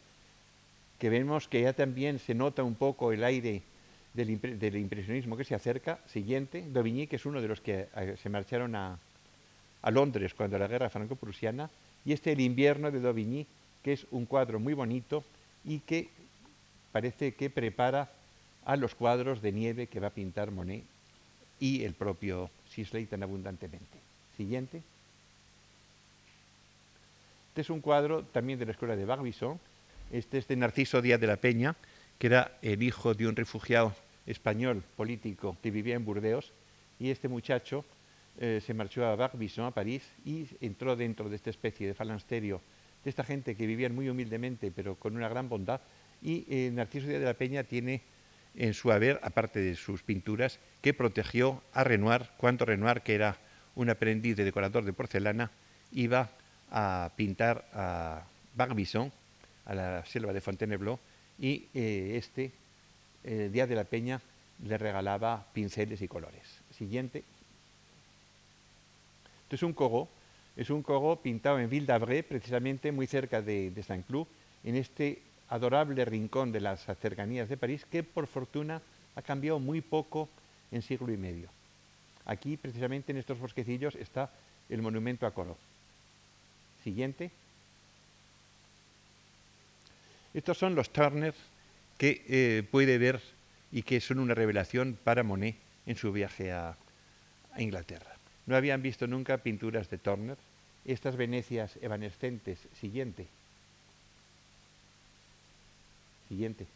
que 0.99 1.11
vemos 1.11 1.49
que 1.49 1.61
ya 1.63 1.75
también 1.75 2.19
se 2.19 2.35
nota 2.35 2.63
un 2.63 2.77
poco 2.77 3.13
el 3.13 3.23
aire 3.25 3.63
del, 4.15 4.31
impresionismo 4.77 5.37
que 5.37 5.45
se 5.45 5.55
acerca. 5.55 5.99
Siguiente, 6.07 6.65
Dauvigny, 6.73 7.07
que 7.07 7.17
es 7.17 7.27
uno 7.27 7.43
de 7.43 7.49
los 7.49 7.61
que 7.61 7.89
eh, 7.95 8.17
se 8.21 8.29
marcharon 8.29 8.75
a, 8.75 8.99
Londres 9.91 10.33
cuando 10.33 10.59
la 10.59 10.67
guerra 10.67 10.89
franco-prusiana, 10.89 11.69
y 12.07 12.15
este 12.15 12.33
El 12.33 12.41
invierno 12.41 12.91
de 12.91 13.01
Dauvigny, 13.01 13.47
que 13.83 13.93
es 13.93 14.07
un 14.13 14.25
cuadro 14.25 14.59
muy 14.59 14.73
bonito 14.73 15.23
y 15.63 15.81
que 15.81 16.09
parece 16.91 17.35
que 17.35 17.51
prepara 17.51 18.11
a 18.65 18.77
los 18.77 18.95
cuadros 18.95 19.43
de 19.43 19.53
nieve 19.53 19.87
que 19.89 20.01
va 20.01 20.07
a 20.07 20.11
pintar 20.11 20.51
Monet 20.51 20.85
y 21.61 21.85
el 21.85 21.93
propio 21.93 22.49
Sisley 22.71 23.05
tan 23.05 23.23
abundantemente. 23.23 23.99
Siguiente. 24.39 24.83
Este 27.55 27.61
es 27.61 27.71
un 27.71 27.83
cuadro 27.83 28.25
también 28.25 28.59
de 28.59 28.67
la 28.67 28.73
escuela 28.73 28.97
de 28.97 29.05
Barbizon. 29.05 29.61
Este 30.11 30.39
es 30.39 30.49
de 30.49 30.57
Narciso 30.57 31.01
Díaz 31.01 31.21
de 31.21 31.29
la 31.29 31.37
Peña, 31.37 31.77
que 32.19 32.27
era 32.27 32.59
el 32.63 32.83
hijo 32.83 33.15
de 33.15 33.29
un 33.29 33.37
refugiado 33.37 33.95
español 34.27 34.83
político 34.97 35.57
que 35.63 35.71
vivía 35.71 35.95
en 35.95 36.05
Burdeos. 36.05 36.53
Y 36.99 37.11
este 37.11 37.29
muchacho 37.29 37.85
eh, 38.41 38.61
se 38.61 38.75
marchó 38.75 39.07
a 39.07 39.15
Barbizon, 39.15 39.67
a 39.67 39.71
París, 39.71 40.03
y 40.25 40.49
entró 40.61 40.97
dentro 40.97 41.29
de 41.29 41.37
esta 41.37 41.51
especie 41.51 41.87
de 41.87 41.95
falansterio 41.95 42.61
de 43.05 43.11
esta 43.11 43.23
gente 43.23 43.55
que 43.55 43.69
vivía 43.69 43.89
muy 43.89 44.09
humildemente, 44.09 44.73
pero 44.73 44.97
con 44.97 45.15
una 45.15 45.29
gran 45.29 45.49
bondad. 45.49 45.81
Y 46.21 46.45
eh, 46.49 46.73
Narciso 46.73 47.07
Díaz 47.07 47.21
de 47.21 47.27
la 47.27 47.35
Peña 47.35 47.63
tiene 47.63 48.03
en 48.57 48.75
su 48.75 48.91
haber, 48.91 49.21
aparte 49.23 49.61
de 49.61 49.77
sus 49.77 50.03
pinturas, 50.03 50.59
que 50.83 50.93
protegió 50.93 51.63
a 51.73 51.85
Renoir, 51.85 52.31
cuando 52.37 52.65
Renoir, 52.65 53.03
que 53.03 53.15
era 53.15 53.39
un 53.77 53.91
aprendiz 53.91 54.37
de 54.37 54.43
decorador 54.43 54.85
de 54.85 54.93
porcelana, 54.93 55.53
iba 55.93 56.33
a 56.71 57.11
pintar 57.17 57.65
a 57.73 58.23
Barbizon, 58.55 59.13
a 59.67 59.75
la 59.75 60.05
selva 60.05 60.33
de 60.33 60.41
Fontainebleau, 60.41 60.99
y 61.39 61.67
eh, 61.75 62.15
este, 62.17 62.53
el 63.25 63.53
día 63.53 63.67
de 63.67 63.75
la 63.75 63.85
Peña, 63.85 64.21
le 64.63 64.79
regalaba 64.79 65.47
pinceles 65.53 66.01
y 66.03 66.09
colores. 66.09 66.61
Siguiente. 66.71 67.25
Esto 69.45 69.57
es 69.57 69.63
un 69.63 69.73
cogo, 69.73 70.09
es 70.57 70.71
un 70.71 70.83
cogo 70.83 71.17
pintado 71.17 71.59
en 71.59 71.69
Ville 71.69 71.87
d'Avray, 71.87 72.23
precisamente 72.23 72.93
muy 72.93 73.07
cerca 73.07 73.43
de, 73.43 73.71
de 73.71 73.83
Saint-Cloud, 73.83 74.27
en 74.65 74.77
este 74.77 75.23
adorable 75.49 76.05
rincón 76.05 76.53
de 76.53 76.61
las 76.61 76.85
cercanías 77.01 77.49
de 77.49 77.57
París, 77.57 77.85
que 77.91 78.03
por 78.03 78.27
fortuna 78.27 78.81
ha 79.17 79.23
cambiado 79.23 79.59
muy 79.59 79.81
poco 79.81 80.29
en 80.73 80.83
siglo 80.83 81.13
y 81.13 81.17
medio. 81.17 81.49
Aquí, 82.25 82.57
precisamente 82.57 83.13
en 83.13 83.19
estos 83.19 83.39
bosquecillos, 83.39 83.95
está 83.97 84.31
el 84.69 84.81
monumento 84.83 85.27
a 85.27 85.33
Coro. 85.33 85.57
Siguiente. 86.85 87.31
Estos 90.35 90.59
son 90.59 90.75
los 90.75 90.91
Turner 90.91 91.35
que 91.97 92.23
eh, 92.29 92.63
puede 92.71 92.99
ver 92.99 93.23
y 93.73 93.83
que 93.83 94.01
son 94.01 94.19
una 94.19 94.35
revelación 94.35 94.99
para 95.03 95.23
Monet 95.23 95.57
en 95.87 95.97
su 95.97 96.13
viaje 96.13 96.53
a, 96.53 96.77
Inglaterra. 97.57 98.11
No 98.47 98.57
habían 98.57 98.83
visto 98.83 99.07
nunca 99.07 99.39
pinturas 99.39 99.89
de 99.89 99.97
Turner. 99.97 100.37
Estas 100.85 101.15
Venecias 101.15 101.79
evanescentes. 101.81 102.59
Siguiente. 102.81 103.29
Siguiente. 106.29 106.67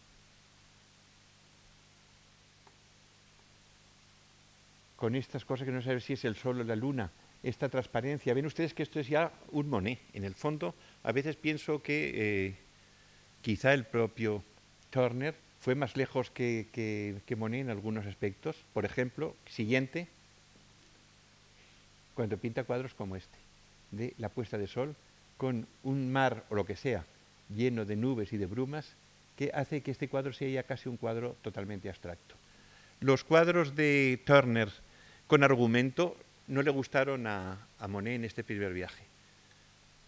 Con 4.94 5.16
estas 5.16 5.44
cosas 5.44 5.66
que 5.66 5.72
no 5.72 5.82
sabe 5.82 6.00
si 6.00 6.12
es 6.12 6.24
el 6.24 6.36
sol 6.36 6.60
o 6.60 6.64
la 6.64 6.76
luna, 6.76 7.10
esta 7.42 7.68
transparencia. 7.68 8.34
Ven 8.34 8.46
ustedes 8.46 8.74
que 8.74 8.82
esto 8.82 9.00
es 9.00 9.08
ya 9.08 9.32
un 9.50 9.68
Monet. 9.68 10.00
En 10.12 10.24
el 10.24 10.34
fondo, 10.34 10.74
a 11.02 11.12
veces 11.12 11.36
pienso 11.36 11.82
que 11.82 12.12
eh, 12.14 12.54
quizá 13.42 13.74
el 13.74 13.84
propio 13.84 14.42
Turner 14.90 15.34
fue 15.60 15.74
más 15.74 15.96
lejos 15.96 16.30
que, 16.30 16.68
que, 16.72 17.36
Monet 17.36 17.62
en 17.62 17.70
algunos 17.70 18.06
aspectos. 18.06 18.56
Por 18.72 18.84
ejemplo, 18.84 19.36
siguiente, 19.46 20.08
cuando 22.14 22.38
pinta 22.38 22.64
cuadros 22.64 22.94
como 22.94 23.16
este, 23.16 23.38
de 23.90 24.14
la 24.18 24.28
puesta 24.28 24.58
de 24.58 24.66
sol, 24.66 24.94
con 25.36 25.66
un 25.84 26.10
mar 26.10 26.44
o 26.50 26.54
lo 26.54 26.66
que 26.66 26.76
sea 26.76 27.04
lleno 27.54 27.84
de 27.84 27.96
nubes 27.96 28.32
y 28.32 28.36
de 28.36 28.46
brumas, 28.46 28.94
que 29.36 29.50
hace 29.54 29.82
que 29.82 29.92
este 29.92 30.08
cuadro 30.08 30.32
sea 30.32 30.48
ya 30.48 30.62
casi 30.64 30.88
un 30.88 30.96
cuadro 30.96 31.36
totalmente 31.42 31.88
abstracto. 31.88 32.34
Los 33.00 33.24
cuadros 33.24 33.76
de 33.76 34.20
Turner 34.26 34.68
con 35.28 35.44
argumento 35.44 36.16
no 36.48 36.62
le 36.62 36.70
gustaron 36.70 37.26
a, 37.26 37.58
Monet 37.88 38.16
en 38.16 38.24
este 38.24 38.42
primer 38.42 38.72
viaje, 38.72 39.04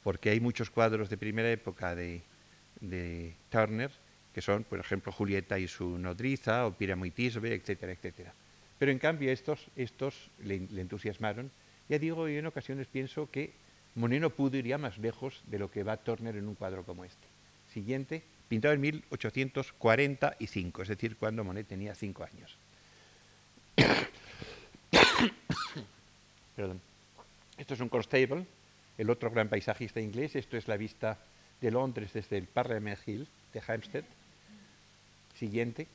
porque 0.02 0.30
hay 0.30 0.40
muchos 0.40 0.70
cuadros 0.70 1.10
de 1.10 1.16
primera 1.16 1.50
época 1.50 1.94
de, 1.94 2.22
Turner, 3.50 3.90
que 4.34 4.40
son, 4.40 4.64
por 4.64 4.80
ejemplo, 4.80 5.12
Julieta 5.12 5.58
y 5.58 5.68
su 5.68 5.98
nodriza, 5.98 6.66
o 6.66 6.72
Píramo 6.72 7.04
y 7.04 7.10
Tisbe, 7.10 7.54
etcétera, 7.54 7.92
etcétera. 7.92 8.32
Pero 8.78 8.90
en 8.90 8.98
cambio 8.98 9.30
estos, 9.30 9.66
estos 9.76 10.30
le, 10.42 10.54
entusiasmaron. 10.54 11.50
Ya 11.88 11.98
digo, 11.98 12.26
yo 12.28 12.38
en 12.38 12.46
ocasiones 12.46 12.86
pienso 12.86 13.30
que 13.30 13.52
Monet 13.94 14.22
no 14.22 14.30
pudo 14.30 14.56
ir 14.56 14.66
ya 14.66 14.78
más 14.78 14.96
lejos 14.96 15.42
de 15.46 15.58
lo 15.58 15.70
que 15.70 15.82
va 15.82 15.98
Turner 15.98 16.36
en 16.36 16.48
un 16.48 16.54
cuadro 16.54 16.84
como 16.84 17.04
este. 17.04 17.26
Siguiente, 17.74 18.22
pintado 18.48 18.72
en 18.72 18.80
1845, 18.80 20.82
es 20.82 20.88
decir, 20.88 21.16
cuando 21.16 21.44
Monet 21.44 21.66
tenía 21.66 21.94
cinco 21.94 22.24
años. 22.24 22.56
Esto 27.56 27.74
es 27.74 27.80
un 27.80 27.88
Constable, 27.88 28.46
el 28.98 29.10
otro 29.10 29.30
gran 29.30 29.48
paisajista 29.48 30.00
inglés. 30.00 30.36
Esto 30.36 30.56
es 30.56 30.68
la 30.68 30.76
vista 30.76 31.18
de 31.60 31.70
Londres 31.70 32.12
desde 32.12 32.38
el 32.38 32.46
Parliament 32.46 32.98
Hill 33.06 33.26
de 33.52 33.62
Hampstead. 33.66 34.04
Siguiente. 35.38 35.86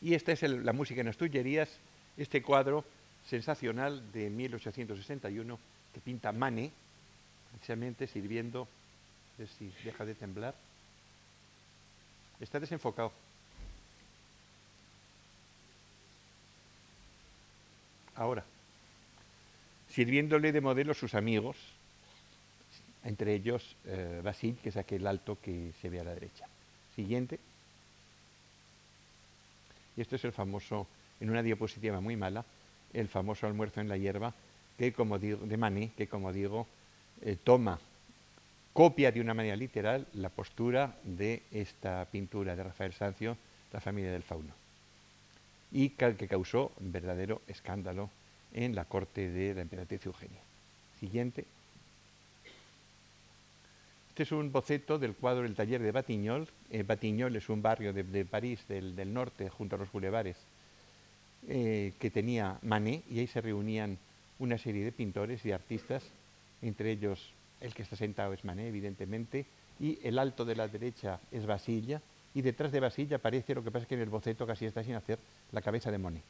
Y 0.00 0.14
esta 0.14 0.32
es 0.32 0.42
la 0.42 0.72
música 0.72 1.00
en 1.00 1.06
las 1.06 1.16
Tullerías, 1.16 1.68
este 2.16 2.42
cuadro 2.42 2.84
sensacional 3.28 4.12
de 4.12 4.30
1861 4.30 5.58
que 5.92 6.00
pinta 6.00 6.32
Mane, 6.32 6.70
precisamente 7.50 8.06
sirviendo, 8.06 8.62
a 8.62 9.38
ver 9.38 9.48
si 9.48 9.72
deja 9.84 10.04
de 10.04 10.14
temblar. 10.14 10.54
Está 12.40 12.60
desenfocado. 12.60 13.12
Ahora, 18.16 18.44
sirviéndole 19.90 20.52
de 20.52 20.60
modelo 20.60 20.94
sus 20.94 21.14
amigos, 21.14 21.56
entre 23.04 23.34
ellos 23.34 23.76
eh, 23.86 24.20
que 24.62 24.68
es 24.68 24.76
aquel 24.76 25.06
alto 25.06 25.38
que 25.40 25.72
se 25.80 25.88
ve 25.88 26.00
a 26.00 26.04
la 26.04 26.14
derecha. 26.14 26.46
Siguiente. 26.94 27.38
Y 29.96 30.00
esto 30.00 30.16
es 30.16 30.24
el 30.24 30.32
famoso, 30.32 30.86
en 31.20 31.30
una 31.30 31.42
diapositiva 31.42 32.00
muy 32.00 32.16
mala, 32.16 32.44
el 32.92 33.08
famoso 33.08 33.46
almuerzo 33.46 33.80
en 33.80 33.88
la 33.88 33.96
hierba, 33.96 34.34
que 34.76 34.92
como 34.92 35.18
digo, 35.18 35.46
de 35.46 35.56
Mané, 35.56 35.92
que 35.96 36.08
como 36.08 36.32
digo, 36.32 36.66
eh, 37.22 37.36
toma, 37.42 37.78
copia 38.72 39.12
de 39.12 39.20
una 39.20 39.34
manera 39.34 39.56
literal 39.56 40.06
la 40.14 40.28
postura 40.28 40.96
de 41.02 41.42
esta 41.50 42.04
pintura 42.10 42.56
de 42.56 42.64
Rafael 42.64 42.92
Sancio, 42.92 43.36
la 43.72 43.80
familia 43.80 44.12
del 44.12 44.22
fauno. 44.22 44.65
Y 45.76 45.90
que 45.90 46.26
causó 46.26 46.72
verdadero 46.80 47.42
escándalo 47.48 48.08
en 48.54 48.74
la 48.74 48.86
corte 48.86 49.28
de 49.28 49.52
la 49.52 49.60
emperatriz 49.60 50.06
Eugenia. 50.06 50.40
Siguiente. 50.98 51.44
Este 54.08 54.22
es 54.22 54.32
un 54.32 54.50
boceto 54.50 54.98
del 54.98 55.14
cuadro 55.14 55.44
El 55.44 55.54
taller 55.54 55.82
de 55.82 55.92
Batignolles. 55.92 56.48
Eh, 56.70 57.36
es 57.36 57.48
un 57.50 57.60
barrio 57.60 57.92
de, 57.92 58.24
París 58.24 58.64
del, 58.66 58.96
del, 58.96 59.12
norte, 59.12 59.50
junto 59.50 59.76
a 59.76 59.78
los 59.78 59.92
bulevares, 59.92 60.38
eh, 61.46 61.92
que 62.00 62.10
tenía 62.10 62.58
Manet 62.62 63.04
y 63.10 63.18
ahí 63.18 63.26
se 63.26 63.42
reunían 63.42 63.98
una 64.38 64.56
serie 64.56 64.82
de 64.82 64.92
pintores 64.92 65.44
y 65.44 65.52
artistas, 65.52 66.02
entre 66.62 66.90
ellos 66.90 67.34
el 67.60 67.74
que 67.74 67.82
está 67.82 67.96
sentado 67.96 68.32
es 68.32 68.46
Manet, 68.46 68.68
evidentemente, 68.68 69.44
y 69.78 69.98
el 70.02 70.18
alto 70.18 70.46
de 70.46 70.56
la 70.56 70.68
derecha 70.68 71.20
es 71.30 71.44
Basilla, 71.44 72.00
y 72.34 72.40
detrás 72.40 72.72
de 72.72 72.80
Basilla 72.80 73.16
aparece, 73.16 73.54
lo 73.54 73.62
que 73.62 73.70
pasa 73.70 73.84
es 73.84 73.88
que 73.88 73.94
en 73.94 74.02
el 74.02 74.10
boceto 74.10 74.46
casi 74.46 74.64
está 74.64 74.82
sin 74.82 74.94
hacer, 74.94 75.18
la 75.52 75.62
cabeza 75.62 75.90
de 75.90 75.98
Monet. 75.98 76.22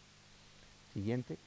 Siguiente. 0.93 1.39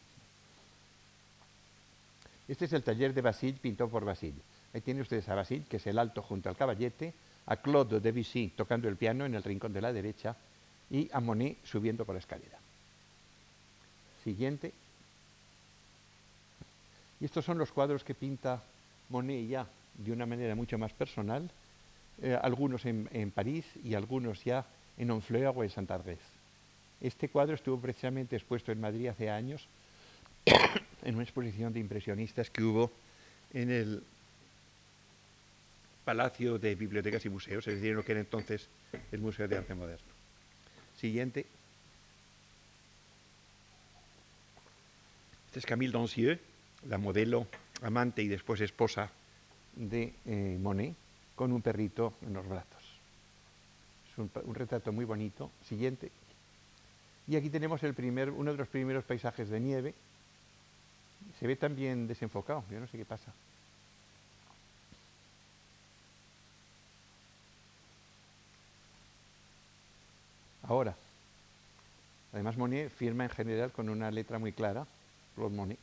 Este 2.48 2.66
es 2.66 2.74
el 2.74 2.84
taller 2.84 3.14
de 3.14 3.22
Basile, 3.22 3.58
pintado 3.62 3.90
por 3.90 4.06
Basile. 4.06 4.42
Ahí 4.74 4.82
tienen 4.82 5.02
ustedes 5.02 5.28
a 5.30 5.36
Basile, 5.36 5.66
que 5.70 5.78
es 5.78 5.88
el 5.88 6.00
alto 6.00 6.22
junto 6.22 6.50
al 6.50 6.58
caballete, 6.58 7.14
a 7.46 7.58
Claude 7.58 8.00
Debussy 8.00 8.54
tocando 8.56 8.88
el 8.88 8.98
piano 8.98 9.26
en 9.26 9.36
el 9.36 9.44
rincón 9.44 9.74
de 9.74 9.82
la 9.82 9.92
derecha 9.92 10.36
y 10.90 11.10
a 11.12 11.20
Monet 11.20 11.58
subiendo 11.64 12.06
por 12.06 12.16
la 12.16 12.20
escalera. 12.20 12.58
Siguiente. 14.24 14.74
Y 17.20 17.26
estos 17.26 17.46
son 17.46 17.58
los 17.58 17.72
cuadros 17.72 18.04
que 18.04 18.16
pinta 18.16 18.62
Monet 19.10 19.48
ya 19.48 19.68
de 19.96 20.12
una 20.12 20.26
manera 20.26 20.56
mucho 20.56 20.78
más 20.78 20.94
personal, 20.94 21.50
eh, 22.22 22.38
algunos 22.42 22.86
en, 22.86 23.32
París 23.32 23.66
y 23.84 23.94
algunos 23.94 24.44
ya 24.44 24.66
en 24.98 25.12
Honfleur 25.12 25.54
o 25.56 25.64
en 25.64 25.70
Saint-Adresse. 25.70 26.39
Este 27.02 27.30
cuadro 27.30 27.56
estuvo 27.56 27.80
precisamente 27.80 28.36
expuesto 28.36 28.72
en 28.72 28.82
Madrid 28.82 29.08
hace 29.08 29.30
años 29.30 29.68
en 31.04 31.16
una 31.16 31.24
exposición 31.24 31.74
de 31.74 31.80
impresionistas 31.80 32.50
que 32.50 32.64
hubo 32.64 32.92
en 33.54 33.72
el 33.72 34.04
Palacio 36.04 36.58
de 36.58 36.76
Bibliotecas 36.76 37.24
y 37.26 37.30
Museos, 37.30 37.68
es 37.68 37.76
decir, 37.76 37.92
en 37.92 37.98
lo 37.98 38.04
que 38.04 38.14
era 38.14 38.22
entonces 38.22 38.68
el 39.12 39.22
Museo 39.22 39.48
de 39.48 39.58
Arte 39.58 39.76
Moderno. 39.76 40.12
Siguiente. 40.98 41.46
Este 45.48 45.60
es 45.60 45.66
Camille 45.66 45.92
Dancieux, 45.92 46.40
la 46.88 46.98
modelo, 46.98 47.48
amante 47.82 48.22
y 48.22 48.28
después 48.28 48.62
esposa 48.62 49.12
de 49.76 50.14
eh, 50.26 50.58
Monet, 50.60 50.96
con 51.36 51.52
un 51.52 51.62
perrito 51.62 52.14
en 52.22 52.34
los 52.34 52.48
brazos. 52.48 52.84
Es 54.12 54.18
un, 54.18 54.56
retrato 54.56 54.92
muy 54.92 55.06
bonito. 55.06 55.52
Siguiente. 55.68 56.12
Y 57.30 57.36
aquí 57.36 57.52
tenemos 57.52 57.84
el 57.84 57.94
primer, 57.94 58.32
uno 58.32 58.52
de 58.52 58.58
los 58.58 58.68
primeros 58.68 59.04
paisajes 59.04 59.50
de 59.50 59.60
nieve. 59.60 59.94
Se 61.40 61.46
ve 61.46 61.56
también 61.56 62.08
desenfocado, 62.08 62.64
yo 62.72 62.80
no 62.80 62.88
sé 62.88 62.98
qué 62.98 63.06
pasa. 63.06 63.32
Ahora, 70.64 70.96
además 72.34 72.58
Monet 72.58 72.90
firma 72.90 73.26
en 73.26 73.30
general 73.30 73.72
con 73.72 73.90
una 73.90 74.10
letra 74.10 74.40
muy 74.40 74.52
clara, 74.52 74.88
Claude 75.36 75.56
Monet. 75.56 75.80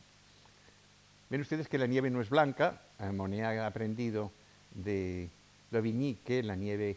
Ven 1.30 1.40
ustedes 1.42 1.68
que 1.68 1.78
la 1.78 1.86
nieve 1.86 2.10
no 2.10 2.20
es 2.20 2.28
blanca, 2.28 2.82
eh, 2.98 3.12
Monet 3.12 3.44
ha 3.44 3.68
aprendido 3.68 4.32
de 4.74 5.28
Lovigny 5.70 6.18
que 6.24 6.42
la 6.42 6.56
nieve 6.56 6.96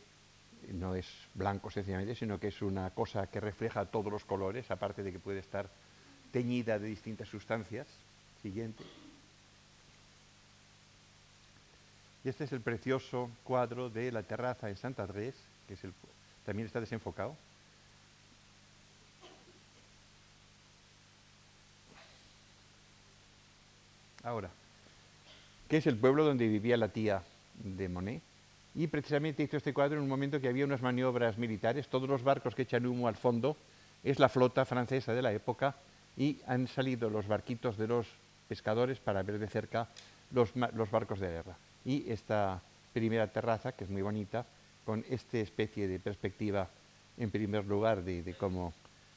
no 0.74 0.96
es 0.96 1.08
blanco 1.34 1.70
sencillamente, 1.70 2.16
sino 2.16 2.40
que 2.40 2.48
es 2.48 2.62
una 2.62 2.90
cosa 2.92 3.28
que 3.28 3.40
refleja 3.40 3.86
todos 3.86 4.12
los 4.12 4.26
colores, 4.26 4.70
aparte 4.72 5.04
de 5.04 5.12
que 5.12 5.20
puede 5.20 5.40
estar 5.40 5.70
teñida 6.32 6.80
de 6.80 6.88
distintas 6.88 7.28
sustancias. 7.28 7.88
Siguiente. 8.42 8.84
Y 12.24 12.30
este 12.30 12.44
es 12.44 12.52
el 12.52 12.62
precioso 12.62 13.30
cuadro 13.44 13.90
de 13.90 14.12
la 14.12 14.24
terraza 14.24 14.70
en 14.70 14.78
Santa 14.78 15.04
Adresse, 15.04 15.42
que 15.68 15.74
es 15.74 15.84
el, 15.84 15.94
también 16.46 16.68
está 16.68 16.80
desenfocado. 16.80 17.36
Ahora, 24.24 24.50
¿qué 25.70 25.78
es 25.78 25.88
el 25.88 25.98
pueblo 25.98 26.26
donde 26.26 26.48
vivía 26.48 26.76
la 26.76 26.90
tía 26.90 27.24
de 27.56 27.88
Monet? 27.88 28.29
Y 28.76 28.88
precisamente 28.88 29.44
hizo 29.44 29.58
este 29.58 29.74
cuadro 29.74 29.98
en 29.98 30.04
un 30.04 30.10
momento 30.10 30.40
que 30.40 30.48
había 30.48 30.66
unas 30.66 30.82
maniobras 30.82 31.38
militares, 31.38 31.88
todos 31.88 32.08
los 32.08 32.24
barcos 32.24 32.56
que 32.56 32.64
echan 32.64 32.86
humo 32.86 33.08
al 33.08 33.16
fondo 33.16 33.58
es 34.04 34.20
la 34.20 34.30
flota 34.30 34.66
francesa 34.66 35.14
de 35.14 35.22
la 35.22 35.34
época 35.34 35.76
y 36.16 36.40
han 36.48 36.68
salido 36.68 37.10
los 37.10 37.28
barquitos 37.28 37.78
de 37.78 37.88
los 37.88 38.08
pescadores 38.48 39.00
para 39.00 39.24
ver 39.24 39.40
de 39.40 39.48
cerca 39.48 39.88
los, 40.32 40.54
barcos 40.92 41.20
de 41.20 41.30
guerra. 41.30 41.58
Y 41.86 42.10
esta 42.12 42.62
primera 42.94 43.28
terraza, 43.28 43.72
que 43.72 43.84
es 43.84 43.90
muy 43.90 44.02
bonita, 44.02 44.46
con 44.86 45.04
esta 45.10 45.38
especie 45.38 45.88
de 45.88 46.00
perspectiva, 46.00 46.68
en 47.18 47.32
primer 47.32 47.66
lugar, 47.66 48.04
de, 48.04 48.24
de, 48.24 48.34
como 48.34 48.74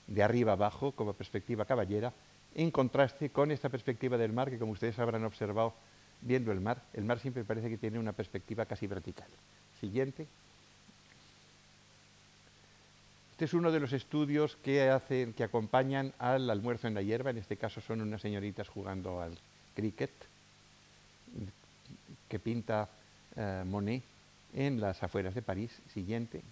de 0.06 0.22
arriba 0.22 0.52
abajo, 0.52 0.92
como 0.92 1.12
perspectiva 1.12 1.64
caballera, 1.64 2.12
en 2.54 2.70
contraste 2.70 3.30
con 3.30 3.50
esta 3.50 3.68
perspectiva 3.68 4.18
del 4.18 4.32
mar, 4.32 4.50
que 4.50 4.58
como 4.58 4.72
ustedes 4.72 4.98
habrán 4.98 5.24
observado 5.24 5.74
viendo 6.22 6.52
el 6.52 6.60
mar, 6.60 6.82
el 6.94 7.04
mar 7.04 7.18
siempre 7.18 7.44
parece 7.44 7.68
que 7.68 7.78
tiene 7.78 7.98
una 7.98 8.12
perspectiva 8.12 8.64
casi 8.66 8.86
vertical. 8.86 9.28
Siguiente. 9.80 10.26
Este 13.32 13.44
es 13.46 13.54
uno 13.54 13.72
de 13.72 13.80
los 13.80 13.92
estudios 13.92 14.56
que, 14.62 14.88
hacen, 14.88 15.32
que 15.32 15.42
acompañan 15.42 16.12
al 16.18 16.48
almuerzo 16.48 16.86
en 16.86 16.94
la 16.94 17.02
hierba, 17.02 17.30
en 17.30 17.38
este 17.38 17.56
caso 17.56 17.80
son 17.80 18.00
unas 18.00 18.20
señoritas 18.20 18.68
jugando 18.68 19.20
al 19.20 19.36
cricket, 19.74 20.12
que 22.28 22.38
pinta 22.38 22.88
eh, 23.36 23.64
Monet 23.66 24.02
en 24.54 24.80
las 24.80 25.02
afueras 25.02 25.34
de 25.34 25.42
París. 25.42 25.72
Siguiente. 25.92 26.42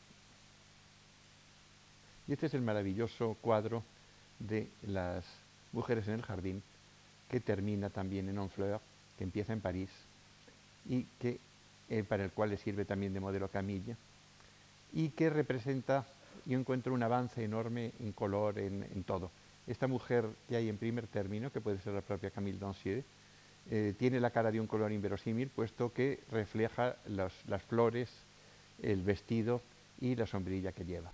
Y 2.26 2.32
este 2.32 2.46
es 2.46 2.54
el 2.54 2.62
maravilloso 2.62 3.36
cuadro 3.40 3.82
de 4.38 4.68
las 4.82 5.24
Mujeres 5.72 6.08
en 6.08 6.14
el 6.14 6.22
Jardín, 6.22 6.62
que 7.28 7.38
termina 7.38 7.90
también 7.90 8.28
en 8.28 8.38
Honfleur, 8.38 8.80
que 9.20 9.24
empieza 9.24 9.52
en 9.52 9.60
París 9.60 9.90
y 10.88 11.04
que, 11.18 11.38
eh, 11.90 12.04
para 12.08 12.24
el 12.24 12.30
cual 12.30 12.48
le 12.48 12.56
sirve 12.56 12.86
también 12.86 13.12
de 13.12 13.20
modelo 13.20 13.48
Camilla, 13.48 13.94
y 14.94 15.10
que 15.10 15.28
representa, 15.28 16.06
yo 16.46 16.58
encuentro 16.58 16.94
un 16.94 17.02
avance 17.02 17.44
enorme 17.44 17.92
en 18.00 18.12
color, 18.12 18.58
en, 18.58 19.04
todo. 19.04 19.30
Esta 19.66 19.86
mujer 19.86 20.24
que 20.48 20.56
hay 20.56 20.70
en 20.70 20.78
primer 20.78 21.06
término, 21.06 21.52
que 21.52 21.60
puede 21.60 21.80
ser 21.80 21.92
la 21.92 22.00
propia 22.00 22.30
Camille 22.30 22.58
Dancier, 22.58 23.04
eh, 23.70 23.92
tiene 23.98 24.20
la 24.20 24.30
cara 24.30 24.50
de 24.50 24.58
un 24.58 24.66
color 24.66 24.90
inverosímil, 24.90 25.50
puesto 25.50 25.92
que 25.92 26.20
refleja 26.32 26.96
las 27.04 27.62
flores, 27.64 28.08
el 28.82 29.02
vestido 29.02 29.60
y 30.00 30.16
la 30.16 30.26
sombrilla 30.26 30.72
que 30.72 30.86
lleva. 30.86 31.12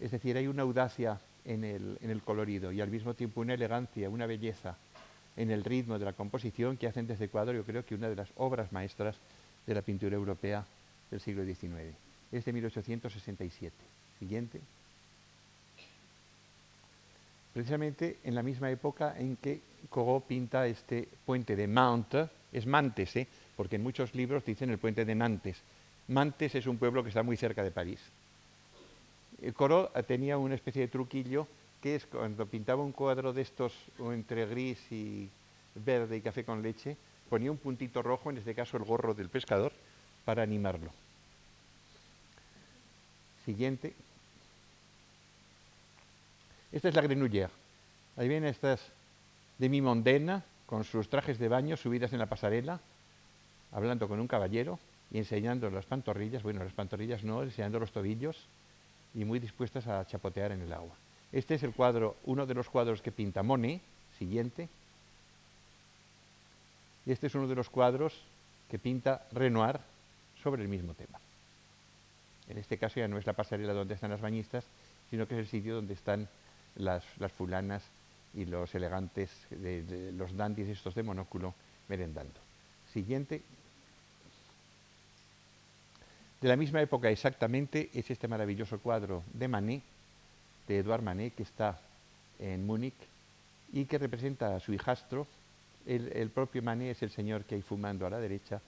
Es 0.00 0.10
decir, 0.10 0.36
hay 0.36 0.48
una 0.48 0.62
audacia 0.62 1.20
en 1.44 1.62
el, 1.62 2.22
colorido 2.24 2.72
y 2.72 2.80
al 2.80 2.90
mismo 2.90 3.14
tiempo 3.14 3.42
una 3.42 3.54
elegancia, 3.54 4.10
una 4.10 4.26
belleza 4.26 4.76
en 5.36 5.50
el 5.50 5.64
ritmo 5.64 5.98
de 5.98 6.04
la 6.04 6.12
composición 6.12 6.76
que 6.76 6.86
hacen 6.86 7.06
desde 7.06 7.28
cuadro 7.28 7.54
yo 7.54 7.64
creo 7.64 7.84
que 7.84 7.94
una 7.94 8.08
de 8.08 8.16
las 8.16 8.28
obras 8.36 8.72
maestras 8.72 9.16
de 9.66 9.74
la 9.74 9.82
pintura 9.82 10.14
europea 10.14 10.64
del 11.10 11.20
siglo 11.20 11.44
XIX. 11.44 11.94
Es 12.32 12.44
de 12.44 12.52
1867. 12.52 13.74
Siguiente. 14.18 14.60
Precisamente 17.52 18.18
en 18.24 18.34
la 18.34 18.42
misma 18.42 18.70
época 18.70 19.14
en 19.18 19.36
que 19.36 19.60
Corot 19.88 20.24
pinta 20.24 20.66
este 20.66 21.08
puente 21.24 21.54
de 21.54 21.68
Mantes, 21.68 22.28
es 22.52 22.66
Mantes, 22.66 23.14
¿eh? 23.16 23.28
porque 23.56 23.76
en 23.76 23.82
muchos 23.82 24.14
libros 24.14 24.44
dicen 24.44 24.70
el 24.70 24.78
puente 24.78 25.04
de 25.04 25.14
Nantes. 25.14 25.60
Mantes 26.08 26.54
es 26.54 26.66
un 26.66 26.78
pueblo 26.78 27.02
que 27.02 27.08
está 27.10 27.22
muy 27.22 27.36
cerca 27.36 27.62
de 27.62 27.70
París. 27.70 28.00
Corot 29.54 29.92
tenía 30.06 30.38
una 30.38 30.54
especie 30.54 30.82
de 30.82 30.88
truquillo 30.88 31.46
que 31.84 31.96
es 31.96 32.06
cuando 32.06 32.46
pintaba 32.46 32.82
un 32.82 32.92
cuadro 32.92 33.34
de 33.34 33.42
estos 33.42 33.74
entre 33.98 34.46
gris 34.46 34.80
y 34.90 35.28
verde 35.74 36.16
y 36.16 36.22
café 36.22 36.42
con 36.42 36.62
leche, 36.62 36.96
ponía 37.28 37.50
un 37.50 37.58
puntito 37.58 38.00
rojo, 38.00 38.30
en 38.30 38.38
este 38.38 38.54
caso 38.54 38.78
el 38.78 38.84
gorro 38.84 39.12
del 39.12 39.28
pescador, 39.28 39.70
para 40.24 40.42
animarlo. 40.42 40.90
Siguiente. 43.44 43.92
Esta 46.72 46.88
es 46.88 46.94
la 46.94 47.02
Grenouillère. 47.02 47.50
Ahí 48.16 48.28
vienen 48.28 48.48
estas 48.48 48.80
de 49.58 49.68
mi 49.68 49.82
mondena, 49.82 50.42
con 50.64 50.84
sus 50.84 51.10
trajes 51.10 51.38
de 51.38 51.48
baño 51.48 51.76
subidas 51.76 52.14
en 52.14 52.18
la 52.18 52.30
pasarela, 52.30 52.80
hablando 53.72 54.08
con 54.08 54.20
un 54.20 54.26
caballero 54.26 54.78
y 55.10 55.18
enseñando 55.18 55.68
las 55.68 55.84
pantorrillas, 55.84 56.42
bueno, 56.42 56.64
las 56.64 56.72
pantorrillas 56.72 57.24
no, 57.24 57.42
enseñando 57.42 57.78
los 57.78 57.92
tobillos, 57.92 58.38
y 59.14 59.26
muy 59.26 59.38
dispuestas 59.38 59.86
a 59.86 60.06
chapotear 60.06 60.50
en 60.52 60.62
el 60.62 60.72
agua. 60.72 61.03
Este 61.34 61.56
es 61.56 61.64
el 61.64 61.74
cuadro, 61.74 62.16
uno 62.26 62.46
de 62.46 62.54
los 62.54 62.70
cuadros 62.70 63.02
que 63.02 63.10
pinta 63.10 63.42
Monet, 63.42 63.82
siguiente. 64.20 64.68
Y 67.04 67.10
este 67.10 67.26
es 67.26 67.34
uno 67.34 67.48
de 67.48 67.56
los 67.56 67.68
cuadros 67.68 68.14
que 68.70 68.78
pinta 68.78 69.26
Renoir 69.32 69.80
sobre 70.40 70.62
el 70.62 70.68
mismo 70.68 70.94
tema. 70.94 71.18
En 72.48 72.56
este 72.56 72.78
caso 72.78 73.00
ya 73.00 73.08
no 73.08 73.18
es 73.18 73.26
la 73.26 73.32
pasarela 73.32 73.72
donde 73.72 73.94
están 73.94 74.12
las 74.12 74.20
bañistas, 74.20 74.64
sino 75.10 75.26
que 75.26 75.34
es 75.34 75.40
el 75.40 75.48
sitio 75.48 75.74
donde 75.74 75.94
están 75.94 76.28
las, 76.76 77.04
fulanas 77.36 77.82
y 78.32 78.44
los 78.44 78.72
elegantes, 78.76 79.28
de, 79.50 80.12
los 80.12 80.36
dandies 80.36 80.68
estos 80.68 80.94
de 80.94 81.02
monóculo 81.02 81.52
merendando. 81.88 82.38
Siguiente. 82.92 83.42
De 86.40 86.48
la 86.48 86.54
misma 86.54 86.80
época 86.80 87.10
exactamente 87.10 87.90
es 87.92 88.08
este 88.08 88.28
maravilloso 88.28 88.78
cuadro 88.78 89.24
de 89.32 89.48
Manet, 89.48 89.82
de 90.68 90.78
Edouard 90.78 91.02
Manet, 91.02 91.34
que 91.34 91.42
está 91.42 91.80
en 92.38 92.66
Múnich 92.66 92.94
y 93.72 93.84
que 93.84 93.98
representa 93.98 94.54
a 94.54 94.60
su 94.60 94.72
hijastro. 94.72 95.26
El, 95.86 96.30
propio 96.30 96.62
Manet 96.62 96.96
es 96.96 97.02
el 97.02 97.10
señor 97.10 97.44
que 97.44 97.56
hay 97.56 97.62
fumando 97.62 98.06
a 98.06 98.10
la 98.10 98.18
derecha 98.18 98.60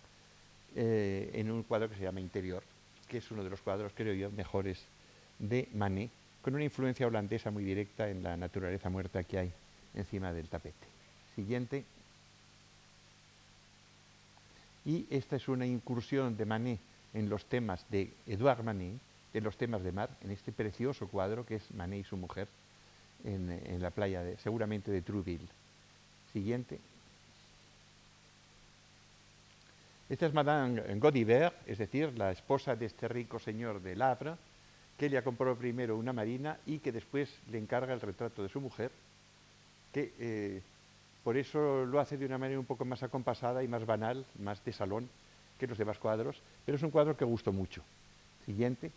eh, 0.75 1.31
en 1.33 1.51
un 1.51 1.63
cuadro 1.63 1.89
que 1.89 1.97
se 1.97 2.03
llama 2.03 2.21
Interior, 2.21 2.63
que 3.09 3.19
es 3.19 3.31
uno 3.31 3.43
de 3.43 3.49
los 3.49 3.61
cuadros, 3.63 3.93
creo 3.95 4.13
yo, 4.13 4.31
mejores 4.31 4.85
de 5.39 5.69
Manet, 5.73 6.11
con 6.43 6.55
una 6.55 6.65
influencia 6.65 7.07
holandesa 7.07 7.51
muy 7.51 7.65
directa 7.65 8.11
en 8.11 8.23
la 8.23 8.37
naturaleza 8.37 8.91
muerta 8.91 9.25
que 9.25 9.39
hay 9.39 9.53
encima 9.95 10.33
del 10.33 10.49
tapete. 10.49 10.87
Siguiente. 11.35 11.85
Y 14.85 15.07
esta 15.11 15.37
es 15.37 15.49
una 15.49 15.67
incursión 15.67 16.37
de 16.37 16.45
Manet 16.45 16.81
en 17.15 17.31
los 17.31 17.47
temas 17.47 17.85
de 17.91 18.13
Edouard 18.27 18.63
Manet, 18.63 18.99
en 19.37 19.45
los 19.45 19.57
temas 19.57 19.83
de 19.83 19.93
mar, 19.93 20.11
en 20.23 20.31
este 20.31 20.51
precioso 20.51 21.09
cuadro 21.09 21.45
que 21.45 21.57
es 21.57 21.71
Manet 21.73 22.01
y 22.01 22.05
su 22.05 22.17
mujer 22.17 22.49
en, 23.25 23.83
la 23.83 23.91
playa, 23.91 24.23
seguramente 24.39 24.91
de 24.91 25.03
Trouville. 25.03 25.49
Siguiente. 26.33 26.79
Esta 30.09 30.27
es 30.27 30.33
Madame 30.33 30.81
Godivert, 30.99 31.57
es 31.69 31.79
decir, 31.79 32.17
la 32.17 32.31
esposa 32.31 32.77
de 32.77 32.87
este 32.87 33.09
rico 33.09 33.39
señor 33.39 33.83
de 33.83 34.01
Havre, 34.03 34.35
que 34.97 35.07
ella 35.07 35.23
compró 35.23 35.57
primero 35.57 35.97
una 35.97 36.13
marina 36.13 36.59
y 36.65 36.79
que 36.79 36.93
después 36.93 37.29
le 37.51 37.59
encarga 37.59 37.93
el 37.93 38.01
retrato 38.01 38.43
de 38.43 38.49
su 38.49 38.61
mujer, 38.61 38.91
que 39.93 40.13
eh, 40.19 40.63
por 41.25 41.37
eso 41.37 41.85
lo 41.85 42.01
hace 42.01 42.17
de 42.17 42.25
una 42.25 42.39
manera 42.39 42.61
un 42.61 42.67
poco 42.67 42.85
más 42.85 43.03
acompasada 43.03 43.63
y 43.63 43.69
más 43.69 43.85
banal, 43.85 44.25
más 44.39 44.65
de 44.65 44.73
salón 44.73 45.09
que 45.59 45.67
los 45.67 45.77
demás 45.77 45.99
cuadros, 45.99 46.41
pero 46.65 46.77
es 46.77 46.83
un 46.83 46.91
cuadro 46.91 47.17
que 47.17 47.25
gustó 47.25 47.53
mucho. 47.53 47.83
Siguiente. 48.45 48.93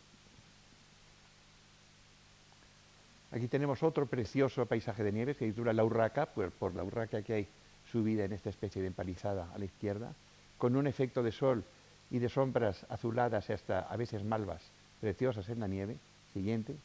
Aquí 3.31 3.47
tenemos 3.47 3.83
otro 3.83 4.07
precioso 4.07 4.65
paisaje 4.65 5.03
de 5.03 5.11
nieve, 5.11 5.35
que 5.35 5.45
titula 5.45 5.73
La 5.73 5.83
Urraca, 5.83 6.25
por, 6.25 6.51
por 6.51 6.73
la 6.75 6.83
urraca 6.83 7.21
que 7.21 7.33
hay 7.33 7.47
subida 7.91 8.25
en 8.25 8.33
esta 8.33 8.49
especie 8.49 8.81
de 8.81 8.87
empalizada 8.87 9.51
a 9.53 9.57
la 9.57 9.65
izquierda, 9.65 10.13
con 10.57 10.75
un 10.75 10.87
efecto 10.87 11.21
de 11.21 11.31
sol 11.31 11.63
y 12.09 12.19
de 12.19 12.29
sombras 12.29 12.85
azuladas 12.89 13.49
y 13.49 13.53
hasta 13.53 13.81
a 13.81 13.95
veces 13.97 14.23
malvas, 14.23 14.63
preciosas 14.99 15.47
en 15.49 15.59
la 15.59 15.67
nieve. 15.67 15.97
Siguiente. 16.33 16.75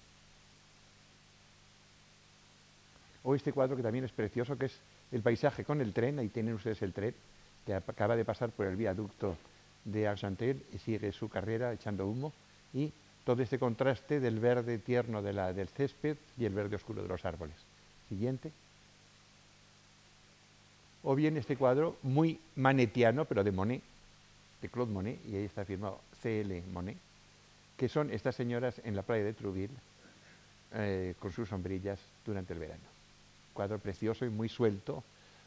O 3.23 3.35
este 3.35 3.53
cuadro 3.53 3.77
que 3.77 3.83
también 3.83 4.05
es 4.05 4.13
precioso, 4.13 4.57
que 4.57 4.67
es 4.67 4.79
el 5.13 5.23
paisaje 5.23 5.65
con 5.65 5.81
el 5.81 5.93
tren, 5.93 6.19
ahí 6.19 6.29
tienen 6.29 6.55
ustedes 6.55 6.83
el 6.83 6.93
tren, 6.93 7.15
que 7.65 7.75
acaba 7.75 8.17
de 8.17 8.25
pasar 8.25 8.51
por 8.51 8.67
el 8.67 8.77
viaducto 8.77 9.37
de 9.85 10.09
Argentel 10.09 10.63
y 10.73 10.79
sigue 10.79 11.13
su 11.13 11.29
carrera 11.29 11.73
echando 11.73 12.07
humo, 12.07 12.33
y 12.73 12.93
todo 13.25 13.43
este 13.43 13.59
contraste 13.59 14.21
del 14.21 14.39
verde 14.39 14.79
tierno 14.79 15.23
del 15.23 15.69
césped 15.69 16.17
y 16.39 16.45
el 16.45 16.55
verde 16.55 16.77
oscuro 16.77 17.03
de 17.03 17.09
los 17.09 17.25
árboles. 17.25 17.57
Siguiente. 18.09 18.53
O 21.03 21.15
bien 21.15 21.37
este 21.37 21.57
cuadro 21.57 21.97
muy 22.03 22.39
manetiano, 22.57 23.25
pero 23.25 23.45
de 23.45 23.53
Monet, 23.53 23.83
de 24.63 24.69
Claude 24.69 24.93
Monet, 24.93 25.19
y 25.27 25.37
ahí 25.37 25.45
está 25.45 25.65
firmado 25.65 26.01
CL 26.23 26.63
Monet, 26.73 26.97
que 27.77 27.89
son 27.89 28.11
estas 28.11 28.37
señoras 28.37 28.81
en 28.85 28.97
la 28.97 29.03
playa 29.03 29.25
de 29.25 29.33
Trouville 29.33 29.75
eh, 30.75 31.15
con 31.19 31.33
sus 31.33 31.49
sombrillas 31.49 31.99
durante 32.25 32.53
el 32.53 32.59
verano. 32.59 32.83
Cuadro 33.53 33.79
precioso 33.79 34.25
y 34.25 34.31
muy 34.31 34.49
suelto, 34.49 35.03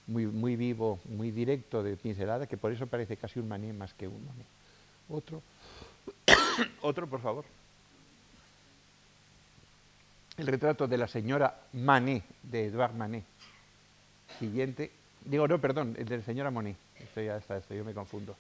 muy, 0.08 0.26
muy 0.26 0.56
vivo, 0.56 0.99
muy 1.06 1.32
directo 1.32 1.84
de 1.84 1.95
pincelada, 1.95 2.48
que 2.48 2.58
por 2.58 2.72
eso 2.72 2.88
parece 2.88 3.18
casi 3.18 3.40
un 3.40 3.48
Manet 3.48 3.74
más 3.74 3.94
que 3.94 4.08
un 4.08 4.24
Monet. 4.26 4.48
Otro, 5.10 5.41
otro 6.82 7.08
por 7.08 7.22
favor. 7.22 7.45
El 10.38 10.47
retrato 10.47 10.88
de 10.88 10.97
la 10.97 11.07
señora 11.07 11.61
Manet, 11.73 12.23
de 12.43 12.65
Edouard 12.65 12.93
Manet. 12.93 13.26
Siguiente. 14.39 14.91
Digo, 15.26 15.47
no, 15.47 15.59
perdón, 15.59 15.95
el 15.97 16.05
de 16.05 16.18
la 16.18 16.23
señora 16.23 16.51
Monet. 16.51 16.77
Esto 16.99 17.22
ya 17.22 17.38
está, 17.38 17.57
esto 17.57 17.73
yo 17.73 17.84
me 17.84 17.93
confundo 17.93 18.35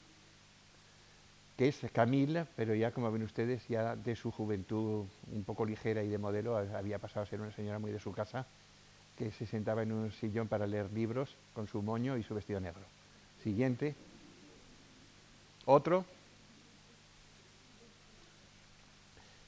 que 1.57 1.67
es 1.67 1.81
Camila, 1.91 2.45
pero 2.55 2.75
ya 2.75 2.91
como 2.91 3.11
ven 3.11 3.23
ustedes, 3.23 3.67
ya 3.67 3.95
de 3.95 4.15
su 4.15 4.31
juventud 4.31 5.05
un 5.31 5.43
poco 5.43 5.65
ligera 5.65 6.03
y 6.03 6.07
de 6.07 6.19
modelo, 6.19 6.55
había 6.55 6.99
pasado 6.99 7.23
a 7.23 7.25
ser 7.25 7.41
una 7.41 7.51
señora 7.51 7.79
muy 7.79 7.91
de 7.91 7.99
su 7.99 8.11
casa, 8.11 8.45
que 9.17 9.31
se 9.31 9.47
sentaba 9.47 9.81
en 9.81 9.91
un 9.91 10.11
sillón 10.11 10.47
para 10.47 10.67
leer 10.67 10.91
libros 10.93 11.35
con 11.55 11.67
su 11.67 11.81
moño 11.81 12.15
y 12.15 12.21
su 12.21 12.35
vestido 12.35 12.59
negro. 12.59 12.83
Siguiente. 13.43 13.95
Otro. 15.65 16.05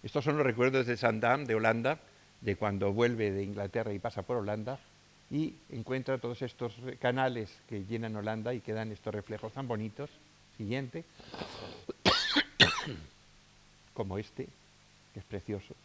Estos 0.02 0.24
son 0.24 0.38
los 0.38 0.46
recuerdos 0.46 0.88
de 0.88 0.98
Sandam, 0.98 1.46
de 1.46 1.54
Holanda, 1.54 2.00
de 2.42 2.56
cuando 2.56 2.94
vuelve 2.94 3.32
de 3.32 3.44
Inglaterra 3.44 3.94
y 3.94 4.00
pasa 4.00 4.24
por 4.24 4.38
Holanda 4.38 4.80
y 5.32 5.56
encuentra 5.70 6.18
todos 6.18 6.42
estos 6.42 6.74
canales 7.00 7.56
que 7.68 7.86
llenan 7.86 8.16
Holanda 8.16 8.54
y 8.54 8.62
que 8.62 8.74
dan 8.74 8.92
estos 8.92 9.14
reflejos 9.14 9.54
tan 9.54 9.68
bonitos. 9.68 10.10
Siguiente 10.58 11.06
como 13.94 14.18
este, 14.18 14.48
que 15.14 15.20
es 15.20 15.26
precioso. 15.26 15.76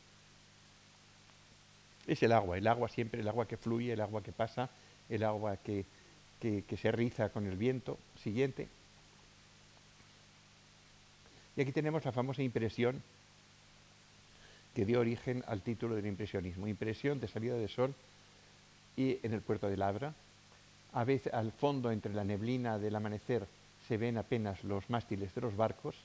Es 2.06 2.22
el 2.22 2.32
agua, 2.32 2.59
el 2.59 2.66
agua 2.66 2.89
siempre, 2.89 3.20
el 3.20 3.28
agua 3.28 3.47
que 3.48 3.56
fluye, 3.56 3.93
el 3.93 4.01
agua 4.01 4.22
que 4.22 4.32
pasa, 4.32 4.68
el 5.09 5.22
agua 5.24 5.56
que, 5.56 5.85
se 6.40 6.93
riza 6.93 7.31
con 7.31 7.47
el 7.47 7.56
viento. 7.56 7.98
Siguiente. 8.22 8.68
Y 11.56 11.62
aquí 11.62 11.72
tenemos 11.72 12.05
la 12.05 12.12
famosa 12.12 12.43
impresión 12.43 13.02
que 14.74 14.84
dio 14.84 15.01
origen 15.01 15.44
al 15.46 15.62
título 15.62 15.94
del 15.94 16.06
impresionismo. 16.06 16.66
Impresión 16.66 17.20
de 17.20 17.28
salida 17.28 17.55
de 17.55 17.68
sol 17.68 17.94
y 18.96 19.18
en 19.22 19.32
el 19.32 19.40
puerto 19.40 19.68
de 19.68 19.76
Labra. 19.76 20.14
A 20.92 21.05
veces 21.05 21.32
al 21.32 21.52
fondo, 21.52 21.90
entre 21.90 22.14
la 22.14 22.24
neblina 22.24 22.78
del 22.78 22.94
amanecer, 22.94 23.46
se 23.88 23.96
ven 23.96 24.18
apenas 24.18 24.62
los 24.64 24.88
mástiles 24.90 25.34
de 25.34 25.40
los 25.40 25.56
barcos 25.56 25.96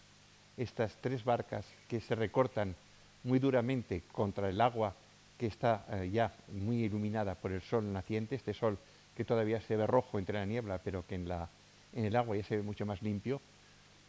estas 0.60 0.94
tres 1.00 1.24
barcas 1.24 1.66
que 1.88 2.02
se 2.02 2.16
recortan 2.16 2.76
muy 3.24 3.40
duramente 3.40 4.04
contra 4.12 4.50
el 4.50 4.60
agua 4.60 4.94
que 5.38 5.48
está 5.48 5.86
eh, 5.90 6.10
ya 6.12 6.34
muy 6.52 6.84
iluminada 6.84 7.36
por 7.36 7.54
el 7.54 7.62
sol 7.62 7.91
naciente, 7.94 8.36
este 8.36 8.54
sol 8.54 8.78
que 9.16 9.24
todavía 9.24 9.62
se 9.62 9.78
ve 9.78 9.88
rojo 9.88 10.20
entre 10.20 10.38
la 10.38 10.46
niebla, 10.46 10.80
pero 10.84 11.06
que 11.08 11.16
en, 11.16 11.30
la, 11.30 11.48
en 11.94 12.04
el 12.04 12.16
agua 12.18 12.36
ya 12.36 12.44
se 12.44 12.58
ve 12.58 12.62
mucho 12.62 12.86
más 12.86 13.02
limpio, 13.02 13.41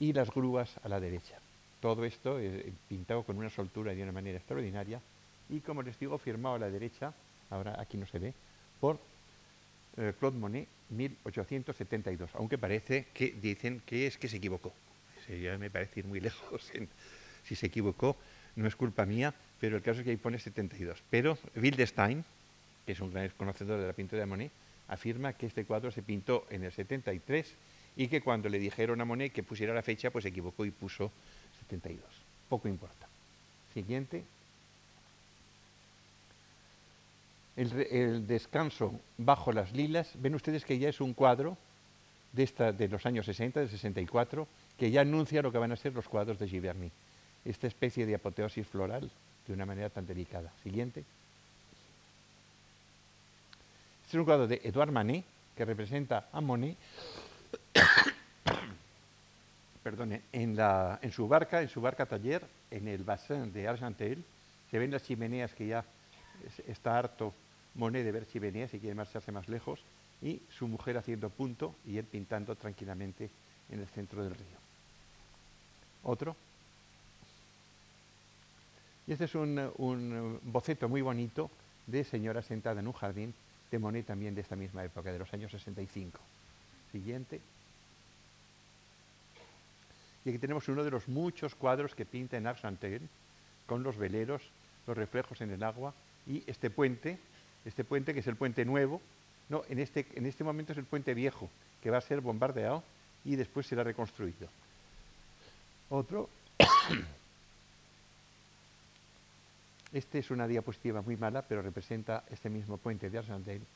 y 0.01 0.12
las 0.12 0.31
grúas 0.31 0.77
a 0.82 0.89
la 0.89 0.99
derecha. 0.99 1.39
Todo 1.81 2.05
esto 2.05 2.39
eh, 2.39 2.73
pintado 2.89 3.23
con 3.23 3.39
una 3.39 3.51
soltura 3.51 3.94
de 3.94 4.02
una 4.02 4.12
manera 4.12 4.39
extraordinaria 4.39 5.01
y, 5.48 5.61
como 5.61 5.82
les 5.82 5.98
digo, 5.98 6.19
firmado 6.19 6.57
a 6.57 6.59
la 6.59 6.70
derecha, 6.70 7.12
ahora 7.51 7.81
aquí 7.81 7.97
no 7.97 8.07
se 8.07 8.19
ve, 8.19 8.35
por 8.81 8.98
eh, 9.97 10.12
Claude 10.19 10.39
Monet 10.39 10.69
1872, 10.90 12.31
aunque 12.35 12.59
parece 12.59 13.07
que 13.12 13.32
dicen 13.32 13.82
que 13.85 14.07
es 14.07 14.19
que 14.19 14.28
se 14.28 14.36
equivocó 14.36 14.73
ya 15.39 15.59
me 15.59 15.70
parece 15.70 16.01
ir 16.01 16.07
muy 16.07 16.20
lejos. 16.28 16.73
si 17.44 17.55
se 17.55 17.66
equivocó, 17.66 18.16
no 18.57 18.66
es 18.66 18.77
culpa 18.77 19.07
mía, 19.07 19.35
pero 19.61 19.77
el 19.77 19.82
caso 19.82 20.01
es 20.01 20.05
que 20.05 20.11
ahí 20.11 20.16
pone 20.16 20.39
72. 20.39 21.02
Pero 21.11 21.39
Wildestein, 21.57 22.24
que 22.86 22.93
es 22.93 23.01
un 23.01 23.12
gran 23.12 23.28
conocedor 23.36 23.81
de 23.81 23.86
la 23.86 23.93
pintura 23.93 24.20
de 24.20 24.27
Monet, 24.27 24.51
afirma 24.89 25.32
que 25.35 25.47
este 25.47 25.65
cuadro 25.65 25.90
se 25.90 26.02
pintó 26.02 26.47
en 26.51 26.65
el 26.65 26.73
73 26.73 27.55
y 27.97 28.09
que 28.09 28.20
cuando 28.20 28.48
le 28.48 28.59
dijeron 28.59 29.01
a 29.01 29.05
Monet 29.05 29.32
que 29.32 29.43
pusiera 29.43 29.74
la 29.74 29.82
fecha, 29.82 30.11
pues 30.11 30.23
se 30.24 30.31
equivocó 30.31 30.65
y 30.65 30.70
puso 30.70 31.12
72. 31.71 32.05
Poco 32.49 32.69
importa. 32.69 33.07
Siguiente. 33.73 34.25
El, 37.57 37.73
el, 37.91 38.27
descanso 38.27 38.99
bajo 39.19 39.53
las 39.53 39.73
lilas. 39.73 40.11
Ven 40.15 40.35
ustedes 40.35 40.65
que 40.65 40.79
ya 40.79 40.89
es 40.89 41.01
un 41.01 41.15
cuadro 41.15 41.57
de, 42.33 42.43
esta, 42.43 42.73
de 42.73 42.89
los 42.89 43.07
años 43.07 43.27
60, 43.27 43.61
del 43.61 43.69
64, 43.69 44.49
que 44.79 44.91
ya 44.91 45.03
anuncia 45.03 45.43
lo 45.43 45.53
que 45.53 45.59
van 45.59 45.73
a 45.73 45.77
ser 45.77 45.95
los 45.95 46.09
cuadros 46.09 46.39
de 46.39 46.49
Giverny. 46.49 46.91
Esta 47.45 47.67
especie 47.67 48.07
de 48.07 48.15
apoteosis 48.15 48.67
floral 48.67 49.11
de 49.47 49.53
una 49.53 49.67
manera 49.67 49.91
tan 49.91 50.07
delicada. 50.07 50.53
Siguiente. 50.63 51.05
Este 54.05 54.17
es 54.17 54.21
un 54.21 54.25
cuadro 54.25 54.49
de 54.49 54.61
Edouard 54.65 54.91
Manet, 54.91 55.25
que 55.57 55.65
representa 55.65 56.29
a 56.33 56.41
Monet 56.41 56.77
perdone, 59.82 60.23
en, 60.32 60.57
su 61.12 61.28
barca, 61.28 61.62
en 61.62 61.69
su 61.69 61.81
barca 61.81 62.07
taller, 62.07 62.47
en 62.70 62.89
el 62.89 63.05
bassin 63.05 63.52
de 63.52 63.69
Argentel, 63.69 64.24
se 64.70 64.78
ven 64.78 64.90
las 64.90 65.02
chimeneas 65.02 65.55
que 65.55 65.66
ya 65.66 65.85
está 66.66 66.98
harto 66.98 67.35
Monet 67.74 68.05
de 68.05 68.12
ver 68.12 68.27
chimeneas 68.27 68.74
y 68.74 68.81
quiere 68.81 68.94
marcharse 68.94 69.32
más 69.32 69.48
lejos, 69.48 69.81
y 70.23 70.43
su 70.51 70.69
mujer 70.69 70.98
haciendo 70.98 71.31
punto 71.31 71.74
y 71.86 71.97
él 71.97 72.05
pintando 72.05 72.55
tranquilamente 72.57 73.31
en 73.70 73.81
el 73.81 73.86
centro 73.89 74.23
del 74.23 74.35
río. 74.35 74.59
Otro. 76.02 76.36
Y 79.07 79.12
este 79.12 79.24
es 79.24 79.35
un, 79.35 80.40
boceto 80.43 80.89
muy 80.89 81.01
bonito 81.01 81.51
de 81.86 82.05
Señora 82.05 82.43
sentada 82.43 82.81
en 82.81 82.86
un 82.86 82.93
jardín 82.93 83.35
de 83.70 83.78
Monet 83.78 84.07
también 84.07 84.35
de 84.35 84.40
esta 84.43 84.57
misma 84.57 84.85
época, 84.85 85.12
de 85.12 85.19
los 85.19 85.32
años 85.32 85.51
65. 85.52 86.19
Siguiente. 86.93 87.40
Y 90.25 90.31
aquí 90.31 90.39
tenemos 90.39 90.69
uno 90.69 90.85
de 90.85 90.91
los 90.91 91.09
muchos 91.09 91.55
cuadros 91.55 91.95
que 91.95 92.05
pinta 92.05 92.37
en 92.37 92.47
Argenteuil, 92.47 93.09
con 93.67 93.83
los 93.83 93.97
veleros, 93.97 94.43
los 94.87 94.97
reflejos 94.97 95.41
en 95.41 95.51
el 95.51 95.63
agua 95.63 95.95
y 96.27 96.43
este 96.47 96.71
puente, 96.71 97.19
este 97.65 97.85
puente 97.85 98.13
que 98.13 98.21
es 98.21 98.27
el 98.27 98.37
puente 98.37 98.65
nuevo, 98.65 99.01
no, 99.49 99.63
en 99.69 99.79
este, 99.79 100.07
en 100.15 100.27
este 100.27 100.45
momento 100.45 100.73
es 100.73 100.79
el 100.79 100.85
puente 100.85 101.15
viejo, 101.15 101.49
que 101.83 101.91
va 101.91 101.99
a 101.99 102.03
ser 102.03 102.21
bombardeado 102.21 102.83
y 103.25 103.37
después 103.37 103.67
será 103.67 103.85
reconstruido. 103.85 104.49
Otro. 105.89 106.29
Este 109.93 110.21
es 110.21 110.31
una 110.31 110.47
diapositiva 110.47 111.03
muy 111.03 111.17
mala, 111.17 111.43
pero 111.43 111.63
representa 111.63 112.23
este 112.31 112.49
mismo 112.49 112.77
puente 112.77 113.11
de 113.11 113.19
Argenteuil 113.19 113.67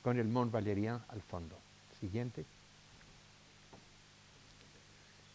con 0.00 0.18
el 0.18 0.26
Mont 0.26 0.50
Valérien 0.50 0.98
al 1.08 1.20
fondo. 1.20 1.58
Siguiente. 2.00 2.46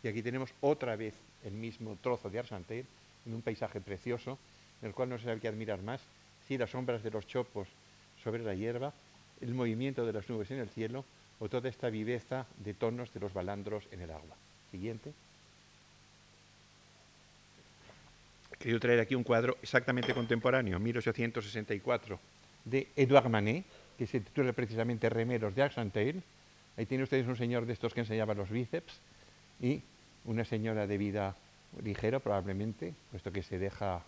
Y 0.03 0.09
aquí 0.09 0.21
tenemos 0.21 0.53
otra 0.59 0.95
vez 0.97 1.13
el 1.45 1.53
mismo 1.53 1.97
trozo 2.01 2.29
de 2.29 2.39
Argenteuil 2.39 2.85
en 3.25 3.33
un 3.33 3.41
paisaje 3.41 3.79
precioso, 3.79 4.37
en 4.81 4.89
el 4.89 4.93
cual 4.93 5.09
no 5.09 5.17
se 5.17 5.23
sabe 5.25 5.39
qué 5.39 5.47
admirar 5.47 5.81
más, 5.81 6.01
si 6.47 6.57
las 6.57 6.71
sombras 6.71 7.03
de 7.03 7.11
los 7.11 7.25
chopos 7.25 7.69
sobre 8.21 8.43
la 8.43 8.53
hierba, 8.53 8.93
el 9.39 9.53
movimiento 9.53 10.05
de 10.05 10.13
las 10.13 10.27
nubes 10.29 10.51
en 10.51 10.59
el 10.59 10.69
cielo 10.69 11.05
o 11.39 11.47
toda 11.47 11.69
esta 11.69 11.89
viveza 11.89 12.45
de 12.57 12.73
tonos 12.73 13.13
de 13.13 13.19
los 13.21 13.33
balandros 13.33 13.87
en 13.91 14.01
el 14.01 14.11
agua. 14.11 14.35
Siguiente. 14.71 15.13
Quiero 18.59 18.79
traer 18.79 18.99
aquí 18.99 19.15
un 19.15 19.23
cuadro 19.23 19.57
exactamente 19.61 20.13
contemporáneo, 20.13 20.79
1864, 20.79 22.19
de 22.65 22.87
Edouard 22.95 23.29
Manet, 23.29 23.65
que 23.97 24.07
se 24.07 24.19
titula 24.19 24.53
precisamente 24.53 25.09
Remeros 25.09 25.55
de 25.55 25.63
Argenteuil. 25.63 26.23
Ahí 26.77 26.85
tiene 26.85 27.03
ustedes 27.03 27.27
un 27.27 27.35
señor 27.35 27.65
de 27.65 27.73
estos 27.73 27.93
que 27.93 28.01
enseñaba 28.01 28.33
los 28.33 28.49
bíceps 28.49 28.99
y 29.61 29.81
una 30.25 30.45
señora 30.45 30.87
de 30.87 30.97
vida 30.97 31.35
ligera 31.81 32.19
probablemente, 32.19 32.93
puesto 33.11 33.31
que 33.31 33.43
se 33.43 33.57
deja 33.57 34.01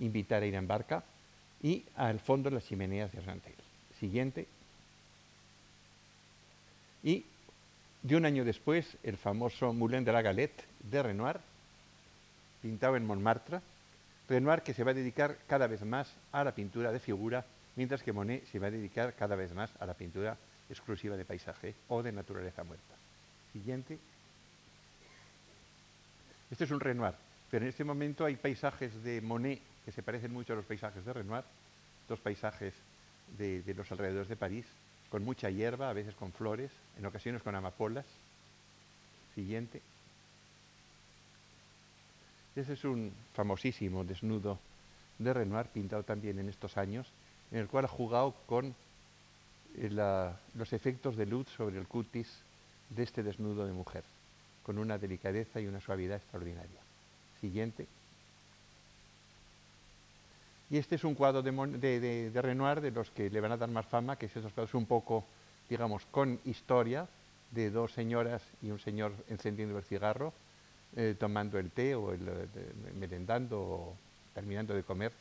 invitar 0.00 0.42
a 0.42 0.46
ir 0.46 0.54
en 0.54 0.66
barca, 0.66 1.04
y 1.62 1.84
al 1.96 2.20
fondo 2.20 2.50
las 2.50 2.64
chimeneas 2.66 3.12
de 3.12 3.18
Argenteuil. 3.18 3.56
Siguiente. 3.98 4.46
Y 7.02 7.24
de 8.02 8.16
un 8.16 8.24
año 8.24 8.44
después, 8.44 8.96
el 9.02 9.16
famoso 9.16 9.72
Moulin 9.72 10.04
de 10.04 10.12
la 10.12 10.22
Galette 10.22 10.64
de 10.90 11.02
Renoir, 11.02 11.40
pintado 12.62 12.96
en 12.96 13.06
Montmartre, 13.06 13.60
Renoir 14.28 14.62
que 14.62 14.74
se 14.74 14.82
va 14.82 14.90
a 14.90 14.94
dedicar 14.94 15.38
cada 15.46 15.66
vez 15.66 15.82
más 15.82 16.12
a 16.32 16.42
la 16.44 16.54
pintura 16.54 16.92
de 16.92 16.98
figura, 16.98 17.44
mientras 17.76 18.02
que 18.02 18.12
Monet 18.12 18.44
se 18.46 18.58
va 18.58 18.66
a 18.66 18.70
dedicar 18.70 19.14
cada 19.14 19.36
vez 19.36 19.54
más 19.54 19.70
a 19.78 19.86
la 19.86 19.94
pintura 19.94 20.36
exclusiva 20.68 21.16
de 21.16 21.24
paisaje 21.24 21.74
o 21.88 22.02
de 22.02 22.12
naturaleza 22.12 22.64
muerta. 22.64 22.94
Siguiente. 23.52 23.98
Este 26.50 26.64
es 26.64 26.70
un 26.70 26.80
Renoir, 26.80 27.14
pero 27.50 27.64
en 27.64 27.70
este 27.70 27.84
momento 27.84 28.24
hay 28.24 28.36
paisajes 28.36 29.02
de 29.02 29.20
Monet 29.20 29.60
que 29.84 29.92
se 29.92 30.02
parecen 30.02 30.32
mucho 30.32 30.52
a 30.52 30.56
los 30.56 30.64
paisajes 30.64 31.04
de 31.04 31.12
Renoir, 31.12 31.44
dos 32.08 32.20
paisajes 32.20 32.74
de, 33.38 33.62
los 33.76 33.90
alrededores 33.90 34.28
de 34.28 34.36
París, 34.36 34.66
con 35.10 35.24
mucha 35.24 35.50
hierba, 35.50 35.90
a 35.90 35.92
veces 35.92 36.14
con 36.14 36.32
flores, 36.32 36.70
en 36.98 37.06
ocasiones 37.06 37.42
con 37.42 37.54
amapolas. 37.54 38.06
Siguiente. 39.34 39.82
Ese 42.54 42.72
es 42.72 42.84
un 42.84 43.12
famosísimo 43.34 44.04
desnudo 44.04 44.58
de 45.18 45.32
Renoir, 45.32 45.66
pintado 45.66 46.02
también 46.02 46.38
en 46.38 46.48
estos 46.48 46.76
años, 46.76 47.06
en 47.50 47.58
el 47.58 47.68
cual 47.68 47.84
ha 47.84 47.88
jugado 47.88 48.34
con 48.46 48.74
eh, 49.76 50.34
los 50.54 50.72
efectos 50.72 51.16
de 51.16 51.26
luz 51.26 51.48
sobre 51.56 51.78
el 51.78 51.86
cutis 51.86 52.28
de 52.90 53.02
este 53.02 53.22
desnudo 53.22 53.66
de 53.66 53.72
mujer, 53.72 54.04
con 54.66 54.78
una 54.78 54.98
delicadeza 54.98 55.60
y 55.60 55.68
una 55.68 55.80
suavidad 55.80 56.16
extraordinaria. 56.16 56.80
Siguiente. 57.40 57.86
Y 60.68 60.78
este 60.78 60.96
es 60.96 61.04
un 61.04 61.14
cuadro 61.14 61.40
de, 61.40 62.32
Renoir 62.34 62.80
de 62.80 62.90
los 62.90 63.08
que 63.10 63.30
le 63.30 63.40
van 63.40 63.52
a 63.52 63.56
dar 63.56 63.70
más 63.70 63.86
fama, 63.86 64.16
que 64.16 64.26
es 64.26 64.36
esos 64.36 64.52
cuadros 64.52 64.74
un 64.74 64.86
poco, 64.86 65.24
digamos, 65.70 66.04
con 66.06 66.40
historia, 66.44 67.06
de 67.52 67.70
dos 67.70 67.92
señoras 67.92 68.42
y 68.60 68.72
un 68.72 68.80
señor 68.80 69.12
encendiendo 69.28 69.78
el 69.78 69.84
cigarro, 69.84 70.32
eh, 70.96 71.14
tomando 71.16 71.60
el 71.60 71.70
té 71.70 71.94
o 71.94 72.12
el, 72.12 72.28
merendando 72.98 73.60
o 73.60 73.96
terminando 74.34 74.74
de 74.74 74.82
comer 74.82 75.12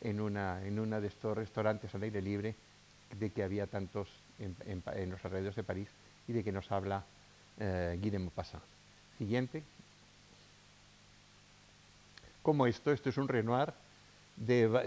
en 0.00 0.18
una 0.18 1.00
de 1.00 1.06
estos 1.06 1.36
restaurantes 1.36 1.94
al 1.94 2.04
aire 2.04 2.22
libre 2.22 2.54
de 3.20 3.28
que 3.28 3.42
había 3.42 3.66
tantos 3.66 4.08
en, 4.38 5.10
los 5.10 5.22
alrededores 5.26 5.56
de 5.56 5.62
París 5.62 5.88
y 6.26 6.32
de 6.32 6.42
que 6.42 6.52
nos 6.52 6.72
habla 6.72 7.04
eh, 7.60 7.98
Guy 8.00 8.08
de 8.08 8.18
Maupassant. 8.18 8.64
Siguiente. 9.18 9.62
Como 12.42 12.66
esto, 12.66 12.92
esto 12.92 13.08
es 13.08 13.16
un 13.16 13.28
Renoir, 13.28 13.72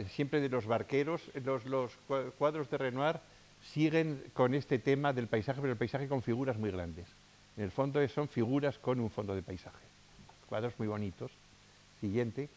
siempre 0.10 0.42
de 0.42 0.50
los 0.50 0.66
barqueros, 0.66 1.22
los, 1.44 1.66
los 1.66 1.92
cuadros 2.38 2.70
de 2.70 2.78
Renoir 2.78 3.20
siguen 3.74 4.24
con 4.34 4.54
este 4.54 4.78
tema 4.78 5.14
del 5.14 5.28
paisaje, 5.28 5.60
pero 5.62 5.74
el 5.74 5.80
paisaje 5.80 6.08
con 6.08 6.22
figuras 6.22 6.58
muy 6.58 6.72
grandes. 6.72 7.08
En 7.56 7.64
el 7.64 7.72
fondo 7.72 8.06
son 8.10 8.28
figuras 8.28 8.78
con 8.78 9.00
un 9.00 9.10
fondo 9.10 9.34
de 9.34 9.42
paisaje 9.42 9.88
cuadros 10.48 10.74
muy 10.80 10.88
bonitos. 10.88 11.32
Siguiente. 12.02 12.50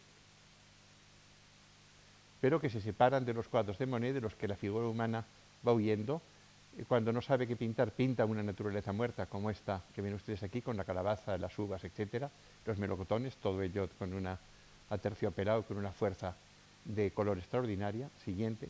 Pero 2.39 2.59
que 2.59 2.69
se 2.69 2.81
separan 2.81 3.25
de 3.25 3.33
los 3.33 3.47
cuadros 3.47 3.77
de 3.77 3.85
Monet, 3.85 4.13
de 4.13 4.21
los 4.21 4.35
que 4.35 4.47
la 4.47 4.55
figura 4.55 4.87
humana 4.87 5.25
va 5.67 5.73
huyendo. 5.73 6.21
Cuando 6.87 7.11
no 7.11 7.21
sabe 7.21 7.47
qué 7.47 7.55
pintar, 7.55 7.91
pinta 7.91 8.25
una 8.25 8.41
naturaleza 8.41 8.93
muerta, 8.93 9.25
como 9.25 9.49
esta 9.49 9.83
que 9.93 10.01
ven 10.01 10.13
ustedes 10.13 10.41
aquí, 10.43 10.61
con 10.61 10.77
la 10.77 10.85
calabaza, 10.85 11.37
las 11.37 11.57
uvas, 11.59 11.83
etcétera, 11.83 12.31
los 12.65 12.77
melocotones, 12.77 13.35
todo 13.37 13.61
ello 13.61 13.89
con 13.99 14.13
una 14.13 14.39
aterciopelado, 14.89 15.63
con 15.63 15.77
una 15.77 15.91
fuerza 15.91 16.35
de 16.85 17.11
color 17.11 17.37
extraordinaria. 17.37 18.09
Siguiente. 18.23 18.69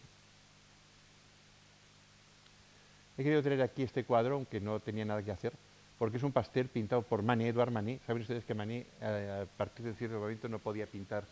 He 3.17 3.23
querido 3.23 3.43
traer 3.43 3.61
aquí 3.61 3.83
este 3.83 4.03
cuadro, 4.03 4.35
aunque 4.35 4.59
no 4.59 4.79
tenía 4.79 5.05
nada 5.05 5.21
que 5.21 5.31
hacer, 5.31 5.53
porque 5.99 6.17
es 6.17 6.23
un 6.23 6.31
pastel 6.31 6.69
pintado 6.69 7.03
por 7.03 7.21
Manet, 7.21 7.49
Edouard 7.49 7.71
Manet. 7.71 8.01
Saben 8.05 8.23
ustedes 8.23 8.45
que 8.45 8.55
Manet 8.55 8.87
eh, 8.99 9.45
a 9.45 9.57
partir 9.57 9.85
de 9.85 9.93
cierto 9.93 10.19
momento 10.19 10.49
no 10.49 10.57
podía 10.57 10.87
pintar 10.87 11.25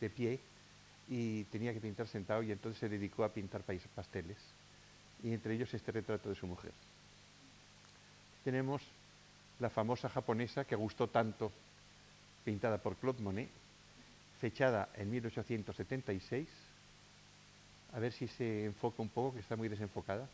de 0.00 0.10
pie 0.10 0.40
y 1.08 1.44
tenía 1.44 1.72
que 1.72 1.80
pintar 1.80 2.08
sentado 2.08 2.42
y 2.42 2.50
entonces 2.50 2.80
se 2.80 2.88
dedicó 2.88 3.22
a 3.22 3.28
pintar 3.28 3.62
pasteles 3.94 4.38
y 5.22 5.32
entre 5.32 5.54
ellos 5.54 5.72
este 5.72 5.92
retrato 5.92 6.28
de 6.28 6.34
su 6.34 6.46
mujer. 6.46 6.72
Tenemos 8.44 8.82
la 9.58 9.70
famosa 9.70 10.08
japonesa 10.08 10.64
que 10.64 10.76
gustó 10.76 11.08
tanto, 11.08 11.50
pintada 12.44 12.78
por 12.78 12.96
Claude 12.96 13.22
Monet, 13.22 13.48
fechada 14.40 14.88
en 14.94 15.10
1876. 15.10 16.48
A 17.92 17.98
ver 17.98 18.12
si 18.12 18.28
se 18.28 18.66
enfoca 18.66 19.02
un 19.02 19.08
poco, 19.08 19.34
que 19.34 19.40
está 19.40 19.56
muy 19.56 19.68
desenfocada. 19.68 20.28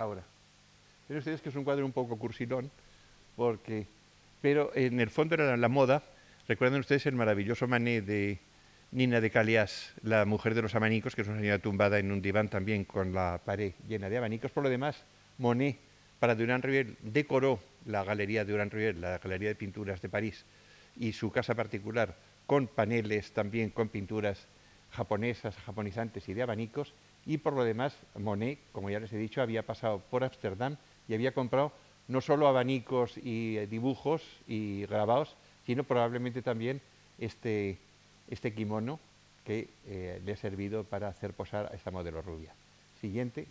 ahora. 0.00 0.22
Ven 1.08 1.18
ustedes 1.18 1.40
que 1.40 1.50
es 1.50 1.56
un 1.56 1.64
cuadro 1.64 1.84
un 1.84 1.92
poco 1.92 2.16
cursilón, 2.16 2.70
porque, 3.36 3.86
pero 4.40 4.74
en 4.74 4.98
el 4.98 5.10
fondo 5.10 5.34
era 5.34 5.56
la 5.56 5.68
moda. 5.68 6.02
Recuerden 6.50 6.80
ustedes 6.80 7.06
el 7.06 7.14
maravilloso 7.14 7.68
mané 7.68 8.02
de 8.02 8.40
Nina 8.90 9.20
de 9.20 9.30
Calias, 9.30 9.94
la 10.02 10.24
mujer 10.24 10.56
de 10.56 10.62
los 10.62 10.74
abanicos, 10.74 11.14
que 11.14 11.22
es 11.22 11.28
una 11.28 11.38
señora 11.38 11.60
tumbada 11.60 12.00
en 12.00 12.10
un 12.10 12.20
diván 12.20 12.48
también 12.48 12.84
con 12.84 13.12
la 13.12 13.40
pared 13.44 13.72
llena 13.86 14.08
de 14.08 14.18
abanicos. 14.18 14.50
Por 14.50 14.64
lo 14.64 14.68
demás, 14.68 15.04
Monet, 15.38 15.78
para 16.18 16.34
Durand 16.34 16.64
Ruel, 16.64 16.96
decoró 17.02 17.60
la 17.86 18.02
galería 18.02 18.44
de 18.44 18.50
Durand 18.50 18.72
Ruel, 18.72 19.00
la 19.00 19.18
galería 19.18 19.50
de 19.50 19.54
pinturas 19.54 20.02
de 20.02 20.08
París, 20.08 20.44
y 20.96 21.12
su 21.12 21.30
casa 21.30 21.54
particular 21.54 22.16
con 22.48 22.66
paneles 22.66 23.30
también 23.30 23.70
con 23.70 23.88
pinturas 23.88 24.48
japonesas, 24.90 25.54
japonizantes 25.58 26.28
y 26.28 26.34
de 26.34 26.42
abanicos, 26.42 26.94
y 27.26 27.38
por 27.38 27.52
lo 27.52 27.62
demás, 27.62 27.96
Monet, 28.16 28.58
como 28.72 28.90
ya 28.90 28.98
les 28.98 29.12
he 29.12 29.18
dicho, 29.18 29.40
había 29.40 29.64
pasado 29.64 30.02
por 30.10 30.24
Ámsterdam 30.24 30.78
y 31.06 31.14
había 31.14 31.32
comprado 31.32 31.72
no 32.08 32.20
solo 32.20 32.48
abanicos 32.48 33.16
y 33.18 33.54
dibujos 33.66 34.24
y 34.48 34.84
grabados, 34.86 35.36
sino 35.70 35.84
probablemente 35.84 36.42
también 36.42 36.80
este, 37.16 37.78
este 38.28 38.52
kimono 38.52 38.98
que 39.44 39.68
eh, 39.86 40.20
le 40.24 40.32
ha 40.32 40.36
servido 40.36 40.82
para 40.82 41.06
hacer 41.06 41.32
posar 41.32 41.66
a 41.66 41.76
esta 41.76 41.92
modelo 41.92 42.20
rubia. 42.22 42.52
Siguiente. 43.00 43.46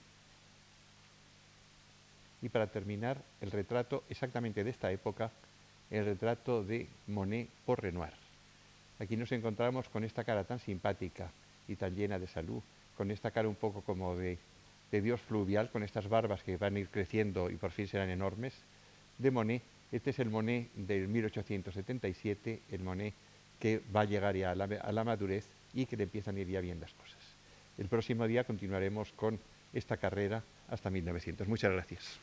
Y 2.41 2.49
para 2.49 2.67
terminar, 2.67 3.21
el 3.39 3.51
retrato 3.51 4.03
exactamente 4.09 4.65
de 4.65 4.69
esta 4.69 4.91
época, 4.91 5.31
el 5.91 6.03
retrato 6.03 6.61
de 6.61 6.89
Monet 7.07 7.47
por 7.65 7.81
Renoir. 7.81 8.11
Aquí 8.99 9.15
nos 9.15 9.31
encontramos 9.31 9.87
con 9.87 10.03
esta 10.03 10.25
cara 10.25 10.43
tan 10.43 10.59
simpática 10.59 11.31
y 11.69 11.77
tan 11.77 11.95
llena 11.95 12.19
de 12.19 12.27
salud, 12.27 12.61
con 12.97 13.11
esta 13.11 13.31
cara 13.31 13.47
un 13.47 13.55
poco 13.55 13.79
como 13.79 14.17
de, 14.17 14.37
dios 14.91 15.21
fluvial, 15.21 15.69
con 15.71 15.83
estas 15.83 16.09
barbas 16.09 16.43
que 16.43 16.57
van 16.57 16.75
a 16.75 16.79
ir 16.79 16.89
creciendo 16.89 17.49
y 17.49 17.55
por 17.55 17.71
fin 17.71 17.87
serán 17.87 18.09
enormes, 18.09 18.55
de 19.17 19.31
Monet, 19.31 19.63
Este 19.91 20.11
es 20.11 20.19
el 20.19 20.29
Monet 20.29 20.71
del 20.73 21.07
1877, 21.07 22.61
el 22.69 22.83
Monet 22.83 23.13
que 23.59 23.81
va 23.93 24.01
a 24.01 24.05
llegar 24.05 24.35
ya 24.35 24.51
a 24.51 24.55
la, 24.55 25.03
madurez 25.03 25.47
y 25.73 25.85
que 25.85 25.97
le 25.97 26.03
empiezan 26.03 26.37
a 26.37 26.39
ir 26.39 26.47
ya 26.47 26.61
bien 26.61 26.79
las 26.79 26.93
cosas. 26.93 27.19
El 27.77 27.87
próximo 27.87 28.27
día 28.27 28.43
continuaremos 28.43 29.11
con 29.13 29.39
esta 29.73 29.97
carrera 29.97 30.43
hasta 30.69 30.89
1900. 30.89 31.47
Muchas 31.47 31.71
gracias. 31.71 32.19